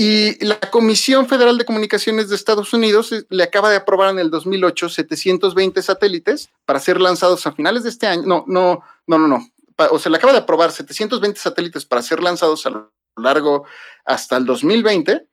Y 0.00 0.44
la 0.44 0.60
Comisión 0.60 1.26
Federal 1.28 1.58
de 1.58 1.64
Comunicaciones 1.64 2.28
de 2.28 2.36
Estados 2.36 2.72
Unidos 2.72 3.12
le 3.28 3.42
acaba 3.42 3.68
de 3.68 3.76
aprobar 3.76 4.10
en 4.10 4.20
el 4.20 4.30
2008 4.30 4.88
720 4.88 5.82
satélites 5.82 6.50
para 6.64 6.78
ser 6.78 7.00
lanzados 7.00 7.44
a 7.48 7.52
finales 7.52 7.82
de 7.82 7.88
este 7.88 8.06
año. 8.06 8.22
No, 8.24 8.44
no, 8.46 8.84
no, 9.08 9.18
no, 9.18 9.26
no. 9.26 9.48
O 9.90 9.98
se 9.98 10.08
le 10.08 10.16
acaba 10.16 10.32
de 10.32 10.38
aprobar 10.38 10.70
720 10.70 11.40
satélites 11.40 11.84
para 11.84 12.00
ser 12.00 12.22
lanzados 12.22 12.64
a 12.66 12.88
largo 13.20 13.64
hasta 14.04 14.36
el 14.36 14.46
2020. 14.46 15.26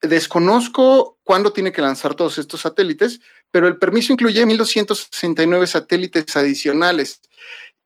Desconozco 0.00 1.18
cuándo 1.22 1.52
tiene 1.52 1.72
que 1.72 1.82
lanzar 1.82 2.14
todos 2.14 2.38
estos 2.38 2.60
satélites, 2.60 3.20
pero 3.50 3.68
el 3.68 3.78
permiso 3.78 4.12
incluye 4.12 4.44
1.269 4.44 5.66
satélites 5.66 6.36
adicionales. 6.36 7.20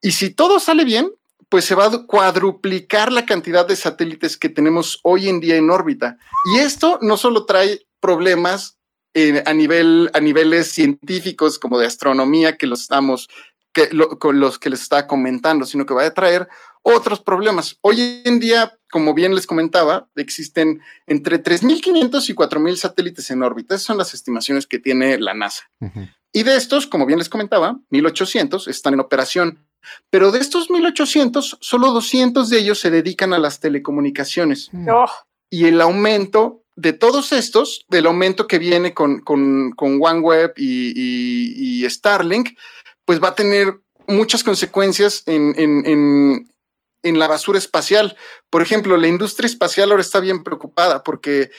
Y 0.01 0.13
si 0.13 0.31
todo 0.31 0.61
sale 0.61 0.85
bien, 0.85 1.11
pues 1.49 1.65
se 1.65 1.75
va 1.75 1.87
a 1.87 2.07
cuadruplicar 2.07 3.11
la 3.13 3.25
cantidad 3.25 3.67
de 3.67 3.77
satélites 3.77 4.37
que 4.37 4.49
tenemos 4.49 5.01
hoy 5.03 5.29
en 5.29 5.41
día 5.41 5.57
en 5.57 5.71
órbita. 5.71 6.19
Y 6.55 6.59
esto 6.59 6.99
no 7.01 7.17
solo 7.17 7.47
trae 7.47 7.87
problemas 8.01 8.79
eh, 9.15 9.43
a, 9.47 9.55
nivel, 9.55 10.11
a 10.13 10.21
niveles 10.21 10.71
científicos 10.71 11.59
como 11.59 11.79
de 11.79 11.87
astronomía 11.87 12.57
que 12.57 12.67
los 12.67 12.83
estamos, 12.83 13.29
que 13.73 13.89
con 14.19 14.41
los 14.41 14.59
que 14.59 14.71
les 14.71 14.83
está 14.83 15.07
comentando, 15.07 15.65
sino 15.65 15.87
que 15.87 15.95
va 15.95 16.05
a 16.05 16.15
traer 16.15 16.49
otros 16.83 17.21
problemas. 17.21 17.79
Hoy 17.81 18.23
en 18.25 18.39
día, 18.39 18.78
como 18.91 19.15
bien 19.15 19.35
les 19.35 19.47
comentaba, 19.47 20.09
existen 20.17 20.81
entre 21.07 21.43
3.500 21.43 22.31
y 22.31 22.35
4.000 22.35 22.77
satélites 22.77 23.31
en 23.31 23.43
órbita. 23.43 23.75
Esas 23.75 23.87
son 23.87 23.99
las 23.99 24.15
estimaciones 24.15 24.67
que 24.67 24.79
tiene 24.79 25.19
la 25.19 25.35
NASA. 25.35 25.71
Y 26.33 26.43
de 26.43 26.57
estos, 26.57 26.87
como 26.87 27.07
bien 27.07 27.19
les 27.19 27.29
comentaba, 27.29 27.79
1.800 27.91 28.69
están 28.69 28.95
en 28.95 29.01
operación. 29.01 29.67
Pero 30.11 30.33
de 30.33 30.41
estos 30.41 30.71
1800, 30.71 31.59
solo 31.61 31.93
200 31.93 32.51
de 32.51 32.59
ellos 32.59 32.81
se 32.81 32.91
dedican 32.91 33.33
a 33.33 33.39
las 33.39 33.61
telecomunicaciones. 33.61 34.69
Mm. 34.73 34.89
Y 35.51 35.65
el 35.67 35.81
aumento 35.81 36.63
de 36.77 36.93
todos 36.93 37.33
estos, 37.33 37.85
del 37.89 38.07
aumento 38.07 38.47
que 38.47 38.59
viene 38.59 38.95
con, 38.95 39.21
con, 39.21 39.75
OneWeb 39.79 40.53
y, 40.57 41.85
Starlink, 41.89 42.51
pues 43.05 43.21
va 43.23 43.29
a 43.29 43.35
tener 43.35 43.81
muchas 44.07 44.45
consecuencias 44.45 45.25
en, 45.27 45.55
en, 45.57 46.49
la 47.03 47.29
basura 47.29 47.59
espacial. 47.59 48.17
Por 48.51 48.63
ejemplo, 48.63 48.97
la 48.97 49.09
industria 49.09 49.47
espacial 49.47 49.91
ahora 49.91 50.03
está 50.03 50.21
bien 50.21 50.43
preocupada 50.43 51.03
porque 51.03 51.51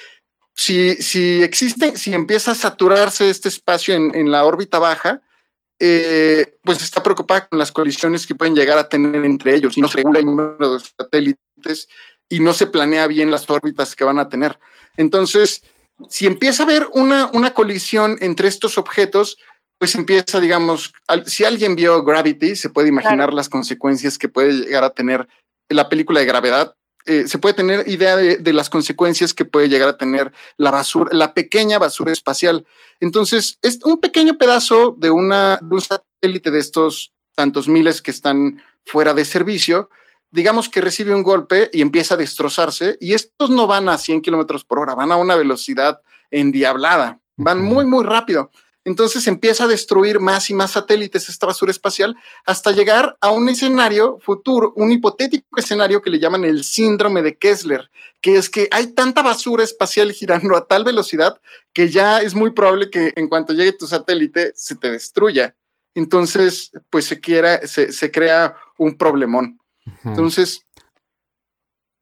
si, 0.55 0.95
si 0.95 1.41
existe, 1.41 1.97
si 1.97 2.13
empieza 2.13 2.51
a 2.51 2.55
saturarse 2.55 3.29
este 3.29 3.49
espacio 3.49 3.95
en, 3.95 4.13
en 4.15 4.31
la 4.31 4.45
órbita 4.45 4.79
baja, 4.79 5.21
eh, 5.81 6.57
pues 6.61 6.81
está 6.81 7.01
preocupada 7.01 7.47
con 7.47 7.57
las 7.57 7.71
colisiones 7.71 8.27
que 8.27 8.35
pueden 8.35 8.53
llegar 8.53 8.77
a 8.77 8.89
tener 8.89 9.23
entre 9.23 9.55
ellos 9.55 9.77
y 9.77 9.81
no 9.81 9.87
se 9.87 9.97
regula 9.97 10.19
el 10.19 10.25
número 10.25 10.73
de 10.73 10.79
satélites 10.81 11.87
y 12.27 12.41
no 12.41 12.53
se 12.53 12.67
planea 12.67 13.07
bien 13.07 13.31
las 13.31 13.49
órbitas 13.49 13.95
que 13.95 14.03
van 14.03 14.19
a 14.19 14.27
tener. 14.27 14.59
Entonces, 14.97 15.63
si 16.09 16.27
empieza 16.27 16.63
a 16.63 16.65
haber 16.65 16.87
una, 16.91 17.29
una 17.33 17.53
colisión 17.53 18.17
entre 18.19 18.49
estos 18.49 18.77
objetos, 18.77 19.37
pues 19.79 19.95
empieza, 19.95 20.41
digamos, 20.41 20.93
si 21.25 21.45
alguien 21.45 21.75
vio 21.75 22.03
Gravity, 22.03 22.57
se 22.57 22.69
puede 22.69 22.89
imaginar 22.89 23.33
las 23.33 23.47
consecuencias 23.47 24.17
que 24.17 24.27
puede 24.27 24.51
llegar 24.51 24.83
a 24.83 24.89
tener 24.89 25.27
la 25.69 25.87
película 25.87 26.19
de 26.19 26.25
gravedad. 26.25 26.75
Eh, 27.05 27.29
se 27.29 27.39
puede 27.39 27.55
tener 27.55 27.87
idea 27.87 28.17
de, 28.17 28.53
las 28.53 28.69
consecuencias 28.69 29.33
que 29.33 29.45
puede 29.45 29.69
llegar 29.69 29.87
a 29.87 29.97
tener 29.97 30.33
la 30.57 30.69
basura, 30.69 31.09
la 31.13 31.33
pequeña 31.33 31.79
basura 31.79 32.11
espacial. 32.11 32.67
Entonces, 32.99 33.57
es 33.61 33.79
un 33.85 34.01
pequeño 34.01 34.37
pedazo 34.37 34.95
de, 34.97 35.11
una, 35.11 35.59
un 35.61 35.79
satélite 35.79 36.51
de 36.51 36.59
estos 36.59 37.13
tantos 37.33 37.69
miles 37.69 38.01
que 38.01 38.11
están 38.11 38.61
fuera 38.85 39.13
de 39.13 39.23
servicio, 39.23 39.89
digamos 40.29 40.67
que 40.67 40.81
recibe 40.81 41.15
un 41.15 41.23
golpe 41.23 41.69
y 41.71 41.81
empieza 41.81 42.15
a 42.15 42.17
destrozarse, 42.17 42.97
y 42.99 43.13
estos 43.13 43.49
no 43.49 43.65
van 43.65 43.87
a 43.87 43.97
100 43.97 44.21
kilómetros 44.21 44.65
por 44.65 44.79
hora, 44.79 44.93
van 44.93 45.13
a 45.13 45.15
una 45.15 45.37
velocidad 45.37 46.01
endiablada, 46.31 47.21
van 47.37 47.61
muy, 47.61 47.85
muy 47.85 48.03
rápido. 48.03 48.51
Entonces 48.85 49.27
empieza 49.27 49.65
a 49.65 49.67
destruir 49.67 50.19
más 50.19 50.49
y 50.49 50.53
más 50.53 50.71
satélites 50.71 51.27
esta 51.27 51.47
basura 51.47 51.71
espacial 51.71 52.15
hasta 52.45 52.71
llegar 52.71 53.17
a 53.19 53.29
un 53.29 53.49
escenario 53.49 54.19
futuro, 54.19 54.73
un 54.75 54.91
hipotético 54.91 55.45
escenario 55.57 56.01
que 56.01 56.09
le 56.09 56.19
llaman 56.19 56.45
el 56.45 56.63
síndrome 56.63 57.21
de 57.21 57.37
Kessler, 57.37 57.89
que 58.21 58.37
es 58.37 58.49
que 58.49 58.67
hay 58.71 58.87
tanta 58.87 59.21
basura 59.21 59.63
espacial 59.63 60.11
girando 60.13 60.55
a 60.55 60.65
tal 60.65 60.83
velocidad 60.83 61.39
que 61.73 61.89
ya 61.89 62.21
es 62.21 62.33
muy 62.35 62.51
probable 62.51 62.89
que 62.89 63.13
en 63.15 63.27
cuanto 63.27 63.53
llegue 63.53 63.73
tu 63.73 63.85
satélite 63.85 64.53
se 64.55 64.75
te 64.75 64.91
destruya. 64.91 65.55
Entonces, 65.95 66.71
pues 66.89 67.05
se, 67.05 67.19
quiera, 67.19 67.65
se, 67.67 68.11
crea 68.11 68.55
un 68.77 68.97
problemón. 68.97 69.59
Entonces... 70.05 70.65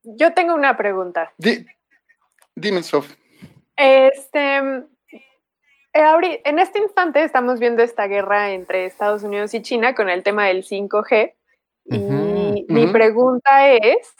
Yo 0.04 0.34
tengo 0.34 0.54
una 0.54 0.78
pregunta. 0.78 1.34
dime, 2.56 2.84
Sof. 2.84 3.14
Este, 3.76 4.84
en 6.44 6.60
este 6.60 6.80
instante 6.80 7.24
estamos 7.24 7.60
viendo 7.60 7.82
esta 7.82 8.08
guerra 8.08 8.52
entre 8.52 8.86
Estados 8.86 9.24
Unidos 9.24 9.54
y 9.54 9.62
China 9.62 9.96
con 9.96 10.10
el 10.10 10.24
tema 10.24 10.46
del 10.46 10.64
5G. 10.64 11.34
Y 11.86 12.66
mi 12.68 12.88
pregunta 12.88 13.72
es 13.74 14.16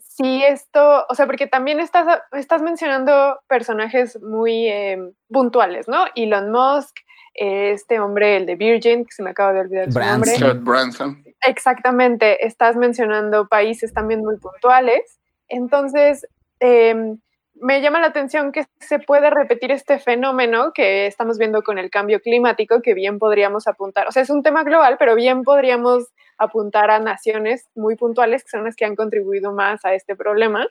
si 0.00 0.42
esto, 0.42 1.06
o 1.08 1.14
sea, 1.14 1.26
porque 1.26 1.46
también 1.46 1.80
estás, 1.80 2.20
estás 2.32 2.60
mencionando 2.60 3.38
personajes 3.48 4.20
muy 4.20 4.68
em, 4.68 5.12
puntuales, 5.30 5.88
¿no? 5.88 6.04
Elon 6.14 6.50
Musk, 6.50 6.96
este 7.34 8.00
hombre, 8.00 8.36
el 8.36 8.46
de 8.46 8.56
Virgin, 8.56 9.04
que 9.04 9.12
se 9.12 9.22
me 9.22 9.30
acaba 9.30 9.52
de 9.52 9.60
olvidar 9.60 9.92
su 9.92 9.98
nombre. 9.98 10.32
Branson. 10.54 11.24
Exactamente, 11.46 12.44
estás 12.46 12.76
mencionando 12.76 13.46
países 13.48 13.92
también 13.94 14.20
muy 14.20 14.36
puntuales. 14.38 15.18
Entonces, 15.48 16.26
eh, 16.60 17.16
me 17.60 17.80
llama 17.80 18.00
la 18.00 18.08
atención 18.08 18.52
que 18.52 18.64
se 18.80 18.98
puede 18.98 19.30
repetir 19.30 19.72
este 19.72 19.98
fenómeno 19.98 20.72
que 20.74 21.06
estamos 21.06 21.38
viendo 21.38 21.62
con 21.62 21.78
el 21.78 21.90
cambio 21.90 22.20
climático, 22.20 22.82
que 22.82 22.94
bien 22.94 23.18
podríamos 23.18 23.66
apuntar, 23.66 24.06
o 24.08 24.12
sea, 24.12 24.22
es 24.22 24.30
un 24.30 24.42
tema 24.42 24.64
global, 24.64 24.96
pero 24.98 25.14
bien 25.14 25.42
podríamos 25.42 26.08
apuntar 26.38 26.90
a 26.90 26.98
naciones 26.98 27.68
muy 27.74 27.96
puntuales, 27.96 28.44
que 28.44 28.50
son 28.50 28.64
las 28.64 28.76
que 28.76 28.84
han 28.84 28.96
contribuido 28.96 29.52
más 29.52 29.84
a 29.84 29.94
este 29.94 30.16
problema. 30.16 30.66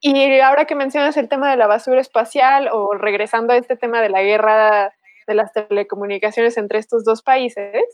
Y 0.00 0.40
ahora 0.40 0.64
que 0.64 0.74
mencionas 0.74 1.16
el 1.16 1.28
tema 1.28 1.50
de 1.50 1.56
la 1.56 1.68
basura 1.68 2.00
espacial 2.00 2.68
o 2.72 2.94
regresando 2.94 3.52
a 3.52 3.56
este 3.56 3.76
tema 3.76 4.02
de 4.02 4.08
la 4.08 4.22
guerra 4.22 4.92
de 5.26 5.34
las 5.34 5.52
telecomunicaciones 5.52 6.56
entre 6.56 6.78
estos 6.78 7.04
dos 7.04 7.22
países, 7.22 7.84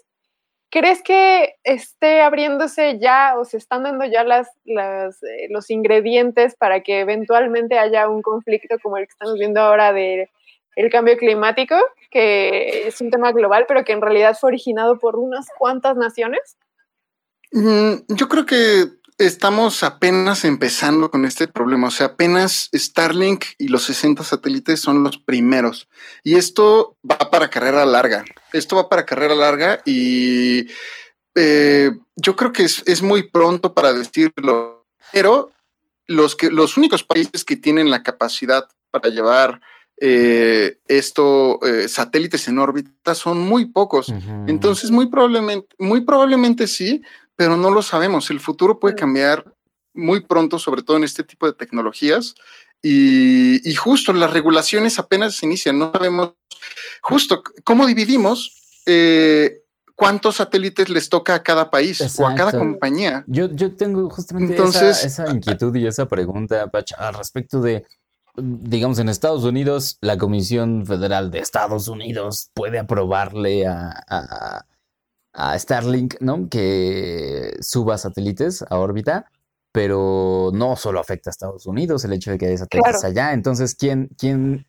¿Crees 0.75 1.05
que 1.05 1.55
esté 1.63 2.21
abriéndose 2.21 2.99
ya 2.99 3.37
o 3.39 3.45
se 3.45 3.59
están 3.59 3.85
dando 3.85 4.07
ya 4.07 4.25
las, 4.25 4.49
eh, 4.67 5.47
los 5.51 5.71
ingredientes 5.71 6.57
para 6.57 6.83
que 6.83 6.99
eventualmente 6.99 7.79
haya 7.79 8.09
un 8.09 8.23
conflicto 8.23 8.75
como 8.83 8.97
el 8.97 9.05
que 9.05 9.13
estamos 9.13 9.39
viendo 9.39 9.61
ahora 9.61 9.93
del 9.93 10.29
el 10.75 10.91
cambio 10.91 11.17
climático, 11.17 11.77
que 12.11 12.89
es 12.89 13.01
un 13.01 13.13
tema 13.13 13.31
global, 13.31 13.67
pero 13.69 13.85
que 13.85 13.93
en 13.93 14.01
realidad 14.01 14.37
fue 14.37 14.49
originado 14.49 14.99
por 14.99 15.15
unas 15.15 15.47
cuantas 15.57 15.97
naciones? 15.97 16.57
Mm, 17.53 17.93
yo 18.09 18.29
creo 18.29 18.45
que 18.45 18.89
estamos 19.19 19.83
apenas 19.83 20.45
empezando 20.45 21.11
con 21.11 21.25
este 21.25 21.49
problema. 21.49 21.89
O 21.89 21.91
sea, 21.91 22.07
apenas 22.07 22.69
Starlink 22.75 23.45
y 23.59 23.69
los 23.69 23.85
60 23.85 24.25
satélites 24.25 24.81
son 24.81 25.03
los 25.03 25.19
primeros. 25.19 25.89
Y 26.23 26.35
esto 26.37 26.97
va 27.09 27.31
para 27.31 27.51
carrera 27.51 27.85
larga. 27.87 28.25
Esto 28.53 28.77
va 28.77 28.89
para 28.89 29.07
carrera 29.07 29.35
larga 29.35 29.81
y 29.85 30.67
eh, 31.35 31.91
yo 32.17 32.37
creo 32.37 32.53
que 32.53 32.65
es, 32.65 33.03
muy 33.03 33.25
pronto 33.25 33.75
para 33.75 33.93
decirlo. 33.93 34.87
Pero 35.13 35.53
los, 36.07 36.35
que, 36.35 36.51
los 36.51 36.77
únicos 36.77 37.05
países 37.05 37.45
que 37.45 37.57
tienen 37.57 37.91
la 37.91 38.03
capacidad 38.03 38.69
para 38.91 39.11
llevar 39.11 39.61
eh, 40.01 40.79
esto, 40.89 41.61
eh, 41.65 41.89
satélites 41.89 42.49
en 42.49 42.59
órbita 42.59 43.15
son 43.15 43.39
muy 43.39 43.67
pocos. 43.67 44.13
Entonces, 44.49 44.91
muy 44.91 45.07
probablemente, 45.07 45.69
muy 45.79 46.01
probablemente 46.01 46.67
sí, 46.67 47.03
pero 47.37 47.57
no 47.57 47.71
lo 47.71 47.83
sabemos. 47.83 48.31
El 48.31 48.41
futuro 48.41 48.79
puede 48.79 48.95
cambiar 48.95 49.45
muy 49.93 50.21
pronto, 50.21 50.59
sobre 50.59 50.83
todo 50.83 50.97
en 50.97 51.05
este 51.05 51.25
tipo 51.25 51.47
de 51.47 51.53
tecnologías. 51.53 52.35
Y, 52.83 53.75
justo 53.77 54.13
las 54.13 54.33
regulaciones 54.33 54.99
apenas 54.99 55.37
se 55.37 55.47
inician. 55.47 55.79
No 55.79 55.91
sabemos 55.91 56.35
justo 57.01 57.43
cómo 57.65 57.87
dividimos 57.87 58.83
eh, 58.85 59.63
cuántos 59.95 60.37
satélites 60.37 60.91
les 60.91 61.09
toca 61.09 61.35
a 61.35 61.43
cada 61.43 61.71
país 61.71 62.01
o 62.19 62.27
a 62.27 62.35
cada 62.35 62.53
compañía. 62.53 63.25
Yo, 63.27 63.49
yo 63.51 63.75
tengo 63.75 64.11
justamente 64.11 64.53
Entonces, 64.53 65.03
esa, 65.03 65.31
inquietud 65.31 65.75
y 65.77 65.87
esa 65.87 66.07
pregunta, 66.07 66.71
Pacha, 66.71 66.97
al 66.97 67.15
respecto 67.15 67.63
de, 67.63 67.87
digamos, 68.37 68.99
en 68.99 69.09
Estados 69.09 69.45
Unidos, 69.45 69.97
la 70.03 70.19
Comisión 70.19 70.85
Federal 70.85 71.31
de 71.31 71.39
Estados 71.39 71.89
Unidos 71.89 72.51
puede 72.53 72.79
aprobarle 72.79 73.67
a 73.67 73.95
a 74.09 74.67
Starlink, 75.59 76.15
¿no? 76.21 76.49
Que 76.49 77.57
suba 77.61 77.99
satélites 77.99 78.65
a 78.69 78.79
órbita. 78.79 79.27
pero 79.73 80.51
no 80.55 80.77
solo 80.77 81.01
afecta 81.01 81.31
a 81.31 81.33
Estados 81.33 81.67
Unidos 81.67 82.05
el 82.05 82.13
hecho 82.13 82.31
de 82.31 82.39
que 82.39 82.47
haya 82.47 82.59
satélites 82.59 83.03
allá. 83.05 83.33
Entonces, 83.33 83.75
¿quién, 83.75 84.09
¿quién, 84.17 84.67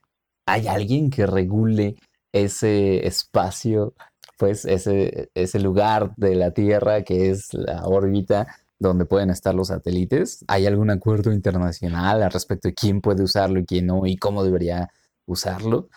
hay 0.47 0.67
alguien 0.67 1.09
que 1.09 1.25
regule 1.27 1.95
ese 2.31 3.05
espacio, 3.05 3.93
pues 4.37 4.65
ese, 4.65 5.29
ese 5.35 5.59
lugar 5.59 6.13
de 6.17 6.35
la 6.35 6.51
Tierra 6.51 7.03
que 7.03 7.29
es 7.29 7.53
la 7.53 7.85
órbita 7.85 8.47
donde 8.79 9.05
pueden 9.05 9.29
estar 9.29 9.53
los 9.55 9.67
satélites? 9.69 10.43
¿Hay 10.47 10.65
algún 10.65 10.89
acuerdo 10.89 11.31
internacional 11.31 12.23
al 12.23 12.31
respecto 12.31 12.67
de 12.67 12.73
quién 12.73 13.01
puede 13.01 13.23
usarlo 13.23 13.59
y 13.59 13.65
quién 13.65 13.87
no 13.87 14.05
y 14.05 14.17
cómo 14.17 14.43
debería 14.43 14.89
usarlo? 15.27 15.89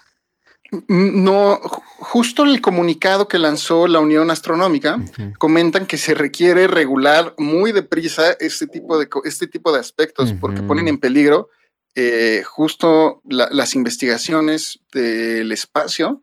No, 0.89 1.59
justo 1.63 2.43
en 2.43 2.51
el 2.51 2.61
comunicado 2.61 3.27
que 3.27 3.39
lanzó 3.39 3.87
la 3.87 4.01
Unión 4.01 4.31
Astronómica, 4.31 4.99
comentan 5.39 5.87
que 5.87 5.97
se 5.97 6.15
requiere 6.15 6.67
regular 6.67 7.35
muy 7.39 7.73
deprisa 7.73 8.33
este 8.39 8.67
tipo 8.67 8.99
de, 8.99 9.09
este 9.25 9.47
tipo 9.47 9.73
de 9.73 9.81
aspectos 9.81 10.35
porque 10.39 10.63
ponen 10.63 10.89
en 10.89 10.99
peligro 10.99 11.49
eh, 11.95 12.43
justo 12.45 13.23
las 13.25 13.75
investigaciones 13.75 14.81
del 14.93 15.51
espacio 15.53 16.23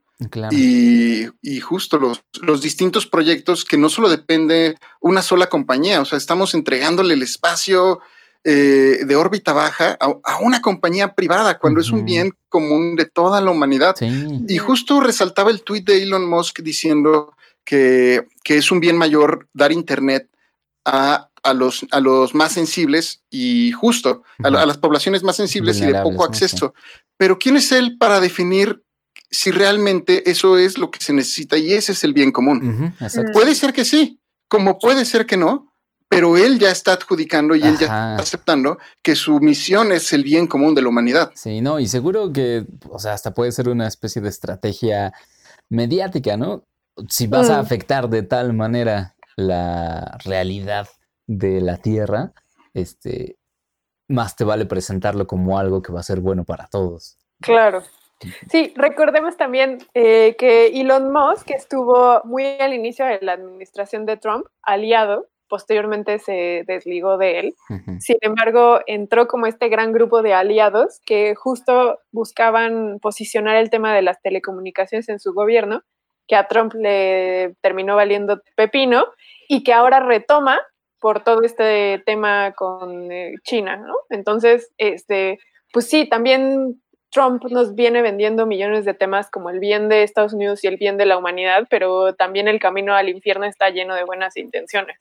y, 0.51 1.59
justo 1.59 1.97
los, 1.97 2.23
los, 2.41 2.61
distintos 2.61 3.07
proyectos 3.07 3.65
que 3.65 3.77
no 3.77 3.89
solo 3.89 4.09
depende 4.09 4.77
una 5.01 5.21
sola 5.21 5.47
compañía, 5.47 5.99
o 6.01 6.05
sea, 6.05 6.17
estamos 6.17 6.53
entregándole 6.53 7.15
el 7.15 7.23
espacio 7.23 7.99
eh, 8.47 9.05
de 9.05 9.15
órbita 9.15 9.53
baja 9.53 9.97
a, 9.99 10.37
una 10.39 10.61
compañía 10.61 11.15
privada 11.15 11.57
cuando 11.57 11.81
es 11.81 11.89
un 11.89 12.05
bien 12.05 12.31
común 12.47 12.95
de 12.95 13.05
toda 13.05 13.41
la 13.41 13.49
humanidad. 13.49 13.95
Y 14.47 14.59
justo 14.59 14.99
resaltaba 14.99 15.49
el 15.49 15.63
tuit 15.63 15.83
de 15.87 16.03
Elon 16.03 16.29
Musk 16.29 16.59
diciendo 16.59 17.33
que, 17.63 18.27
es 18.45 18.71
un 18.71 18.79
bien 18.79 18.97
mayor 18.97 19.49
dar 19.51 19.71
Internet 19.71 20.29
a, 20.85 21.31
los, 21.55 21.87
a 21.89 21.99
los 21.99 22.35
más 22.35 22.51
sensibles 22.51 23.23
y 23.31 23.71
justo 23.71 24.21
a, 24.43 24.51
las 24.51 24.77
poblaciones 24.77 25.23
más 25.23 25.37
sensibles 25.37 25.81
y 25.81 25.87
de 25.87 25.99
poco 26.03 26.23
acceso. 26.23 26.75
Pero 27.17 27.39
¿quién 27.39 27.57
es 27.57 27.71
él 27.71 27.97
para 27.97 28.19
definir 28.19 28.83
si 29.31 29.49
realmente 29.49 30.29
eso 30.29 30.59
es 30.59 30.77
lo 30.77 30.91
que 30.91 30.99
se 30.99 31.13
necesita 31.13 31.57
y 31.57 31.73
ese 31.73 31.93
es 31.93 32.03
el 32.03 32.13
bien 32.13 32.31
común? 32.31 32.93
puede 33.33 33.55
ser 33.55 33.73
que 33.73 33.85
sí, 33.85 34.19
como 34.47 34.77
puede 34.77 35.03
ser 35.03 35.25
que 35.25 35.35
no, 35.35 35.74
pero 36.07 36.37
él 36.37 36.59
ya 36.59 36.71
está 36.71 36.93
adjudicando 36.93 37.55
y 37.55 37.63
él 37.63 37.77
ya 37.77 37.85
está 37.85 38.15
aceptando 38.15 38.77
que 39.01 39.15
su 39.15 39.39
misión 39.39 39.91
es 39.91 40.13
el 40.13 40.23
bien 40.23 40.47
común 40.47 40.75
de 40.75 40.81
la 40.81 40.89
humanidad. 40.89 41.31
Sí, 41.35 41.61
no, 41.61 41.79
y 41.79 41.87
seguro 41.87 42.31
que, 42.31 42.65
o 42.89 42.99
sea, 42.99 43.13
hasta 43.13 43.33
puede 43.33 43.51
ser 43.51 43.69
una 43.69 43.87
especie 43.87 44.21
de 44.21 44.29
estrategia 44.29 45.13
mediática, 45.69 46.37
¿no? 46.37 46.63
Si 47.09 47.27
vas 47.27 47.49
a 47.49 47.57
mm. 47.57 47.59
afectar 47.59 48.09
de 48.09 48.23
tal 48.23 48.53
manera 48.53 49.15
la 49.35 50.17
realidad 50.23 50.87
de 51.27 51.59
la 51.59 51.77
Tierra, 51.77 52.31
este, 52.73 53.37
más 54.07 54.35
te 54.35 54.43
vale 54.43 54.65
presentarlo 54.65 55.27
como 55.27 55.57
algo 55.57 55.81
que 55.81 55.91
va 55.91 55.99
a 55.99 56.03
ser 56.03 56.19
bueno 56.19 56.45
para 56.45 56.67
todos. 56.67 57.17
Claro. 57.41 57.83
Sí, 58.49 58.73
recordemos 58.77 59.35
también 59.35 59.79
eh, 59.93 60.35
que 60.37 60.67
Elon 60.67 61.11
Musk 61.11 61.51
estuvo 61.51 62.21
muy 62.23 62.45
al 62.45 62.73
inicio 62.73 63.05
de 63.05 63.19
la 63.21 63.33
administración 63.33 64.05
de 64.05 64.15
Trump, 64.17 64.45
aliado 64.61 65.27
posteriormente 65.47 66.19
se 66.19 66.63
desligó 66.67 67.17
de 67.17 67.39
él. 67.39 67.53
Sin 67.99 68.17
embargo, 68.21 68.79
entró 68.87 69.27
como 69.27 69.47
este 69.47 69.69
gran 69.69 69.91
grupo 69.91 70.21
de 70.21 70.33
aliados 70.33 70.99
que 71.05 71.35
justo 71.35 71.99
buscaban 72.11 72.99
posicionar 73.01 73.55
el 73.57 73.69
tema 73.69 73.93
de 73.93 74.01
las 74.01 74.21
telecomunicaciones 74.21 75.09
en 75.09 75.19
su 75.19 75.33
gobierno, 75.33 75.81
que 76.27 76.35
a 76.35 76.47
Trump 76.47 76.73
le 76.73 77.55
terminó 77.61 77.95
valiendo 77.95 78.41
pepino 78.55 79.05
y 79.47 79.63
que 79.63 79.73
ahora 79.73 79.99
retoma 79.99 80.59
por 80.99 81.23
todo 81.23 81.43
este 81.43 82.01
tema 82.05 82.53
con 82.53 83.11
eh, 83.11 83.35
China, 83.43 83.77
¿no? 83.77 83.93
Entonces, 84.09 84.71
este, 84.77 85.39
pues 85.71 85.87
sí, 85.87 86.09
también 86.09 86.81
Trump 87.11 87.43
nos 87.49 87.75
viene 87.75 88.01
vendiendo 88.01 88.45
millones 88.45 88.85
de 88.85 88.93
temas 88.93 89.29
como 89.29 89.49
el 89.49 89.59
bien 89.59 89.87
de 89.87 90.03
Estados 90.03 90.33
Unidos 90.33 90.63
y 90.63 90.67
el 90.67 90.77
bien 90.77 90.97
de 90.97 91.05
la 91.05 91.17
humanidad, 91.17 91.67
pero 91.69 92.13
también 92.13 92.47
el 92.47 92.59
camino 92.59 92.93
al 92.93 93.07
infierno 93.07 93.45
está 93.45 93.69
lleno 93.69 93.95
de 93.95 94.03
buenas 94.03 94.35
intenciones. 94.35 94.97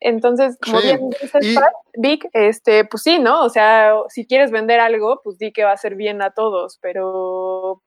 Entonces, 0.00 0.56
como 0.62 0.80
bien 0.80 1.10
dices, 1.10 1.56
Vic, 1.98 2.28
este, 2.32 2.84
pues 2.84 3.02
sí, 3.02 3.18
¿no? 3.18 3.42
O 3.42 3.48
sea, 3.48 3.94
si 4.08 4.26
quieres 4.26 4.50
vender 4.50 4.80
algo, 4.80 5.20
pues 5.24 5.38
di 5.38 5.52
que 5.52 5.64
va 5.64 5.72
a 5.72 5.76
ser 5.76 5.94
bien 5.94 6.22
a 6.22 6.30
todos, 6.30 6.78
pero 6.80 7.82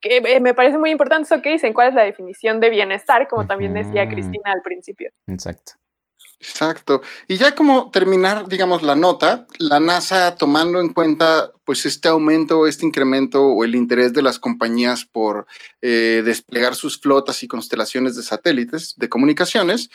que 0.00 0.18
eh, 0.18 0.40
me 0.40 0.54
parece 0.54 0.78
muy 0.78 0.90
importante 0.90 1.32
eso 1.32 1.42
que 1.42 1.52
dicen, 1.52 1.72
cuál 1.72 1.88
es 1.88 1.94
la 1.94 2.04
definición 2.04 2.60
de 2.60 2.70
bienestar, 2.70 3.28
como 3.28 3.46
también 3.46 3.74
decía 3.74 4.08
Cristina 4.08 4.52
al 4.52 4.62
principio. 4.62 5.10
Exacto. 5.26 5.72
Exacto. 6.38 7.00
Y 7.28 7.38
ya 7.38 7.54
como 7.54 7.90
terminar, 7.90 8.46
digamos, 8.46 8.82
la 8.82 8.94
nota, 8.94 9.46
la 9.58 9.80
NASA 9.80 10.36
tomando 10.36 10.80
en 10.80 10.92
cuenta 10.92 11.50
pues 11.64 11.86
este 11.86 12.08
aumento, 12.08 12.66
este 12.66 12.84
incremento 12.84 13.42
o 13.42 13.64
el 13.64 13.74
interés 13.74 14.12
de 14.12 14.22
las 14.22 14.38
compañías 14.38 15.06
por 15.06 15.46
eh, 15.80 16.22
desplegar 16.24 16.74
sus 16.74 17.00
flotas 17.00 17.42
y 17.42 17.48
constelaciones 17.48 18.16
de 18.16 18.22
satélites 18.22 18.94
de 18.96 19.08
comunicaciones, 19.08 19.88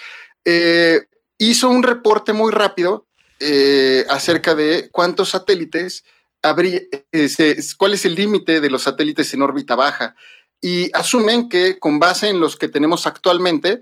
eh, 0.44 1.02
hizo 1.50 1.70
un 1.70 1.82
reporte 1.82 2.34
muy 2.34 2.52
rápido 2.52 3.08
eh, 3.40 4.06
acerca 4.10 4.54
de 4.54 4.90
cuántos 4.92 5.30
satélites 5.30 6.04
habría, 6.44 6.82
eh, 7.12 7.58
cuál 7.78 7.96
es 7.96 8.06
el 8.06 8.14
límite 8.14 8.62
de 8.62 8.70
los 8.70 8.84
satélites 8.84 9.34
en 9.34 9.42
órbita 9.42 9.76
baja. 9.76 10.16
Y 10.62 10.96
asumen 10.96 11.50
que 11.50 11.80
con 11.80 11.98
base 11.98 12.30
en 12.30 12.40
los 12.40 12.56
que 12.56 12.68
tenemos 12.70 13.08
actualmente, 13.08 13.82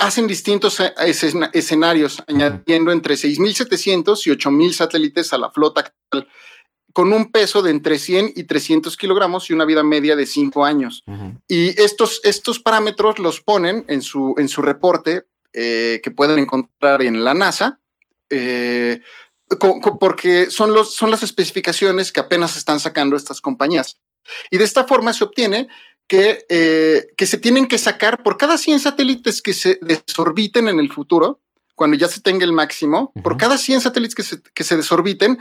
hacen 0.00 0.26
distintos 0.26 0.80
eh, 0.80 0.92
escenarios, 1.52 2.20
añadiendo 2.26 2.90
entre 2.90 3.14
6.700 3.14 4.26
y 4.26 4.30
8.000 4.30 4.72
satélites 4.72 5.32
a 5.32 5.38
la 5.38 5.52
flota 5.52 5.82
actual, 5.82 6.28
con 6.92 7.12
un 7.12 7.30
peso 7.30 7.62
de 7.62 7.70
entre 7.70 8.00
100 8.00 8.32
y 8.34 8.44
300 8.44 8.96
kilogramos 8.96 9.48
y 9.48 9.52
una 9.52 9.64
vida 9.64 9.84
media 9.84 10.16
de 10.16 10.26
5 10.26 10.64
años. 10.64 11.04
Y 11.46 11.80
estos, 11.80 12.20
estos 12.24 12.58
parámetros 12.58 13.20
los 13.20 13.40
ponen 13.40 13.84
en 13.86 14.02
su, 14.02 14.34
en 14.38 14.48
su 14.48 14.60
reporte 14.60 15.26
eh, 15.54 16.00
que 16.02 16.10
pueden 16.10 16.38
encontrar 16.40 17.00
en 17.02 17.22
la 17.22 17.32
NASA, 17.32 17.80
eh, 18.28 19.00
porque 20.00 20.50
son, 20.50 20.74
los, 20.74 20.94
son 20.94 21.12
las 21.12 21.22
especificaciones 21.22 22.10
que 22.10 22.18
apenas 22.18 22.56
están 22.56 22.80
sacando 22.80 23.16
estas 23.16 23.40
compañías. 23.40 24.00
Y 24.50 24.58
de 24.58 24.64
esta 24.64 24.84
forma 24.84 25.12
se 25.12 25.22
obtiene 25.22 25.68
que, 26.08 26.44
eh, 26.48 27.06
que 27.16 27.26
se 27.26 27.38
tienen 27.38 27.68
que 27.68 27.78
sacar 27.78 28.22
por 28.24 28.36
cada 28.36 28.58
100 28.58 28.80
satélites 28.80 29.40
que 29.40 29.52
se 29.52 29.78
desorbiten 29.80 30.68
en 30.68 30.80
el 30.80 30.92
futuro, 30.92 31.40
cuando 31.76 31.96
ya 31.96 32.08
se 32.08 32.20
tenga 32.20 32.44
el 32.44 32.52
máximo, 32.52 33.12
por 33.22 33.36
cada 33.36 33.56
100 33.56 33.80
satélites 33.80 34.14
que 34.14 34.22
se, 34.24 34.42
que 34.42 34.64
se 34.64 34.76
desorbiten, 34.76 35.38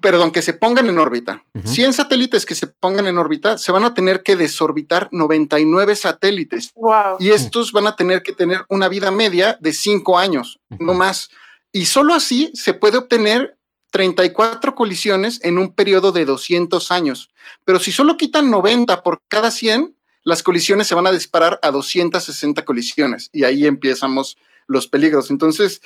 perdón, 0.00 0.30
que 0.30 0.42
se 0.42 0.52
pongan 0.52 0.88
en 0.88 0.98
órbita. 0.98 1.44
100 1.64 1.92
satélites 1.92 2.46
que 2.46 2.54
se 2.54 2.66
pongan 2.66 3.06
en 3.06 3.18
órbita, 3.18 3.58
se 3.58 3.72
van 3.72 3.84
a 3.84 3.94
tener 3.94 4.22
que 4.22 4.36
desorbitar 4.36 5.08
99 5.10 5.96
satélites. 5.96 6.72
Y 7.18 7.30
estos 7.30 7.72
van 7.72 7.86
a 7.86 7.96
tener 7.96 8.22
que 8.22 8.32
tener 8.32 8.64
una 8.68 8.88
vida 8.88 9.10
media 9.10 9.58
de 9.60 9.72
5 9.72 10.18
años, 10.18 10.60
no 10.78 10.94
más. 10.94 11.30
Y 11.72 11.86
solo 11.86 12.14
así 12.14 12.50
se 12.54 12.74
puede 12.74 12.98
obtener 12.98 13.56
34 13.90 14.74
colisiones 14.74 15.40
en 15.42 15.58
un 15.58 15.74
periodo 15.74 16.12
de 16.12 16.24
200 16.24 16.90
años. 16.92 17.30
Pero 17.64 17.80
si 17.80 17.90
solo 17.90 18.16
quitan 18.16 18.50
90 18.50 19.02
por 19.02 19.22
cada 19.28 19.50
100, 19.50 19.96
las 20.22 20.42
colisiones 20.42 20.86
se 20.86 20.94
van 20.94 21.06
a 21.06 21.12
disparar 21.12 21.58
a 21.62 21.70
260 21.70 22.64
colisiones. 22.64 23.30
Y 23.32 23.44
ahí 23.44 23.66
empezamos 23.66 24.36
los 24.66 24.86
peligros. 24.86 25.30
Entonces, 25.30 25.80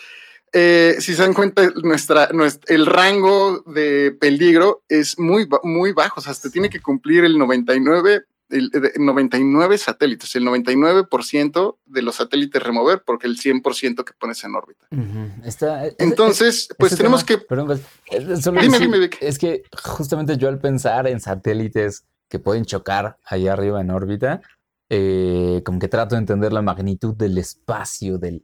eh, 0.57 1.01
si 1.01 1.15
se 1.15 1.23
dan 1.23 1.35
cuenta, 1.35 1.69
nuestra, 1.83 2.29
el 2.69 2.87
rango 2.87 3.65
de 3.67 4.17
peligro 4.21 4.85
es 4.89 5.19
muy, 5.19 5.49
muy 5.65 5.93
bajo. 5.93 6.21
O 6.21 6.23
sea, 6.23 6.33
se 6.33 6.49
tiene 6.49 6.71
que 6.71 6.81
cumplir 6.81 7.25
el 7.25 7.37
99, 7.37 8.23
el, 8.51 8.71
99 8.97 9.79
satélites, 9.79 10.37
el 10.37 10.47
99% 10.47 11.77
de 11.87 12.03
los 12.03 12.15
satélites 12.15 12.63
remover, 12.63 13.03
porque 13.05 13.27
el 13.27 13.37
100% 13.37 14.05
que 14.05 14.13
pones 14.13 14.45
en 14.45 14.55
órbita. 14.55 14.87
Entonces, 15.99 16.69
pues 16.79 16.97
tenemos 16.97 17.25
que. 17.25 17.39
Perdón, 17.39 17.67
pues, 17.67 17.81
dime, 18.45 18.79
dime, 18.79 19.11
Es 19.21 19.41
que 19.41 19.65
justamente 19.83 20.37
yo 20.37 20.47
al 20.47 20.61
pensar 20.61 21.09
en 21.09 21.19
satélites 21.19 22.05
que 22.29 22.39
pueden 22.39 22.65
chocar 22.65 23.19
allá 23.25 23.55
arriba 23.55 23.81
en 23.81 23.91
órbita, 23.91 24.41
eh, 24.89 25.63
como 25.65 25.81
que 25.81 25.89
trato 25.89 26.15
de 26.15 26.21
entender 26.21 26.53
la 26.53 26.63
magnitud 26.63 27.15
del 27.17 27.39
espacio 27.39 28.19
del 28.19 28.41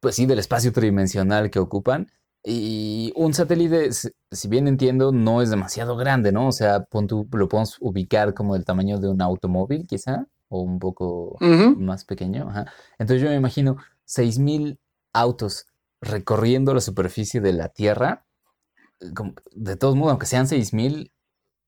pues 0.00 0.16
sí, 0.16 0.26
del 0.26 0.38
espacio 0.38 0.72
tridimensional 0.72 1.50
que 1.50 1.58
ocupan. 1.58 2.08
Y 2.44 3.12
un 3.16 3.34
satélite, 3.34 3.90
si 3.92 4.48
bien 4.48 4.68
entiendo, 4.68 5.12
no 5.12 5.42
es 5.42 5.50
demasiado 5.50 5.96
grande, 5.96 6.32
¿no? 6.32 6.48
O 6.48 6.52
sea, 6.52 6.86
lo 6.90 7.48
podemos 7.48 7.76
ubicar 7.80 8.32
como 8.32 8.54
del 8.54 8.64
tamaño 8.64 8.98
de 8.98 9.08
un 9.08 9.20
automóvil, 9.20 9.86
quizá, 9.86 10.26
o 10.48 10.62
un 10.62 10.78
poco 10.78 11.36
más 11.40 12.04
pequeño. 12.04 12.48
Entonces 12.98 13.22
yo 13.22 13.28
me 13.28 13.34
imagino 13.34 13.76
6.000 14.06 14.78
autos 15.12 15.66
recorriendo 16.00 16.72
la 16.72 16.80
superficie 16.80 17.40
de 17.40 17.52
la 17.52 17.68
Tierra. 17.68 18.24
De 19.52 19.76
todos 19.76 19.96
modos, 19.96 20.12
aunque 20.12 20.26
sean 20.26 20.46
6.000, 20.46 21.10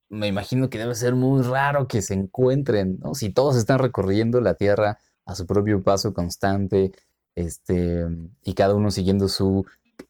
me 0.09 0.27
imagino 0.27 0.69
que 0.69 0.79
debe 0.79 0.95
ser 0.95 1.15
muy 1.15 1.43
raro 1.43 1.87
que 1.87 2.01
se 2.01 2.13
encuentren, 2.13 2.97
¿no? 3.03 3.13
Si 3.13 3.29
todos 3.29 3.57
están 3.57 3.79
recorriendo 3.79 4.41
la 4.41 4.55
Tierra 4.55 4.99
a 5.25 5.35
su 5.35 5.45
propio 5.45 5.83
paso 5.83 6.13
constante, 6.13 6.91
este, 7.35 8.05
y 8.43 8.53
cada 8.53 8.75
uno 8.75 8.91
siguiendo 8.91 9.27
su 9.27 9.65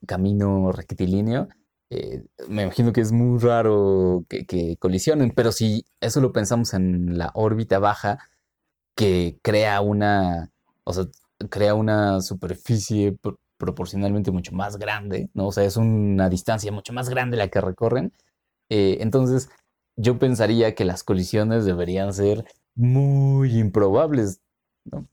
camino 0.06 0.72
rectilíneo, 0.72 1.48
eh, 1.90 2.24
me 2.48 2.64
imagino 2.64 2.94
que 2.94 3.02
es 3.02 3.12
muy 3.12 3.38
raro 3.40 4.24
que, 4.30 4.78
colisionen, 4.80 5.32
pero 5.32 5.52
si 5.52 5.86
eso 6.00 6.22
lo 6.22 6.32
pensamos 6.32 6.74
en 6.74 7.18
la 7.18 7.32
órbita 7.34 7.80
baja, 7.80 8.20
que 8.96 9.40
crea 9.42 9.82
una, 9.82 10.52
o 10.86 10.94
sea, 10.94 11.06
crea 11.50 11.74
una 11.76 12.22
superficie 12.22 13.18
proporcionalmente 13.58 14.32
mucho 14.32 14.54
más 14.54 14.78
grande, 14.78 15.30
¿no? 15.34 15.48
O 15.48 15.52
sea, 15.52 15.66
es 15.66 15.78
una 15.78 16.30
distancia 16.30 16.72
mucho 16.72 16.94
más 16.94 17.10
grande 17.10 17.38
la 17.38 17.50
que 17.50 17.62
recorren. 17.62 18.14
Eh, 18.70 19.00
entonces, 19.02 19.50
yo 19.98 20.18
pensaría 20.18 20.76
que 20.76 20.86
las 20.86 21.04
colisiones 21.04 21.66
deberían 21.66 22.14
ser 22.14 22.46
muy 22.76 23.60
improbables, 23.60 24.42
¿no? 24.86 25.08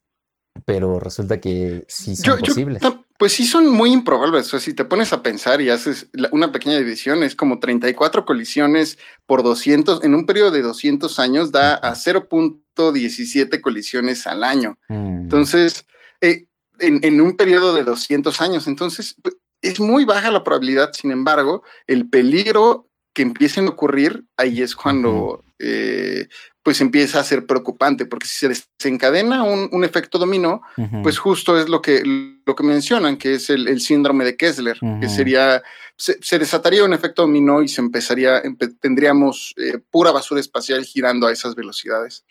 Pero 0.65 0.99
resulta 1.01 1.41
que 1.41 1.85
sí 1.89 2.17
son 2.17 2.39
posibles. 2.41 2.83
pues 3.19 3.33
sí 3.33 3.47
son 3.47 3.69
muy 3.69 3.93
improbables. 3.93 4.47
O 4.47 4.51
sea, 4.51 4.61
si 4.61 4.75
te 4.75 4.85
pones 4.85 5.13
a 5.13 5.23
pensar 5.23 5.61
y 5.61 5.71
haces 5.71 6.09
una 6.33 6.53
pequeña 6.53 6.79
división, 6.79 7.23
es 7.23 7.35
como 7.35 7.59
34 7.59 8.25
colisiones 8.25 8.99
por 9.27 9.43
200, 9.43 10.05
en 10.05 10.15
un 10.15 10.27
periodo 10.27 10.51
de 10.51 10.63
200 10.63 11.19
años 11.19 11.53
da 11.53 11.75
a 11.75 11.95
0.17 11.95 13.61
colisiones 13.61 14.27
al 14.27 14.45
año. 14.45 14.79
Mm. 14.89 15.23
Entonces, 15.23 15.87
eh, 16.21 16.47
en, 16.81 17.01
en, 17.03 17.21
un 17.21 17.37
periodo 17.37 17.75
de 17.75 17.85
200 17.85 18.41
años. 18.41 18.67
Entonces, 18.67 19.17
pues, 19.23 19.37
es 19.63 19.81
muy 19.81 20.05
baja 20.05 20.31
la 20.31 20.45
probabilidad, 20.45 20.93
sin 20.93 21.11
embargo, 21.11 21.63
el 21.87 22.09
peligro 22.09 22.88
que 23.19 23.23
empiecen 23.23 23.67
a 23.67 23.71
ocurrir, 23.71 24.23
ahí 24.37 24.63
es 24.63 24.77
cuando 24.77 25.43
eh, 25.59 26.29
pues 26.63 26.81
empieza 26.81 27.19
a 27.19 27.25
ser 27.25 27.47
preocupante, 27.47 28.07
porque 28.07 28.29
si 28.29 28.47
se 28.47 28.63
desencadena 28.79 29.43
un, 29.43 29.83
efecto 29.83 30.19
dominó, 30.19 30.63
pues 31.03 31.19
justo 31.19 31.61
es 31.61 31.69
lo 31.69 31.83
que, 31.83 32.05
lo 32.05 32.55
que 32.55 32.63
mencionan, 32.63 33.17
que 33.17 33.35
es 33.35 33.51
el, 33.51 33.81
síndrome 33.81 34.25
de 34.25 34.37
Kessler, 34.37 34.79
que 35.01 35.09
sería, 35.09 35.65
se, 35.97 36.39
desataría 36.39 36.85
un 36.85 36.93
efecto 36.93 37.23
dominó 37.23 37.61
y 37.61 37.67
se 37.67 37.81
empezaría, 37.81 38.41
tendríamos 38.81 39.53
eh, 39.57 39.81
pura 39.91 40.13
basura 40.13 40.41
espacial 40.41 40.85
girando 40.85 41.27
a 41.27 41.33
esas 41.33 41.57
velocidades. 41.57 42.25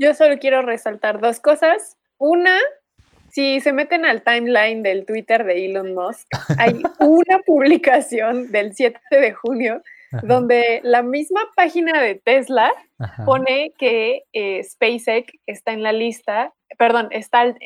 Yo 0.00 0.14
solo 0.14 0.36
quiero 0.40 0.62
resaltar 0.62 1.20
dos 1.20 1.38
cosas. 1.38 1.96
Una, 2.18 2.58
si 3.30 3.60
se 3.60 3.72
meten 3.72 4.04
al 4.04 4.24
timeline 4.24 4.82
del 4.82 5.06
Twitter 5.06 5.44
de 5.44 5.64
Elon 5.64 5.94
Musk, 5.94 6.26
hay 6.58 6.82
una 6.98 7.38
publicación 7.46 8.50
del 8.50 8.74
7 8.74 8.98
de 9.12 9.32
junio 9.32 9.80
donde 10.22 10.80
la 10.82 11.02
misma 11.02 11.40
página 11.56 12.00
de 12.00 12.14
Tesla 12.16 12.72
pone 13.24 13.72
que 13.78 14.22
eh, 14.32 14.62
SpaceX 14.62 15.32
está 15.46 15.72
en 15.72 15.82
la 15.82 15.92
lista, 15.92 16.52
perdón, 16.78 17.08
está 17.10 17.46
eh, 17.46 17.56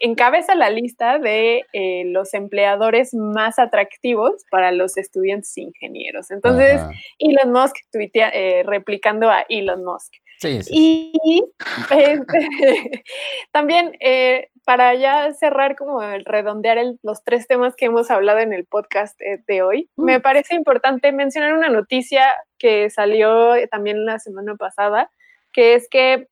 encabeza 0.00 0.54
la 0.54 0.70
lista 0.70 1.18
de 1.18 1.64
eh, 1.72 2.04
los 2.06 2.32
empleadores 2.34 3.14
más 3.14 3.58
atractivos 3.58 4.44
para 4.50 4.72
los 4.72 4.96
estudiantes 4.96 5.56
ingenieros. 5.58 6.30
Entonces, 6.30 6.80
Elon 7.18 7.52
Musk 7.52 7.76
tuitea, 7.92 8.30
replicando 8.64 9.30
a 9.30 9.44
Elon 9.48 9.84
Musk. 9.84 10.14
Y 10.44 11.12
este, 11.90 13.04
también 13.52 13.96
eh, 14.00 14.48
para 14.66 14.96
ya 14.96 15.32
cerrar, 15.32 15.76
como 15.76 16.00
redondear 16.00 16.78
los 17.04 17.22
tres 17.22 17.46
temas 17.46 17.76
que 17.76 17.86
hemos 17.86 18.10
hablado 18.10 18.40
en 18.40 18.52
el 18.52 18.66
podcast 18.66 19.18
eh, 19.22 19.40
de 19.46 19.62
hoy, 19.62 19.88
me 19.96 20.20
parece 20.20 20.56
importante 20.56 21.12
mencionar 21.12 21.54
una 21.54 21.68
noticia 21.68 22.34
que 22.58 22.90
salió 22.90 23.54
también 23.70 24.04
la 24.04 24.18
semana 24.18 24.56
pasada, 24.56 25.08
que 25.52 25.74
es 25.74 25.88
que 25.88 26.26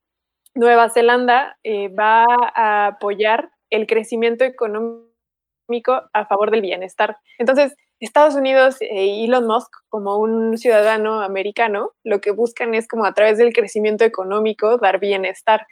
Nueva 0.56 0.90
Zelanda 0.90 1.56
eh, 1.62 1.88
va 1.88 2.26
a 2.56 2.86
apoyar 2.86 3.50
el 3.70 3.86
crecimiento 3.86 4.44
económico 4.44 6.02
a 6.12 6.26
favor 6.26 6.50
del 6.50 6.60
bienestar. 6.60 7.16
Entonces, 7.38 7.76
Estados 8.00 8.34
Unidos 8.34 8.76
e 8.80 9.24
Elon 9.24 9.46
Musk, 9.46 9.70
como 9.88 10.18
un 10.18 10.58
ciudadano 10.58 11.22
americano, 11.22 11.92
lo 12.02 12.20
que 12.20 12.32
buscan 12.32 12.74
es 12.74 12.88
como 12.88 13.04
a 13.04 13.14
través 13.14 13.38
del 13.38 13.52
crecimiento 13.52 14.04
económico 14.04 14.76
dar 14.78 14.98
bienestar. 14.98 15.68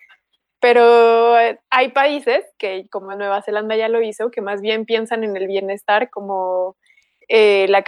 Pero 0.63 1.37
eh, 1.41 1.59
hay 1.71 1.89
países 1.89 2.45
que, 2.57 2.87
como 2.89 3.13
Nueva 3.17 3.43
Zelanda 3.43 3.75
ya 3.75 3.89
lo 3.89 4.01
hizo, 4.01 4.31
que 4.31 4.41
más 4.41 4.61
bien 4.61 4.85
piensan 4.85 5.25
en 5.25 5.37
el 5.37 5.49
bienestar 5.49 6.09
como 6.09 6.77
eh, 7.29 7.67
la, 7.69 7.83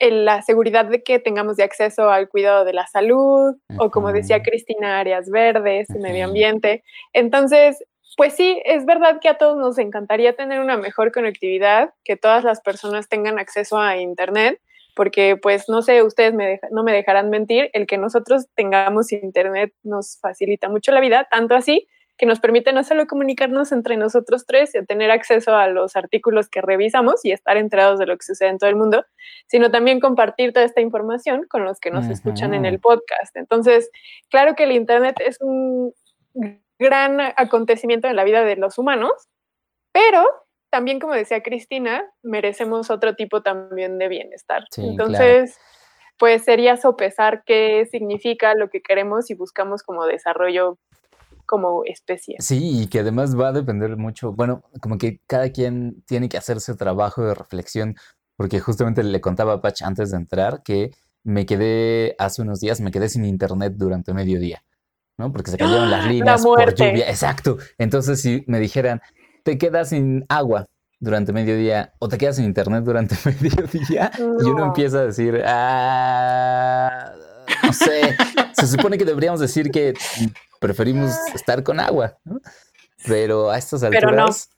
la, 0.00 0.42
seguridad 0.42 0.86
de 0.86 1.02
que 1.02 1.18
tengamos 1.18 1.58
de 1.58 1.64
acceso 1.64 2.08
al 2.08 2.30
cuidado 2.30 2.64
de 2.64 2.72
la 2.72 2.86
salud, 2.86 3.56
o 3.76 3.90
como 3.90 4.10
decía 4.10 4.42
Cristina, 4.42 5.00
áreas 5.00 5.28
verdes, 5.28 5.90
medio 5.90 6.24
ambiente. 6.24 6.82
Entonces, 7.12 7.84
pues 8.16 8.34
sí, 8.34 8.62
es 8.64 8.86
verdad 8.86 9.20
que 9.20 9.28
a 9.28 9.36
todos 9.36 9.58
nos 9.58 9.76
encantaría 9.76 10.34
tener 10.34 10.60
una 10.60 10.78
mejor 10.78 11.12
conectividad, 11.12 11.92
que 12.04 12.16
todas 12.16 12.42
las 12.42 12.62
personas 12.62 13.10
tengan 13.10 13.38
acceso 13.38 13.78
a 13.78 13.98
Internet, 13.98 14.58
porque 14.94 15.36
pues 15.40 15.68
no 15.68 15.82
sé, 15.82 16.02
ustedes 16.02 16.34
no 16.70 16.82
me 16.84 16.92
dejarán 16.92 17.30
mentir, 17.30 17.70
el 17.72 17.86
que 17.86 17.98
nosotros 17.98 18.46
tengamos 18.54 19.12
Internet 19.12 19.72
nos 19.82 20.18
facilita 20.20 20.68
mucho 20.68 20.92
la 20.92 21.00
vida, 21.00 21.26
tanto 21.30 21.54
así 21.54 21.88
que 22.16 22.26
nos 22.26 22.38
permite 22.38 22.72
no 22.72 22.84
solo 22.84 23.06
comunicarnos 23.06 23.72
entre 23.72 23.96
nosotros 23.96 24.46
tres 24.46 24.74
y 24.74 24.84
tener 24.84 25.10
acceso 25.10 25.56
a 25.56 25.66
los 25.68 25.96
artículos 25.96 26.48
que 26.48 26.60
revisamos 26.60 27.24
y 27.24 27.32
estar 27.32 27.56
enterados 27.56 27.98
de 27.98 28.06
lo 28.06 28.16
que 28.16 28.24
sucede 28.24 28.50
en 28.50 28.58
todo 28.58 28.70
el 28.70 28.76
mundo, 28.76 29.04
sino 29.48 29.70
también 29.70 29.98
compartir 30.00 30.52
toda 30.52 30.64
esta 30.64 30.80
información 30.80 31.46
con 31.48 31.64
los 31.64 31.80
que 31.80 31.90
nos 31.90 32.08
escuchan 32.08 32.54
en 32.54 32.66
el 32.66 32.78
podcast. 32.78 33.36
Entonces, 33.36 33.90
claro 34.30 34.54
que 34.54 34.64
el 34.64 34.72
Internet 34.72 35.16
es 35.26 35.38
un 35.40 35.92
gran 36.78 37.20
acontecimiento 37.20 38.06
en 38.06 38.16
la 38.16 38.24
vida 38.24 38.44
de 38.44 38.56
los 38.56 38.78
humanos, 38.78 39.12
pero 39.92 40.24
también, 40.74 40.98
como 40.98 41.14
decía 41.14 41.40
Cristina, 41.40 42.02
merecemos 42.24 42.90
otro 42.90 43.14
tipo 43.14 43.42
también 43.42 43.96
de 43.96 44.08
bienestar. 44.08 44.64
Entonces, 44.76 45.56
pues 46.18 46.42
sería 46.42 46.76
sopesar 46.76 47.44
qué 47.46 47.86
significa 47.88 48.56
lo 48.56 48.68
que 48.70 48.82
queremos 48.82 49.30
y 49.30 49.34
buscamos 49.34 49.84
como 49.84 50.04
desarrollo 50.04 50.80
como 51.46 51.84
especie. 51.84 52.38
Sí, 52.40 52.82
y 52.82 52.86
que 52.88 52.98
además 52.98 53.38
va 53.38 53.50
a 53.50 53.52
depender 53.52 53.96
mucho, 53.96 54.32
bueno, 54.32 54.64
como 54.80 54.98
que 54.98 55.20
cada 55.28 55.52
quien 55.52 56.02
tiene 56.06 56.28
que 56.28 56.38
hacerse 56.38 56.74
trabajo 56.74 57.22
de 57.22 57.36
reflexión, 57.36 57.94
porque 58.36 58.58
justamente 58.58 59.04
le 59.04 59.20
contaba 59.20 59.52
a 59.52 59.60
Patch 59.60 59.82
antes 59.82 60.10
de 60.10 60.16
entrar 60.16 60.64
que 60.64 60.90
me 61.22 61.46
quedé, 61.46 62.16
hace 62.18 62.42
unos 62.42 62.58
días, 62.58 62.80
me 62.80 62.90
quedé 62.90 63.08
sin 63.08 63.24
internet 63.24 63.74
durante 63.76 64.12
medio 64.12 64.40
día. 64.40 64.64
¿no? 65.16 65.32
Porque 65.32 65.50
se 65.50 65.56
cayeron 65.56 65.90
las 65.90 66.06
líneas 66.06 66.42
por 66.42 66.74
lluvia. 66.74 67.08
Exacto. 67.08 67.58
Entonces, 67.78 68.20
si 68.20 68.44
me 68.46 68.58
dijeran, 68.58 69.00
te 69.44 69.58
quedas 69.58 69.90
sin 69.90 70.24
agua 70.28 70.66
durante 70.98 71.32
mediodía 71.32 71.92
o 71.98 72.08
te 72.08 72.18
quedas 72.18 72.36
sin 72.36 72.46
internet 72.46 72.82
durante 72.82 73.14
mediodía, 73.24 74.10
y 74.18 74.44
uno 74.48 74.64
empieza 74.64 75.00
a 75.00 75.06
decir, 75.06 75.40
ah, 75.46 77.12
no 77.62 77.72
sé, 77.72 78.16
se 78.52 78.66
supone 78.66 78.98
que 78.98 79.04
deberíamos 79.04 79.38
decir 79.38 79.70
que 79.70 79.94
preferimos 80.60 81.12
estar 81.34 81.62
con 81.62 81.78
agua, 81.78 82.18
Pero 83.06 83.50
a 83.50 83.58
estas 83.58 83.82
alturas, 83.82 84.48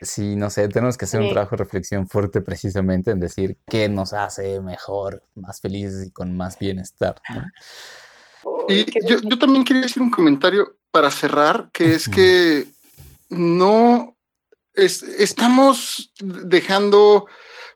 sí, 0.00 0.36
no 0.36 0.48
sé, 0.48 0.68
tenemos 0.68 0.96
que 0.96 1.04
hacer 1.04 1.20
un 1.20 1.30
trabajo 1.30 1.54
de 1.54 1.64
reflexión 1.64 2.08
fuerte 2.08 2.40
precisamente 2.40 3.10
en 3.10 3.20
decir 3.20 3.58
qué 3.68 3.90
nos 3.90 4.14
hace 4.14 4.60
mejor, 4.62 5.22
más 5.34 5.60
felices 5.60 6.06
y 6.06 6.10
con 6.10 6.34
más 6.34 6.58
bienestar. 6.58 7.16
Y 8.68 8.86
yo, 9.06 9.18
yo, 9.22 9.38
también 9.38 9.64
quería 9.64 9.82
decir 9.82 10.02
un 10.02 10.10
comentario 10.10 10.78
para 10.90 11.10
cerrar, 11.10 11.68
que 11.72 11.94
es 11.94 12.08
que 12.08 12.66
no 13.28 14.13
estamos 14.74 16.12
dejando, 16.20 17.26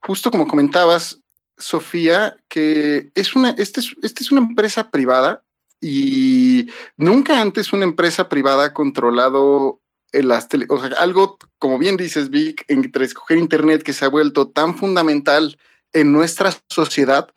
justo 0.03 0.31
como 0.31 0.47
comentabas, 0.47 1.21
Sofía, 1.57 2.37
que 2.49 3.11
es 3.15 3.35
una, 3.35 3.51
este 3.51 3.81
es, 3.81 3.95
este 4.03 4.23
es 4.23 4.31
una 4.31 4.41
empresa 4.41 4.91
privada 4.91 5.43
y 5.81 6.69
nunca 6.97 7.41
antes 7.41 7.73
una 7.73 7.85
empresa 7.85 8.29
privada 8.29 8.67
ha 8.67 8.75
controlado 8.75 9.81
las 10.13 10.49
tele, 10.49 10.67
o 10.69 10.81
sea, 10.81 10.97
algo, 10.99 11.39
como 11.59 11.79
bien 11.79 11.97
dices, 11.97 12.31
Vic, 12.31 12.65
entre 12.69 13.05
escoger 13.05 13.39
Internet 13.39 13.83
que 13.83 13.93
se 13.93 14.05
ha 14.05 14.09
vuelto 14.09 14.49
tan 14.49 14.77
fundamental 14.77 15.59
en 16.01 16.13
nuestra 16.13 16.53
sociedad 16.69 17.29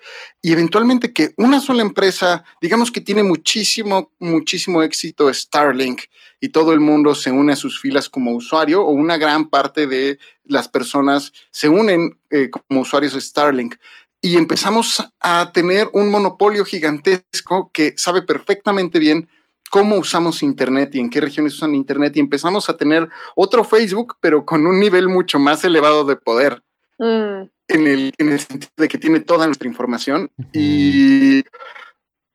y 0.41 0.51
eventualmente 0.51 1.13
que 1.13 1.33
una 1.37 1.59
sola 1.59 1.81
empresa, 1.81 2.43
digamos 2.61 2.91
que 2.91 3.01
tiene 3.01 3.23
muchísimo, 3.23 4.11
muchísimo 4.19 4.81
éxito 4.83 5.33
Starlink 5.33 6.01
y 6.39 6.49
todo 6.49 6.73
el 6.73 6.79
mundo 6.79 7.15
se 7.15 7.31
une 7.31 7.53
a 7.53 7.55
sus 7.55 7.79
filas 7.79 8.09
como 8.09 8.35
usuario 8.35 8.83
o 8.83 8.91
una 8.91 9.17
gran 9.17 9.49
parte 9.49 9.87
de 9.87 10.19
las 10.45 10.67
personas 10.67 11.31
se 11.51 11.69
unen 11.69 12.17
eh, 12.29 12.49
como 12.49 12.81
usuarios 12.81 13.13
de 13.13 13.21
Starlink 13.21 13.75
y 14.21 14.37
empezamos 14.37 15.03
a 15.19 15.51
tener 15.51 15.89
un 15.93 16.09
monopolio 16.09 16.63
gigantesco 16.65 17.71
que 17.73 17.93
sabe 17.97 18.21
perfectamente 18.21 18.99
bien 18.99 19.29
cómo 19.71 19.95
usamos 19.95 20.43
Internet 20.43 20.93
y 20.93 20.99
en 20.99 21.09
qué 21.09 21.21
regiones 21.21 21.55
usan 21.55 21.73
Internet 21.73 22.15
y 22.17 22.19
empezamos 22.19 22.69
a 22.69 22.77
tener 22.77 23.09
otro 23.35 23.63
Facebook, 23.63 24.17
pero 24.19 24.45
con 24.45 24.67
un 24.67 24.79
nivel 24.79 25.07
mucho 25.07 25.39
más 25.39 25.63
elevado 25.63 26.03
de 26.03 26.17
poder. 26.17 26.61
Mm 26.99 27.60
en 27.71 27.87
el, 27.87 28.13
en 28.17 28.29
el 28.29 28.39
sentido 28.39 28.71
de 28.77 28.87
que 28.87 28.97
tiene 28.97 29.19
toda 29.19 29.45
nuestra 29.45 29.67
información 29.67 30.31
y, 30.53 31.43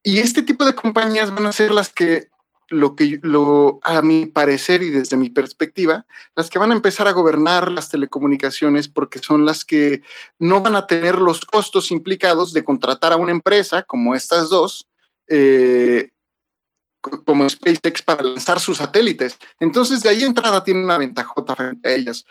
y 0.02 0.18
este 0.18 0.42
tipo 0.42 0.64
de 0.64 0.74
compañías 0.74 1.34
van 1.34 1.46
a 1.46 1.52
ser 1.52 1.70
las 1.72 1.90
que 1.90 2.28
lo 2.68 2.96
que 2.96 3.20
lo 3.22 3.78
a 3.84 4.02
mi 4.02 4.26
parecer 4.26 4.82
y 4.82 4.90
desde 4.90 5.16
mi 5.16 5.30
perspectiva, 5.30 6.06
las 6.34 6.50
que 6.50 6.58
van 6.58 6.72
a 6.72 6.74
empezar 6.74 7.06
a 7.06 7.12
gobernar 7.12 7.70
las 7.70 7.90
telecomunicaciones 7.90 8.88
porque 8.88 9.20
son 9.20 9.44
las 9.44 9.64
que 9.64 10.02
no 10.38 10.62
van 10.62 10.74
a 10.74 10.86
tener 10.86 11.16
los 11.18 11.44
costos 11.44 11.90
implicados 11.90 12.52
de 12.52 12.64
contratar 12.64 13.12
a 13.12 13.16
una 13.16 13.32
empresa 13.32 13.82
como 13.84 14.14
estas 14.14 14.48
dos, 14.48 14.88
eh, 15.28 16.10
como 17.00 17.48
SpaceX 17.48 18.02
para 18.02 18.24
lanzar 18.24 18.58
sus 18.58 18.78
satélites. 18.78 19.38
Entonces, 19.60 20.02
de 20.02 20.08
ahí 20.08 20.24
entrada 20.24 20.64
tiene 20.64 20.82
una 20.82 20.98
ventajota 20.98 21.54
frente 21.54 21.88
a 21.88 21.94
ellas. 21.94 22.24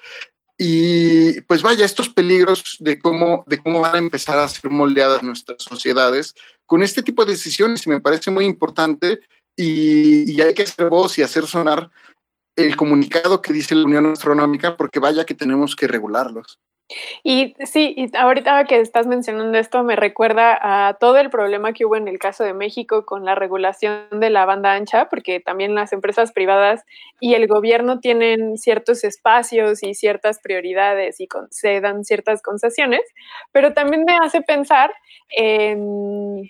Y 0.58 1.42
pues 1.42 1.62
vaya, 1.62 1.86
estos 1.86 2.10
peligros 2.10 2.78
de 2.80 2.98
cómo, 2.98 3.44
de 3.48 3.58
cómo 3.58 3.82
van 3.82 3.96
a 3.96 4.00
empezar 4.00 4.40
a 4.40 4.48
ser 4.48 4.72
moldeadas 4.72 5.22
nuestras 5.22 5.64
sociedades 5.64 6.34
con 6.66 6.82
este 6.82 7.04
tipo 7.04 7.26
de 7.26 7.34
decisiones, 7.34 7.88
me 7.88 8.00
parece 8.00 8.32
muy 8.32 8.46
importante, 8.46 9.20
y, 9.56 10.32
y 10.32 10.42
hay 10.42 10.54
que 10.54 10.64
hacer 10.64 10.90
voz 10.90 11.18
y 11.18 11.24
hacer 11.24 11.46
sonar 11.46 11.92
el 12.56 12.76
comunicado 12.76 13.42
que 13.42 13.54
dice 13.54 13.76
la 13.76 13.86
Unión 13.86 14.06
Astronómica, 14.06 14.78
porque 14.78 15.00
vaya 15.00 15.26
que 15.26 15.34
tenemos 15.34 15.76
que 15.76 15.88
regularlos. 15.88 16.60
Y 17.24 17.56
sí, 17.66 17.94
y 17.98 18.16
ahorita 18.16 18.66
que 18.66 18.80
estás 18.80 19.08
mencionando 19.08 19.58
esto 19.58 19.84
me 19.84 19.96
recuerda 19.96 20.88
a 20.88 20.94
todo 20.94 21.18
el 21.18 21.30
problema 21.32 21.74
que 21.74 21.86
hubo 21.86 21.96
en 21.96 22.08
el 22.08 22.20
caso 22.20 22.44
de 22.44 22.54
México 22.54 23.06
con 23.06 23.26
la 23.26 23.34
regulación 23.34 24.08
de 24.12 24.30
la 24.30 24.46
banda 24.46 24.74
ancha, 24.74 25.10
porque 25.10 25.40
también 25.40 25.74
las 25.74 25.92
empresas 25.94 26.32
privadas 26.32 26.84
y 27.20 27.34
el 27.34 27.48
gobierno 27.48 28.00
tienen 28.00 28.58
ciertos 28.58 29.04
espacios 29.04 29.82
y 29.84 29.96
ciertas 29.96 30.40
prioridades 30.40 31.20
y 31.20 31.28
se 31.50 31.82
dan 31.82 32.04
ciertas 32.06 32.42
concesiones, 32.44 33.02
pero 33.52 33.74
también 33.74 34.04
me 34.06 34.18
hace 34.22 34.42
pensar 34.42 34.94
en 35.30 36.50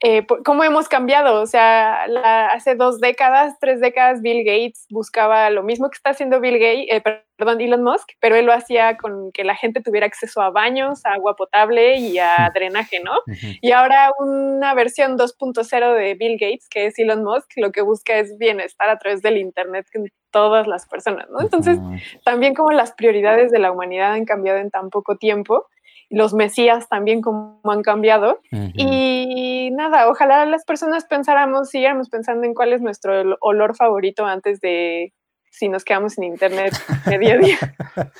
eh, 0.00 0.26
cómo 0.44 0.64
hemos 0.64 0.88
cambiado. 0.88 1.40
O 1.40 1.46
sea, 1.46 2.04
hace 2.52 2.74
dos 2.74 3.00
décadas, 3.00 3.54
tres 3.60 3.80
décadas, 3.80 4.22
Bill 4.22 4.44
Gates 4.44 4.86
buscaba 4.90 5.50
lo 5.50 5.62
mismo 5.62 5.88
que 5.90 5.96
está 5.96 6.10
haciendo 6.10 6.40
Bill 6.40 6.58
Gates, 6.58 6.86
eh, 6.90 7.02
perdón, 7.36 7.60
Elon 7.60 7.82
Musk, 7.82 8.10
pero 8.20 8.36
él 8.36 8.46
lo 8.46 8.52
hacía 8.52 8.96
con 8.96 9.30
que 9.32 9.44
la 9.44 9.54
gente 9.54 9.82
tuviera 9.82 10.06
acceso 10.06 10.40
a 10.40 10.50
baños, 10.50 11.04
a 11.04 11.12
agua 11.12 11.36
potable 11.36 11.98
y 11.98 12.18
a 12.18 12.50
drenaje, 12.54 13.00
¿no? 13.00 13.12
Y 13.60 13.72
ahora 13.72 14.10
una 14.18 14.74
versión 14.74 15.18
2.0 15.18 15.94
de 15.94 16.14
Bill 16.14 16.38
Gates, 16.38 16.68
que 16.68 16.86
es 16.86 16.98
Elon 16.98 17.22
Musk, 17.22 17.52
lo 17.56 17.72
que 17.72 17.82
busca 17.82 18.18
es 18.18 18.36
bienestar 18.38 18.88
a 18.88 18.98
través 18.98 19.22
del 19.22 19.38
Internet 19.38 19.86
con 19.92 20.08
todas 20.30 20.66
las 20.66 20.86
personas, 20.86 21.28
¿no? 21.30 21.40
Entonces, 21.40 21.78
también 22.24 22.54
como 22.54 22.70
las 22.72 22.92
prioridades 22.92 23.50
de 23.50 23.58
la 23.58 23.72
humanidad 23.72 24.12
han 24.12 24.24
cambiado 24.24 24.58
en 24.58 24.70
tan 24.70 24.90
poco 24.90 25.16
tiempo 25.16 25.66
los 26.08 26.34
mesías 26.34 26.88
también 26.88 27.20
como 27.20 27.60
han 27.64 27.82
cambiado. 27.82 28.40
Y 28.50 29.70
nada, 29.72 30.08
ojalá 30.08 30.44
las 30.46 30.64
personas 30.64 31.04
pensáramos, 31.04 31.70
siguiéramos 31.70 32.08
pensando 32.08 32.46
en 32.46 32.54
cuál 32.54 32.72
es 32.72 32.80
nuestro 32.80 33.36
olor 33.40 33.76
favorito 33.76 34.24
antes 34.24 34.60
de 34.60 35.12
si 35.50 35.68
nos 35.68 35.84
quedamos 35.84 36.14
sin 36.14 36.24
internet 36.24 36.74
medio 37.06 37.38
día. 37.38 37.58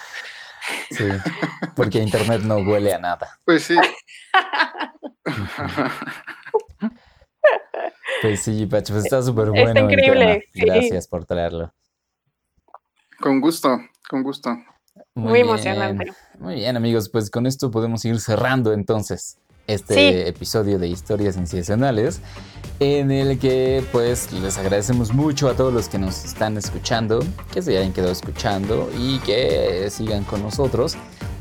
Sí, 0.91 1.05
porque 1.77 2.01
internet 2.01 2.41
no 2.43 2.57
huele 2.57 2.93
a 2.93 2.99
nada. 2.99 3.39
Pues 3.45 3.63
sí. 3.63 3.77
Pues 8.23 8.43
sí, 8.43 8.67
Pacho, 8.67 8.95
pues 8.95 9.05
está 9.05 9.23
súper 9.23 9.51
bueno. 9.51 9.69
Está 9.69 9.81
increíble. 9.81 10.45
Gracias 10.55 11.07
por 11.07 11.25
traerlo. 11.25 11.73
Con 13.21 13.41
gusto, 13.41 13.79
con 14.09 14.23
gusto. 14.23 14.57
Muy, 15.15 15.41
emocionante. 15.41 16.13
Muy 16.39 16.57
bien, 16.57 16.77
amigos, 16.77 17.09
pues 17.09 17.31
con 17.31 17.47
esto 17.47 17.71
podemos 17.71 18.05
ir 18.05 18.21
cerrando 18.21 18.73
entonces 18.73 19.39
este 19.67 20.29
episodio 20.29 20.79
de 20.79 20.89
Historias 20.89 21.35
Sensacionales, 21.35 22.21
en 22.79 23.11
el 23.11 23.39
que 23.39 23.83
pues 23.93 24.33
les 24.33 24.59
agradecemos 24.59 25.13
mucho 25.13 25.49
a 25.49 25.55
todos 25.55 25.73
los 25.73 25.89
que 25.89 25.99
nos 25.99 26.25
están 26.25 26.57
escuchando, 26.57 27.21
que 27.53 27.63
se 27.63 27.77
hayan 27.77 27.93
quedado 27.93 28.13
escuchando 28.13 28.89
y 28.97 29.19
que 29.21 29.89
sigan 29.91 30.25
con 30.25 30.43
nosotros. 30.43 30.97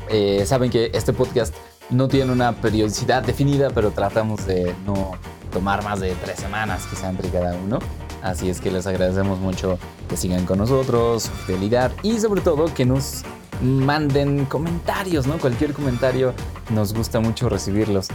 Eh, 0.08 0.44
saben 0.46 0.70
que 0.70 0.90
este 0.94 1.12
podcast 1.12 1.54
no 1.90 2.08
tiene 2.08 2.32
una 2.32 2.52
periodicidad 2.52 3.22
definida, 3.22 3.70
pero 3.70 3.90
tratamos 3.90 4.46
de 4.46 4.74
no 4.84 5.12
tomar 5.52 5.84
más 5.84 6.00
de 6.00 6.14
tres 6.24 6.38
semanas 6.38 6.86
quizá 6.86 7.08
entre 7.08 7.28
cada 7.28 7.54
uno. 7.56 7.78
Así 8.22 8.50
es 8.50 8.60
que 8.60 8.70
les 8.72 8.86
agradecemos 8.86 9.38
mucho 9.38 9.78
que 10.08 10.16
sigan 10.16 10.46
con 10.46 10.58
nosotros, 10.58 11.24
su 11.24 11.30
fidelidad 11.30 11.92
y 12.02 12.18
sobre 12.18 12.40
todo 12.40 12.72
que 12.74 12.84
nos 12.84 13.22
manden 13.62 14.44
comentarios, 14.46 15.26
¿no? 15.26 15.38
Cualquier 15.38 15.72
comentario 15.72 16.34
nos 16.70 16.94
gusta 16.94 17.20
mucho 17.20 17.48
recibirlos. 17.48 18.08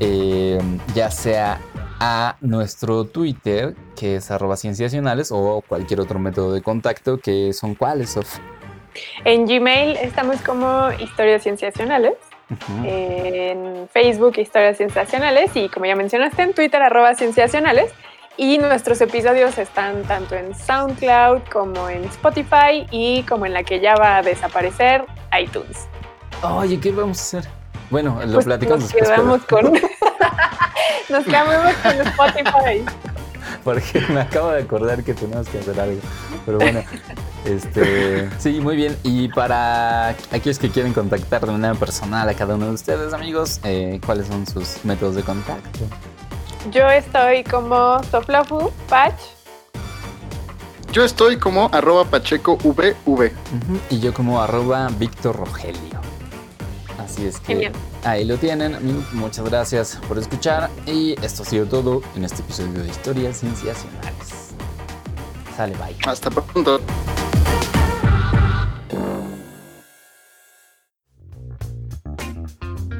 Eh, 0.00 0.60
ya 0.94 1.10
sea 1.10 1.60
a 2.00 2.36
nuestro 2.40 3.04
Twitter, 3.04 3.76
que 3.96 4.16
es 4.16 4.30
arroba 4.30 4.56
cienciacionales, 4.56 5.30
o 5.30 5.62
cualquier 5.66 6.00
otro 6.00 6.18
método 6.18 6.52
de 6.52 6.60
contacto, 6.60 7.18
que 7.18 7.52
son 7.52 7.76
cuáles, 7.76 8.10
Sof. 8.10 8.38
En 9.24 9.46
Gmail 9.46 9.96
estamos 9.96 10.40
como 10.42 10.90
Historias 10.98 11.42
Cienciacionales. 11.42 12.14
En 12.84 13.88
Facebook, 13.92 14.36
Historias 14.36 14.76
Cienciacionales. 14.76 15.50
Y 15.54 15.68
como 15.68 15.86
ya 15.86 15.96
mencionaste, 15.96 16.42
en 16.42 16.54
Twitter, 16.54 16.82
arroba 16.82 17.14
Cienciacionales. 17.14 17.92
Y 18.36 18.56
nuestros 18.58 19.00
episodios 19.02 19.58
están 19.58 20.02
tanto 20.04 20.34
en 20.34 20.54
SoundCloud 20.54 21.42
como 21.52 21.88
en 21.90 22.04
Spotify 22.04 22.86
y 22.90 23.24
como 23.24 23.44
en 23.44 23.52
la 23.52 23.62
que 23.62 23.80
ya 23.80 23.94
va 23.94 24.18
a 24.18 24.22
desaparecer, 24.22 25.04
iTunes. 25.38 25.86
Oye, 26.42 26.80
¿qué 26.80 26.90
vamos 26.92 27.18
a 27.18 27.38
hacer? 27.38 27.50
Bueno, 27.90 28.18
lo 28.24 28.32
pues 28.32 28.46
platicamos 28.46 28.84
nos 28.84 28.92
Quedamos 28.92 29.42
con... 29.44 29.64
nos 31.10 31.24
quedamos 31.24 31.74
con 31.76 31.92
Spotify. 32.06 32.84
Porque 33.62 34.00
me 34.08 34.20
acabo 34.22 34.50
de 34.50 34.62
acordar 34.62 35.04
que 35.04 35.12
tenemos 35.12 35.46
que 35.48 35.58
hacer 35.58 35.78
algo. 35.78 36.00
Pero 36.46 36.58
bueno, 36.58 36.82
este, 37.44 38.30
sí, 38.38 38.60
muy 38.60 38.76
bien. 38.76 38.96
Y 39.02 39.28
para 39.28 40.08
aquellos 40.08 40.58
que 40.58 40.70
quieren 40.70 40.94
contactar 40.94 41.44
de 41.44 41.52
manera 41.52 41.74
personal 41.74 42.28
a 42.28 42.34
cada 42.34 42.54
uno 42.54 42.66
de 42.66 42.72
ustedes, 42.72 43.12
amigos, 43.12 43.60
eh, 43.62 44.00
¿cuáles 44.04 44.26
son 44.26 44.46
sus 44.46 44.84
métodos 44.84 45.16
de 45.16 45.22
contacto? 45.22 45.80
Yo 46.70 46.88
estoy 46.88 47.42
como 47.42 48.00
Soflafu 48.04 48.70
Pach. 48.88 49.18
Yo 50.92 51.04
estoy 51.04 51.36
como 51.36 51.68
arroba 51.72 52.04
Pacheco 52.04 52.56
VV. 52.56 53.32
Y 53.90 53.98
yo 53.98 54.14
como 54.14 54.40
arroba 54.40 54.88
Víctor 54.96 55.36
Rogelio. 55.36 56.00
Así 56.98 57.26
es 57.26 57.40
que 57.40 57.72
ahí 58.04 58.24
lo 58.24 58.36
tienen. 58.36 59.04
Muchas 59.12 59.44
gracias 59.44 59.98
por 60.06 60.18
escuchar. 60.18 60.70
Y 60.86 61.16
esto 61.24 61.42
ha 61.42 61.46
sido 61.46 61.66
todo 61.66 62.00
en 62.14 62.24
este 62.24 62.42
episodio 62.42 62.84
de 62.84 62.88
Historias 62.88 63.40
Cienciacionales. 63.40 64.54
Sale, 65.56 65.74
bye. 65.74 65.96
Hasta 66.06 66.30
pronto. 66.30 66.80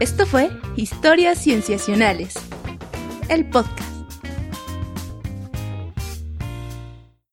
Esto 0.01 0.26
fue 0.26 0.51
Historias 0.74 1.39
Cienciacionales 1.39 2.34
el 3.28 3.44
podcast. 3.44 3.91